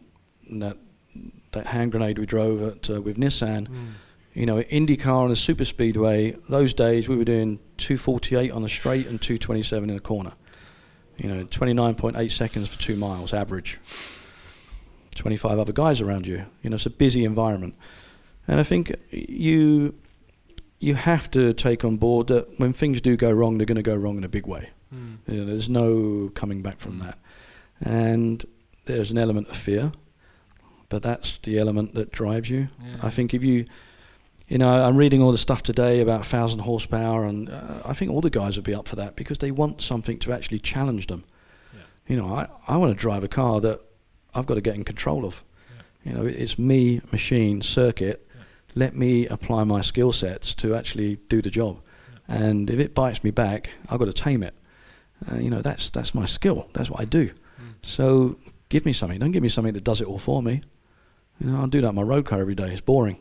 that 0.50 0.76
that 1.52 1.66
hand 1.68 1.92
grenade 1.92 2.18
we 2.18 2.26
drove 2.26 2.62
at 2.62 2.90
uh, 2.90 3.00
with 3.00 3.16
Nissan. 3.16 3.68
You 4.34 4.46
know, 4.46 4.62
IndyCar 4.62 5.24
on 5.24 5.30
a 5.30 5.36
super 5.36 5.64
speedway. 5.64 6.36
Those 6.48 6.74
days 6.74 7.08
we 7.08 7.16
were 7.16 7.24
doing 7.24 7.58
248 7.78 8.50
on 8.50 8.62
the 8.62 8.68
straight 8.68 9.06
and 9.06 9.20
227 9.20 9.90
in 9.90 9.96
the 9.96 10.02
corner. 10.02 10.32
You 11.16 11.28
know, 11.28 11.44
29.8 11.44 12.30
seconds 12.30 12.68
for 12.74 12.80
two 12.80 12.96
miles 12.96 13.34
average. 13.34 13.78
25 15.16 15.58
other 15.58 15.72
guys 15.72 16.00
around 16.00 16.26
you. 16.26 16.46
You 16.62 16.70
know, 16.70 16.76
it's 16.76 16.86
a 16.86 16.90
busy 16.90 17.24
environment. 17.24 17.74
And 18.46 18.60
I 18.60 18.62
think 18.62 18.94
you 19.10 19.94
you 20.78 20.94
have 20.94 21.30
to 21.32 21.52
take 21.52 21.84
on 21.84 21.96
board 21.96 22.28
that 22.28 22.58
when 22.60 22.72
things 22.72 23.00
do 23.00 23.16
go 23.16 23.32
wrong, 23.32 23.58
they're 23.58 23.66
going 23.66 23.76
to 23.76 23.82
go 23.82 23.96
wrong 23.96 24.16
in 24.16 24.24
a 24.24 24.28
big 24.28 24.46
way. 24.46 24.70
Mm. 24.94 25.18
You 25.26 25.38
know, 25.38 25.44
there's 25.44 25.68
no 25.68 26.30
coming 26.34 26.62
back 26.62 26.80
from 26.80 26.98
that. 27.00 27.18
And 27.80 28.44
there's 28.86 29.10
an 29.10 29.18
element 29.18 29.48
of 29.48 29.56
fear, 29.56 29.92
but 30.88 31.02
that's 31.02 31.38
the 31.38 31.58
element 31.58 31.94
that 31.94 32.10
drives 32.10 32.50
you. 32.50 32.68
Yeah. 32.82 32.96
I 33.02 33.10
think 33.10 33.34
if 33.34 33.42
you, 33.44 33.66
you 34.48 34.58
know, 34.58 34.82
I'm 34.84 34.96
reading 34.96 35.22
all 35.22 35.32
the 35.32 35.38
stuff 35.38 35.62
today 35.62 36.00
about 36.00 36.20
1,000 36.20 36.60
horsepower, 36.60 37.24
and 37.24 37.50
uh, 37.50 37.82
I 37.84 37.92
think 37.92 38.10
all 38.10 38.20
the 38.20 38.30
guys 38.30 38.56
would 38.56 38.64
be 38.64 38.74
up 38.74 38.88
for 38.88 38.96
that 38.96 39.14
because 39.14 39.38
they 39.38 39.50
want 39.50 39.82
something 39.82 40.18
to 40.20 40.32
actually 40.32 40.58
challenge 40.58 41.06
them. 41.06 41.24
You 42.06 42.16
know, 42.16 42.34
I, 42.34 42.48
I 42.66 42.78
want 42.78 42.90
to 42.90 42.98
drive 42.98 43.22
a 43.22 43.28
car 43.28 43.60
that 43.60 43.82
I've 44.34 44.46
got 44.46 44.54
to 44.54 44.62
get 44.62 44.74
in 44.74 44.84
control 44.84 45.26
of. 45.26 45.44
You 46.04 46.12
know, 46.14 46.24
it's 46.24 46.58
me, 46.58 47.02
machine, 47.12 47.60
circuit. 47.60 48.26
Let 48.74 48.96
me 48.96 49.26
apply 49.26 49.64
my 49.64 49.82
skill 49.82 50.12
sets 50.12 50.54
to 50.54 50.74
actually 50.74 51.16
do 51.28 51.42
the 51.42 51.50
job. 51.50 51.80
And 52.26 52.70
if 52.70 52.78
it 52.78 52.94
bites 52.94 53.22
me 53.22 53.30
back, 53.30 53.70
I've 53.90 53.98
got 53.98 54.06
to 54.06 54.12
tame 54.12 54.42
it. 54.42 54.54
Uh, 55.30 55.36
you 55.36 55.50
know, 55.50 55.62
that's 55.62 55.90
that's 55.90 56.14
my 56.14 56.26
skill. 56.26 56.68
That's 56.74 56.90
what 56.90 57.00
I 57.00 57.04
do. 57.04 57.30
So 57.82 58.36
give 58.68 58.84
me 58.84 58.92
something. 58.92 59.18
Don't 59.18 59.30
give 59.32 59.42
me 59.42 59.48
something 59.48 59.74
that 59.74 59.84
does 59.84 60.00
it 60.00 60.06
all 60.06 60.18
for 60.18 60.42
me. 60.42 60.62
You 61.40 61.50
know, 61.50 61.60
I'll 61.60 61.66
do 61.68 61.80
that 61.80 61.88
in 61.90 61.94
my 61.94 62.02
road 62.02 62.26
car 62.26 62.40
every 62.40 62.54
day. 62.54 62.70
It's 62.72 62.80
boring. 62.80 63.18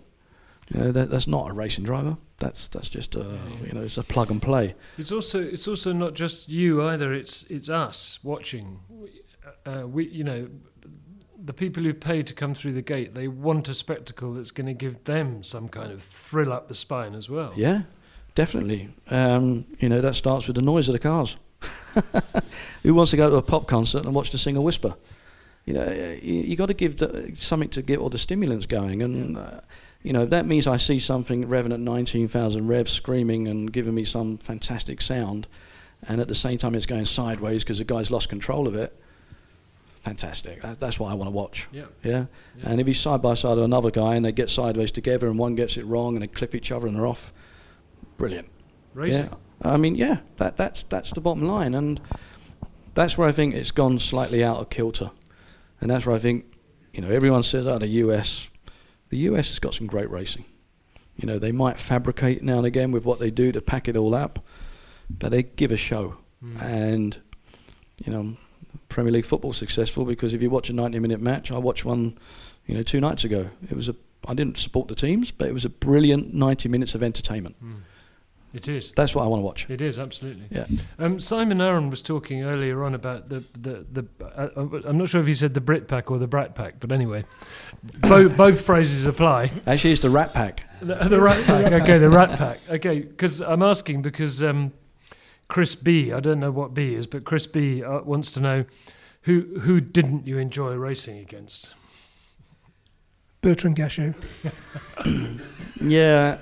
You 0.69 0.79
know, 0.79 0.91
that, 0.91 1.09
that's 1.09 1.27
not 1.27 1.49
a 1.49 1.53
racing 1.53 1.85
driver. 1.85 2.17
That's 2.39 2.67
that's 2.67 2.89
just 2.89 3.15
a 3.15 3.39
you 3.65 3.73
know, 3.73 3.81
it's 3.81 3.97
a 3.97 4.03
plug 4.03 4.29
and 4.31 4.41
play. 4.41 4.75
It's 4.97 5.11
also 5.11 5.41
it's 5.41 5.67
also 5.67 5.93
not 5.93 6.13
just 6.13 6.49
you 6.49 6.83
either. 6.83 7.13
It's 7.13 7.43
it's 7.49 7.69
us 7.69 8.19
watching. 8.23 8.79
We- 8.89 9.21
Uh, 9.65 9.85
we 9.95 10.05
you 10.19 10.23
know 10.23 10.47
the 11.45 11.53
people 11.53 11.83
who 11.83 11.93
pay 11.93 12.23
to 12.23 12.33
come 12.33 12.53
through 12.53 12.73
the 12.73 12.81
gate. 12.81 13.13
They 13.15 13.27
want 13.27 13.69
a 13.69 13.73
spectacle 13.73 14.33
that's 14.33 14.51
going 14.51 14.67
to 14.67 14.85
give 14.85 15.03
them 15.03 15.43
some 15.43 15.67
kind 15.69 15.91
of 15.91 16.01
thrill 16.03 16.51
up 16.53 16.67
the 16.67 16.73
spine 16.75 17.15
as 17.15 17.29
well. 17.29 17.51
Yeah, 17.55 17.81
definitely. 18.35 18.89
Um, 19.09 19.65
you 19.79 19.87
know, 19.89 20.01
that 20.01 20.15
starts 20.15 20.47
with 20.47 20.55
the 20.55 20.61
noise 20.61 20.89
of 20.89 20.93
the 20.93 20.99
cars. 20.99 21.37
Who 22.83 22.93
wants 22.93 23.11
to 23.11 23.17
go 23.17 23.29
to 23.29 23.35
a 23.37 23.41
pop 23.41 23.67
concert 23.67 24.05
and 24.05 24.13
watch 24.13 24.31
the 24.31 24.37
singer 24.37 24.61
whisper? 24.61 24.95
You 25.65 25.73
know, 25.73 25.91
you, 26.21 26.33
you 26.33 26.55
got 26.55 26.67
to 26.67 26.73
give 26.73 26.97
the, 26.97 27.31
something 27.35 27.69
to 27.69 27.81
get 27.81 27.99
all 27.99 28.09
the 28.09 28.17
stimulants 28.17 28.65
going, 28.65 29.01
and 29.01 29.37
uh, 29.37 29.59
you 30.01 30.13
know 30.13 30.25
that 30.25 30.45
means 30.45 30.65
I 30.65 30.77
see 30.77 30.97
something 30.97 31.45
revving 31.45 31.73
at 31.73 31.79
19,000 31.79 32.67
revs, 32.67 32.91
screaming 32.91 33.47
and 33.47 33.71
giving 33.71 33.93
me 33.93 34.05
some 34.05 34.37
fantastic 34.37 35.01
sound, 35.01 35.45
and 36.07 36.21
at 36.21 36.29
the 36.29 36.35
same 36.35 36.57
time 36.57 36.73
it's 36.73 36.85
going 36.85 37.05
sideways 37.05 37.63
because 37.63 37.79
the 37.79 37.83
guy's 37.83 38.09
lost 38.09 38.29
control 38.29 38.67
of 38.67 38.75
it. 38.75 38.97
Fantastic. 40.03 40.61
That, 40.61 40.79
that's 40.79 40.97
what 40.97 41.11
I 41.11 41.15
want 41.15 41.27
to 41.27 41.31
watch. 41.31 41.67
Yeah. 41.73 41.87
Yeah. 42.01 42.27
And 42.63 42.79
if 42.79 42.87
he's 42.87 42.97
side 42.97 43.21
by 43.21 43.33
side 43.33 43.55
with 43.55 43.65
another 43.65 43.91
guy 43.91 44.15
and 44.15 44.23
they 44.23 44.31
get 44.31 44.49
sideways 44.49 44.89
together 44.89 45.27
and 45.27 45.37
one 45.37 45.55
gets 45.55 45.75
it 45.75 45.85
wrong 45.85 46.15
and 46.15 46.23
they 46.23 46.27
clip 46.27 46.55
each 46.55 46.71
other 46.71 46.87
and 46.87 46.95
they're 46.95 47.05
off, 47.05 47.33
brilliant. 48.15 48.47
Racing. 48.93 49.25
Yeah. 49.25 49.33
I 49.61 49.77
mean, 49.77 49.95
yeah, 49.95 50.19
that, 50.37 50.57
that's 50.57 50.83
that's 50.83 51.11
the 51.11 51.21
bottom 51.21 51.43
line, 51.43 51.73
and 51.73 51.99
that's 52.93 53.17
where 53.17 53.27
I 53.27 53.31
think 53.31 53.55
it's 53.55 53.71
gone 53.71 53.99
slightly 53.99 54.43
out 54.43 54.57
of 54.57 54.69
kilter, 54.69 55.11
and 55.81 55.89
that's 55.89 56.05
where 56.05 56.15
I 56.15 56.19
think, 56.19 56.45
you 56.93 57.01
know, 57.01 57.09
everyone 57.09 57.43
says, 57.43 57.67
"Oh, 57.67 57.77
the 57.77 57.87
US, 57.87 58.49
the 59.09 59.17
US 59.19 59.49
has 59.49 59.59
got 59.59 59.73
some 59.73 59.87
great 59.87 60.09
racing." 60.09 60.45
You 61.15 61.25
know, 61.25 61.39
they 61.39 61.51
might 61.51 61.79
fabricate 61.79 62.43
now 62.43 62.57
and 62.57 62.67
again 62.67 62.91
with 62.91 63.03
what 63.03 63.19
they 63.19 63.31
do 63.31 63.51
to 63.51 63.61
pack 63.61 63.87
it 63.87 63.97
all 63.97 64.13
up, 64.13 64.45
but 65.09 65.31
they 65.31 65.43
give 65.43 65.71
a 65.71 65.77
show, 65.77 66.17
hmm. 66.39 66.57
and 66.57 67.17
you 68.05 68.13
know, 68.13 68.37
Premier 68.89 69.11
League 69.11 69.25
football 69.25 69.53
successful 69.53 70.05
because 70.05 70.33
if 70.33 70.41
you 70.41 70.51
watch 70.51 70.69
a 70.69 70.73
90-minute 70.73 71.19
match, 71.19 71.51
I 71.51 71.57
watched 71.57 71.83
one, 71.83 72.17
you 72.67 72.75
know, 72.75 72.83
two 72.83 72.99
nights 72.99 73.23
ago. 73.23 73.49
It 73.69 73.75
was 73.75 73.89
a 73.89 73.95
I 74.27 74.33
didn't 74.33 74.57
support 74.57 74.87
the 74.87 74.95
teams, 74.95 75.31
but 75.31 75.47
it 75.47 75.53
was 75.53 75.65
a 75.65 75.69
brilliant 75.69 76.33
90 76.33 76.69
minutes 76.69 76.95
of 76.95 77.01
entertainment. 77.01 77.55
Hmm. 77.59 77.75
It 78.53 78.67
is. 78.67 78.93
That's 78.95 79.13
what 79.13 79.23
I 79.23 79.27
want 79.27 79.41
to 79.41 79.45
watch. 79.45 79.69
It 79.69 79.81
is 79.81 79.99
absolutely. 79.99 80.45
Yeah. 80.49 80.65
Um, 80.97 81.19
Simon 81.19 81.59
Arron 81.59 81.89
was 81.89 82.01
talking 82.01 82.43
earlier 82.43 82.83
on 82.83 82.95
about 82.95 83.29
the 83.29 83.43
the 83.53 83.85
the. 83.91 84.05
Uh, 84.21 84.49
uh, 84.55 84.81
I'm 84.85 84.97
not 84.97 85.09
sure 85.09 85.19
if 85.19 85.27
he 85.27 85.33
said 85.33 85.53
the 85.53 85.61
Brit 85.61 85.87
pack 85.87 86.09
or 86.09 86.17
the 86.17 86.27
Brat 86.27 86.55
pack, 86.55 86.75
but 86.79 86.91
anyway, 86.91 87.25
both 88.01 88.37
both 88.37 88.61
phrases 88.61 89.03
apply. 89.03 89.51
Actually, 89.67 89.91
it's 89.91 90.01
the 90.01 90.09
Rat 90.09 90.33
Pack. 90.33 90.63
The, 90.81 90.95
the 90.95 91.19
Rat 91.19 91.43
pack. 91.45 91.71
Okay, 91.81 91.97
the 91.97 92.09
Rat 92.09 92.37
pack. 92.37 92.59
Okay, 92.69 93.01
because 93.01 93.41
I'm 93.41 93.61
asking 93.61 94.01
because 94.01 94.41
um, 94.41 94.71
Chris 95.49 95.75
B. 95.75 96.13
I 96.13 96.21
don't 96.21 96.39
know 96.39 96.51
what 96.51 96.73
B 96.73 96.95
is, 96.95 97.05
but 97.05 97.25
Chris 97.25 97.47
B. 97.47 97.83
Uh, 97.83 98.01
wants 98.01 98.31
to 98.31 98.39
know 98.39 98.65
who 99.23 99.59
who 99.59 99.81
didn't 99.81 100.25
you 100.25 100.37
enjoy 100.37 100.73
racing 100.75 101.19
against? 101.19 101.73
Bertrand 103.41 103.75
Gachot. 103.75 104.15
Yeah. 105.79 106.37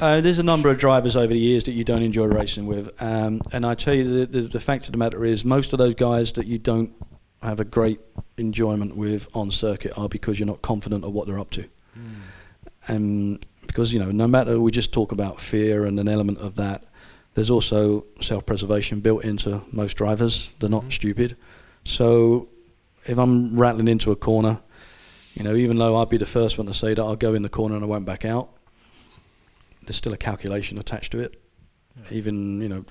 Uh, 0.00 0.20
there's 0.20 0.38
a 0.38 0.42
number 0.42 0.68
of 0.68 0.78
drivers 0.78 1.16
over 1.16 1.32
the 1.32 1.38
years 1.38 1.64
that 1.64 1.72
you 1.72 1.84
don't 1.84 2.02
enjoy 2.02 2.26
racing 2.26 2.66
with, 2.66 2.90
um, 3.00 3.40
and 3.52 3.64
I 3.64 3.74
tell 3.74 3.94
you 3.94 4.26
the, 4.26 4.40
the, 4.40 4.48
the 4.48 4.60
fact 4.60 4.86
of 4.86 4.92
the 4.92 4.98
matter 4.98 5.24
is 5.24 5.44
most 5.44 5.72
of 5.72 5.78
those 5.78 5.94
guys 5.94 6.32
that 6.32 6.46
you 6.46 6.58
don't 6.58 6.92
have 7.42 7.60
a 7.60 7.64
great 7.64 8.00
enjoyment 8.36 8.96
with 8.96 9.26
on 9.34 9.50
circuit 9.50 9.92
are 9.96 10.08
because 10.08 10.38
you're 10.38 10.46
not 10.46 10.62
confident 10.62 11.04
of 11.04 11.12
what 11.12 11.26
they're 11.26 11.38
up 11.38 11.50
to. 11.50 11.64
And 12.88 13.44
because 13.66 13.92
you 13.92 13.98
know, 13.98 14.10
no 14.10 14.26
matter 14.26 14.60
we 14.60 14.70
just 14.70 14.92
talk 14.92 15.12
about 15.12 15.40
fear 15.40 15.84
and 15.86 15.98
an 15.98 16.08
element 16.08 16.38
of 16.38 16.56
that, 16.56 16.84
there's 17.34 17.50
also 17.50 18.04
self-preservation 18.20 19.00
built 19.00 19.24
into 19.24 19.62
most 19.72 19.96
drivers. 19.96 20.52
They're 20.60 20.70
not 20.70 20.92
stupid, 20.92 21.36
so 21.84 22.48
if 23.06 23.18
I'm 23.18 23.58
rattling 23.58 23.88
into 23.88 24.10
a 24.10 24.16
corner, 24.16 24.58
you 25.34 25.44
know, 25.44 25.54
even 25.54 25.78
though 25.78 25.96
I'd 25.96 26.08
be 26.08 26.16
the 26.16 26.26
first 26.26 26.58
one 26.58 26.66
to 26.66 26.74
say 26.74 26.94
that 26.94 27.02
I'll 27.02 27.16
go 27.16 27.34
in 27.34 27.42
the 27.42 27.48
corner 27.48 27.74
and 27.74 27.84
I 27.84 27.86
won't 27.86 28.04
back 28.04 28.24
out, 28.24 28.50
there's 29.86 29.96
still 29.96 30.12
a 30.12 30.18
calculation 30.18 30.78
attached 30.78 31.12
to 31.12 31.20
it. 31.20 31.40
Even 32.10 32.60
you 32.60 32.68
know, 32.68 32.84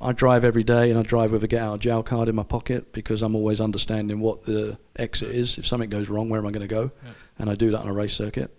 I 0.00 0.12
drive 0.12 0.44
every 0.44 0.64
day 0.64 0.90
and 0.90 0.98
I 0.98 1.02
drive 1.02 1.32
with 1.32 1.44
a 1.44 1.48
get 1.48 1.62
out 1.62 1.74
of 1.74 1.80
jail 1.80 2.02
card 2.02 2.28
in 2.28 2.34
my 2.34 2.44
pocket 2.44 2.92
because 2.92 3.22
I'm 3.22 3.34
always 3.34 3.60
understanding 3.60 4.20
what 4.20 4.44
the 4.44 4.78
exit 4.96 5.30
is. 5.30 5.58
If 5.58 5.66
something 5.66 5.90
goes 5.90 6.08
wrong, 6.08 6.28
where 6.28 6.40
am 6.40 6.46
I 6.46 6.50
going 6.50 6.66
to 6.66 6.74
go? 6.74 6.90
Yeah. 7.04 7.10
And 7.38 7.50
I 7.50 7.54
do 7.54 7.70
that 7.72 7.80
on 7.80 7.88
a 7.88 7.92
race 7.92 8.14
circuit 8.14 8.56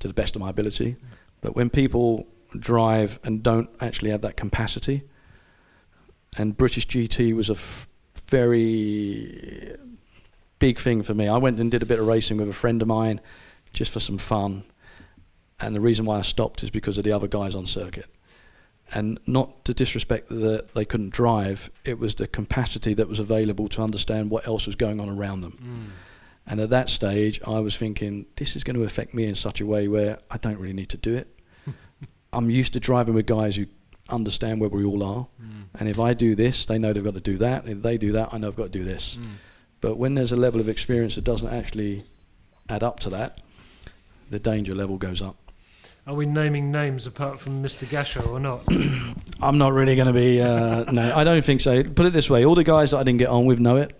to 0.00 0.08
the 0.08 0.14
best 0.14 0.36
of 0.36 0.40
my 0.40 0.50
ability. 0.50 0.96
But 1.40 1.54
when 1.54 1.70
people 1.70 2.26
drive 2.58 3.18
and 3.24 3.42
don't 3.42 3.68
actually 3.80 4.10
have 4.10 4.22
that 4.22 4.36
capacity, 4.36 5.02
and 6.36 6.56
British 6.56 6.86
GT 6.86 7.34
was 7.34 7.48
a 7.48 7.54
f- 7.54 7.88
very 8.28 9.76
big 10.58 10.78
thing 10.78 11.02
for 11.02 11.14
me. 11.14 11.28
I 11.28 11.36
went 11.36 11.60
and 11.60 11.70
did 11.70 11.82
a 11.82 11.86
bit 11.86 11.98
of 11.98 12.06
racing 12.06 12.38
with 12.38 12.48
a 12.48 12.52
friend 12.52 12.82
of 12.82 12.88
mine 12.88 13.20
just 13.72 13.92
for 13.92 14.00
some 14.00 14.18
fun. 14.18 14.64
And 15.60 15.74
the 15.74 15.80
reason 15.80 16.04
why 16.04 16.18
I 16.18 16.22
stopped 16.22 16.62
is 16.62 16.70
because 16.70 16.98
of 16.98 17.04
the 17.04 17.12
other 17.12 17.28
guys 17.28 17.54
on 17.54 17.66
circuit. 17.66 18.06
And 18.92 19.18
not 19.26 19.64
to 19.64 19.74
disrespect 19.74 20.28
that 20.28 20.74
they 20.74 20.84
couldn't 20.84 21.10
drive, 21.10 21.70
it 21.84 21.98
was 21.98 22.14
the 22.16 22.26
capacity 22.26 22.94
that 22.94 23.08
was 23.08 23.18
available 23.18 23.68
to 23.70 23.82
understand 23.82 24.30
what 24.30 24.46
else 24.46 24.66
was 24.66 24.76
going 24.76 25.00
on 25.00 25.08
around 25.08 25.40
them. 25.40 25.58
Mm. 25.62 25.90
And 26.46 26.60
at 26.60 26.70
that 26.70 26.90
stage, 26.90 27.40
I 27.46 27.60
was 27.60 27.76
thinking, 27.76 28.26
this 28.36 28.56
is 28.56 28.64
going 28.64 28.76
to 28.76 28.84
affect 28.84 29.14
me 29.14 29.24
in 29.24 29.34
such 29.34 29.60
a 29.60 29.66
way 29.66 29.88
where 29.88 30.18
I 30.30 30.36
don't 30.36 30.58
really 30.58 30.74
need 30.74 30.90
to 30.90 30.98
do 30.98 31.14
it. 31.14 31.40
I'm 32.32 32.50
used 32.50 32.74
to 32.74 32.80
driving 32.80 33.14
with 33.14 33.26
guys 33.26 33.56
who 33.56 33.66
understand 34.10 34.60
where 34.60 34.68
we 34.68 34.84
all 34.84 35.02
are. 35.02 35.26
Mm. 35.42 35.64
And 35.78 35.88
if 35.88 35.98
I 35.98 36.12
do 36.12 36.34
this, 36.34 36.66
they 36.66 36.78
know 36.78 36.92
they've 36.92 37.02
got 37.02 37.14
to 37.14 37.20
do 37.20 37.38
that. 37.38 37.66
If 37.66 37.80
they 37.82 37.96
do 37.96 38.12
that, 38.12 38.34
I 38.34 38.38
know 38.38 38.48
I've 38.48 38.56
got 38.56 38.64
to 38.64 38.78
do 38.78 38.84
this. 38.84 39.18
Mm. 39.18 39.36
But 39.80 39.96
when 39.96 40.14
there's 40.14 40.32
a 40.32 40.36
level 40.36 40.60
of 40.60 40.68
experience 40.68 41.14
that 41.14 41.24
doesn't 41.24 41.48
actually 41.48 42.04
add 42.68 42.82
up 42.82 43.00
to 43.00 43.10
that, 43.10 43.40
the 44.30 44.38
danger 44.38 44.74
level 44.74 44.98
goes 44.98 45.22
up. 45.22 45.36
Are 46.06 46.14
we 46.14 46.26
naming 46.26 46.70
names 46.70 47.06
apart 47.06 47.40
from 47.40 47.62
Mr. 47.62 47.86
Gachot 47.86 48.28
or 48.28 48.38
not? 48.38 48.62
I'm 49.42 49.56
not 49.56 49.72
really 49.72 49.96
going 49.96 50.06
to 50.06 50.12
be. 50.12 50.40
Uh, 50.40 50.84
no, 50.92 51.14
I 51.16 51.24
don't 51.24 51.42
think 51.44 51.60
so. 51.62 51.82
Put 51.82 52.04
it 52.06 52.12
this 52.12 52.28
way: 52.28 52.44
all 52.44 52.54
the 52.54 52.64
guys 52.64 52.90
that 52.90 52.98
I 52.98 53.02
didn't 53.04 53.20
get 53.20 53.28
on 53.28 53.46
with 53.46 53.58
know 53.58 53.76
it. 53.76 53.98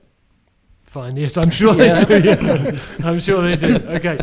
Fine. 0.85 1.17
Yes, 1.17 1.37
I'm 1.37 1.51
sure 1.51 1.75
Yeah. 1.77 2.05
they 2.05 2.21
do. 2.21 2.29
Yes, 2.29 2.89
I'm 3.03 3.19
sure 3.19 3.43
they 3.43 3.57
do. 3.57 3.77
Okay. 3.89 4.19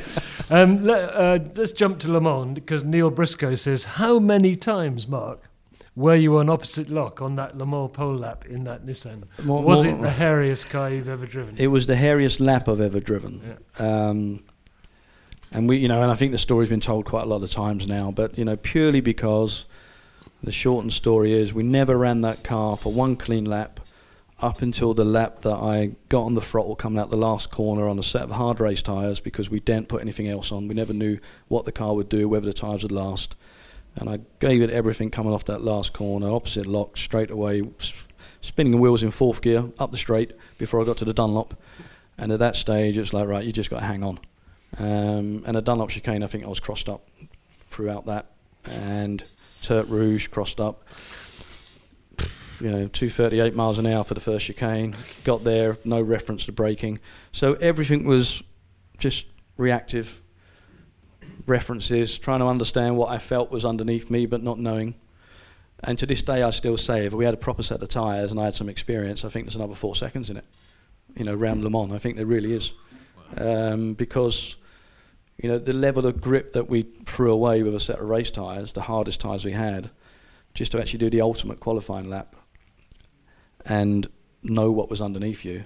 Um, 0.49 0.83
let, 0.83 1.03
uh, 1.13 1.39
let's 1.55 1.71
jump 1.71 1.99
to 1.99 2.11
Le 2.11 2.21
Mans 2.21 2.53
because 2.55 2.83
Neil 2.83 3.09
Briscoe 3.09 3.55
says, 3.55 3.83
"How 3.83 4.19
many 4.19 4.55
times, 4.55 5.07
Mark, 5.07 5.49
were 5.95 6.15
you 6.15 6.37
on 6.37 6.49
opposite 6.49 6.89
lock 6.89 7.19
on 7.21 7.35
that 7.35 7.57
Le 7.57 7.65
Mans 7.65 7.91
pole 7.91 8.15
lap 8.15 8.45
in 8.45 8.63
that 8.65 8.85
Nissan? 8.85 9.23
More- 9.43 9.63
Was 9.63 9.85
more- 9.85 9.95
it 9.95 10.01
the 10.01 10.09
hairiest 10.09 10.69
car 10.69 10.89
you've 10.91 11.09
ever 11.09 11.25
driven?" 11.25 11.55
It 11.57 11.67
was 11.67 11.87
the 11.87 11.95
hairiest 11.95 12.39
lap 12.39 12.69
I've 12.69 12.79
ever 12.79 12.99
driven. 12.99 13.57
Um, 13.79 14.41
and 15.51 15.67
we, 15.67 15.77
you 15.77 15.87
know, 15.87 16.01
and 16.01 16.11
I 16.11 16.15
think 16.15 16.31
the 16.31 16.37
story's 16.37 16.69
been 16.69 16.79
told 16.79 17.05
quite 17.05 17.23
a 17.23 17.27
lot 17.27 17.43
of 17.43 17.51
times 17.51 17.87
now, 17.87 18.11
but 18.11 18.37
you 18.37 18.45
know, 18.45 18.55
purely 18.55 19.01
because 19.01 19.65
the 20.43 20.51
shortened 20.51 20.93
story 20.93 21.33
is 21.33 21.53
we 21.53 21.63
never 21.63 21.97
ran 21.97 22.21
that 22.21 22.43
car 22.43 22.77
for 22.77 22.91
one 22.91 23.15
clean 23.15 23.45
lap 23.45 23.79
up 24.39 24.61
until 24.61 24.93
the 24.93 25.05
lap 25.05 25.41
that 25.41 25.55
I 25.55 25.91
got 26.09 26.23
on 26.23 26.33
the 26.33 26.41
throttle 26.41 26.75
coming 26.75 26.99
out 26.99 27.11
the 27.11 27.17
last 27.17 27.51
corner 27.51 27.87
on 27.87 27.99
a 27.99 28.03
set 28.03 28.23
of 28.23 28.31
hard 28.31 28.59
race 28.59 28.81
tyres 28.81 29.19
because 29.19 29.49
we 29.49 29.59
didn't 29.59 29.87
put 29.87 30.01
anything 30.01 30.27
else 30.27 30.51
on. 30.51 30.67
We 30.67 30.73
never 30.73 30.93
knew 30.93 31.19
what 31.47 31.65
the 31.65 31.71
car 31.71 31.93
would 31.93 32.09
do, 32.09 32.27
whether 32.27 32.47
the 32.47 32.53
tyres 32.53 32.81
would 32.81 32.91
last. 32.91 33.35
And 33.95 34.09
I 34.09 34.19
gave 34.39 34.61
it 34.61 34.71
everything 34.71 35.11
coming 35.11 35.33
off 35.33 35.45
that 35.45 35.61
last 35.61 35.93
corner, 35.93 36.31
opposite 36.31 36.65
lock, 36.65 36.97
straight 36.97 37.29
away, 37.29 37.61
spinning 38.41 38.71
the 38.71 38.77
wheels 38.77 39.03
in 39.03 39.11
fourth 39.11 39.41
gear, 39.41 39.65
up 39.77 39.91
the 39.91 39.97
straight 39.97 40.33
before 40.57 40.81
I 40.81 40.85
got 40.85 40.97
to 40.97 41.05
the 41.05 41.13
Dunlop. 41.13 41.53
And 42.17 42.31
at 42.31 42.39
that 42.39 42.55
stage, 42.55 42.97
it's 42.97 43.13
like, 43.13 43.27
right, 43.27 43.45
you 43.45 43.51
just 43.51 43.69
got 43.69 43.81
to 43.81 43.85
hang 43.85 44.03
on. 44.03 44.19
Um, 44.77 45.43
and 45.45 45.57
at 45.57 45.63
Dunlop 45.63 45.89
chicane, 45.89 46.23
I 46.23 46.27
think 46.27 46.43
I 46.43 46.47
was 46.47 46.59
crossed 46.59 46.89
up 46.89 47.07
throughout 47.69 48.05
that. 48.05 48.27
And 48.65 49.23
Tertre 49.61 49.89
Rouge 49.89 50.27
crossed 50.27 50.59
up. 50.59 50.83
You 52.59 52.69
know, 52.69 52.87
238 52.87 53.55
miles 53.55 53.79
an 53.79 53.87
hour 53.87 54.03
for 54.03 54.13
the 54.13 54.19
first 54.19 54.45
chicane. 54.45 54.93
Got 55.23 55.43
there, 55.43 55.77
no 55.83 55.99
reference 55.99 56.45
to 56.45 56.51
braking. 56.51 56.99
So 57.31 57.53
everything 57.53 58.05
was 58.05 58.43
just 58.99 59.25
reactive 59.57 60.21
references, 61.47 62.17
trying 62.19 62.39
to 62.39 62.45
understand 62.45 62.97
what 62.97 63.09
I 63.09 63.17
felt 63.17 63.51
was 63.51 63.65
underneath 63.65 64.09
me, 64.09 64.27
but 64.27 64.43
not 64.43 64.59
knowing. 64.59 64.95
And 65.83 65.97
to 65.99 66.05
this 66.05 66.21
day, 66.21 66.43
I 66.43 66.51
still 66.51 66.77
say, 66.77 67.07
if 67.07 67.13
we 67.13 67.25
had 67.25 67.33
a 67.33 67.37
proper 67.37 67.63
set 67.63 67.81
of 67.81 67.89
tyres 67.89 68.31
and 68.31 68.39
I 68.39 68.45
had 68.45 68.55
some 68.55 68.69
experience, 68.69 69.25
I 69.25 69.29
think 69.29 69.45
there's 69.45 69.55
another 69.55 69.75
four 69.75 69.95
seconds 69.95 70.29
in 70.29 70.37
it. 70.37 70.45
You 71.15 71.25
know, 71.25 71.33
round 71.33 71.63
Le 71.63 71.69
Mans, 71.69 71.91
I 71.91 71.97
think 71.97 72.15
there 72.15 72.25
really 72.25 72.53
is, 72.53 72.73
um, 73.37 73.95
because 73.95 74.55
you 75.41 75.49
know 75.49 75.57
the 75.57 75.73
level 75.73 76.05
of 76.05 76.21
grip 76.21 76.53
that 76.53 76.69
we 76.69 76.83
threw 77.05 77.31
away 77.31 77.63
with 77.63 77.73
a 77.73 77.79
set 77.79 77.99
of 77.99 78.07
race 78.07 78.31
tyres, 78.31 78.73
the 78.73 78.81
hardest 78.81 79.21
tyres 79.21 79.43
we 79.43 79.51
had, 79.51 79.89
just 80.53 80.71
to 80.71 80.79
actually 80.79 80.99
do 80.99 81.09
the 81.09 81.21
ultimate 81.21 81.59
qualifying 81.59 82.09
lap 82.09 82.35
and 83.65 84.07
know 84.43 84.71
what 84.71 84.89
was 84.89 85.01
underneath 85.01 85.43
you. 85.43 85.63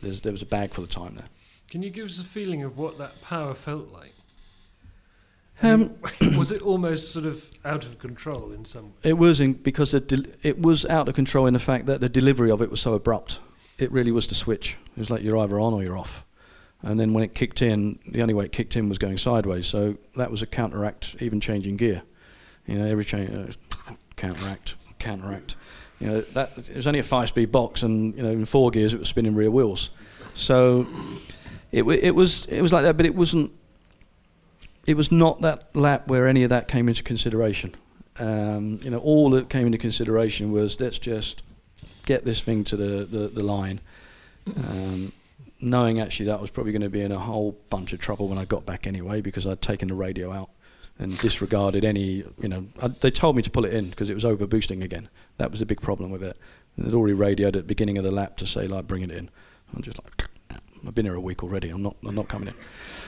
There's, 0.00 0.20
there 0.20 0.32
was 0.32 0.42
a 0.42 0.46
bag 0.46 0.72
full 0.72 0.84
of 0.84 0.90
time 0.90 1.14
there. 1.14 1.26
Can 1.70 1.82
you 1.82 1.90
give 1.90 2.06
us 2.06 2.18
a 2.18 2.24
feeling 2.24 2.62
of 2.62 2.76
what 2.76 2.98
that 2.98 3.20
power 3.22 3.54
felt 3.54 3.92
like? 3.92 4.12
Um, 5.62 5.94
was 6.36 6.50
it 6.50 6.62
almost 6.62 7.12
sort 7.12 7.26
of 7.26 7.50
out 7.64 7.84
of 7.84 7.98
control 7.98 8.52
in 8.52 8.64
some 8.64 8.86
way? 8.86 8.90
It 9.04 9.18
was 9.18 9.40
in, 9.40 9.54
because 9.54 9.92
the 9.92 10.00
del- 10.00 10.32
it 10.42 10.60
was 10.60 10.84
out 10.86 11.08
of 11.08 11.14
control 11.14 11.46
in 11.46 11.54
the 11.54 11.60
fact 11.60 11.86
that 11.86 12.00
the 12.00 12.08
delivery 12.08 12.50
of 12.50 12.60
it 12.60 12.70
was 12.70 12.80
so 12.80 12.94
abrupt. 12.94 13.38
It 13.78 13.90
really 13.92 14.12
was 14.12 14.26
the 14.26 14.34
switch. 14.34 14.76
It 14.96 15.00
was 15.00 15.10
like 15.10 15.22
you're 15.22 15.38
either 15.38 15.58
on 15.58 15.72
or 15.72 15.82
you're 15.82 15.98
off. 15.98 16.24
And 16.84 17.00
then 17.00 17.14
when 17.14 17.24
it 17.24 17.34
kicked 17.34 17.62
in, 17.62 17.98
the 18.06 18.20
only 18.20 18.34
way 18.34 18.44
it 18.44 18.52
kicked 18.52 18.76
in 18.76 18.90
was 18.90 18.98
going 18.98 19.16
sideways. 19.16 19.66
So 19.66 19.96
that 20.16 20.30
was 20.30 20.42
a 20.42 20.46
counteract, 20.46 21.16
even 21.18 21.40
changing 21.40 21.78
gear. 21.78 22.02
You 22.66 22.78
know, 22.78 22.84
every 22.84 23.06
change, 23.06 23.30
uh, 23.34 23.92
counteract, 24.16 24.74
counteract. 24.98 25.56
You 25.98 26.08
know, 26.08 26.20
that 26.20 26.58
it 26.58 26.76
was 26.76 26.86
only 26.86 26.98
a 26.98 27.04
five-speed 27.04 27.50
box, 27.50 27.82
and 27.82 28.14
you 28.14 28.22
know, 28.22 28.30
in 28.30 28.44
four 28.44 28.70
gears 28.70 28.92
it 28.92 28.98
was 28.98 29.08
spinning 29.08 29.34
rear 29.34 29.50
wheels. 29.50 29.90
So 30.34 30.86
it 31.72 31.84
it 31.84 32.14
was 32.14 32.44
it 32.46 32.60
was 32.60 32.72
like 32.72 32.84
that, 32.84 32.96
but 32.98 33.06
it 33.06 33.14
wasn't. 33.14 33.52
It 34.86 34.98
was 34.98 35.10
not 35.10 35.40
that 35.40 35.74
lap 35.74 36.08
where 36.08 36.28
any 36.28 36.42
of 36.42 36.50
that 36.50 36.68
came 36.68 36.88
into 36.88 37.02
consideration. 37.02 37.74
Um, 38.18 38.78
you 38.82 38.90
know, 38.90 38.98
all 38.98 39.30
that 39.30 39.48
came 39.48 39.66
into 39.66 39.78
consideration 39.78 40.52
was 40.52 40.78
let's 40.78 40.98
just 40.98 41.42
get 42.04 42.26
this 42.26 42.42
thing 42.42 42.64
to 42.64 42.76
the 42.76 43.06
the, 43.06 43.28
the 43.28 43.42
line. 43.42 43.80
Um, 44.46 45.12
knowing 45.64 46.00
actually 46.00 46.26
that 46.26 46.38
I 46.38 46.40
was 46.40 46.50
probably 46.50 46.72
going 46.72 46.82
to 46.82 46.88
be 46.88 47.00
in 47.00 47.12
a 47.12 47.18
whole 47.18 47.58
bunch 47.70 47.92
of 47.92 48.00
trouble 48.00 48.28
when 48.28 48.38
I 48.38 48.44
got 48.44 48.66
back 48.66 48.86
anyway 48.86 49.20
because 49.20 49.46
I'd 49.46 49.62
taken 49.62 49.88
the 49.88 49.94
radio 49.94 50.32
out 50.32 50.50
and 50.98 51.18
disregarded 51.18 51.84
any, 51.84 52.24
you 52.40 52.48
know, 52.48 52.66
I, 52.80 52.88
they 52.88 53.10
told 53.10 53.36
me 53.36 53.42
to 53.42 53.50
pull 53.50 53.64
it 53.64 53.74
in 53.74 53.90
because 53.90 54.08
it 54.08 54.14
was 54.14 54.24
over 54.24 54.46
boosting 54.46 54.82
again. 54.82 55.08
That 55.38 55.50
was 55.50 55.60
a 55.60 55.66
big 55.66 55.80
problem 55.80 56.10
with 56.10 56.22
it. 56.22 56.36
And 56.76 56.86
they'd 56.86 56.94
already 56.94 57.14
radioed 57.14 57.56
at 57.56 57.62
the 57.62 57.62
beginning 57.62 57.98
of 57.98 58.04
the 58.04 58.10
lap 58.10 58.36
to 58.38 58.46
say 58.46 58.66
like 58.66 58.86
bring 58.86 59.02
it 59.02 59.10
in. 59.10 59.30
I'm 59.74 59.82
just 59.82 59.98
like, 60.02 60.28
I've 60.86 60.94
been 60.94 61.06
here 61.06 61.14
a 61.14 61.20
week 61.20 61.42
already. 61.42 61.70
I'm 61.70 61.82
not, 61.82 61.96
I'm 62.06 62.14
not 62.14 62.28
coming 62.28 62.48
in. 62.48 62.54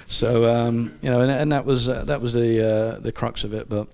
So 0.08 0.48
um, 0.48 0.98
you 1.02 1.10
know, 1.10 1.20
and, 1.20 1.30
and 1.30 1.52
that 1.52 1.64
was 1.64 1.88
uh, 1.88 2.04
that 2.04 2.20
was 2.20 2.32
the 2.32 2.66
uh, 2.96 3.00
the 3.00 3.12
crux 3.12 3.44
of 3.44 3.52
it. 3.52 3.68
But 3.68 3.88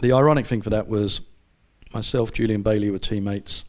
the 0.00 0.12
ironic 0.12 0.46
thing 0.46 0.62
for 0.62 0.70
that 0.70 0.88
was 0.88 1.20
myself, 1.92 2.32
Julian 2.32 2.62
Bailey 2.62 2.90
were 2.90 2.98
teammates. 2.98 3.64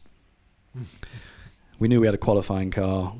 we 1.78 1.88
knew 1.88 2.00
we 2.00 2.06
had 2.06 2.14
a 2.14 2.18
qualifying 2.18 2.70
car. 2.70 3.14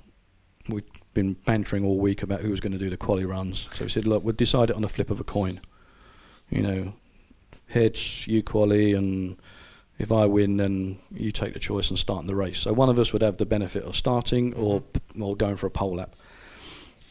Been 1.14 1.34
bantering 1.34 1.84
all 1.84 1.98
week 1.98 2.22
about 2.22 2.40
who 2.40 2.50
was 2.50 2.60
going 2.60 2.72
to 2.72 2.78
do 2.78 2.88
the 2.88 2.96
quali 2.96 3.24
runs. 3.24 3.68
So 3.74 3.84
we 3.84 3.90
said, 3.90 4.06
look, 4.06 4.24
we'll 4.24 4.34
decide 4.34 4.70
it 4.70 4.76
on 4.76 4.82
the 4.82 4.88
flip 4.88 5.10
of 5.10 5.20
a 5.20 5.24
coin. 5.24 5.60
You 6.48 6.62
know, 6.62 6.92
heads, 7.68 8.26
you 8.26 8.42
quali, 8.42 8.92
and 8.92 9.36
if 9.98 10.10
I 10.10 10.26
win, 10.26 10.56
then 10.56 10.98
you 11.10 11.32
take 11.32 11.52
the 11.54 11.60
choice 11.60 11.90
and 11.90 11.98
start 11.98 12.22
in 12.22 12.26
the 12.26 12.34
race. 12.34 12.60
So 12.60 12.72
one 12.72 12.88
of 12.88 12.98
us 12.98 13.12
would 13.12 13.22
have 13.22 13.36
the 13.36 13.46
benefit 13.46 13.84
of 13.84 13.94
starting 13.94 14.54
or 14.54 14.82
or 15.20 15.36
going 15.36 15.56
for 15.56 15.66
a 15.66 15.70
pole 15.70 15.96
lap. 15.96 16.16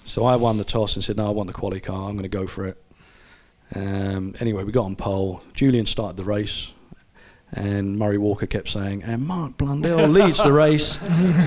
So 0.06 0.26
I 0.26 0.36
won 0.36 0.58
the 0.58 0.64
toss 0.64 0.96
and 0.96 1.04
said, 1.04 1.18
no, 1.18 1.28
I 1.28 1.30
want 1.30 1.48
the 1.48 1.54
quali 1.54 1.80
car. 1.80 2.10
I'm 2.10 2.14
going 2.14 2.24
to 2.24 2.30
go 2.30 2.48
for 2.48 2.66
it. 2.66 2.84
Um, 3.76 4.36
anyway, 4.40 4.64
we 4.64 4.72
got 4.72 4.86
on 4.86 4.96
pole. 4.96 5.44
Julian 5.54 5.86
started 5.86 6.18
the 6.18 6.24
race. 6.24 6.72
And 7.54 8.00
Murray 8.00 8.18
Walker 8.18 8.46
kept 8.46 8.70
saying, 8.70 9.04
and 9.04 9.28
Mark 9.28 9.58
Blundell 9.58 10.08
leads 10.08 10.42
the 10.42 10.54
race. 10.54 10.98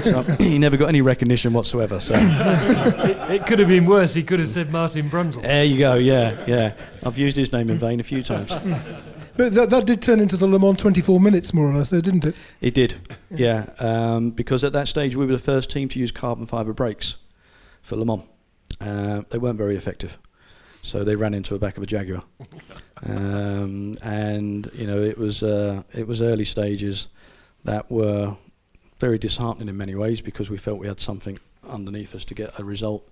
so 0.04 0.22
he 0.38 0.58
never 0.58 0.76
got 0.76 0.88
any 0.88 1.00
recognition 1.00 1.54
whatsoever. 1.54 1.98
So 1.98 2.14
it, 2.16 3.30
it 3.30 3.46
could 3.46 3.58
have 3.58 3.68
been 3.68 3.86
worse. 3.86 4.12
He 4.12 4.22
could 4.22 4.38
have 4.38 4.48
said 4.48 4.70
Martin 4.70 5.08
Brundle. 5.08 5.40
there 5.40 5.64
you 5.64 5.78
go. 5.78 5.94
Yeah, 5.94 6.36
yeah. 6.46 6.74
I've 7.02 7.16
used 7.16 7.36
his 7.36 7.52
name 7.52 7.70
in 7.70 7.78
vain 7.78 8.00
a 8.00 8.04
few 8.04 8.22
times. 8.22 8.52
But 9.36 9.52
that, 9.54 9.70
that 9.70 9.84
did 9.84 10.00
turn 10.00 10.20
into 10.20 10.36
the 10.36 10.46
Le 10.46 10.60
Mans 10.60 10.78
24 10.78 11.20
minutes, 11.20 11.52
more 11.52 11.68
or 11.68 11.74
less, 11.74 11.90
though, 11.90 12.00
didn't 12.00 12.24
it? 12.24 12.36
It 12.60 12.72
did, 12.72 12.94
yeah. 13.30 13.70
Um, 13.80 14.30
because 14.30 14.62
at 14.62 14.72
that 14.74 14.86
stage 14.86 15.16
we 15.16 15.26
were 15.26 15.32
the 15.32 15.38
first 15.38 15.72
team 15.72 15.88
to 15.88 15.98
use 15.98 16.12
carbon 16.12 16.46
fibre 16.46 16.72
brakes 16.72 17.16
for 17.82 17.96
Le 17.96 18.04
Mans. 18.04 18.22
Uh, 18.80 19.22
they 19.30 19.38
weren't 19.38 19.58
very 19.58 19.74
effective, 19.76 20.18
so 20.82 21.02
they 21.02 21.16
ran 21.16 21.34
into 21.34 21.52
the 21.52 21.58
back 21.58 21.76
of 21.76 21.82
a 21.82 21.86
Jaguar. 21.86 22.22
Um, 23.06 23.94
and 24.02 24.70
you 24.74 24.86
know 24.86 25.00
it 25.02 25.18
was 25.18 25.42
uh, 25.42 25.82
it 25.92 26.06
was 26.06 26.20
early 26.20 26.44
stages 26.44 27.08
that 27.64 27.90
were 27.90 28.36
very 29.00 29.18
disheartening 29.18 29.68
in 29.68 29.76
many 29.76 29.94
ways 29.94 30.20
because 30.22 30.48
we 30.50 30.56
felt 30.58 30.78
we 30.78 30.86
had 30.86 31.00
something 31.00 31.38
underneath 31.68 32.14
us 32.14 32.24
to 32.26 32.34
get 32.34 32.58
a 32.58 32.64
result. 32.64 33.08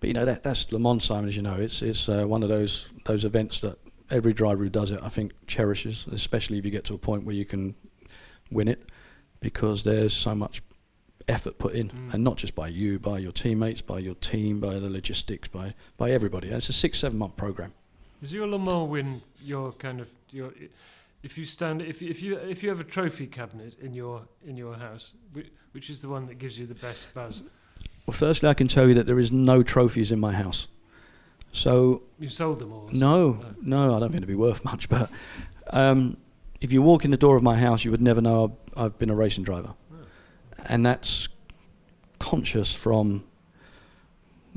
But 0.00 0.08
you 0.08 0.14
know 0.14 0.24
that 0.24 0.42
that's 0.42 0.70
Le 0.72 0.78
Mans, 0.78 1.02
Simon, 1.04 1.28
as 1.28 1.36
you 1.36 1.42
know, 1.42 1.54
it's 1.56 1.82
it's 1.82 2.08
uh, 2.08 2.24
one 2.24 2.42
of 2.42 2.48
those 2.48 2.88
those 3.04 3.24
events 3.24 3.60
that 3.60 3.78
every 4.10 4.32
driver 4.32 4.62
who 4.62 4.70
does 4.70 4.90
it, 4.92 5.00
I 5.02 5.08
think, 5.08 5.32
cherishes, 5.48 6.06
especially 6.12 6.58
if 6.58 6.64
you 6.64 6.70
get 6.70 6.84
to 6.84 6.94
a 6.94 6.98
point 6.98 7.24
where 7.24 7.34
you 7.34 7.44
can 7.44 7.74
win 8.52 8.68
it, 8.68 8.88
because 9.40 9.82
there's 9.82 10.12
so 10.14 10.32
much 10.34 10.62
effort 11.26 11.58
put 11.58 11.74
in, 11.74 11.88
Mm. 11.90 12.14
and 12.14 12.22
not 12.22 12.36
just 12.36 12.54
by 12.54 12.68
you, 12.68 13.00
by 13.00 13.18
your 13.18 13.32
teammates, 13.32 13.82
by 13.82 13.98
your 13.98 14.14
team, 14.14 14.60
by 14.60 14.74
the 14.78 14.88
logistics, 14.88 15.48
by 15.48 15.74
by 15.96 16.12
everybody. 16.12 16.48
It's 16.48 16.68
a 16.68 16.72
six 16.72 17.00
seven 17.00 17.18
month 17.18 17.36
program. 17.36 17.72
Is 18.22 18.32
your 18.32 18.46
Le 18.46 18.58
Mans 18.58 18.88
win 18.88 19.22
your 19.42 19.72
kind 19.72 20.00
of 20.00 20.10
your? 20.30 20.52
If 21.22 21.36
you 21.36 21.44
stand, 21.44 21.82
if 21.82 22.02
if 22.02 22.22
you 22.22 22.36
if 22.36 22.62
you 22.62 22.68
have 22.68 22.80
a 22.80 22.84
trophy 22.84 23.26
cabinet 23.26 23.76
in 23.80 23.92
your 23.92 24.22
in 24.46 24.56
your 24.56 24.76
house, 24.76 25.14
which 25.72 25.90
is 25.90 26.00
the 26.02 26.08
one 26.08 26.26
that 26.26 26.38
gives 26.38 26.58
you 26.58 26.66
the 26.66 26.74
best 26.74 27.12
buzz? 27.14 27.42
Well, 28.06 28.14
firstly, 28.14 28.48
I 28.48 28.54
can 28.54 28.68
tell 28.68 28.88
you 28.88 28.94
that 28.94 29.06
there 29.06 29.18
is 29.18 29.32
no 29.32 29.62
trophies 29.62 30.12
in 30.12 30.20
my 30.20 30.32
house. 30.32 30.68
So 31.52 32.02
You 32.18 32.28
sold 32.28 32.58
them 32.60 32.72
all. 32.72 32.88
No, 32.92 33.40
no, 33.60 33.96
I 33.96 33.98
don't 33.98 34.10
think 34.10 34.18
it'd 34.18 34.28
be 34.28 34.34
worth 34.34 34.64
much. 34.64 34.88
But 34.94 35.10
um, 35.70 36.16
if 36.60 36.72
you 36.72 36.82
walk 36.82 37.04
in 37.04 37.10
the 37.10 37.16
door 37.16 37.36
of 37.36 37.42
my 37.42 37.56
house, 37.56 37.84
you 37.84 37.90
would 37.90 38.00
never 38.00 38.20
know 38.20 38.44
I've, 38.76 38.84
I've 38.84 38.98
been 38.98 39.10
a 39.10 39.14
racing 39.14 39.44
driver, 39.44 39.74
and 40.64 40.86
that's 40.86 41.28
conscious 42.18 42.72
from. 42.72 43.24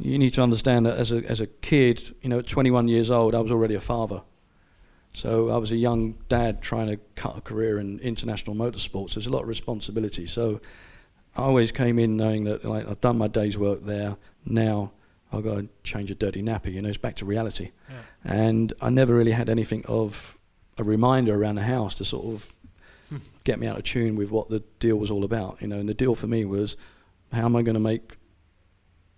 You 0.02 0.18
need 0.18 0.34
to 0.36 0.42
understand 0.42 0.86
that 0.86 0.98
as 0.98 1.12
a 1.12 1.18
as 1.26 1.40
a 1.40 1.48
kid, 1.48 2.16
you 2.22 2.30
know, 2.30 2.40
at 2.40 2.48
21 2.48 2.88
years 2.88 3.10
old, 3.10 3.36
I 3.36 3.40
was 3.40 3.52
already 3.52 3.76
a 3.76 3.80
father. 3.80 4.22
So 5.14 5.50
I 5.50 5.58
was 5.58 5.72
a 5.72 5.76
young 5.76 6.16
dad 6.30 6.62
trying 6.62 6.88
to 6.88 6.98
cut 7.16 7.38
a 7.38 7.42
career 7.42 7.80
in 7.80 8.00
international 8.00 8.56
motorsports. 8.56 9.16
There's 9.16 9.28
a 9.28 9.32
lot 9.32 9.42
of 9.42 9.48
responsibility. 9.48 10.28
So 10.28 10.62
I 11.36 11.42
always 11.42 11.72
came 11.72 11.98
in 11.98 12.16
knowing 12.16 12.44
that 12.46 12.64
like 12.64 12.88
I've 12.88 13.02
done 13.02 13.18
my 13.18 13.28
day's 13.28 13.58
work 13.58 13.86
there. 13.86 14.18
Now 14.46 14.92
I'll 15.32 15.42
go 15.42 15.54
and 15.54 15.70
change 15.84 16.12
a 16.12 16.16
dirty 16.16 16.42
nappy. 16.44 16.74
You 16.74 16.82
know, 16.82 16.90
it's 16.90 16.98
back 16.98 17.16
to 17.18 17.26
reality. 17.26 17.72
Yeah. 17.90 18.02
And 18.24 18.74
I 18.82 18.90
never 18.90 19.14
really 19.16 19.32
had 19.32 19.50
anything 19.50 19.84
of 19.88 20.38
a 20.78 20.84
reminder 20.84 21.36
around 21.36 21.56
the 21.56 21.64
house 21.64 21.96
to 21.96 22.06
sort 22.06 22.26
of 22.26 22.48
Hmm. 23.10 23.18
get 23.44 23.60
me 23.60 23.66
out 23.66 23.76
of 23.76 23.84
tune 23.84 24.16
with 24.16 24.30
what 24.30 24.50
the 24.50 24.62
deal 24.80 24.96
was 24.98 25.10
all 25.10 25.24
about. 25.24 25.58
You 25.62 25.68
know, 25.68 25.80
and 25.80 25.90
the 25.90 25.96
deal 25.96 26.14
for 26.14 26.28
me 26.28 26.46
was 26.46 26.78
how 27.34 27.46
am 27.46 27.56
I 27.56 27.64
going 27.64 27.74
to 27.74 27.80
make 27.80 28.19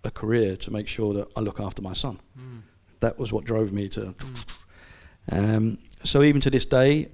a 0.04 0.10
career 0.10 0.56
to 0.56 0.70
make 0.70 0.88
sure 0.88 1.14
that 1.14 1.28
I 1.36 1.40
look 1.40 1.60
after 1.60 1.82
my 1.82 1.92
son. 1.92 2.20
Mm. 2.38 2.62
That 3.00 3.18
was 3.18 3.32
what 3.32 3.44
drove 3.44 3.72
me 3.72 3.88
to. 3.90 4.14
Mm. 4.14 4.44
Um, 5.30 5.78
so 6.04 6.22
even 6.22 6.40
to 6.40 6.50
this 6.50 6.64
day, 6.64 7.08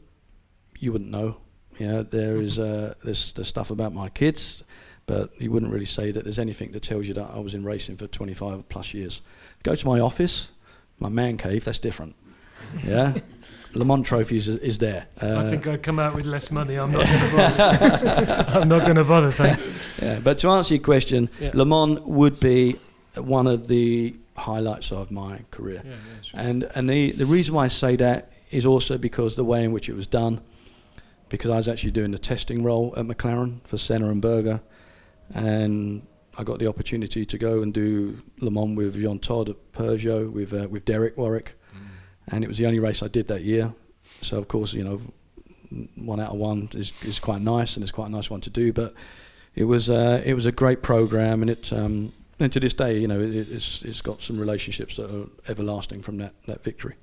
you 0.78 0.92
wouldn't 0.92 1.10
know. 1.10 1.36
You 1.78 1.86
know, 1.88 2.02
there 2.02 2.38
is 2.38 2.58
uh, 2.58 2.94
there's, 3.04 3.32
there's 3.32 3.48
stuff 3.48 3.70
about 3.70 3.94
my 3.94 4.08
kids, 4.08 4.64
but 5.06 5.30
you 5.40 5.50
wouldn't 5.50 5.72
really 5.72 5.86
say 5.86 6.10
that 6.10 6.24
there's 6.24 6.38
anything 6.38 6.72
that 6.72 6.82
tells 6.82 7.06
you 7.06 7.14
that 7.14 7.30
I 7.32 7.38
was 7.38 7.54
in 7.54 7.64
racing 7.64 7.96
for 7.96 8.06
25 8.06 8.68
plus 8.68 8.94
years. 8.94 9.20
Go 9.62 9.74
to 9.74 9.86
my 9.86 10.00
office, 10.00 10.50
my 10.98 11.08
man 11.08 11.36
cave. 11.36 11.64
That's 11.64 11.78
different. 11.78 12.16
Yeah, 12.84 13.14
Le 13.74 13.84
Mans 13.84 14.02
trophies 14.06 14.48
is, 14.48 14.56
is 14.56 14.78
there. 14.78 15.06
Uh, 15.22 15.36
I 15.38 15.50
think 15.50 15.66
I'd 15.66 15.82
come 15.82 15.98
out 15.98 16.14
with 16.14 16.26
less 16.26 16.50
money. 16.50 16.76
I'm 16.76 16.90
not 16.92 17.06
going 17.06 17.30
to 17.30 17.36
bother. 17.36 18.44
I'm 18.60 18.68
not 18.68 18.82
going 18.82 18.96
to 18.96 19.04
bother. 19.04 19.30
Thanks. 19.32 19.68
yeah, 20.02 20.18
but 20.20 20.38
to 20.38 20.48
answer 20.48 20.74
your 20.74 20.82
question, 20.82 21.28
Yeah. 21.40 21.50
Le 21.54 21.64
Mans 21.64 22.00
would 22.00 22.40
be 22.40 22.78
one 23.14 23.46
of 23.46 23.68
the 23.68 24.14
highlights 24.36 24.90
of 24.92 25.10
my 25.10 25.40
career. 25.50 25.82
Yeah, 25.84 25.90
yeah, 25.90 26.22
sure. 26.22 26.40
And 26.40 26.62
and 26.74 26.88
the 26.88 27.12
the 27.12 27.26
reason 27.26 27.54
why 27.54 27.64
I 27.64 27.68
say 27.68 27.96
that 27.96 28.32
is 28.50 28.64
also 28.64 28.96
because 28.96 29.36
the 29.36 29.44
way 29.44 29.62
in 29.64 29.72
which 29.72 29.88
it 29.88 29.94
was 29.94 30.06
done, 30.06 30.40
because 31.28 31.50
I 31.50 31.56
was 31.56 31.68
actually 31.68 31.90
doing 31.90 32.12
the 32.12 32.18
testing 32.18 32.62
role 32.62 32.94
at 32.96 33.04
McLaren 33.04 33.60
for 33.66 33.76
Senna 33.76 34.08
and 34.10 34.22
Berger, 34.22 34.60
and 35.34 36.06
I 36.36 36.44
got 36.44 36.58
the 36.58 36.68
opportunity 36.68 37.26
to 37.26 37.38
go 37.38 37.62
and 37.62 37.74
do 37.74 38.22
Le 38.40 38.50
Mans 38.50 38.76
with 38.76 38.94
Jean 38.94 39.18
Todt 39.18 39.48
at 39.50 39.72
Peugeot, 39.72 40.30
with 40.32 40.52
uh, 40.54 40.68
with 40.68 40.84
Derek 40.84 41.16
Warwick, 41.18 41.57
and 42.30 42.44
it 42.44 42.48
was 42.48 42.58
the 42.58 42.66
only 42.66 42.78
race 42.78 43.02
I 43.02 43.08
did 43.08 43.28
that 43.28 43.42
year. 43.42 43.72
So 44.22 44.38
of 44.38 44.48
course, 44.48 44.72
you 44.72 44.84
know, 44.84 45.00
one 45.96 46.20
out 46.20 46.32
of 46.32 46.38
one 46.38 46.68
is, 46.72 46.92
is 47.02 47.18
quite 47.18 47.40
nice, 47.40 47.76
and 47.76 47.82
it's 47.82 47.92
quite 47.92 48.08
a 48.08 48.12
nice 48.12 48.30
one 48.30 48.40
to 48.42 48.50
do. 48.50 48.72
But 48.72 48.94
it 49.54 49.64
was 49.64 49.90
uh, 49.90 50.22
it 50.24 50.34
was 50.34 50.46
a 50.46 50.52
great 50.52 50.82
program, 50.82 51.42
and 51.42 51.50
it 51.50 51.72
um, 51.72 52.12
and 52.38 52.52
to 52.52 52.60
this 52.60 52.74
day, 52.74 52.98
you 52.98 53.08
know, 53.08 53.20
it, 53.20 53.34
it's 53.34 53.82
it's 53.82 54.00
got 54.00 54.22
some 54.22 54.38
relationships 54.38 54.96
that 54.96 55.10
are 55.10 55.26
everlasting 55.48 56.02
from 56.02 56.18
that 56.18 56.34
that 56.46 56.62
victory. 56.62 56.94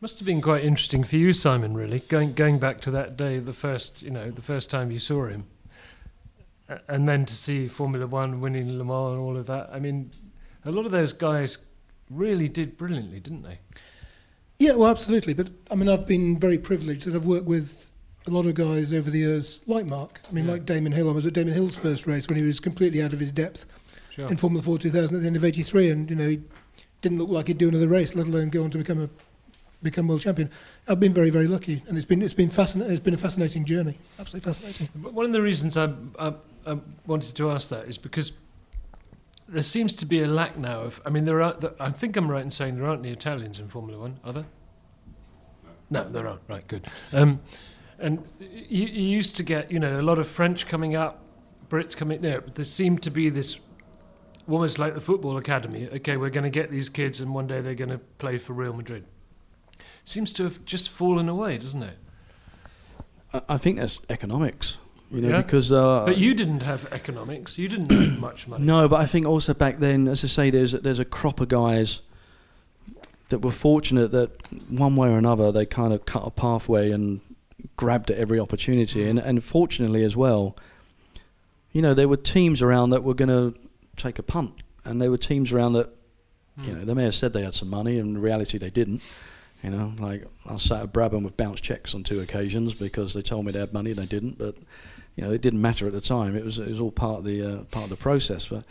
Must 0.00 0.18
have 0.18 0.26
been 0.26 0.42
quite 0.42 0.64
interesting 0.64 1.04
for 1.04 1.16
you, 1.16 1.32
Simon. 1.32 1.74
Really, 1.74 2.00
going 2.00 2.34
going 2.34 2.58
back 2.58 2.80
to 2.82 2.90
that 2.90 3.16
day, 3.16 3.38
the 3.38 3.52
first 3.52 4.02
you 4.02 4.10
know 4.10 4.30
the 4.30 4.42
first 4.42 4.70
time 4.70 4.90
you 4.90 4.98
saw 4.98 5.26
him, 5.26 5.46
and 6.88 7.08
then 7.08 7.24
to 7.26 7.34
see 7.34 7.68
Formula 7.68 8.06
One 8.06 8.40
winning 8.40 8.76
Le 8.76 8.84
Mans 8.84 9.12
and 9.12 9.20
all 9.20 9.36
of 9.36 9.46
that. 9.46 9.70
I 9.72 9.78
mean, 9.78 10.10
a 10.64 10.70
lot 10.70 10.84
of 10.84 10.92
those 10.92 11.12
guys 11.12 11.58
really 12.10 12.48
did 12.48 12.76
brilliantly, 12.76 13.20
didn't 13.20 13.42
they? 13.42 13.60
Yeah, 14.58 14.74
well, 14.74 14.88
absolutely. 14.88 15.34
But 15.34 15.50
I 15.70 15.74
mean, 15.74 15.88
I've 15.88 16.06
been 16.06 16.38
very 16.38 16.58
privileged 16.58 17.06
that 17.06 17.14
I've 17.14 17.24
worked 17.26 17.46
with 17.46 17.90
a 18.26 18.30
lot 18.30 18.46
of 18.46 18.54
guys 18.54 18.92
over 18.92 19.10
the 19.10 19.18
years, 19.18 19.60
like 19.66 19.86
Mark. 19.86 20.20
I 20.28 20.32
mean, 20.32 20.46
Yeah. 20.46 20.52
like 20.52 20.66
Damon 20.66 20.92
Hill. 20.92 21.10
I 21.10 21.12
was 21.12 21.26
at 21.26 21.32
Damon 21.34 21.52
Hill's 21.54 21.76
first 21.76 22.06
race 22.06 22.26
when 22.28 22.38
he 22.38 22.44
was 22.44 22.60
completely 22.60 23.02
out 23.02 23.12
of 23.12 23.20
his 23.20 23.32
depth 23.32 23.66
Sure. 24.14 24.28
in 24.28 24.36
Formula 24.36 24.62
Ford 24.62 24.80
2000 24.80 25.16
at 25.16 25.20
the 25.20 25.26
end 25.26 25.36
of 25.36 25.44
'83, 25.44 25.90
and 25.90 26.08
you 26.08 26.16
know 26.16 26.28
he 26.28 26.40
didn't 27.02 27.18
look 27.18 27.28
like 27.30 27.48
he'd 27.48 27.58
do 27.58 27.68
another 27.68 27.88
race, 27.88 28.14
let 28.14 28.26
alone 28.26 28.48
go 28.48 28.64
on 28.64 28.70
to 28.70 28.78
become 28.78 29.02
a 29.02 29.10
become 29.82 30.06
world 30.06 30.22
champion. 30.22 30.48
I've 30.88 31.00
been 31.00 31.12
very, 31.12 31.28
very 31.28 31.46
lucky, 31.48 31.82
and 31.86 31.96
it's 31.98 32.06
been 32.06 32.22
it's 32.22 32.32
been 32.32 32.48
fascinating. 32.48 32.92
It's 32.94 33.02
been 33.04 33.12
a 33.12 33.18
fascinating 33.18 33.64
journey, 33.66 33.98
absolutely 34.18 34.50
fascinating. 34.52 34.86
One 35.02 35.26
of 35.26 35.32
the 35.32 35.42
reasons 35.42 35.76
I, 35.76 35.92
I, 36.18 36.32
I 36.66 36.78
wanted 37.06 37.34
to 37.36 37.50
ask 37.50 37.68
that 37.70 37.86
is 37.88 37.98
because 37.98 38.32
there 39.48 39.62
seems 39.62 39.94
to 39.96 40.06
be 40.06 40.22
a 40.22 40.26
lack 40.26 40.56
now 40.56 40.80
of. 40.80 41.00
I 41.04 41.10
mean, 41.10 41.24
there 41.24 41.42
are. 41.42 41.54
there- 41.54 41.74
I 41.80 41.90
think 41.90 42.16
I'm 42.16 42.30
right 42.30 42.42
in 42.42 42.50
saying 42.50 42.76
there 42.76 42.86
aren't 42.86 43.00
any 43.04 43.12
Italians 43.12 43.58
in 43.58 43.68
Formula 43.68 44.00
One, 44.00 44.18
are 44.24 44.32
there? 44.32 44.46
No, 45.90 46.08
there 46.08 46.26
aren't. 46.26 46.40
Right, 46.48 46.66
good. 46.66 46.86
Um, 47.12 47.40
and 47.98 48.26
you, 48.40 48.86
you 48.86 49.02
used 49.02 49.36
to 49.36 49.42
get, 49.42 49.70
you 49.70 49.78
know, 49.78 50.00
a 50.00 50.02
lot 50.02 50.18
of 50.18 50.26
French 50.26 50.66
coming 50.66 50.96
up, 50.96 51.22
Brits 51.68 51.96
coming. 51.96 52.20
There, 52.22 52.40
there 52.40 52.64
seemed 52.64 53.02
to 53.02 53.10
be 53.10 53.28
this, 53.30 53.60
almost 54.48 54.78
like 54.78 54.94
the 54.94 55.00
football 55.00 55.36
academy. 55.36 55.88
Okay, 55.92 56.16
we're 56.16 56.30
going 56.30 56.44
to 56.44 56.50
get 56.50 56.70
these 56.70 56.88
kids, 56.88 57.20
and 57.20 57.34
one 57.34 57.46
day 57.46 57.60
they're 57.60 57.74
going 57.74 57.90
to 57.90 57.98
play 57.98 58.38
for 58.38 58.54
Real 58.54 58.72
Madrid. 58.72 59.04
Seems 60.04 60.32
to 60.34 60.44
have 60.44 60.64
just 60.64 60.88
fallen 60.88 61.28
away, 61.28 61.58
doesn't 61.58 61.82
it? 61.82 61.98
I, 63.32 63.42
I 63.50 63.56
think 63.58 63.78
that's 63.78 64.00
economics, 64.08 64.78
you 65.14 65.20
know, 65.22 65.28
Yeah. 65.28 65.42
because. 65.42 65.70
Uh, 65.72 66.02
But 66.04 66.18
you 66.18 66.34
didn't 66.34 66.62
have 66.62 66.86
economics. 66.92 67.56
You 67.58 67.68
didn't 67.68 67.90
have 67.92 68.18
much 68.28 68.46
money. 68.48 68.64
No, 68.64 68.88
but 68.88 69.00
I 69.00 69.06
think 69.06 69.26
also 69.26 69.54
back 69.54 69.78
then, 69.78 70.08
as 70.08 70.24
I 70.24 70.26
say, 70.28 70.50
there's 70.50 70.74
a, 70.74 70.78
there's 70.78 70.98
a 70.98 71.04
crop 71.04 71.40
of 71.40 71.48
guys 71.48 72.00
that 73.30 73.38
were 73.40 73.50
fortunate 73.50 74.10
that 74.12 74.30
one 74.70 74.96
way 74.96 75.08
or 75.08 75.16
another 75.18 75.50
they 75.50 75.64
kind 75.66 75.92
of 75.92 76.04
cut 76.04 76.22
a 76.26 76.30
pathway 76.30 76.90
and 76.90 77.20
grabbed 77.76 78.10
at 78.10 78.18
every 78.18 78.38
opportunity, 78.38 79.08
and 79.08 79.18
and 79.18 79.42
fortunately 79.42 80.04
as 80.04 80.16
well, 80.16 80.56
you 81.72 81.80
know, 81.82 81.94
there 81.94 82.08
were 82.08 82.16
teams 82.16 82.60
around 82.62 82.90
that 82.90 83.02
were 83.02 83.14
going 83.14 83.28
to 83.30 83.58
take 83.96 84.18
a 84.18 84.22
punt, 84.22 84.62
and 84.84 85.00
there 85.00 85.10
were 85.10 85.16
teams 85.16 85.52
around 85.52 85.72
that, 85.72 85.88
you 86.58 86.72
Hmm. 86.72 86.78
know, 86.80 86.84
they 86.84 86.94
may 86.94 87.04
have 87.04 87.14
said 87.14 87.32
they 87.32 87.42
had 87.42 87.54
some 87.54 87.70
money, 87.70 87.98
and 87.98 88.16
in 88.16 88.22
reality 88.22 88.58
they 88.58 88.70
didn't. 88.70 89.00
You 89.62 89.70
know, 89.70 89.94
like 89.98 90.26
I 90.46 90.56
sat 90.58 90.82
at 90.82 90.92
Brabham 90.92 91.22
with 91.24 91.38
bounce 91.38 91.60
checks 91.62 91.94
on 91.94 92.04
two 92.04 92.20
occasions 92.20 92.74
because 92.74 93.14
they 93.14 93.22
told 93.22 93.46
me 93.46 93.52
they 93.52 93.60
had 93.60 93.72
money 93.72 93.90
and 93.92 93.98
they 93.98 94.04
didn't, 94.06 94.36
but 94.36 94.56
you 95.16 95.24
know, 95.24 95.30
it 95.30 95.40
didn't 95.42 95.60
matter 95.60 95.86
at 95.86 95.92
the 95.92 96.00
time. 96.00 96.36
It 96.36 96.44
was 96.44 96.58
it 96.58 96.68
was 96.68 96.80
all 96.80 96.90
part 96.92 97.18
of 97.18 97.24
the 97.24 97.42
uh, 97.42 97.62
part 97.64 97.84
of 97.84 97.90
the 97.90 97.96
process. 97.96 98.48
But 98.48 98.64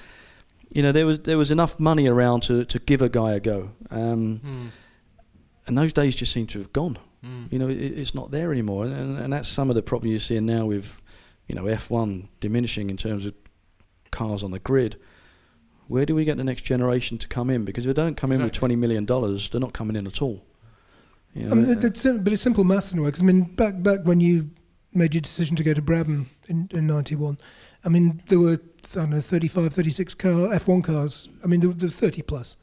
you 0.71 0.81
know, 0.81 0.91
there 0.91 1.05
was 1.05 1.21
there 1.21 1.37
was 1.37 1.51
enough 1.51 1.79
money 1.79 2.07
around 2.07 2.41
to, 2.43 2.65
to 2.65 2.79
give 2.79 3.01
a 3.01 3.09
guy 3.09 3.31
a 3.33 3.39
go, 3.39 3.71
um, 3.91 4.39
Hmm. 4.39 4.67
and 5.67 5.77
those 5.77 5.93
days 5.93 6.15
just 6.15 6.31
seem 6.31 6.47
to 6.47 6.59
have 6.59 6.73
gone. 6.73 6.97
Mm. 7.25 7.51
You 7.53 7.59
know, 7.59 7.69
it, 7.69 7.77
it's 7.77 8.13
not 8.13 8.31
there 8.31 8.51
anymore, 8.51 8.85
and, 8.85 9.17
and 9.17 9.31
that's 9.31 9.47
some 9.47 9.69
of 9.69 9.75
the 9.75 9.81
problem 9.81 10.11
you're 10.11 10.19
seeing 10.19 10.45
now 10.45 10.65
with, 10.65 10.97
you 11.47 11.55
know, 11.55 11.63
F1 11.63 12.27
diminishing 12.41 12.89
in 12.89 12.97
terms 12.97 13.25
of 13.25 13.33
cars 14.11 14.43
on 14.43 14.51
the 14.51 14.59
grid. 14.59 14.97
Where 15.87 16.05
do 16.05 16.15
we 16.15 16.25
get 16.25 16.35
the 16.35 16.43
next 16.43 16.63
generation 16.63 17.17
to 17.19 17.27
come 17.29 17.49
in? 17.49 17.63
Because 17.63 17.85
if 17.85 17.95
they 17.95 18.01
don't 18.01 18.17
come 18.17 18.31
in 18.33 18.43
with 18.43 18.51
twenty 18.53 18.75
million 18.75 19.05
dollars, 19.05 19.49
they're 19.49 19.61
not 19.61 19.73
coming 19.73 19.95
in 19.95 20.05
at 20.07 20.21
all. 20.21 20.43
You 21.33 21.49
I 21.49 21.53
mean, 21.53 21.65
know, 21.65 21.71
it, 21.71 21.83
it's 21.83 22.01
sim- 22.01 22.23
but 22.23 22.33
it's 22.33 22.41
simple 22.41 22.63
maths 22.63 22.91
in 22.91 22.99
a 22.99 23.01
way. 23.01 23.11
'cause, 23.11 23.21
I 23.21 23.25
mean, 23.25 23.43
back 23.43 23.81
back 23.83 24.01
when 24.03 24.19
you 24.19 24.49
made 24.93 25.13
your 25.13 25.21
decision 25.21 25.55
to 25.57 25.63
go 25.63 25.73
to 25.73 25.81
Brabham 25.81 26.27
in, 26.47 26.69
in 26.71 26.87
91, 26.87 27.37
I 27.85 27.89
mean, 27.89 28.21
there 28.27 28.39
were, 28.39 28.59
I 28.91 28.95
don't 28.95 29.09
know, 29.09 29.21
35, 29.21 29.73
36 29.73 30.13
car, 30.15 30.31
F1 30.31 30.83
cars. 30.83 31.29
I 31.43 31.47
mean, 31.47 31.59
there 31.59 31.69
were, 31.69 31.75
there 31.75 31.87
were 31.87 31.93
30 31.93 32.21
plus. 32.23 32.57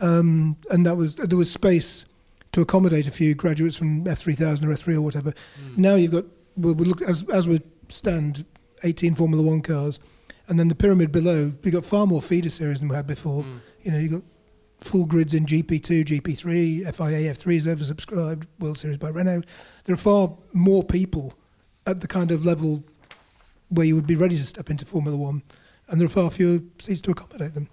Um, 0.00 0.56
and 0.70 0.84
that 0.86 0.96
was 0.96 1.16
there 1.16 1.38
was 1.38 1.50
space 1.50 2.04
to 2.52 2.60
accommodate 2.60 3.06
a 3.06 3.12
few 3.12 3.34
graduates 3.34 3.76
from 3.76 4.04
F3000 4.04 4.64
or 4.64 4.68
F3 4.68 4.94
or 4.94 5.02
whatever. 5.02 5.32
Hmm. 5.56 5.80
Now 5.80 5.94
you've 5.94 6.10
got, 6.10 6.24
we 6.56 6.72
we 6.72 6.84
look 6.84 7.00
as, 7.02 7.24
as 7.32 7.46
we 7.46 7.60
stand, 7.88 8.44
18 8.82 9.14
Formula 9.14 9.42
One 9.42 9.62
cars. 9.62 10.00
And 10.48 10.58
then 10.58 10.68
the 10.68 10.74
pyramid 10.74 11.10
below, 11.10 11.52
we've 11.62 11.72
got 11.72 11.86
far 11.86 12.06
more 12.06 12.20
feeder 12.20 12.50
series 12.50 12.80
than 12.80 12.88
we 12.88 12.96
had 12.96 13.06
before. 13.06 13.44
Hmm. 13.44 13.58
You 13.82 13.92
know, 13.92 13.98
you've 13.98 14.12
got 14.12 14.22
full 14.80 15.06
grids 15.06 15.32
in 15.32 15.46
GP2, 15.46 16.04
GP3, 16.04 16.94
FIA, 16.94 17.32
F3 17.34 17.56
is 17.56 17.66
oversubscribed, 17.66 18.46
World 18.58 18.78
Series 18.78 18.98
by 18.98 19.08
Renault. 19.08 19.42
There 19.84 19.94
are 19.94 19.98
far 19.98 20.36
more 20.52 20.82
people 20.82 21.34
at 21.86 22.00
the 22.00 22.06
kind 22.06 22.30
of 22.30 22.44
level 22.44 22.82
where 23.68 23.86
you 23.86 23.94
would 23.94 24.06
be 24.06 24.14
ready 24.16 24.36
to 24.36 24.42
step 24.42 24.70
into 24.70 24.84
Formula 24.84 25.16
One, 25.16 25.42
and 25.88 26.00
there 26.00 26.06
are 26.06 26.10
far 26.10 26.30
fewer 26.30 26.60
seats 26.78 27.00
to 27.02 27.10
accommodate 27.10 27.54
them. 27.54 27.68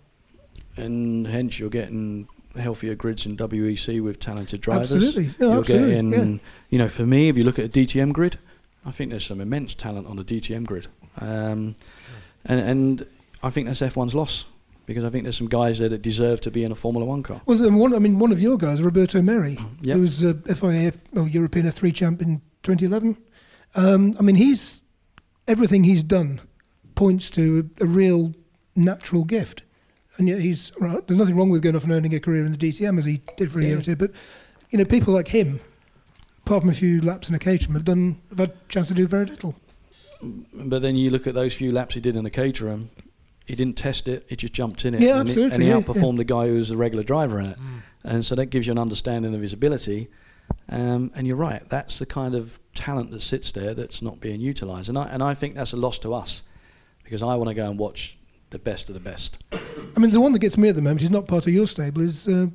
and 0.77 1.27
hence 1.27 1.59
you're 1.59 1.69
getting 1.69 2.27
healthier 2.57 2.95
grids 2.95 3.25
in 3.25 3.37
WEC 3.37 4.01
with 4.03 4.19
talented 4.19 4.61
drivers. 4.61 4.91
Absolutely. 4.93 5.33
No, 5.39 5.49
you're 5.51 5.59
absolutely, 5.59 5.89
getting, 5.95 6.33
yeah. 6.33 6.39
you 6.69 6.77
know, 6.77 6.89
for 6.89 7.05
me, 7.05 7.29
if 7.29 7.37
you 7.37 7.43
look 7.43 7.59
at 7.59 7.65
a 7.65 7.69
DTM 7.69 8.11
grid, 8.13 8.37
I 8.85 8.91
think 8.91 9.09
there's 9.11 9.25
some 9.25 9.39
immense 9.41 9.73
talent 9.73 10.07
on 10.07 10.15
the 10.17 10.23
DTM 10.23 10.65
grid, 10.65 10.87
um, 11.19 11.75
and 12.45 12.59
and 12.59 13.05
I 13.43 13.49
think 13.49 13.67
that's 13.67 13.81
F1's 13.81 14.15
loss 14.15 14.45
because 14.85 15.03
I 15.03 15.09
think 15.09 15.23
there's 15.23 15.37
some 15.37 15.47
guys 15.47 15.77
there 15.79 15.89
that 15.89 16.01
deserve 16.01 16.41
to 16.41 16.51
be 16.51 16.63
in 16.63 16.71
a 16.71 16.75
Formula 16.75 17.05
One 17.05 17.21
car. 17.23 17.41
Well, 17.45 17.71
one, 17.71 17.93
I 17.93 17.99
mean, 17.99 18.17
one 18.19 18.31
of 18.31 18.41
your 18.41 18.57
guys, 18.57 18.81
Roberto 18.81 19.21
Merhi, 19.21 19.57
Yep. 19.81 19.95
who 19.95 20.01
was 20.01 20.23
a 20.23 20.33
FIA 20.33 20.93
oh, 21.15 21.25
European 21.25 21.67
F3 21.67 21.93
champ 21.93 22.21
in 22.21 22.41
2011. 22.63 23.17
Um, 23.75 24.13
I 24.19 24.21
mean, 24.21 24.35
he's 24.35 24.81
everything 25.47 25.83
he's 25.83 26.03
done 26.03 26.41
points 26.95 27.29
to 27.31 27.69
a, 27.79 27.83
a 27.83 27.87
real 27.87 28.33
natural 28.75 29.23
gift, 29.23 29.63
and 30.17 30.27
yet 30.27 30.39
he's 30.41 30.71
right, 30.79 31.05
there's 31.07 31.17
nothing 31.17 31.35
wrong 31.35 31.49
with 31.49 31.61
going 31.61 31.75
off 31.75 31.83
and 31.83 31.91
earning 31.91 32.13
a 32.13 32.19
career 32.19 32.45
in 32.45 32.51
the 32.51 32.57
DTM 32.57 32.97
as 32.97 33.05
he 33.05 33.21
did 33.37 33.51
for 33.51 33.59
a 33.59 33.65
year 33.65 33.77
or 33.77 33.81
two. 33.81 33.95
But 33.95 34.11
you 34.69 34.77
know, 34.77 34.85
people 34.85 35.13
like 35.13 35.29
him, 35.29 35.59
apart 36.45 36.63
from 36.63 36.69
a 36.69 36.73
few 36.73 37.01
laps 37.01 37.29
in 37.29 37.35
a 37.35 37.39
Caterham, 37.39 37.73
have 37.75 37.85
done 37.85 38.21
have 38.29 38.39
had 38.39 38.49
a 38.49 38.53
chance 38.69 38.87
to 38.89 38.93
do 38.93 39.07
very 39.07 39.25
little. 39.25 39.55
But 40.53 40.81
then 40.81 40.95
you 40.95 41.09
look 41.09 41.25
at 41.25 41.33
those 41.33 41.53
few 41.53 41.71
laps 41.71 41.95
he 41.95 42.01
did 42.01 42.15
in 42.15 42.23
the 42.23 42.29
Caterham, 42.29 42.91
he 43.45 43.55
didn't 43.55 43.77
test 43.77 44.07
it, 44.07 44.25
he 44.29 44.35
just 44.35 44.53
jumped 44.53 44.85
in 44.85 44.93
it. 44.93 45.01
Yeah, 45.01 45.19
and 45.19 45.27
he- 45.27 45.31
absolutely, 45.31 45.53
and 45.55 45.63
he 45.63 45.69
yeah, 45.69 45.79
outperformed 45.79 46.17
the 46.17 46.23
guy 46.23 46.47
who 46.47 46.55
was 46.55 46.69
a 46.71 46.77
regular 46.77 47.03
driver 47.03 47.39
in 47.39 47.47
it. 47.47 47.57
And 48.03 48.25
so 48.25 48.35
that 48.35 48.47
gives 48.47 48.67
you 48.67 48.71
an 48.71 48.77
understanding 48.77 49.33
of 49.33 49.41
his 49.41 49.53
ability. 49.53 50.09
Um, 50.69 51.11
and 51.15 51.27
you're 51.27 51.37
right, 51.37 51.67
that's 51.69 51.99
the 51.99 52.05
kind 52.05 52.33
of 52.33 52.59
talent 52.73 53.11
that 53.11 53.21
sits 53.21 53.51
there 53.51 53.73
that's 53.73 54.01
not 54.01 54.19
being 54.19 54.39
utilised. 54.39 54.89
And 54.89 54.97
I, 54.97 55.05
and 55.09 55.21
I 55.21 55.33
think 55.33 55.55
that's 55.55 55.73
a 55.73 55.77
loss 55.77 55.99
to 55.99 56.13
us 56.13 56.43
because 57.03 57.21
I 57.21 57.35
want 57.35 57.49
to 57.49 57.53
go 57.53 57.69
and 57.69 57.77
watch 57.77 58.17
the 58.51 58.59
best 58.59 58.89
of 58.89 58.93
the 58.93 58.99
best. 59.01 59.43
I 59.51 59.99
mean, 59.99 60.11
the 60.11 60.21
one 60.21 60.31
that 60.31 60.39
gets 60.39 60.57
me 60.57 60.69
at 60.69 60.75
the 60.75 60.81
moment, 60.81 61.01
he's 61.01 61.09
not 61.09 61.27
part 61.27 61.47
of 61.47 61.53
your 61.53 61.67
stable, 61.67 62.01
is 62.01 62.27
uh, 62.27 62.47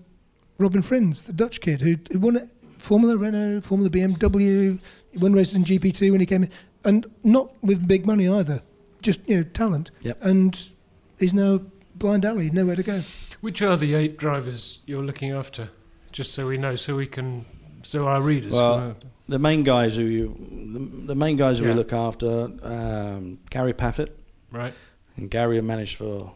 Robin 0.59 0.83
Frijns, 0.83 1.27
the 1.27 1.33
Dutch 1.33 1.61
kid 1.61 1.81
who, 1.81 1.97
who 2.11 2.19
won 2.19 2.51
Formula 2.79 3.17
Renault, 3.17 3.63
Formula 3.63 3.91
BMW, 3.91 4.79
he 5.13 5.19
won 5.19 5.33
races 5.33 5.57
in 5.57 5.65
GP2 5.65 6.11
when 6.11 6.21
he 6.21 6.27
came 6.27 6.45
in, 6.45 6.51
and 6.85 7.07
not 7.25 7.53
with 7.63 7.87
big 7.87 8.07
money 8.07 8.29
either, 8.29 8.63
just 9.03 9.21
you 9.27 9.37
know 9.37 9.43
talent. 9.43 9.91
Yep. 10.03 10.19
And 10.23 10.71
he's 11.19 11.35
now 11.35 11.61
blind 11.95 12.25
alley, 12.25 12.51
nowhere 12.51 12.77
to 12.77 12.83
go. 12.83 13.03
Which 13.41 13.63
are 13.63 13.77
the 13.77 13.95
eight 13.95 14.17
drivers 14.17 14.81
you're 14.87 15.03
looking 15.03 15.33
after? 15.33 15.71
Just 16.13 16.33
so 16.33 16.47
we 16.47 16.57
know, 16.57 16.77
so 16.77 16.97
we 16.97 17.07
can, 17.07 17.45
so 17.87 18.07
our 18.07 18.21
readers. 18.21 18.53
Well, 18.53 18.97
the 19.29 19.39
main 19.39 19.63
guys 19.63 19.97
who 19.97 20.05
you, 20.05 20.37
the, 20.73 21.07
the 21.09 21.15
main 21.15 21.37
guys 21.37 21.61
Yeah. 21.61 21.69
we 21.69 21.75
look 21.75 21.93
after, 21.93 22.49
um, 22.63 23.39
Gary 23.51 23.73
Paffett, 23.73 24.11
right. 24.53 24.75
and 25.17 25.31
Gary 25.31 25.57
have 25.57 25.65
managed 25.65 25.97
for 25.97 26.33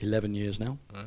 11 0.00 0.34
years 0.34 0.58
now. 0.60 0.78
Right. 0.94 1.06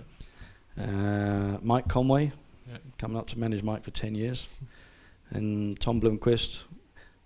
Uh, 0.78 1.58
Mike 1.62 1.88
Conway, 1.88 2.32
Yeah. 2.70 2.78
coming 2.98 3.18
up 3.18 3.28
to 3.30 3.39
manage 3.39 3.64
Mike 3.64 3.84
for 3.84 3.91
10 3.91 4.16
years, 4.16 4.48
and 5.32 5.80
Tom 5.80 6.02
Blomqvist, 6.02 6.64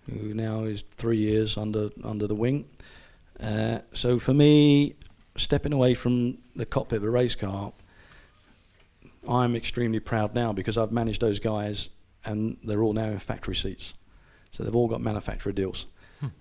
who 0.09 0.33
now 0.33 0.63
is 0.63 0.83
three 0.97 1.17
years 1.17 1.57
under 1.57 1.89
under 2.03 2.27
the 2.27 2.35
wing. 2.35 2.65
Uh, 3.39 3.79
so 3.93 4.17
for 4.19 4.33
me, 4.33 4.95
stepping 5.35 5.73
away 5.73 5.93
from 5.93 6.37
the 6.55 6.65
cockpit 6.65 6.97
of 6.97 7.03
a 7.03 7.09
race 7.09 7.35
car, 7.35 7.73
I'm 9.27 9.55
extremely 9.55 9.99
proud 9.99 10.33
now 10.33 10.53
because 10.53 10.77
I've 10.77 10.91
managed 10.91 11.21
those 11.21 11.39
guys, 11.39 11.89
and 12.27 12.57
they're 12.63 12.83
all 12.83 12.93
now 12.93 13.05
in 13.05 13.19
factory 13.19 13.55
seats. 13.55 13.93
So 14.51 14.63
they've 14.63 14.75
all 14.75 14.87
got 14.87 15.01
manufacturer 15.01 15.53
deals, 15.53 15.87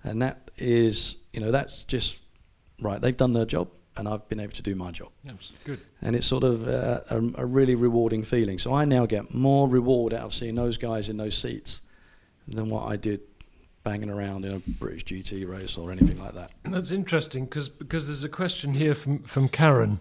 and 0.03 0.21
that 0.21 0.51
is, 0.57 1.17
you 1.33 1.39
know, 1.39 1.51
that's 1.51 1.83
just 1.83 2.17
right. 2.81 2.99
They've 3.01 3.15
done 3.15 3.33
their 3.33 3.45
job, 3.45 3.69
and 3.95 4.07
I've 4.07 4.27
been 4.29 4.39
able 4.39 4.53
to 4.53 4.61
do 4.61 4.75
my 4.75 4.91
job. 4.91 5.09
Yes, 5.23 5.53
good. 5.65 5.79
And 6.01 6.15
it's 6.15 6.25
sort 6.27 6.43
of 6.43 6.67
uh, 6.67 7.01
a, 7.09 7.17
a 7.35 7.45
really 7.45 7.75
rewarding 7.75 8.23
feeling. 8.23 8.59
So 8.59 8.73
I 8.73 8.85
now 8.85 9.05
get 9.05 9.33
more 9.33 9.67
reward 9.67 10.13
out 10.13 10.23
of 10.23 10.33
seeing 10.33 10.55
those 10.55 10.77
guys 10.77 11.09
in 11.09 11.17
those 11.17 11.37
seats 11.37 11.81
than 12.47 12.69
what 12.69 12.87
I 12.87 12.95
did 12.95 13.21
banging 13.83 14.09
around 14.09 14.43
in 14.43 14.53
a 14.53 14.59
British 14.59 15.05
GT 15.05 15.47
race 15.47 15.77
or 15.77 15.91
anything 15.91 16.19
like 16.19 16.33
that. 16.33 16.51
That's 16.63 16.91
interesting 16.91 17.45
because 17.45 17.69
because 17.69 18.07
there's 18.07 18.23
a 18.23 18.29
question 18.29 18.73
here 18.73 18.93
from 18.93 19.23
from 19.23 19.47
Karen, 19.47 19.99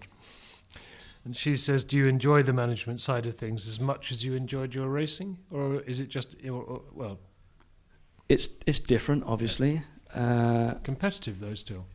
and 1.27 1.37
she 1.37 1.57
says, 1.57 1.83
"Do 1.83 1.97
you 1.97 2.07
enjoy 2.07 2.45
the 2.45 2.53
management 2.53 3.01
side 3.01 3.27
of 3.27 3.35
things 3.35 3.67
as 3.67 3.81
much 3.81 4.13
as 4.13 4.25
you 4.25 4.35
enjoyed 4.35 4.75
your 4.77 4.89
racing, 4.89 5.39
or 5.51 5.81
is 5.81 5.99
it 5.99 6.09
just 6.09 6.37
or, 6.45 6.63
or, 6.63 6.83
well 6.95 7.19
It's 8.29 8.49
it's 8.65 8.79
different, 8.79 9.25
obviously. 9.27 9.83
Uh, 10.15 10.75
competitive 10.85 11.41
though 11.41 11.55
still?" 11.55 11.87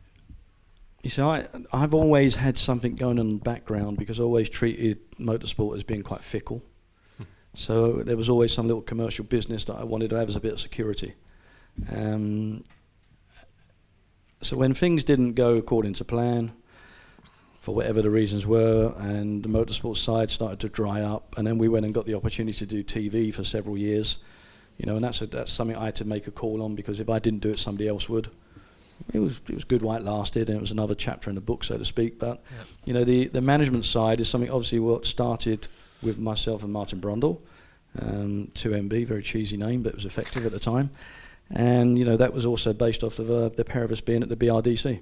You 1.01 1.09
see, 1.09 1.21
I, 1.21 1.47
I've 1.71 1.93
always 1.93 2.35
had 2.35 2.57
something 2.57 2.95
going 2.95 3.19
on 3.19 3.27
in 3.29 3.37
the 3.37 3.43
background 3.43 3.97
because 3.97 4.19
I 4.19 4.23
always 4.23 4.49
treated 4.49 4.99
motorsport 5.17 5.77
as 5.77 5.83
being 5.83 6.03
quite 6.03 6.21
fickle. 6.21 6.61
so 7.55 8.03
there 8.03 8.17
was 8.17 8.29
always 8.29 8.51
some 8.51 8.67
little 8.67 8.83
commercial 8.83 9.23
business 9.23 9.63
that 9.65 9.75
I 9.75 9.85
wanted 9.85 10.09
to 10.09 10.17
have 10.17 10.27
as 10.27 10.35
a 10.35 10.41
bit 10.41 10.53
of 10.53 10.59
security. 10.59 11.15
Um, 11.89 12.65
so 14.41 14.57
when 14.57 14.73
things 14.73 15.03
didn't 15.05 15.33
go 15.33 15.55
according 15.55 15.93
to 15.95 16.05
plan, 16.05 16.51
for 17.61 17.73
whatever 17.75 18.01
the 18.01 18.09
reasons 18.09 18.45
were, 18.45 18.93
and 18.97 19.43
the 19.43 19.49
motorsport 19.49 19.95
side 19.97 20.29
started 20.31 20.59
to 20.59 20.69
dry 20.69 21.01
up, 21.01 21.33
and 21.37 21.45
then 21.47 21.57
we 21.57 21.67
went 21.69 21.85
and 21.85 21.93
got 21.93 22.05
the 22.05 22.15
opportunity 22.15 22.57
to 22.57 22.65
do 22.65 22.83
TV 22.83 23.33
for 23.33 23.43
several 23.43 23.77
years, 23.77 24.17
you 24.77 24.85
know, 24.85 24.95
and 24.95 25.03
that's 25.05 25.21
a, 25.21 25.27
that's 25.27 25.51
something 25.51 25.77
I 25.77 25.85
had 25.85 25.95
to 25.97 26.05
make 26.05 26.27
a 26.27 26.31
call 26.31 26.61
on 26.63 26.75
because 26.75 26.99
if 26.99 27.09
I 27.09 27.19
didn't 27.19 27.41
do 27.41 27.51
it, 27.51 27.59
somebody 27.59 27.87
else 27.87 28.09
would 28.09 28.29
it 29.13 29.19
was 29.19 29.41
it 29.49 29.55
was 29.55 29.63
good 29.63 29.81
while 29.81 29.97
it 29.97 30.03
lasted, 30.03 30.47
and 30.49 30.57
it 30.57 30.61
was 30.61 30.71
another 30.71 30.93
chapter 30.95 31.29
in 31.29 31.35
the 31.35 31.41
book, 31.41 31.63
so 31.63 31.77
to 31.77 31.85
speak. 31.85 32.19
But 32.19 32.41
Yeah. 32.51 32.63
you 32.85 32.93
know, 32.93 33.03
the 33.03 33.27
the 33.27 33.41
management 33.41 33.85
side 33.85 34.19
is 34.19 34.29
something 34.29 34.49
obviously 34.51 34.79
what 34.79 35.05
started 35.05 35.67
with 36.03 36.17
myself 36.19 36.63
and 36.63 36.71
Martin 36.73 36.99
Brundle, 37.01 37.39
um, 37.99 38.51
2MB, 38.55 39.05
very 39.07 39.21
cheesy 39.23 39.57
name, 39.57 39.81
but 39.83 39.89
it 39.89 39.95
was 39.95 40.05
effective 40.05 40.45
at 40.45 40.51
the 40.51 40.59
time. 40.59 40.89
And 41.49 41.97
you 41.99 42.05
know 42.05 42.15
that 42.17 42.33
was 42.33 42.45
also 42.45 42.73
based 42.73 43.03
off 43.03 43.19
of 43.19 43.29
uh, 43.29 43.49
the 43.49 43.65
pair 43.65 43.83
of 43.83 43.91
us 43.91 44.01
being 44.01 44.23
at 44.23 44.29
the 44.29 44.35
BRDC, 44.37 44.99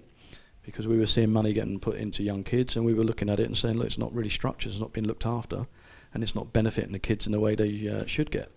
because 0.71 0.87
we 0.87 0.97
were 0.97 1.05
seeing 1.05 1.31
money 1.31 1.53
getting 1.53 1.79
put 1.79 1.95
into 1.97 2.23
young 2.23 2.43
kids, 2.43 2.75
and 2.75 2.85
we 2.85 2.93
were 2.93 3.03
looking 3.03 3.29
at 3.29 3.39
it 3.39 3.45
and 3.45 3.57
saying, 3.57 3.77
look, 3.77 3.87
it's 3.87 3.97
not 3.97 4.13
really 4.13 4.29
structured, 4.29 4.71
it's 4.71 4.79
not 4.81 4.93
being 4.93 5.07
looked 5.07 5.25
after, 5.25 5.67
and 6.13 6.23
it's 6.23 6.35
not 6.35 6.53
benefiting 6.53 6.91
the 6.91 6.99
kids 6.99 7.25
in 7.25 7.31
the 7.31 7.39
way 7.39 7.55
they 7.55 7.87
uh, 7.87 8.05
should 8.05 8.31
get 8.31 8.51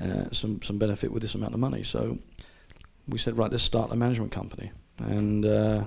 uh, 0.00 0.24
some 0.32 0.60
some 0.62 0.78
benefit 0.78 1.12
with 1.12 1.22
this 1.22 1.34
amount 1.34 1.54
of 1.54 1.60
money. 1.60 1.82
So 1.82 2.18
we 3.08 3.18
said, 3.18 3.36
right, 3.38 3.50
let's 3.50 3.62
start 3.64 3.90
a 3.92 3.96
management 3.96 4.32
company. 4.32 4.70
And 4.98 5.44
uh, 5.46 5.86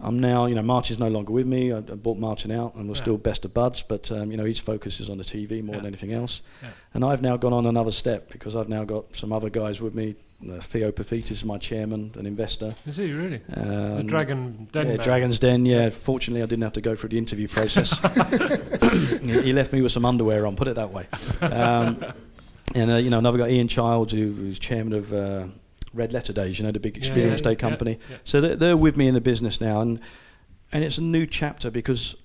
I'm 0.00 0.18
now, 0.18 0.46
you 0.46 0.54
know, 0.54 0.62
Martin's 0.62 0.98
no 0.98 1.08
longer 1.08 1.32
with 1.32 1.46
me. 1.46 1.72
I, 1.72 1.78
I 1.78 1.80
bought 1.80 2.18
Martin 2.18 2.50
out, 2.50 2.74
and 2.74 2.88
we're 2.88 2.94
Yeah. 2.96 3.02
still 3.02 3.16
best 3.18 3.44
of 3.44 3.54
buds. 3.54 3.82
But 3.82 4.10
um, 4.12 4.30
you 4.30 4.36
know, 4.36 4.44
his 4.44 4.58
focus 4.58 5.00
is 5.00 5.08
on 5.08 5.18
the 5.18 5.24
TV 5.24 5.62
more 5.62 5.74
Yeah. 5.76 5.80
than 5.82 5.86
anything 5.86 6.12
else. 6.12 6.42
Yeah. 6.62 6.70
And 6.94 7.04
I've 7.04 7.22
now 7.22 7.36
gone 7.36 7.52
on 7.52 7.66
another 7.66 7.90
step 7.92 8.30
because 8.30 8.54
I've 8.56 8.68
now 8.68 8.84
got 8.84 9.16
some 9.16 9.32
other 9.32 9.50
guys 9.50 9.80
with 9.80 9.94
me. 9.94 10.14
Uh, 10.48 10.60
Theo 10.60 10.90
Paphitis 10.90 11.30
is 11.30 11.44
my 11.44 11.58
chairman, 11.58 12.12
an 12.16 12.26
investor. 12.26 12.74
Is 12.86 12.96
he 12.96 13.12
really? 13.12 13.40
Um, 13.54 13.96
the 13.96 14.02
Dragon 14.02 14.68
Den. 14.72 14.86
yeah, 14.86 14.96
man. 14.96 15.04
Dragon's 15.04 15.38
Den. 15.38 15.64
Yeah, 15.64 15.90
fortunately, 15.90 16.42
I 16.42 16.46
didn't 16.46 16.64
have 16.64 16.72
to 16.72 16.80
go 16.80 16.96
through 16.96 17.10
the 17.10 17.18
interview 17.18 17.48
process. 17.48 17.90
he, 19.22 19.52
left 19.52 19.72
me 19.72 19.82
with 19.82 19.92
some 19.92 20.04
underwear 20.04 20.46
on. 20.46 20.56
Put 20.56 20.68
it 20.68 20.74
that 20.74 20.92
way. 20.92 21.06
Um, 21.40 22.04
and 22.74 22.90
uh, 22.90 22.94
you 22.96 23.10
know, 23.10 23.18
another 23.18 23.38
guy, 23.38 23.50
Ian 23.50 23.68
Childs, 23.68 24.12
who, 24.12 24.32
who's 24.32 24.58
chairman 24.58 24.94
of 24.94 25.12
uh, 25.12 25.46
Red 25.94 26.12
Letter 26.12 26.32
Days. 26.32 26.58
You 26.58 26.64
know, 26.64 26.72
the 26.72 26.80
big 26.80 26.96
experience 26.96 27.40
yeah, 27.40 27.44
day 27.44 27.50
yeah, 27.50 27.56
company. 27.56 27.98
yeah. 28.10 28.16
So 28.24 28.40
they're, 28.40 28.56
they're 28.56 28.76
with 28.76 28.96
me 28.96 29.06
in 29.08 29.14
the 29.14 29.20
business 29.20 29.60
now, 29.60 29.80
and 29.80 30.00
and 30.72 30.82
it's 30.82 30.98
a 30.98 31.02
new 31.02 31.26
chapter 31.26 31.70
because 31.70 32.16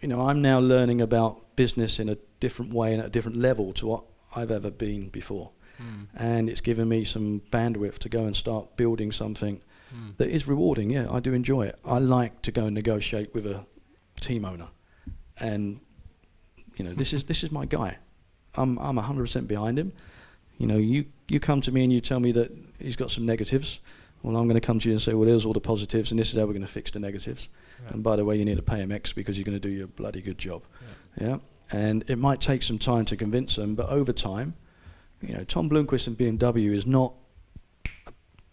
you 0.00 0.08
know 0.08 0.28
I'm 0.28 0.42
now 0.42 0.60
learning 0.60 1.00
about 1.00 1.56
business 1.56 1.98
in 1.98 2.08
a 2.08 2.16
different 2.40 2.72
way 2.72 2.92
and 2.92 3.00
at 3.00 3.06
a 3.06 3.10
different 3.10 3.38
level 3.38 3.72
to 3.74 3.86
what 3.86 4.04
I've 4.36 4.50
ever 4.50 4.70
been 4.70 5.08
before. 5.08 5.50
Hmm. 5.78 6.02
And 6.16 6.50
it's 6.50 6.60
given 6.60 6.88
me 6.88 7.04
some 7.04 7.40
bandwidth 7.50 7.98
to 8.00 8.08
go 8.08 8.24
and 8.26 8.34
start 8.36 8.76
building 8.76 9.12
something 9.12 9.60
Hmm. 9.90 10.10
that 10.18 10.28
is 10.28 10.46
rewarding. 10.46 10.90
Yeah, 10.90 11.06
I 11.10 11.20
do 11.20 11.32
enjoy 11.32 11.62
it. 11.66 11.78
I 11.84 11.98
like 11.98 12.42
to 12.42 12.52
go 12.52 12.66
and 12.66 12.74
negotiate 12.74 13.32
with 13.32 13.46
a 13.46 13.64
team 14.20 14.44
owner, 14.44 14.68
and 15.38 15.80
you 16.76 16.84
know 16.84 16.92
this 16.92 17.12
is 17.14 17.24
this 17.24 17.42
is 17.42 17.50
my 17.50 17.64
guy. 17.64 17.96
I'm 18.54 18.78
I'm 18.78 18.96
100% 18.98 19.46
behind 19.46 19.78
him. 19.78 19.92
You 20.58 20.66
know, 20.66 20.76
you 20.76 21.06
you 21.28 21.40
come 21.40 21.60
to 21.62 21.72
me 21.72 21.84
and 21.84 21.92
you 21.92 22.00
tell 22.00 22.20
me 22.20 22.32
that 22.32 22.50
he's 22.78 22.96
got 22.96 23.10
some 23.10 23.24
negatives. 23.24 23.80
Well, 24.22 24.36
I'm 24.36 24.48
going 24.48 24.60
to 24.60 24.66
come 24.66 24.80
to 24.80 24.88
you 24.88 24.94
and 24.94 25.00
say, 25.00 25.14
well, 25.14 25.26
there's 25.28 25.44
all 25.46 25.52
the 25.52 25.60
positives, 25.60 26.10
and 26.10 26.18
this 26.18 26.30
is 26.32 26.34
how 26.38 26.40
we're 26.44 26.52
going 26.52 26.66
to 26.66 26.72
fix 26.72 26.90
the 26.90 26.98
negatives. 26.98 27.48
Yeah. 27.84 27.92
And 27.94 28.02
by 28.02 28.16
the 28.16 28.24
way, 28.24 28.36
you 28.36 28.44
need 28.44 28.56
to 28.56 28.62
pay 28.62 28.78
him 28.78 28.90
X 28.90 29.12
because 29.12 29.38
you're 29.38 29.44
going 29.44 29.60
to 29.60 29.68
do 29.68 29.72
your 29.72 29.86
bloody 29.86 30.20
good 30.20 30.38
job. 30.38 30.64
Yeah. 31.20 31.38
And 31.70 32.04
it 32.08 32.18
might 32.18 32.40
take 32.40 32.64
some 32.64 32.78
time 32.80 33.04
to 33.06 33.16
convince 33.16 33.54
them, 33.54 33.76
but 33.76 33.88
over 33.88 34.12
time, 34.12 34.54
you 35.22 35.34
know, 35.34 35.44
Tom 35.44 35.68
Blomqvist 35.68 36.06
and 36.06 36.16
BMW 36.16 36.72
is 36.74 36.86
not 36.86 37.14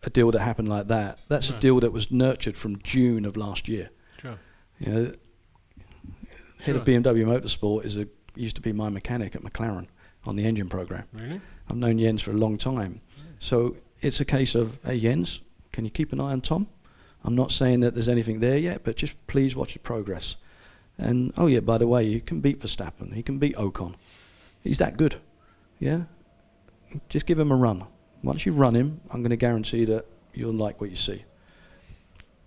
a 0.03 0.09
deal 0.09 0.31
that 0.31 0.39
happened 0.39 0.69
like 0.69 0.87
that. 0.87 1.19
That's 1.27 1.49
No. 1.51 1.57
a 1.57 1.59
deal 1.59 1.79
that 1.79 1.91
was 1.91 2.11
nurtured 2.11 2.57
from 2.57 2.81
June 2.83 3.25
of 3.25 3.35
last 3.37 3.67
year. 3.67 3.89
Sure. 4.21 4.37
You 4.79 4.91
know, 4.93 5.13
head 6.59 6.75
of 6.75 6.85
BMW 6.85 7.25
Motorsport 7.25 7.85
is 7.85 7.97
a 7.97 8.07
used 8.35 8.55
to 8.57 8.61
be 8.61 8.73
my 8.73 8.89
mechanic 8.89 9.33
at 9.35 9.41
McLaren 9.43 9.87
on 10.25 10.35
the 10.35 10.43
engine 10.45 10.67
program. 10.67 11.05
Really? 11.13 11.39
I've 11.69 11.77
known 11.77 11.97
Jens 11.99 12.21
for 12.21 12.31
a 12.31 12.35
long 12.35 12.57
time, 12.57 12.99
so 13.39 13.77
it's 14.01 14.19
a 14.19 14.25
case 14.25 14.55
of 14.55 14.77
hey 14.85 14.99
Jens, 14.99 15.41
can 15.71 15.85
you 15.85 15.91
keep 15.91 16.11
an 16.11 16.19
eye 16.19 16.31
on 16.33 16.41
Tom? 16.41 16.67
I'm 17.23 17.35
not 17.35 17.51
saying 17.51 17.79
that 17.79 17.93
there's 17.93 18.09
anything 18.09 18.39
there 18.41 18.57
yet, 18.57 18.81
but 18.83 18.97
just 18.97 19.15
please 19.27 19.55
watch 19.55 19.73
the 19.73 19.79
progress. 19.79 20.35
And 20.97 21.33
oh 21.37 21.47
yeah, 21.47 21.61
by 21.61 21.77
the 21.77 21.87
way, 21.87 22.03
you 22.03 22.21
can 22.21 22.41
beat 22.41 22.59
Verstappen. 22.59 23.13
He 23.13 23.23
can 23.23 23.37
beat 23.39 23.55
Ocon. 23.55 23.95
He's 24.63 24.77
that 24.79 24.97
good. 24.97 25.15
Yeah. 25.79 26.03
Just 27.09 27.25
give 27.25 27.39
him 27.39 27.51
a 27.51 27.55
run. 27.55 27.85
Once 28.23 28.45
you 28.45 28.51
run 28.51 28.75
him, 28.75 29.01
I'm 29.11 29.21
going 29.21 29.29
to 29.31 29.35
guarantee 29.37 29.85
that 29.85 30.05
you'll 30.33 30.53
like 30.53 30.81
what 30.81 30.89
you 30.89 30.95
see. 30.95 31.23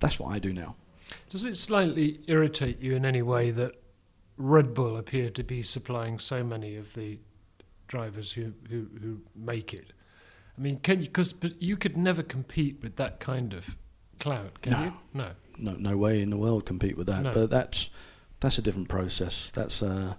That's 0.01 0.19
what 0.19 0.33
I 0.33 0.39
do 0.39 0.53
now. 0.53 0.77
Does 1.31 1.45
it 1.45 1.57
slightly 1.57 2.21
irritate 2.27 2.81
you 2.81 2.95
in 2.95 3.05
any 3.05 3.23
way 3.23 3.51
that 3.53 3.73
Red 4.37 4.75
Bull 4.75 4.97
appear 4.97 5.31
to 5.31 5.43
be 5.43 5.63
supplying 5.63 6.19
so 6.19 6.45
many 6.45 6.77
of 6.77 6.95
the 6.95 7.19
drivers 7.87 8.33
who, 8.33 8.53
who, 8.69 8.87
who 9.01 9.21
make 9.35 9.73
it? 9.73 9.93
I 10.57 10.61
mean, 10.61 10.79
can 10.81 11.01
you? 11.01 11.07
Because 11.07 11.35
you 11.61 11.77
could 11.77 11.97
never 11.97 12.23
compete 12.23 12.81
with 12.83 12.97
that 12.97 13.21
kind 13.21 13.55
of 13.55 13.77
clout, 14.19 14.61
can 14.61 14.73
No. 14.73 14.85
you? 14.85 14.93
No. 15.15 15.31
no 15.57 15.73
no 15.75 15.97
way 15.97 16.21
in 16.21 16.31
the 16.31 16.37
world 16.37 16.67
compete 16.67 16.97
with 16.97 17.07
that. 17.07 17.23
No. 17.23 17.33
But 17.33 17.51
that's 17.51 17.91
that's 18.41 18.59
a 18.59 18.63
different 18.63 18.89
process. 18.89 19.53
That's 19.55 19.83
uh, 19.83 20.15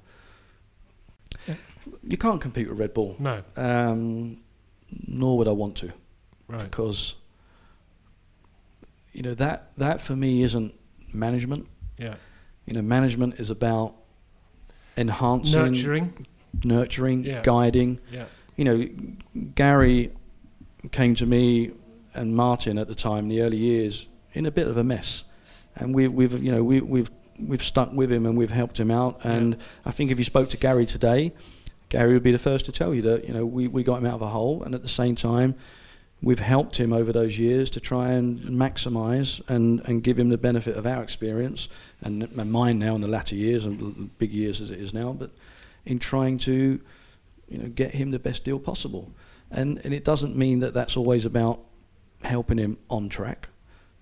you 2.07 2.17
can't 2.17 2.41
compete 2.41 2.69
with 2.69 2.79
Red 2.79 2.93
Bull. 2.93 3.15
No. 3.19 3.41
Um, 3.55 4.37
nor 5.07 5.37
would 5.37 5.47
I 5.47 5.51
want 5.51 5.75
to, 5.77 5.91
Right. 6.47 6.63
because 6.63 7.15
you 9.13 9.21
know 9.21 9.33
that 9.35 9.71
that 9.77 10.01
for 10.01 10.15
me 10.15 10.43
isn't 10.43 10.73
management. 11.13 11.67
Yeah. 11.97 12.15
You 12.65 12.73
know, 12.73 12.81
management 12.81 13.39
is 13.39 13.49
about 13.49 13.95
enhancing, 14.97 15.53
Nurturing. 15.59 16.27
nurturing, 16.63 17.23
Yeah. 17.23 17.41
guiding. 17.43 17.99
Yeah. 18.11 18.25
You 18.55 18.65
know, 18.65 18.89
Gary 19.55 20.11
came 20.91 21.15
to 21.15 21.25
me 21.25 21.71
and 22.13 22.35
Martin 22.35 22.77
at 22.77 22.87
the 22.87 22.95
time, 22.95 23.25
in 23.25 23.29
the 23.29 23.41
early 23.41 23.57
years, 23.57 24.07
in 24.33 24.45
a 24.45 24.51
bit 24.51 24.67
of 24.67 24.77
a 24.77 24.83
mess, 24.83 25.23
and 25.75 25.93
we, 25.95 26.07
we've 26.07 26.41
you 26.43 26.51
know 26.51 26.63
we, 26.63 26.81
we've 26.81 27.09
we've 27.39 27.63
stuck 27.63 27.91
with 27.93 28.11
him 28.11 28.25
and 28.25 28.37
we've 28.37 28.51
helped 28.51 28.79
him 28.79 28.91
out. 28.91 29.19
And 29.23 29.57
I 29.85 29.91
think 29.91 30.11
if 30.11 30.17
you 30.17 30.25
spoke 30.25 30.49
to 30.49 30.57
Gary 30.57 30.85
today, 30.85 31.31
Gary 31.89 32.13
would 32.13 32.23
be 32.23 32.31
the 32.31 32.37
first 32.37 32.65
to 32.65 32.71
tell 32.71 32.93
you 32.93 33.01
that 33.03 33.25
you 33.27 33.33
know 33.33 33.45
we, 33.45 33.67
we 33.67 33.83
got 33.83 33.97
him 33.97 34.05
out 34.05 34.15
of 34.15 34.21
a 34.21 34.27
hole, 34.27 34.63
and 34.63 34.73
at 34.75 34.81
the 34.81 34.87
same 34.89 35.15
time, 35.15 35.55
we've 36.21 36.39
helped 36.39 36.77
him 36.79 36.93
over 36.93 37.11
those 37.11 37.37
years 37.37 37.69
to 37.71 37.79
try 37.79 38.11
and 38.11 38.39
maximise 38.41 39.41
and, 39.47 39.81
and 39.85 40.03
give 40.03 40.19
him 40.19 40.29
the 40.29 40.37
benefit 40.37 40.75
of 40.75 40.85
our 40.85 41.01
experience 41.01 41.69
and, 42.01 42.23
and 42.23 42.51
mine 42.51 42.77
now 42.77 42.93
in 42.93 43.01
the 43.01 43.07
latter 43.07 43.35
years 43.35 43.65
and 43.65 44.17
big 44.17 44.31
years 44.31 44.59
as 44.61 44.69
it 44.69 44.79
is 44.79 44.93
now, 44.93 45.13
but 45.13 45.31
in 45.85 45.97
trying 45.97 46.37
to 46.37 46.79
you 47.47 47.57
know 47.57 47.67
get 47.69 47.93
him 47.93 48.11
the 48.11 48.19
best 48.19 48.43
deal 48.43 48.59
possible. 48.59 49.11
And 49.51 49.81
and 49.83 49.93
it 49.93 50.05
doesn't 50.05 50.35
mean 50.35 50.59
that 50.59 50.73
that's 50.73 50.95
always 50.95 51.25
about 51.25 51.59
helping 52.23 52.57
him 52.57 52.77
on 52.89 53.09
track. 53.09 53.49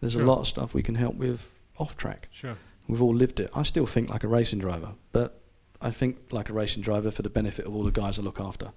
There's 0.01 0.13
Sure. 0.13 0.23
a 0.23 0.25
lot 0.25 0.39
of 0.39 0.47
stuff 0.47 0.73
we 0.73 0.83
can 0.83 0.95
help 0.95 1.15
with 1.15 1.47
off 1.77 1.95
track. 1.95 2.27
Sure. 2.31 2.55
We've 2.87 3.01
all 3.01 3.13
lived 3.15 3.39
it. 3.39 3.49
I 3.53 3.63
still 3.63 3.85
think 3.85 4.09
like 4.09 4.23
a 4.23 4.27
racing 4.27 4.59
driver, 4.59 4.91
but 5.11 5.39
I 5.81 5.91
think 5.91 6.17
like 6.31 6.49
a 6.49 6.53
racing 6.53 6.81
driver 6.81 7.11
for 7.11 7.21
the 7.21 7.29
benefit 7.29 7.65
of 7.65 7.75
all 7.75 7.83
the 7.83 7.91
guys 7.91 8.17
I 8.17 8.21
look 8.21 8.39
after. 8.39 8.65
At 8.67 8.73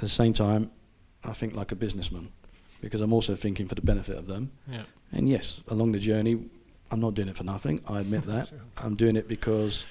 the 0.00 0.08
same 0.08 0.32
time, 0.32 0.70
I 1.24 1.32
think 1.32 1.54
like 1.54 1.72
a 1.72 1.76
businessman 1.76 2.28
because 2.80 3.00
I'm 3.00 3.12
also 3.12 3.34
thinking 3.34 3.66
for 3.66 3.74
the 3.74 3.80
benefit 3.82 4.16
of 4.16 4.26
them. 4.26 4.50
Yeah. 4.70 4.82
And 5.12 5.28
yes, 5.28 5.62
along 5.68 5.92
the 5.92 5.98
journey, 5.98 6.38
I'm 6.90 7.00
not 7.00 7.14
doing 7.14 7.28
it 7.28 7.36
for 7.36 7.44
nothing. 7.44 7.80
I 7.88 8.00
admit 8.00 8.22
that. 8.26 8.50
I'm 8.76 8.94
doing 8.94 9.16
it 9.16 9.26
because 9.26 9.84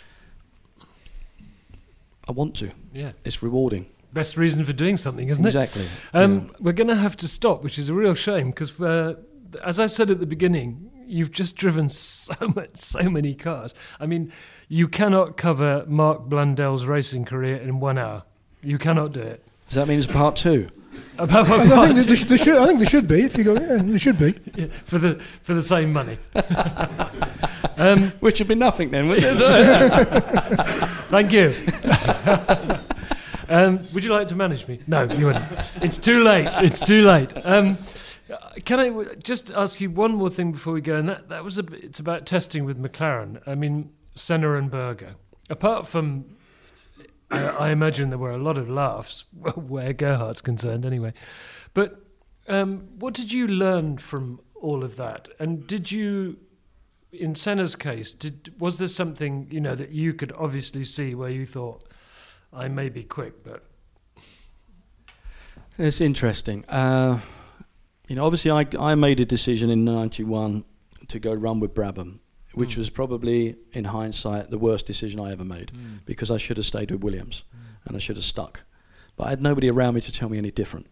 I 2.27 2.31
want 2.31 2.55
to. 2.57 2.71
Yeah. 2.93 3.11
It's 3.25 3.41
rewarding. 3.43 3.87
Best 4.13 4.37
reason 4.37 4.63
for 4.63 4.73
doing 4.73 4.95
something, 4.95 5.27
isn't 5.29 5.45
Exactly. 5.45 5.81
it? 5.81 5.85
Exactly. 5.85 6.21
Um, 6.21 6.51
We're 6.59 6.73
going 6.73 6.87
to 6.89 6.95
have 6.95 7.17
to 7.17 7.27
stop, 7.27 7.63
which 7.63 7.79
is 7.79 7.89
a 7.89 7.93
real 7.93 8.13
shame 8.13 8.51
because, 8.51 8.79
uh, 8.79 9.15
as 9.63 9.79
I 9.79 9.87
said 9.87 10.11
at 10.11 10.19
the 10.19 10.27
beginning, 10.27 10.91
you've 11.13 11.31
just 11.31 11.55
driven 11.55 11.87
so 11.89 12.33
much, 12.55 12.77
so 12.77 13.09
many 13.09 13.33
cars. 13.35 13.73
I 13.99 14.05
mean, 14.05 14.31
you 14.67 14.87
cannot 14.87 15.37
cover 15.37 15.85
Mark 15.87 16.21
Blundell's 16.27 16.85
racing 16.85 17.25
career 17.25 17.57
in 17.57 17.79
one 17.79 17.97
hour. 17.97 18.23
You 18.61 18.77
cannot 18.77 19.11
do 19.13 19.21
it. 19.21 19.43
Does 19.69 19.75
that 19.75 19.87
mean 19.87 19.97
it's 19.97 20.07
part 20.07 20.35
two? 20.35 20.67
About 21.17 21.49
I, 21.49 21.55
I 21.83 21.87
think 21.93 22.07
there, 22.07 22.15
sh- 22.15 22.23
there 22.25 22.37
should, 22.37 22.55
I 22.57 22.65
think 22.67 22.79
there 22.79 22.87
should 22.87 23.07
be. 23.07 23.21
If 23.21 23.37
you 23.37 23.43
go, 23.43 23.53
yeah, 23.53 23.77
there 23.81 23.99
should 23.99 24.17
be. 24.17 24.35
Yeah, 24.55 24.67
for 24.85 24.97
the 24.99 25.19
for 25.41 25.53
the 25.55 25.61
same 25.61 25.91
money. 25.93 26.17
um, 27.77 28.11
Which 28.19 28.39
would 28.39 28.47
be 28.47 28.55
nothing 28.55 28.91
then, 28.91 29.07
wouldn't 29.07 29.25
it? 29.41 30.89
thank 31.09 31.31
you. 31.31 31.53
um, 33.49 33.79
would 33.93 34.03
you 34.03 34.11
like 34.11 34.27
to 34.29 34.35
manage 34.35 34.67
me? 34.67 34.79
No, 34.87 35.03
you 35.03 35.27
wouldn't. 35.27 35.45
It's 35.81 35.97
too 35.97 36.23
late. 36.23 36.49
It's 36.57 36.79
too 36.79 37.01
late. 37.03 37.33
Um, 37.43 37.77
can 38.65 38.79
I 38.79 39.15
just 39.15 39.51
ask 39.51 39.81
you 39.81 39.89
one 39.89 40.15
more 40.15 40.29
thing 40.29 40.51
before 40.51 40.73
we 40.73 40.81
go? 40.81 40.95
And 40.95 41.09
that, 41.09 41.29
that 41.29 41.43
was 41.43 41.57
a, 41.57 41.65
it's 41.73 41.99
about 41.99 42.25
testing 42.25 42.65
with 42.65 42.81
McLaren. 42.81 43.41
I 43.47 43.55
mean, 43.55 43.91
Senna 44.15 44.55
and 44.55 44.69
Berger. 44.69 45.15
Apart 45.49 45.87
from, 45.87 46.25
I, 47.29 47.47
I 47.47 47.69
imagine 47.69 48.09
there 48.09 48.19
were 48.19 48.31
a 48.31 48.37
lot 48.37 48.57
of 48.57 48.69
laughs 48.69 49.25
where 49.55 49.93
Gerhard's 49.93 50.41
concerned, 50.41 50.85
anyway. 50.85 51.13
But 51.73 52.01
um, 52.47 52.87
what 52.99 53.13
did 53.13 53.31
you 53.31 53.47
learn 53.47 53.97
from 53.97 54.39
all 54.55 54.83
of 54.83 54.95
that? 54.97 55.29
And 55.39 55.65
did 55.67 55.91
you, 55.91 56.37
in 57.11 57.35
Senna's 57.35 57.75
case, 57.75 58.13
did 58.13 58.53
was 58.59 58.77
there 58.77 58.87
something 58.87 59.47
you 59.51 59.59
know 59.59 59.75
that 59.75 59.89
you 59.89 60.13
could 60.13 60.31
obviously 60.37 60.85
see 60.85 61.15
where 61.15 61.29
you 61.29 61.45
thought, 61.45 61.83
I 62.51 62.67
may 62.67 62.89
be 62.89 63.03
quick, 63.03 63.43
but 63.43 63.63
It's 65.77 66.01
interesting. 66.01 66.65
Uh, 66.65 67.19
you 68.07 68.15
know, 68.15 68.25
obviously, 68.25 68.51
I, 68.51 68.65
I 68.79 68.95
made 68.95 69.19
a 69.19 69.25
decision 69.25 69.69
in 69.69 69.85
'91 69.85 70.63
to 71.07 71.19
go 71.19 71.33
run 71.33 71.59
with 71.59 71.73
Brabham, 71.73 72.19
which 72.53 72.75
Mm. 72.75 72.77
was 72.79 72.89
probably, 72.89 73.55
in 73.73 73.85
hindsight, 73.85 74.49
the 74.51 74.59
worst 74.59 74.85
decision 74.85 75.19
I 75.19 75.31
ever 75.31 75.45
made 75.45 75.71
Mm. 75.73 75.99
because 76.05 76.29
I 76.31 76.37
should 76.37 76.57
have 76.57 76.65
stayed 76.65 76.91
with 76.91 77.01
Williams 77.03 77.43
and 77.85 77.95
I 77.95 77.99
should 77.99 78.15
have 78.15 78.25
stuck. 78.25 78.61
But 79.15 79.27
I 79.27 79.29
had 79.31 79.41
nobody 79.41 79.69
around 79.69 79.95
me 79.95 80.01
to 80.01 80.11
tell 80.11 80.29
me 80.29 80.37
any 80.37 80.51
different. 80.51 80.87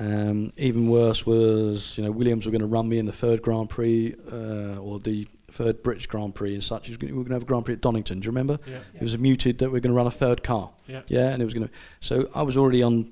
Um, 0.00 0.52
even 0.56 0.88
worse 0.88 1.26
was, 1.26 1.98
you 1.98 2.04
know, 2.04 2.12
Williams 2.12 2.46
were 2.46 2.52
going 2.52 2.60
to 2.60 2.68
run 2.68 2.88
me 2.88 2.98
in 2.98 3.06
the 3.06 3.12
third 3.12 3.42
Grand 3.42 3.68
Prix 3.68 4.14
uh, 4.32 4.76
or 4.78 5.00
the 5.00 5.26
third 5.50 5.82
British 5.82 6.06
Grand 6.06 6.36
Prix 6.36 6.54
and 6.54 6.62
such. 6.62 6.86
Gonna- 7.00 7.12
We 7.12 7.18
were 7.18 7.24
going 7.24 7.30
to 7.30 7.34
have 7.34 7.42
a 7.42 7.46
Grand 7.46 7.64
Prix 7.64 7.74
at 7.74 7.80
Donington. 7.80 8.20
Do 8.20 8.26
you 8.26 8.30
remember? 8.30 8.60
Yeah. 8.64 8.78
It 8.94 9.02
was 9.02 9.18
muted 9.18 9.58
that 9.58 9.70
we 9.70 9.72
were 9.72 9.80
going 9.80 9.90
to 9.92 9.96
run 9.96 10.06
a 10.06 10.10
third 10.12 10.44
car. 10.44 10.70
Yeah. 10.86 11.02
Yeah, 11.08 11.30
and 11.30 11.42
it 11.42 11.44
was 11.44 11.52
going 11.54 11.66
to. 11.66 11.74
So 12.00 12.30
I 12.32 12.42
was 12.42 12.56
already 12.56 12.80
on 12.80 13.10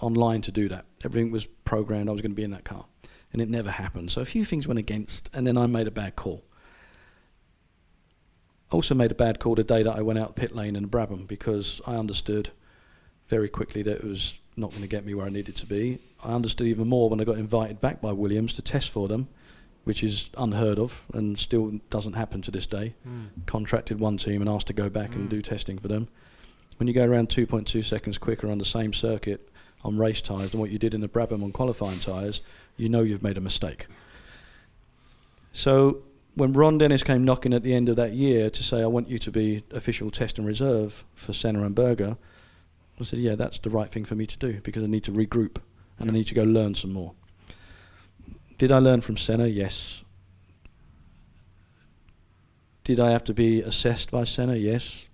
online 0.00 0.40
to 0.42 0.52
do 0.52 0.68
that. 0.68 0.84
Everything 1.04 1.30
was 1.30 1.46
programmed. 1.64 2.08
I 2.08 2.12
was 2.12 2.22
going 2.22 2.32
to 2.32 2.36
be 2.36 2.42
in 2.44 2.50
that 2.52 2.64
car, 2.64 2.86
and 3.32 3.40
it 3.42 3.48
never 3.48 3.70
happened. 3.70 4.10
So 4.10 4.20
a 4.20 4.24
few 4.26 4.44
things 4.44 4.66
went 4.66 4.78
against, 4.78 5.30
and 5.32 5.46
then 5.46 5.56
I 5.56 5.66
made 5.66 5.86
a 5.86 5.90
bad 5.92 6.16
call. 6.16 6.42
I 8.70 8.74
also 8.74 8.94
made 8.94 9.10
a 9.10 9.16
bad 9.16 9.40
call 9.40 9.54
the 9.56 9.64
day 9.64 9.82
that 9.82 9.96
I 9.96 10.02
went 10.02 10.18
out 10.18 10.36
pit 10.36 10.54
lane 10.54 10.76
in 10.76 10.88
Brabham 10.88 11.26
because 11.26 11.80
I 11.86 11.96
understood 11.96 12.50
very 13.28 13.48
quickly 13.48 13.82
that 13.82 13.96
it 13.98 14.04
was 14.04 14.34
not 14.56 14.70
going 14.70 14.82
to 14.82 14.88
get 14.88 15.04
me 15.04 15.14
where 15.14 15.26
I 15.26 15.30
needed 15.30 15.56
to 15.56 15.66
be. 15.66 15.98
I 16.22 16.32
understood 16.34 16.66
even 16.68 16.88
more 16.88 17.08
when 17.10 17.20
I 17.20 17.24
got 17.24 17.38
invited 17.38 17.80
back 17.80 18.00
by 18.00 18.12
Williams 18.12 18.54
to 18.54 18.62
test 18.62 18.90
for 18.90 19.08
them, 19.08 19.28
which 19.84 20.04
is 20.04 20.30
unheard 20.36 20.78
of 20.78 21.02
and 21.12 21.38
still 21.38 21.80
doesn't 21.90 22.12
happen 22.12 22.42
to 22.42 22.50
this 22.50 22.66
day. 22.66 22.94
Mm. 23.08 23.46
Contracted 23.46 23.98
one 23.98 24.18
team 24.18 24.40
and 24.40 24.48
asked 24.50 24.68
to 24.68 24.72
go 24.72 24.88
back 24.88 25.14
and 25.14 25.26
Mm. 25.26 25.30
do 25.30 25.42
testing 25.42 25.78
for 25.78 25.88
them. 25.88 26.08
When 26.76 26.86
you 26.86 26.94
go 26.94 27.04
around 27.04 27.28
2.2 27.28 27.82
seconds 27.82 28.18
quicker 28.18 28.48
on 28.50 28.58
the 28.58 28.64
same 28.64 28.92
circuit 28.92 29.49
on 29.84 29.98
race 29.98 30.20
tyres 30.20 30.50
than 30.50 30.60
what 30.60 30.70
you 30.70 30.78
did 30.78 30.94
in 30.94 31.00
the 31.00 31.08
Brabham 31.08 31.42
on 31.42 31.52
qualifying 31.52 31.98
tyres, 31.98 32.42
you 32.76 32.88
know 32.88 33.02
you've 33.02 33.22
made 33.22 33.38
a 33.38 33.40
mistake. 33.40 33.86
So 35.52 36.02
when 36.34 36.52
Ron 36.52 36.78
Dennis 36.78 37.02
came 37.02 37.24
knocking 37.24 37.52
at 37.52 37.62
the 37.62 37.74
end 37.74 37.88
of 37.88 37.96
that 37.96 38.12
year 38.12 38.50
to 38.50 38.62
say, 38.62 38.82
I 38.82 38.86
want 38.86 39.08
you 39.08 39.18
to 39.18 39.30
be 39.30 39.64
official 39.70 40.10
test 40.10 40.38
and 40.38 40.46
reserve 40.46 41.04
for 41.14 41.32
Senna 41.32 41.64
and 41.64 41.74
Berger, 41.74 42.16
I 43.00 43.04
said, 43.04 43.18
yeah, 43.18 43.34
that's 43.34 43.58
the 43.58 43.70
right 43.70 43.90
thing 43.90 44.04
for 44.04 44.14
me 44.14 44.26
to 44.26 44.38
do 44.38 44.60
because 44.62 44.82
I 44.82 44.86
need 44.86 45.04
to 45.04 45.12
regroup 45.12 45.56
and 45.98 46.10
I 46.10 46.12
need 46.12 46.26
to 46.26 46.34
go 46.34 46.42
learn 46.42 46.74
some 46.74 46.92
more. 46.92 47.12
Did 48.58 48.70
I 48.70 48.78
learn 48.78 49.00
from 49.00 49.16
Senna? 49.16 49.46
Yes. 49.46 50.02
Did 52.84 53.00
I 53.00 53.10
have 53.10 53.24
to 53.24 53.34
be 53.34 53.62
assessed 53.62 54.10
by 54.10 54.24
Senna? 54.24 54.56
Yes. 54.56 55.08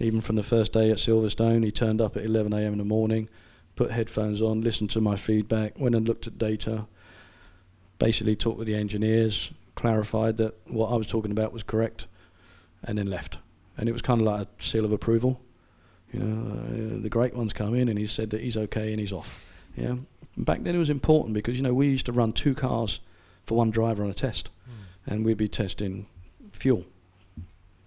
Even 0.00 0.20
from 0.20 0.36
the 0.36 0.42
first 0.42 0.72
day 0.72 0.90
at 0.90 0.96
Silverstone, 0.96 1.62
he 1.62 1.70
turned 1.70 2.00
up 2.00 2.16
at 2.16 2.24
11 2.24 2.52
a.m. 2.52 2.72
in 2.72 2.78
the 2.78 2.84
morning, 2.84 3.28
put 3.80 3.92
headphones 3.92 4.42
on, 4.42 4.60
listened 4.60 4.90
to 4.90 5.00
my 5.00 5.16
feedback, 5.16 5.72
went 5.78 5.94
and 5.94 6.06
looked 6.06 6.26
at 6.26 6.36
data, 6.36 6.84
basically 7.98 8.36
talked 8.36 8.58
with 8.58 8.66
the 8.66 8.74
engineers, 8.74 9.52
clarified 9.74 10.36
that 10.36 10.54
what 10.66 10.88
I 10.92 10.96
was 10.96 11.06
talking 11.06 11.30
about 11.30 11.50
was 11.50 11.62
correct, 11.62 12.06
and 12.84 12.98
then 12.98 13.06
left. 13.06 13.38
And 13.78 13.88
it 13.88 13.92
was 13.92 14.02
kind 14.02 14.20
of 14.20 14.26
like 14.26 14.42
a 14.42 14.62
seal 14.62 14.84
of 14.84 14.92
approval. 14.92 15.40
You 16.12 16.20
know, 16.20 16.96
uh, 16.98 17.02
the 17.02 17.08
great 17.08 17.34
ones 17.34 17.54
come 17.54 17.74
in 17.74 17.88
and 17.88 17.98
he 17.98 18.06
said 18.06 18.28
that 18.30 18.42
he's 18.42 18.58
okay 18.58 18.90
and 18.90 19.00
he's 19.00 19.14
off. 19.14 19.42
Yeah. 19.74 19.96
And 20.36 20.44
back 20.44 20.62
then 20.62 20.74
it 20.74 20.78
was 20.78 20.90
important 20.90 21.32
because 21.32 21.56
you 21.56 21.62
know 21.62 21.72
we 21.72 21.86
used 21.86 22.04
to 22.04 22.12
run 22.12 22.32
two 22.32 22.54
cars 22.54 23.00
for 23.46 23.56
one 23.56 23.70
driver 23.70 24.04
on 24.04 24.10
a 24.10 24.14
test, 24.14 24.50
and 25.06 25.24
we'd 25.24 25.38
be 25.38 25.48
testing 25.48 26.06
fuel. 26.52 26.84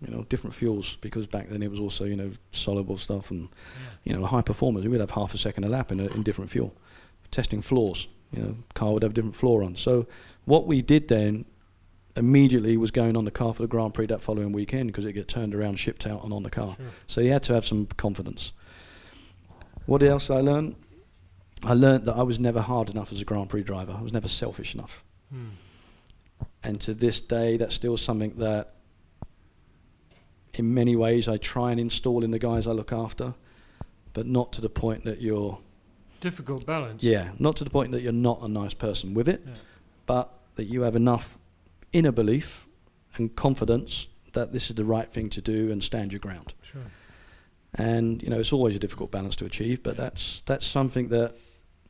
You 0.05 0.13
know, 0.13 0.23
different 0.23 0.55
fuels 0.55 0.97
because 1.01 1.27
back 1.27 1.49
then 1.49 1.63
it 1.63 1.71
was 1.71 1.79
also 1.79 2.03
you 2.03 2.15
know 2.15 2.31
soluble 2.51 2.97
stuff 2.97 3.31
and 3.31 3.49
you 4.03 4.13
know 4.13 4.25
high 4.25 4.41
performers. 4.41 4.85
We'd 4.85 4.99
have 4.99 5.11
half 5.11 5.33
a 5.33 5.37
second 5.37 5.63
a 5.63 5.69
lap 5.69 5.91
in, 5.91 5.99
a, 5.99 6.05
in 6.07 6.23
different 6.23 6.51
fuel. 6.51 6.73
Testing 7.31 7.61
floors. 7.61 8.07
You 8.31 8.41
know, 8.41 8.55
car 8.73 8.93
would 8.93 9.03
have 9.03 9.11
a 9.11 9.15
different 9.15 9.35
floor 9.35 9.63
on. 9.63 9.75
So 9.75 10.07
what 10.45 10.65
we 10.65 10.81
did 10.81 11.07
then 11.07 11.45
immediately 12.15 12.77
was 12.77 12.91
going 12.91 13.15
on 13.15 13.25
the 13.25 13.31
car 13.31 13.53
for 13.53 13.61
the 13.61 13.67
Grand 13.67 13.93
Prix 13.93 14.07
that 14.07 14.21
following 14.21 14.51
weekend 14.51 14.87
because 14.87 15.05
it 15.05 15.13
get 15.13 15.27
turned 15.27 15.55
around, 15.55 15.77
shipped 15.77 16.05
out, 16.05 16.23
and 16.23 16.33
on 16.33 16.43
the 16.43 16.49
car. 16.49 16.75
Sure. 16.77 16.85
So 17.07 17.21
you 17.21 17.31
had 17.31 17.43
to 17.43 17.53
have 17.53 17.65
some 17.65 17.87
confidence. 17.97 18.51
What 19.85 20.03
else 20.03 20.29
I 20.29 20.41
learned? 20.41 20.75
I 21.63 21.73
learned 21.73 22.05
that 22.05 22.15
I 22.15 22.23
was 22.23 22.39
never 22.39 22.61
hard 22.61 22.89
enough 22.89 23.11
as 23.11 23.21
a 23.21 23.25
Grand 23.25 23.49
Prix 23.49 23.63
driver. 23.63 23.95
I 23.97 24.01
was 24.01 24.13
never 24.13 24.27
selfish 24.27 24.73
enough. 24.73 25.03
Hmm. 25.31 25.49
And 26.63 26.81
to 26.81 26.93
this 26.93 27.21
day, 27.21 27.57
that's 27.57 27.75
still 27.75 27.97
something 27.97 28.33
that, 28.37 28.72
in 30.53 30.73
many 30.73 30.95
ways, 30.95 31.27
I 31.27 31.37
try 31.37 31.71
and 31.71 31.79
install 31.79 32.23
in 32.23 32.31
the 32.31 32.39
guys 32.39 32.67
I 32.67 32.71
look 32.71 32.91
after, 32.93 33.33
but 34.13 34.25
not 34.27 34.53
to 34.53 34.61
the 34.61 34.69
point 34.69 35.03
that 35.05 35.21
you're, 35.21 35.59
difficult 36.19 36.65
balance. 36.65 37.03
yeah, 37.03 37.31
not 37.39 37.55
to 37.57 37.63
the 37.63 37.69
point 37.69 37.91
that 37.91 38.01
you're 38.01 38.11
not 38.13 38.41
a 38.41 38.47
nice 38.47 38.73
person 38.73 39.13
with 39.13 39.27
it, 39.27 39.43
Yeah. 39.45 39.53
but 40.05 40.33
that 40.55 40.65
you 40.65 40.81
have 40.81 40.95
enough 40.95 41.37
inner 41.91 42.11
belief 42.11 42.65
and 43.15 43.35
confidence 43.35 44.07
that 44.33 44.51
this 44.53 44.69
is 44.69 44.75
the 44.75 44.85
right 44.85 45.11
thing 45.11 45.29
to 45.31 45.41
do 45.41 45.71
and 45.71 45.83
stand 45.83 46.11
your 46.11 46.19
ground. 46.19 46.53
Sure. 46.61 46.81
And 47.75 48.21
you 48.21 48.29
know, 48.29 48.39
it's 48.39 48.53
always 48.53 48.75
a 48.75 48.79
difficult 48.79 49.09
balance 49.11 49.35
to 49.37 49.45
achieve, 49.45 49.81
but 49.81 49.97
that's 49.97 50.41
that's 50.45 50.65
something 50.65 51.09
that 51.09 51.35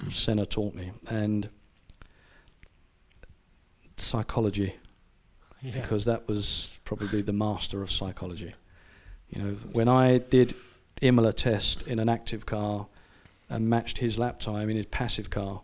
Senna 0.09 0.45
taught 0.45 0.73
me, 0.73 0.91
and 1.07 1.49
psychology, 3.97 4.75
Yeah. 5.63 5.79
because 5.79 6.05
that 6.05 6.27
was 6.27 6.77
probably 6.83 7.21
the 7.21 7.33
master 7.33 7.81
of 7.81 7.89
psychology. 7.89 8.53
You 9.29 9.41
know, 9.41 9.53
when 9.71 9.87
I 9.87 10.17
did 10.17 10.53
Imola 11.01 11.31
test 11.31 11.87
in 11.87 11.99
an 11.99 12.09
active 12.09 12.45
car 12.45 12.87
and 13.49 13.69
matched 13.69 13.97
his 13.97 14.19
lap 14.19 14.39
time 14.39 14.69
in 14.69 14.75
his 14.75 14.85
passive 14.87 15.29
car, 15.29 15.61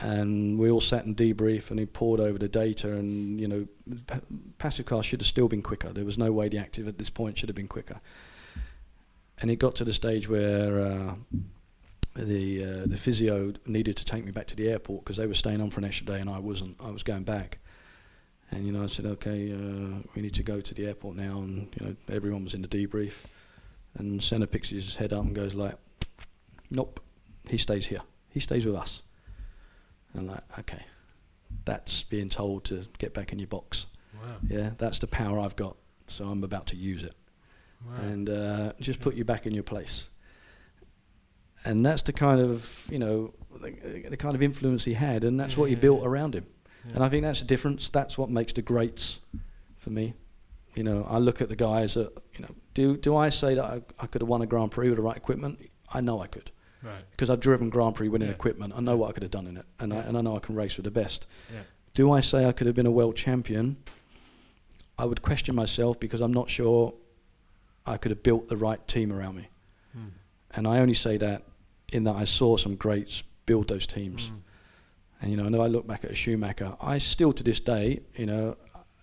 and 0.00 0.58
we 0.58 0.70
all 0.70 0.80
sat 0.80 1.06
and 1.06 1.16
debrief, 1.16 1.70
and 1.70 1.80
he 1.80 1.86
pored 1.86 2.20
over 2.20 2.38
the 2.38 2.48
data, 2.48 2.92
and 2.92 3.40
you 3.40 3.48
know, 3.48 3.66
pa- 4.06 4.20
passive 4.58 4.86
car 4.86 5.02
should 5.02 5.20
have 5.20 5.26
still 5.26 5.48
been 5.48 5.62
quicker. 5.62 5.92
There 5.92 6.04
was 6.04 6.18
no 6.18 6.30
way 6.30 6.48
the 6.48 6.58
active 6.58 6.86
at 6.86 6.98
this 6.98 7.10
point 7.10 7.38
should 7.38 7.48
have 7.48 7.56
been 7.56 7.68
quicker. 7.68 8.00
And 9.40 9.50
it 9.50 9.56
got 9.56 9.76
to 9.76 9.84
the 9.84 9.92
stage 9.92 10.28
where 10.28 10.80
uh, 10.80 11.14
the 12.14 12.64
uh, 12.64 12.86
the 12.86 12.96
physio 12.96 13.54
needed 13.66 13.96
to 13.96 14.04
take 14.04 14.24
me 14.24 14.30
back 14.30 14.46
to 14.48 14.56
the 14.56 14.68
airport 14.68 15.04
because 15.04 15.16
they 15.16 15.26
were 15.26 15.34
staying 15.34 15.60
on 15.60 15.70
for 15.70 15.80
an 15.80 15.84
extra 15.84 16.06
day, 16.06 16.20
and 16.20 16.28
I 16.28 16.38
wasn't. 16.38 16.76
I 16.80 16.90
was 16.90 17.02
going 17.02 17.24
back. 17.24 17.58
And 18.50 18.66
you 18.66 18.72
know, 18.72 18.82
I 18.82 18.86
said, 18.86 19.04
okay, 19.06 19.52
uh, 19.52 19.98
we 20.14 20.22
need 20.22 20.34
to 20.34 20.42
go 20.42 20.60
to 20.60 20.74
the 20.74 20.86
airport 20.86 21.16
now, 21.16 21.38
and 21.38 21.68
you 21.78 21.86
know, 21.86 21.96
everyone 22.08 22.44
was 22.44 22.54
in 22.54 22.62
the 22.62 22.68
debrief. 22.68 23.12
And 23.98 24.22
Senna 24.22 24.46
picks 24.46 24.68
his 24.70 24.94
head 24.96 25.12
up 25.12 25.24
and 25.24 25.34
goes 25.34 25.54
like, 25.54 25.76
"Nope, 26.70 27.00
he 27.48 27.58
stays 27.58 27.86
here. 27.86 28.00
He 28.30 28.40
stays 28.40 28.64
with 28.64 28.74
us." 28.76 29.02
And 30.12 30.22
I'm 30.22 30.26
like, 30.34 30.58
okay, 30.60 30.82
that's 31.66 32.02
being 32.04 32.28
told 32.30 32.64
to 32.66 32.84
get 32.98 33.12
back 33.12 33.32
in 33.32 33.38
your 33.38 33.48
box. 33.48 33.86
Wow. 34.14 34.36
Yeah, 34.48 34.70
that's 34.78 34.98
the 34.98 35.06
power 35.06 35.38
I've 35.40 35.56
got, 35.56 35.76
so 36.06 36.26
I'm 36.28 36.42
about 36.42 36.66
to 36.68 36.76
use 36.76 37.02
it, 37.02 37.14
Wow. 37.86 37.96
and 38.02 38.30
uh, 38.30 38.72
just 38.80 39.00
put 39.00 39.14
you 39.14 39.24
back 39.24 39.46
in 39.46 39.52
your 39.54 39.62
place. 39.64 40.08
And 41.64 41.84
that's 41.84 42.02
the 42.02 42.12
kind 42.12 42.40
of 42.40 42.74
you 42.88 42.98
know 42.98 43.34
the, 43.60 44.06
the 44.08 44.16
kind 44.16 44.34
of 44.34 44.42
influence 44.42 44.84
he 44.84 44.94
had, 44.94 45.24
and 45.24 45.38
that's 45.38 45.54
Yeah, 45.54 45.60
what 45.60 45.68
he 45.70 45.74
built 45.74 46.04
around 46.04 46.34
him. 46.34 46.46
Yeah. 46.88 46.94
And 46.96 47.04
I 47.04 47.08
think 47.08 47.22
that's 47.24 47.40
the 47.40 47.46
difference. 47.46 47.88
That's 47.88 48.16
what 48.18 48.30
makes 48.30 48.52
the 48.52 48.62
greats 48.62 49.18
for 49.78 49.90
me. 49.90 50.14
You 50.74 50.84
know, 50.84 51.06
I 51.08 51.18
look 51.18 51.40
at 51.40 51.48
the 51.48 51.56
guys 51.56 51.94
that 51.94 52.12
you 52.34 52.40
know. 52.42 52.54
Do 52.74 52.96
do 52.96 53.16
I 53.16 53.28
say 53.30 53.54
that 53.54 53.64
I, 53.64 53.82
I 53.98 54.06
could 54.06 54.20
have 54.22 54.28
won 54.28 54.42
a 54.42 54.46
Grand 54.46 54.70
Prix 54.70 54.88
with 54.88 54.96
the 54.98 55.02
right 55.02 55.16
equipment? 55.16 55.58
I 55.92 56.00
know 56.00 56.20
I 56.20 56.26
could 56.26 56.50
Right. 56.82 57.02
because 57.10 57.28
I've 57.30 57.40
driven 57.40 57.70
Grand 57.70 57.96
Prix 57.96 58.08
winning 58.08 58.28
Yeah. 58.28 58.34
equipment. 58.34 58.72
I 58.76 58.80
know 58.80 58.96
what 58.96 59.08
I 59.10 59.12
could 59.12 59.22
have 59.24 59.32
done 59.32 59.46
in 59.48 59.56
it, 59.56 59.66
and 59.80 59.92
I 59.92 59.96
and 59.98 60.16
I 60.16 60.20
know 60.20 60.36
I 60.36 60.40
can 60.40 60.54
race 60.54 60.76
with 60.76 60.84
the 60.84 60.90
best. 60.90 61.26
Yeah. 61.52 61.62
Do 61.94 62.12
I 62.12 62.20
say 62.20 62.46
I 62.46 62.52
could 62.52 62.66
have 62.68 62.76
been 62.76 62.86
a 62.86 62.90
world 62.92 63.16
champion? 63.16 63.76
I 64.98 65.04
would 65.04 65.22
question 65.22 65.54
myself 65.54 65.98
because 66.00 66.20
I'm 66.20 66.32
not 66.32 66.48
sure 66.50 66.94
I 67.86 67.96
could 67.96 68.10
have 68.10 68.22
built 68.22 68.48
the 68.48 68.56
right 68.56 68.86
team 68.86 69.12
around 69.12 69.36
me. 69.36 69.48
Hmm. 69.92 70.08
And 70.52 70.66
I 70.68 70.78
only 70.80 70.94
say 70.94 71.16
that 71.16 71.42
in 71.92 72.04
that 72.04 72.16
I 72.16 72.24
saw 72.24 72.56
some 72.56 72.76
greats 72.76 73.22
build 73.46 73.68
those 73.68 73.86
teams. 73.86 74.28
Mm. 74.30 74.40
And 75.20 75.30
you 75.30 75.36
know, 75.36 75.46
and 75.46 75.54
if 75.54 75.60
I 75.60 75.66
look 75.66 75.86
back 75.86 76.04
at 76.04 76.10
a 76.10 76.14
Schumacher, 76.14 76.74
I 76.80 76.98
still 76.98 77.32
to 77.32 77.42
this 77.42 77.60
day, 77.60 78.00
you 78.16 78.26
know, 78.26 78.56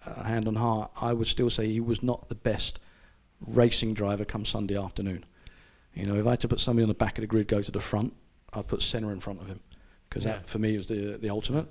uh, 0.05 0.23
hand 0.23 0.47
on 0.47 0.55
heart, 0.55 0.91
I 1.01 1.13
would 1.13 1.27
still 1.27 1.49
say 1.49 1.67
he 1.67 1.79
was 1.79 2.01
not 2.03 2.29
the 2.29 2.35
best 2.35 2.79
racing 3.47 3.93
driver 3.93 4.23
come 4.25 4.45
Sunday 4.45 4.77
afternoon. 4.77 5.25
You 5.93 6.05
know, 6.05 6.15
if 6.15 6.25
I 6.27 6.31
had 6.31 6.41
to 6.41 6.47
put 6.47 6.59
somebody 6.59 6.83
on 6.83 6.89
the 6.89 6.93
back 6.95 7.17
of 7.17 7.21
the 7.21 7.27
grid, 7.27 7.47
go 7.47 7.61
to 7.61 7.71
the 7.71 7.79
front, 7.79 8.13
I'd 8.53 8.67
put 8.67 8.81
Senna 8.81 9.09
in 9.09 9.19
front 9.19 9.41
of 9.41 9.47
him 9.47 9.59
because 10.09 10.23
Yeah. 10.25 10.33
that 10.33 10.49
for 10.49 10.59
me 10.59 10.77
was 10.77 10.87
the 10.87 11.17
the 11.21 11.29
ultimate. 11.29 11.67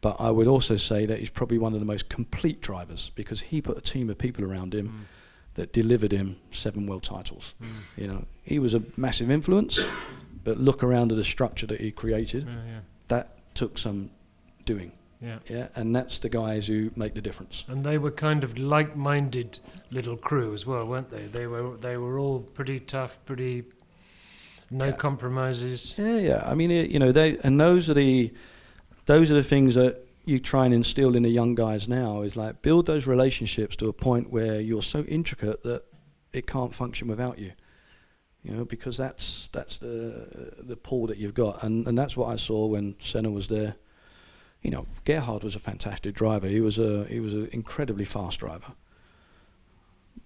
But 0.00 0.16
I 0.20 0.30
would 0.30 0.46
also 0.46 0.76
say 0.76 1.06
that 1.06 1.18
he's 1.18 1.30
probably 1.30 1.56
one 1.58 1.72
of 1.72 1.80
the 1.80 1.86
most 1.86 2.08
complete 2.10 2.60
drivers 2.60 3.10
because 3.14 3.40
he 3.40 3.62
put 3.62 3.78
a 3.78 3.80
team 3.80 4.10
of 4.10 4.18
people 4.18 4.44
around 4.44 4.74
him 4.74 4.88
Mm. 4.88 5.04
that 5.54 5.72
delivered 5.72 6.12
him 6.12 6.36
seven 6.52 6.86
world 6.86 7.02
titles. 7.04 7.54
You 7.96 8.06
know, 8.08 8.24
he 8.42 8.58
was 8.58 8.74
a 8.74 8.82
massive 8.98 9.30
influence, 9.30 9.78
but 10.44 10.58
look 10.58 10.82
around 10.82 11.10
at 11.12 11.16
the 11.16 11.24
structure 11.24 11.66
that 11.68 11.80
he 11.80 11.90
created. 11.90 12.44
Yeah, 12.46 12.64
yeah. 12.66 12.80
That 13.08 13.33
took 13.54 13.78
some 13.78 14.10
doing. 14.64 14.92
Yeah. 15.20 15.38
Yeah, 15.48 15.68
and 15.74 15.94
that's 15.96 16.18
the 16.18 16.28
guys 16.28 16.66
who 16.66 16.90
make 16.96 17.14
the 17.14 17.22
difference. 17.22 17.64
And 17.68 17.84
they 17.84 17.96
were 17.96 18.10
kind 18.10 18.44
of 18.44 18.58
like-minded 18.58 19.58
little 19.90 20.16
crew 20.16 20.52
as 20.52 20.66
well, 20.66 20.86
weren't 20.86 21.10
they? 21.10 21.22
They 21.26 21.46
were 21.46 21.76
they 21.76 21.96
were 21.96 22.18
all 22.18 22.40
pretty 22.40 22.80
tough, 22.80 23.18
pretty 23.24 23.64
no 24.70 24.92
compromises. 24.92 25.94
Yeah, 25.96 26.18
yeah. 26.18 26.42
I 26.44 26.54
mean, 26.54 26.70
it, 26.70 26.90
you 26.90 26.98
know, 26.98 27.12
they 27.12 27.38
and 27.38 27.60
those 27.60 27.88
are 27.88 27.94
the 27.94 28.32
those 29.06 29.30
are 29.30 29.34
the 29.34 29.42
things 29.42 29.74
that 29.76 30.06
you 30.24 30.38
try 30.38 30.64
and 30.64 30.74
instill 30.74 31.16
in 31.16 31.22
the 31.22 31.30
young 31.30 31.54
guys 31.54 31.88
now. 31.88 32.22
Is 32.22 32.36
like 32.36 32.60
build 32.60 32.86
those 32.86 33.06
relationships 33.06 33.76
to 33.76 33.88
a 33.88 33.92
point 33.92 34.30
where 34.30 34.60
you're 34.60 34.82
so 34.82 35.04
intricate 35.04 35.62
that 35.62 35.84
it 36.32 36.46
can't 36.46 36.74
function 36.74 37.08
without 37.08 37.38
you. 37.38 37.52
You 38.44 38.52
know, 38.52 38.64
because 38.64 38.96
that's 38.96 39.48
that's 39.52 39.78
the 39.78 40.52
the 40.58 40.76
pull 40.76 41.06
that 41.06 41.16
you've 41.16 41.34
got, 41.34 41.62
and 41.62 41.88
and 41.88 41.98
that's 41.98 42.16
what 42.16 42.28
I 42.28 42.36
saw 42.36 42.66
when 42.66 42.94
Senna 43.00 43.30
was 43.30 43.48
there. 43.48 43.74
You 44.62 44.70
know, 44.70 44.86
Gerhard 45.04 45.42
was 45.42 45.56
a 45.56 45.58
fantastic 45.58 46.14
driver. 46.14 46.46
He 46.46 46.60
was 46.60 46.78
a 46.78 47.04
he 47.04 47.20
was 47.20 47.32
an 47.32 47.48
incredibly 47.52 48.04
fast 48.04 48.40
driver. 48.40 48.72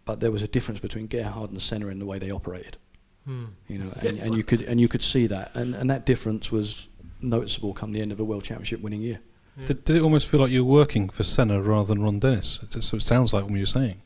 But 0.05 0.21
there 0.21 0.31
was 0.31 0.43
a 0.43 0.49
difference 0.49 0.81
between 0.81 1.07
Gerhard 1.07 1.51
and 1.51 1.63
Senna 1.63 1.89
in 1.89 1.99
the 1.99 2.07
way 2.07 2.19
they 2.19 2.31
operated. 2.31 2.77
Hmm. 3.25 3.47
You 3.69 3.79
know, 3.79 3.93
and, 4.01 4.21
and 4.21 4.37
you 4.37 4.43
could 4.43 4.63
and 4.63 4.81
you 4.81 4.89
could 4.89 5.03
see 5.03 5.29
that, 5.29 5.53
and 5.55 5.75
and 5.75 5.89
that 5.91 6.05
difference 6.05 6.51
was 6.51 6.89
noticeable 7.21 7.73
come 7.73 7.93
the 7.93 8.01
end 8.01 8.11
of 8.11 8.19
a 8.19 8.25
world 8.25 8.43
championship 8.43 8.81
winning 8.81 9.03
year. 9.03 9.21
Did, 9.67 9.85
did 9.85 9.97
it 9.97 10.03
almost 10.03 10.29
feel 10.29 10.41
like 10.41 10.51
you 10.51 10.65
were 10.65 10.73
working 10.73 11.09
for 11.09 11.25
Senna 11.25 11.61
rather 11.61 11.89
than 11.89 12.03
Ron 12.03 12.21
Dennis? 12.21 12.61
It, 12.63 12.83
so 12.83 12.97
it 12.97 13.03
sounds 13.03 13.33
like 13.33 13.45
what 13.45 13.53
you're 13.55 13.67
saying. 13.67 14.03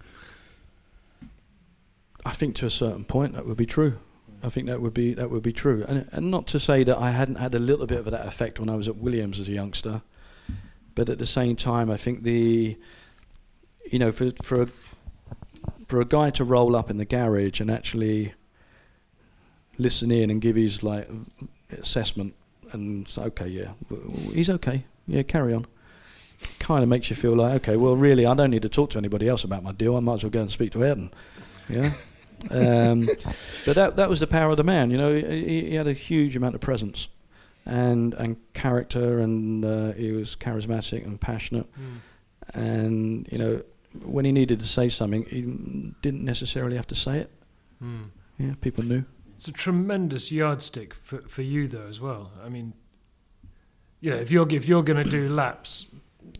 I 2.24 2.32
think 2.32 2.54
to 2.56 2.66
a 2.66 2.70
certain 2.70 3.04
point 3.04 3.34
that 3.34 3.46
would 3.46 3.56
be 3.56 3.66
true. 3.66 3.98
I 4.42 4.48
think 4.48 4.66
that 4.68 4.80
would 4.80 4.94
be 4.94 5.14
that 5.14 5.30
would 5.30 5.42
be 5.42 5.52
true, 5.52 5.84
and 5.88 6.08
and 6.10 6.30
not 6.30 6.46
to 6.48 6.58
say 6.58 6.82
that 6.84 6.98
I 6.98 7.12
hadn't 7.12 7.36
had 7.36 7.54
a 7.54 7.58
little 7.58 7.86
bit 7.86 7.98
of 7.98 8.10
that 8.10 8.26
effect 8.26 8.58
when 8.58 8.68
I 8.68 8.74
was 8.74 8.88
at 8.88 8.96
Williams 8.96 9.38
as 9.38 9.48
a 9.48 9.52
youngster, 9.52 10.02
but 10.94 11.08
at 11.08 11.18
the 11.18 11.26
same 11.26 11.54
time, 11.54 11.90
I 11.90 11.96
think 11.96 12.24
the, 12.24 12.76
you 13.90 13.98
know, 13.98 14.10
for 14.10 14.30
for 14.42 14.62
a, 14.62 14.68
for 15.86 16.00
a 16.00 16.04
guy 16.04 16.30
to 16.30 16.44
roll 16.44 16.74
up 16.74 16.90
in 16.90 16.96
the 16.98 17.04
garage 17.04 17.60
and 17.60 17.70
actually 17.70 18.34
listen 19.78 20.10
in 20.10 20.28
and 20.28 20.40
give 20.40 20.56
his 20.56 20.82
like 20.82 21.08
assessment 21.70 22.34
and 22.72 23.08
say, 23.08 23.22
okay, 23.22 23.46
yeah, 23.46 23.72
he's 24.32 24.50
okay, 24.50 24.84
yeah, 25.06 25.22
carry 25.22 25.54
on. 25.54 25.66
Kind 26.58 26.82
of 26.82 26.88
makes 26.88 27.10
you 27.10 27.14
feel 27.14 27.36
like, 27.36 27.54
okay, 27.62 27.76
well, 27.76 27.94
really, 27.94 28.26
I 28.26 28.34
don't 28.34 28.50
need 28.50 28.62
to 28.62 28.68
talk 28.68 28.90
to 28.90 28.98
anybody 28.98 29.28
else 29.28 29.44
about 29.44 29.62
my 29.62 29.70
deal. 29.70 29.96
I 29.96 30.00
might 30.00 30.14
as 30.14 30.24
well 30.24 30.30
go 30.30 30.40
and 30.40 30.50
speak 30.50 30.72
to 30.72 30.82
Ayrton. 30.82 31.12
Yeah. 31.68 31.92
Um, 32.50 33.02
but 33.66 33.74
that 33.74 33.96
that 33.96 34.08
was 34.08 34.20
the 34.20 34.26
power 34.26 34.50
of 34.50 34.56
the 34.56 34.64
man. 34.64 34.90
You 34.90 34.98
know, 34.98 35.14
he, 35.14 35.68
he 35.68 35.74
had 35.74 35.86
a 35.86 35.92
huge 35.92 36.36
amount 36.36 36.54
of 36.54 36.60
presence, 36.60 37.08
and 37.64 38.14
and 38.14 38.36
character, 38.54 39.18
and 39.20 39.64
uh, 39.64 39.92
he 39.92 40.12
was 40.12 40.36
charismatic 40.36 41.04
and 41.04 41.20
passionate. 41.20 41.66
Mm. 41.74 42.00
And 42.54 43.28
you 43.30 43.38
know, 43.38 43.62
when 44.04 44.24
he 44.24 44.32
needed 44.32 44.60
to 44.60 44.66
say 44.66 44.88
something, 44.88 45.24
he 45.24 45.42
didn't 46.02 46.24
necessarily 46.24 46.76
have 46.76 46.86
to 46.88 46.94
say 46.94 47.18
it. 47.18 47.30
Mm. 47.82 48.10
Yeah, 48.38 48.54
people 48.60 48.84
knew. 48.84 49.04
It's 49.36 49.48
a 49.48 49.52
tremendous 49.52 50.30
yardstick 50.30 50.94
for, 50.94 51.22
for 51.22 51.42
you 51.42 51.66
though 51.66 51.86
as 51.88 52.00
well. 52.00 52.32
I 52.44 52.48
mean, 52.48 52.74
you 54.00 54.10
know, 54.10 54.16
if 54.16 54.30
you're 54.30 54.48
if 54.52 54.68
you're 54.68 54.82
going 54.82 55.02
to 55.02 55.10
do 55.10 55.28
laps, 55.28 55.86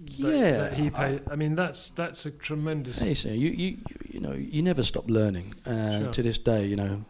Yeah, 0.05 0.57
that 0.59 0.73
he 0.75 0.91
paid. 0.91 1.23
I, 1.31 1.37
mean, 1.37 1.55
that's 1.55 1.91
that's 1.91 2.27
a 2.27 2.31
tremendous. 2.31 3.01
Hey, 3.01 3.15
so 3.15 3.29
you, 3.29 3.51
you, 3.51 3.79
you 4.09 4.21
know, 4.21 4.33
you 4.33 4.63
never 4.63 4.83
stop 4.83 5.09
learning. 5.09 5.55
Uh, 5.65 6.01
Sure. 6.01 6.13
To 6.13 6.23
this 6.23 6.39
day, 6.39 6.67
you 6.67 6.77
know, 6.77 7.05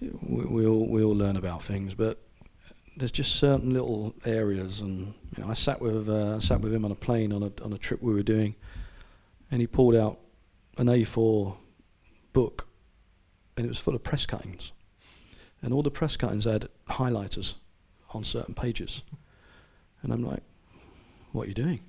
we, 0.00 0.44
we 0.44 0.66
all 0.66 0.86
we 0.88 1.02
all 1.02 1.14
learn 1.14 1.36
about 1.36 1.62
things, 1.62 1.94
but 1.94 2.18
there's 2.96 3.10
just 3.10 3.36
certain 3.36 3.70
little 3.72 4.14
areas. 4.24 4.80
And 4.80 5.14
you 5.36 5.44
know, 5.44 5.50
I 5.50 5.54
sat 5.54 5.80
with 5.80 6.08
uh, 6.08 6.36
I 6.36 6.38
sat 6.38 6.60
with 6.60 6.72
him 6.72 6.84
on 6.84 6.92
a 6.92 6.96
plane 6.96 7.32
on 7.32 7.42
a 7.42 7.52
on 7.62 7.72
a 7.72 7.78
trip 7.78 8.02
we 8.02 8.14
were 8.14 8.22
doing, 8.22 8.54
and 9.50 9.60
he 9.60 9.66
pulled 9.66 9.94
out 9.94 10.18
an 10.78 10.86
A4 10.86 11.56
book, 12.32 12.68
and 13.56 13.66
it 13.66 13.68
was 13.68 13.78
full 13.78 13.94
of 13.94 14.02
press 14.02 14.24
cuttings, 14.26 14.72
and 15.62 15.72
all 15.74 15.82
the 15.82 15.90
press 15.90 16.16
cuttings 16.16 16.44
had 16.44 16.68
highlighters 16.88 17.54
on 18.10 18.24
certain 18.24 18.54
pages, 18.54 19.02
and 20.02 20.12
I'm 20.12 20.24
like, 20.24 20.42
"What 21.38 21.46
you're 21.46 21.56
you 21.56 21.64
doing?" 21.64 21.80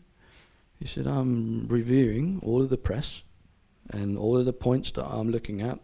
He 0.79 0.85
said, 0.85 1.07
I'm 1.07 1.67
reviewing 1.67 2.39
all 2.43 2.61
of 2.61 2.69
the 2.69 2.77
press 2.77 3.23
and 3.89 4.15
all 4.15 4.37
of 4.37 4.45
the 4.45 4.53
points 4.53 4.91
that 4.91 5.05
I'm 5.05 5.29
looking 5.29 5.59
at 5.59 5.79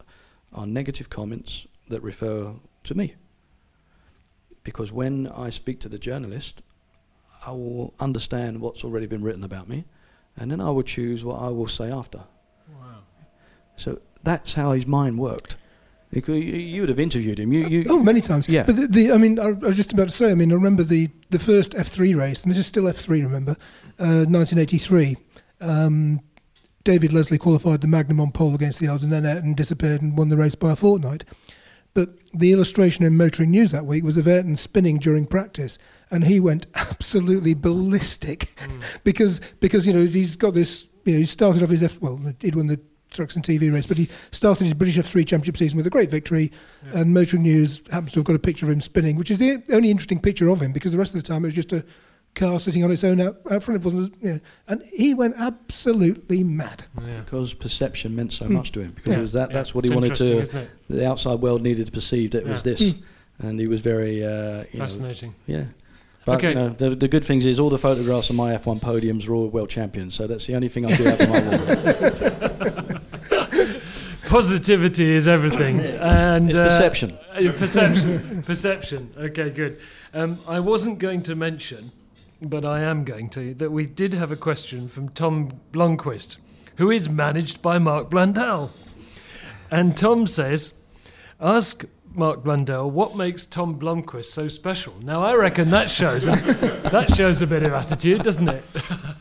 are 0.54 0.68
negative 0.68 1.10
comments 1.10 1.66
that 1.90 2.02
refer 2.02 2.54
to 2.84 2.96
me. 2.96 3.16
Because 4.64 4.92
when 4.92 5.28
I 5.28 5.50
speak 5.50 5.80
to 5.80 5.90
the 5.90 5.98
journalist, 5.98 6.62
I 7.46 7.52
will 7.52 7.94
understand 8.00 8.62
what's 8.62 8.84
already 8.84 9.08
been 9.08 9.24
written 9.24 9.44
about 9.44 9.68
me 9.68 9.84
and 10.38 10.52
then 10.52 10.62
I 10.62 10.70
will 10.70 10.84
choose 10.84 11.26
what 11.26 11.42
I 11.42 11.50
will 11.50 11.68
say 11.68 11.92
after. 11.92 12.24
Wow. 12.80 13.00
So 13.78 14.00
that's 14.24 14.54
how 14.54 14.74
his 14.74 14.86
mind 14.86 15.18
worked. 15.18 15.58
You, 16.16 16.82
would 16.82 16.90
have 16.90 17.00
interviewed 17.00 17.40
him. 17.40 17.52
You, 17.52 17.62
you, 17.68 17.86
Oh, 17.90 18.00
many 18.00 18.22
times. 18.22 18.48
Yeah. 18.48 18.64
But 18.64 18.76
the, 18.76 18.88
the 18.88 19.12
I 19.12 19.18
mean, 19.18 19.40
I, 19.40 19.52
was 19.52 19.76
just 19.76 19.92
about 19.92 20.08
to 20.08 20.14
say. 20.14 20.32
I 20.32 20.36
mean, 20.36 20.52
I 20.52 20.56
remember 20.56 20.84
the 20.84 21.10
the 21.30 21.40
first 21.40 21.72
F3 21.72 22.16
race, 22.16 22.44
and 22.44 22.52
this 22.52 22.58
is 22.58 22.68
still 22.68 22.84
F3. 22.84 23.10
Remember, 23.24 23.56
uh, 24.00 24.26
1983. 24.28 25.18
Um, 25.62 26.22
David 26.84 27.12
Leslie 27.12 27.40
qualified 27.40 27.82
the 27.82 27.88
Magnum 27.88 28.22
on 28.22 28.32
pole 28.32 28.54
against 28.56 28.80
the 28.80 28.88
odds, 28.88 29.04
and 29.04 29.12
then 29.12 29.26
Ayrton 29.26 29.56
disappeared 29.56 30.02
and 30.02 30.18
won 30.18 30.30
the 30.30 30.38
race 30.38 30.56
by 30.56 30.72
a 30.72 30.76
fortnight. 30.76 31.26
But 31.96 32.10
the 32.34 32.52
illustration 32.52 33.04
in 33.04 33.18
Motoring 33.18 33.52
News 33.52 33.72
that 33.72 33.86
week 33.86 34.04
was 34.04 34.18
of 34.18 34.28
Ayrton 34.28 34.56
spinning 34.56 35.00
during 35.00 35.26
practice, 35.26 35.78
and 36.12 36.26
he 36.26 36.40
went 36.40 36.68
absolutely 36.76 37.54
ballistic 37.54 38.50
because 39.04 39.42
because 39.60 39.88
you 39.88 39.94
know 39.94 40.06
he's 40.06 40.36
got 40.36 40.54
this. 40.54 40.88
You 41.06 41.14
know, 41.14 41.20
he 41.20 41.26
started 41.26 41.62
off 41.62 41.70
his 41.70 41.84
F. 41.84 42.00
Well, 42.02 42.20
he'd 42.40 42.56
won 42.56 42.68
the 42.68 42.80
trucks 43.16 43.36
and 43.36 43.44
TV 43.44 43.72
race, 43.74 43.86
but 43.86 43.98
he 43.98 44.10
started 44.32 44.64
his 44.66 44.74
British 44.74 44.98
F3 44.98 45.26
Championship 45.28 45.58
season 45.58 45.78
with 45.78 45.88
a 45.88 45.90
great 45.90 46.12
victory. 46.12 46.52
And 46.94 47.14
Motoring 47.14 47.44
News 47.44 47.82
happens 47.92 48.12
to 48.14 48.20
have 48.20 48.26
got 48.26 48.36
a 48.36 48.40
picture 48.40 48.66
of 48.66 48.72
him 48.72 48.82
spinning, 48.82 49.16
which 49.16 49.32
is 49.32 49.40
the 49.40 49.64
only 49.72 49.90
interesting 49.92 50.20
picture 50.20 50.50
of 50.50 50.62
him 50.62 50.72
because 50.72 50.92
the 50.92 50.98
rest 50.98 51.16
of 51.16 51.22
the 51.22 51.28
time 51.28 51.44
it 51.44 51.48
was 51.48 51.56
just 51.56 51.74
a 51.74 51.84
car 52.36 52.60
sitting 52.60 52.84
on 52.84 52.92
its 52.92 53.04
own 53.04 53.22
out, 53.22 53.38
out 53.50 53.64
front. 53.64 53.82
It 53.82 53.86
wasn't, 53.86 54.14
you 54.22 54.34
know, 54.34 54.40
and 54.68 54.84
he 54.94 55.14
went 55.14 55.36
absolutely 55.38 56.44
mad. 56.44 56.84
Yeah. 57.02 57.22
because 57.22 57.54
perception 57.54 58.14
meant 58.16 58.34
so 58.34 58.46
Hmm. 58.46 58.56
much 58.56 58.72
to 58.74 58.82
him. 58.82 58.92
Because 58.94 59.12
Yeah. 59.14 59.20
it 59.20 59.22
was 59.22 59.34
that, 59.34 59.50
Yeah, 59.52 59.56
that's 59.58 59.74
what 59.74 59.86
it's 59.86 59.90
he 59.92 59.96
wanted 59.96 60.16
to. 60.16 60.40
isn't 60.42 60.56
it? 60.58 60.70
The 60.90 61.08
outside 61.08 61.40
world 61.40 61.62
needed 61.62 61.86
to 61.86 61.92
perceive 61.94 62.32
that 62.32 62.40
it 62.40 62.48
was 62.48 62.58
Yeah. 62.66 62.74
this, 62.74 62.94
and 63.40 63.58
he 63.60 63.68
was 63.68 63.80
very. 63.82 64.22
Uh, 64.26 64.66
you 64.72 64.80
know, 64.80 64.86
Fascinating. 64.86 65.34
yeah. 65.48 65.64
But 66.26 66.38
Okay. 66.38 66.50
you 66.50 66.56
know, 66.56 66.70
the, 66.78 66.90
the 66.90 67.08
good 67.08 67.24
things 67.24 67.46
is 67.46 67.60
all 67.60 67.70
the 67.70 67.78
photographs 67.78 68.30
of 68.32 68.36
my 68.36 68.52
F1 68.56 68.80
podiums 68.82 69.30
are 69.30 69.36
all 69.36 69.48
world 69.48 69.70
champions, 69.70 70.16
so 70.16 70.26
that's 70.28 70.48
the 70.48 70.56
only 70.56 70.68
thing 70.68 70.86
I 70.86 70.96
do 70.98 71.04
have 71.04 71.22
on 71.22 71.30
my 71.30 71.40
wall. 72.82 72.82
Positivity 74.36 75.12
is 75.12 75.30
everything, 75.30 75.80
and 75.80 76.50
It's 76.50 76.58
perception. 76.58 77.18
uh, 77.32 77.54
perception, 77.54 78.44
perception. 78.46 79.14
Okay, 79.18 79.50
good. 79.50 79.80
Um, 80.14 80.40
I 80.46 80.60
wasn't 80.60 81.00
going 81.00 81.24
to 81.24 81.38
mention, 81.38 81.94
but 82.42 82.66
I 82.66 82.82
am 82.82 83.06
going 83.06 83.30
to 83.30 83.54
that 83.54 83.72
we 83.72 83.86
did 83.86 84.14
have 84.14 84.34
a 84.34 84.36
question 84.36 84.90
from 84.90 85.08
Tom 85.08 85.62
Blomqvist, 85.72 86.36
who 86.76 86.92
is 86.92 87.08
managed 87.08 87.62
by 87.62 87.80
Mark 87.80 88.10
Blundell, 88.10 88.72
and 89.72 89.96
Tom 89.96 90.28
says, 90.28 90.74
"Ask." 91.40 91.86
Mark 92.14 92.46
Blundell, 92.46 92.90
what 92.90 93.18
makes 93.18 93.46
Tom 93.46 93.78
Blomqvist 93.78 94.26
so 94.32 94.48
special? 94.48 94.94
Now 95.02 95.22
I 95.22 95.36
reckon 95.36 95.70
that 95.72 95.90
shows 95.90 96.26
a, 96.28 96.32
that 96.92 97.14
shows 97.14 97.42
a 97.42 97.48
bit 97.48 97.64
of 97.64 97.74
attitude, 97.74 98.24
doesn't 98.24 98.48
it? 98.48 98.64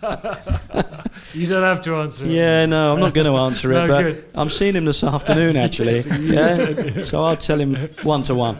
you 1.35 1.47
don't 1.47 1.63
have 1.63 1.83
to 1.83 1.97
answer 1.97 2.25
it. 2.25 2.31
Yeah, 2.31 2.65
no, 2.67 2.93
I'm 2.95 3.01
not 3.01 3.13
going 3.15 3.27
to 3.27 3.37
answer 3.37 3.73
it, 3.73 3.75
No, 3.87 3.89
but 3.89 4.03
good. 4.03 4.25
I'm 4.35 4.49
seeing 4.49 4.75
him 4.75 4.85
this 4.85 5.03
afternoon 5.05 5.57
actually. 5.67 6.01
Yes, 6.01 6.59
yeah? 6.59 7.03
So 7.03 7.25
I'll 7.25 7.37
tell 7.37 7.61
him 7.61 7.75
one 8.03 8.23
to 8.25 8.35
one. 8.35 8.57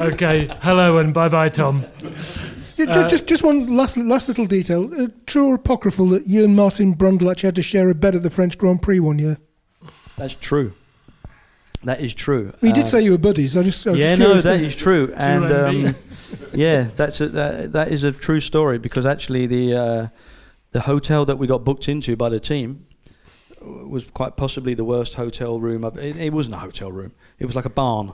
Okay, 0.00 0.48
hello 0.62 0.98
and 0.98 1.12
bye 1.14 1.28
bye, 1.28 1.48
Tom. 1.48 1.84
Yeah, 2.76 2.86
Ju- 2.86 2.92
ju- 2.92 3.00
Uh, 3.00 3.08
just, 3.08 3.26
just 3.26 3.42
one 3.44 3.76
last, 3.76 3.96
last 3.96 4.26
little 4.28 4.46
detail. 4.46 4.90
Uh, 5.00 5.06
true 5.26 5.46
or 5.46 5.54
apocryphal 5.54 6.06
that 6.08 6.26
you 6.26 6.42
and 6.44 6.56
Martin 6.56 6.94
Brundle 6.96 7.30
actually 7.30 7.48
had 7.48 7.54
to 7.56 7.62
share 7.62 7.88
a 7.88 7.94
bed 7.94 8.14
at 8.16 8.22
the 8.22 8.30
French 8.30 8.58
Grand 8.58 8.82
Prix 8.82 8.98
one 9.00 9.18
year? 9.18 9.38
That's 10.16 10.34
true. 10.34 10.72
That 11.84 12.00
is 12.00 12.14
true. 12.14 12.52
Well, 12.60 12.68
you 12.70 12.72
did 12.74 12.84
Um, 12.84 12.88
say 12.88 13.02
you 13.02 13.12
were 13.12 13.18
buddies. 13.18 13.56
I 13.56 13.62
just, 13.62 13.86
I 13.86 13.90
was 13.90 13.98
yeah, 14.00 14.10
just 14.10 14.18
no, 14.20 14.24
curious. 14.26 14.44
that 14.44 14.60
is 14.60 14.74
true, 14.74 15.12
and 15.16 15.44
um, 15.52 15.94
yeah, 16.54 16.86
that's 16.96 17.20
a, 17.20 17.28
that, 17.28 17.72
that 17.72 17.92
is 17.92 18.04
a 18.04 18.10
true 18.12 18.40
story 18.40 18.78
because 18.78 19.04
actually 19.06 19.46
the 19.46 19.74
uh, 19.74 20.06
the 20.74 20.80
hotel 20.82 21.24
that 21.24 21.38
we 21.38 21.46
got 21.46 21.64
booked 21.64 21.88
into 21.88 22.16
by 22.16 22.28
the 22.28 22.40
team 22.40 22.84
was 23.62 24.04
quite 24.12 24.36
possibly 24.36 24.74
the 24.74 24.84
worst 24.84 25.14
hotel 25.14 25.58
room. 25.60 25.84
I've, 25.84 25.96
it, 25.96 26.16
it 26.16 26.32
wasn't 26.32 26.56
a 26.56 26.58
hotel 26.58 26.90
room; 26.92 27.12
it 27.38 27.46
was 27.46 27.54
like 27.56 27.64
a 27.64 27.70
barn 27.70 28.12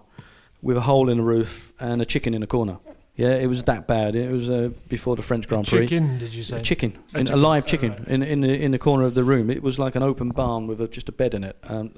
with 0.62 0.76
a 0.76 0.82
hole 0.82 1.08
in 1.08 1.16
the 1.16 1.22
roof 1.24 1.72
and 1.80 2.00
a 2.02 2.04
chicken 2.04 2.34
in 2.34 2.42
the 2.42 2.46
corner. 2.46 2.78
Yeah, 3.16 3.34
it 3.34 3.46
was 3.48 3.62
that 3.64 3.88
bad. 3.88 4.14
It 4.14 4.30
was 4.30 4.48
uh, 4.48 4.70
before 4.88 5.16
the 5.16 5.22
French 5.22 5.48
Grand 5.48 5.66
Prix. 5.66 5.86
Chicken, 5.88 6.18
did 6.18 6.32
you 6.34 6.42
say? 6.42 6.58
A 6.58 6.62
chicken, 6.62 6.98
A 7.14 7.18
in, 7.18 7.22
a 7.22 7.30
chicken. 7.30 7.42
live 7.42 7.64
Oh, 7.64 7.66
chicken 7.66 7.90
right. 7.92 8.08
in 8.08 8.22
in 8.22 8.40
the 8.42 8.62
in 8.62 8.70
the 8.72 8.78
corner 8.78 9.04
of 9.04 9.14
the 9.14 9.24
room. 9.24 9.50
It 9.50 9.62
was 9.62 9.78
like 9.78 9.96
an 9.96 10.02
open 10.02 10.28
barn 10.28 10.66
with 10.66 10.80
a, 10.82 10.86
just 10.86 11.08
a 11.08 11.12
bed 11.12 11.34
in 11.34 11.42
it. 11.44 11.56
Um, 11.64 11.94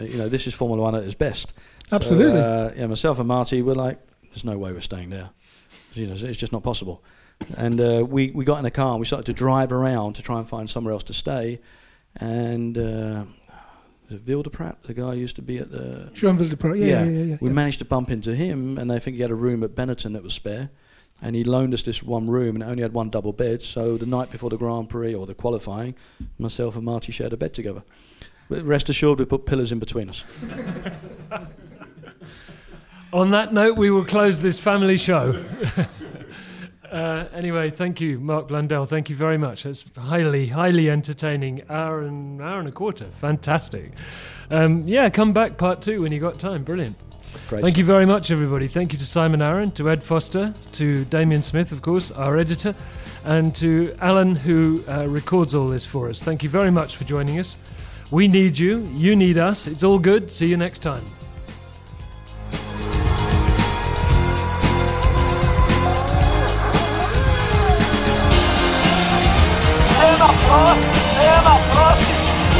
you 0.00 0.16
know, 0.18 0.28
this 0.28 0.46
is 0.46 0.54
Formula 0.54 0.82
One 0.82 0.94
at 0.94 1.04
its 1.04 1.14
best. 1.14 1.52
So, 1.88 1.96
Absolutely. 1.96 2.40
uh, 2.40 2.70
yeah, 2.74 2.86
myself 2.86 3.18
and 3.18 3.28
Marty 3.28 3.60
were 3.62 3.74
like, 3.74 3.98
"There's 4.30 4.44
no 4.44 4.56
way 4.58 4.72
we're 4.72 4.80
staying 4.80 5.10
there. 5.10 5.30
You 5.92 6.06
know, 6.08 6.14
it's 6.14 6.38
just 6.38 6.52
not 6.52 6.62
possible." 6.62 7.02
And 7.56 7.80
uh, 7.80 8.04
we 8.08 8.30
we 8.30 8.44
got 8.44 8.58
in 8.58 8.64
a 8.64 8.70
car 8.70 8.92
and 8.92 9.00
we 9.00 9.06
started 9.06 9.26
to 9.26 9.32
drive 9.32 9.72
around 9.72 10.14
to 10.14 10.22
try 10.22 10.38
and 10.38 10.48
find 10.48 10.68
somewhere 10.68 10.92
else 10.92 11.04
to 11.04 11.14
stay. 11.14 11.60
And 12.16 12.78
uh, 12.78 13.24
was 14.08 14.18
it 14.18 14.24
Villadelprat, 14.24 14.76
the 14.84 14.94
guy 14.94 15.12
who 15.12 15.18
used 15.18 15.36
to 15.36 15.42
be 15.42 15.58
at 15.58 15.70
the 15.70 16.10
Jean 16.14 16.38
Villadelprat. 16.38 16.78
Yeah, 16.78 16.86
yeah, 16.86 17.04
yeah. 17.04 17.22
yeah, 17.24 17.36
we 17.40 17.48
yeah. 17.48 17.54
managed 17.54 17.78
to 17.80 17.84
bump 17.84 18.10
into 18.10 18.34
him, 18.34 18.78
and 18.78 18.92
I 18.92 18.98
think 18.98 19.16
he 19.16 19.22
had 19.22 19.30
a 19.30 19.34
room 19.36 19.62
at 19.62 19.74
Benetton 19.74 20.12
that 20.14 20.22
was 20.22 20.34
spare. 20.34 20.70
And 21.22 21.34
he 21.34 21.44
loaned 21.44 21.72
us 21.72 21.80
this 21.82 22.02
one 22.02 22.28
room, 22.28 22.56
and 22.56 22.62
it 22.62 22.66
only 22.66 22.82
had 22.82 22.92
one 22.92 23.08
double 23.08 23.32
bed. 23.32 23.62
So 23.62 23.96
the 23.96 24.04
night 24.04 24.30
before 24.30 24.50
the 24.50 24.58
Grand 24.58 24.90
Prix 24.90 25.14
or 25.14 25.26
the 25.26 25.34
qualifying, 25.34 25.94
myself 26.38 26.76
and 26.76 26.84
Marty 26.84 27.10
shared 27.10 27.32
a 27.32 27.38
bed 27.38 27.54
together. 27.54 27.82
But 28.50 28.64
rest 28.64 28.90
assured, 28.90 29.18
we 29.18 29.24
put 29.24 29.46
pillars 29.46 29.72
in 29.72 29.78
between 29.78 30.10
us. 30.10 30.22
On 33.12 33.30
that 33.30 33.54
note, 33.54 33.78
we 33.78 33.90
will 33.90 34.04
close 34.04 34.42
this 34.42 34.58
family 34.58 34.98
show. 34.98 35.42
uh, 36.90 37.28
anyway, 37.32 37.70
thank 37.70 38.00
you, 38.00 38.18
Mark 38.18 38.48
Blundell. 38.48 38.84
Thank 38.84 39.10
you 39.10 39.16
very 39.16 39.38
much. 39.38 39.66
It's 39.66 39.84
highly, 39.96 40.48
highly 40.48 40.90
entertaining. 40.90 41.62
Hour 41.68 42.02
and 42.02 42.40
hour 42.40 42.58
and 42.58 42.68
a 42.68 42.72
quarter. 42.72 43.06
Fantastic. 43.20 43.92
Um, 44.50 44.86
yeah, 44.86 45.10
come 45.10 45.32
back 45.32 45.56
part 45.58 45.82
two 45.82 46.02
when 46.02 46.12
you 46.12 46.20
got 46.20 46.38
time. 46.38 46.64
Brilliant. 46.64 46.96
Great 47.48 47.62
Thank 47.62 47.74
stuff. 47.74 47.78
you 47.78 47.84
very 47.84 48.06
much, 48.06 48.30
everybody. 48.30 48.68
Thank 48.68 48.92
you 48.92 48.98
to 48.98 49.06
Simon 49.06 49.42
Arron, 49.42 49.70
to 49.72 49.90
Ed 49.90 50.02
Foster, 50.02 50.54
to 50.72 51.04
Damien 51.06 51.42
Smith, 51.42 51.72
of 51.72 51.82
course, 51.82 52.10
our 52.10 52.36
editor, 52.36 52.74
and 53.24 53.54
to 53.56 53.94
Alan, 54.00 54.36
who 54.36 54.84
uh, 54.88 55.06
records 55.06 55.54
all 55.54 55.68
this 55.68 55.84
for 55.84 56.08
us. 56.08 56.22
Thank 56.22 56.42
you 56.42 56.48
very 56.48 56.70
much 56.70 56.96
for 56.96 57.04
joining 57.04 57.38
us. 57.38 57.58
We 58.10 58.28
need 58.28 58.58
you. 58.58 58.88
You 58.94 59.16
need 59.16 59.36
us. 59.36 59.66
It's 59.66 59.82
all 59.84 59.98
good. 59.98 60.30
See 60.30 60.46
you 60.46 60.56
next 60.56 60.78
time. 60.78 61.15
Frost, 70.46 70.80
Emma 71.18 71.56
Frost, 71.72 72.06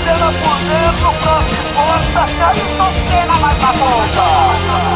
cena 0.05 0.31
por 0.43 0.59
dentro, 0.71 1.09
Frost 1.23 1.49
de 1.51 1.63
costa, 1.75 2.23
Ayrton 2.49 2.93
mais 3.41 3.59
na 3.61 3.73
volta. 3.73 4.96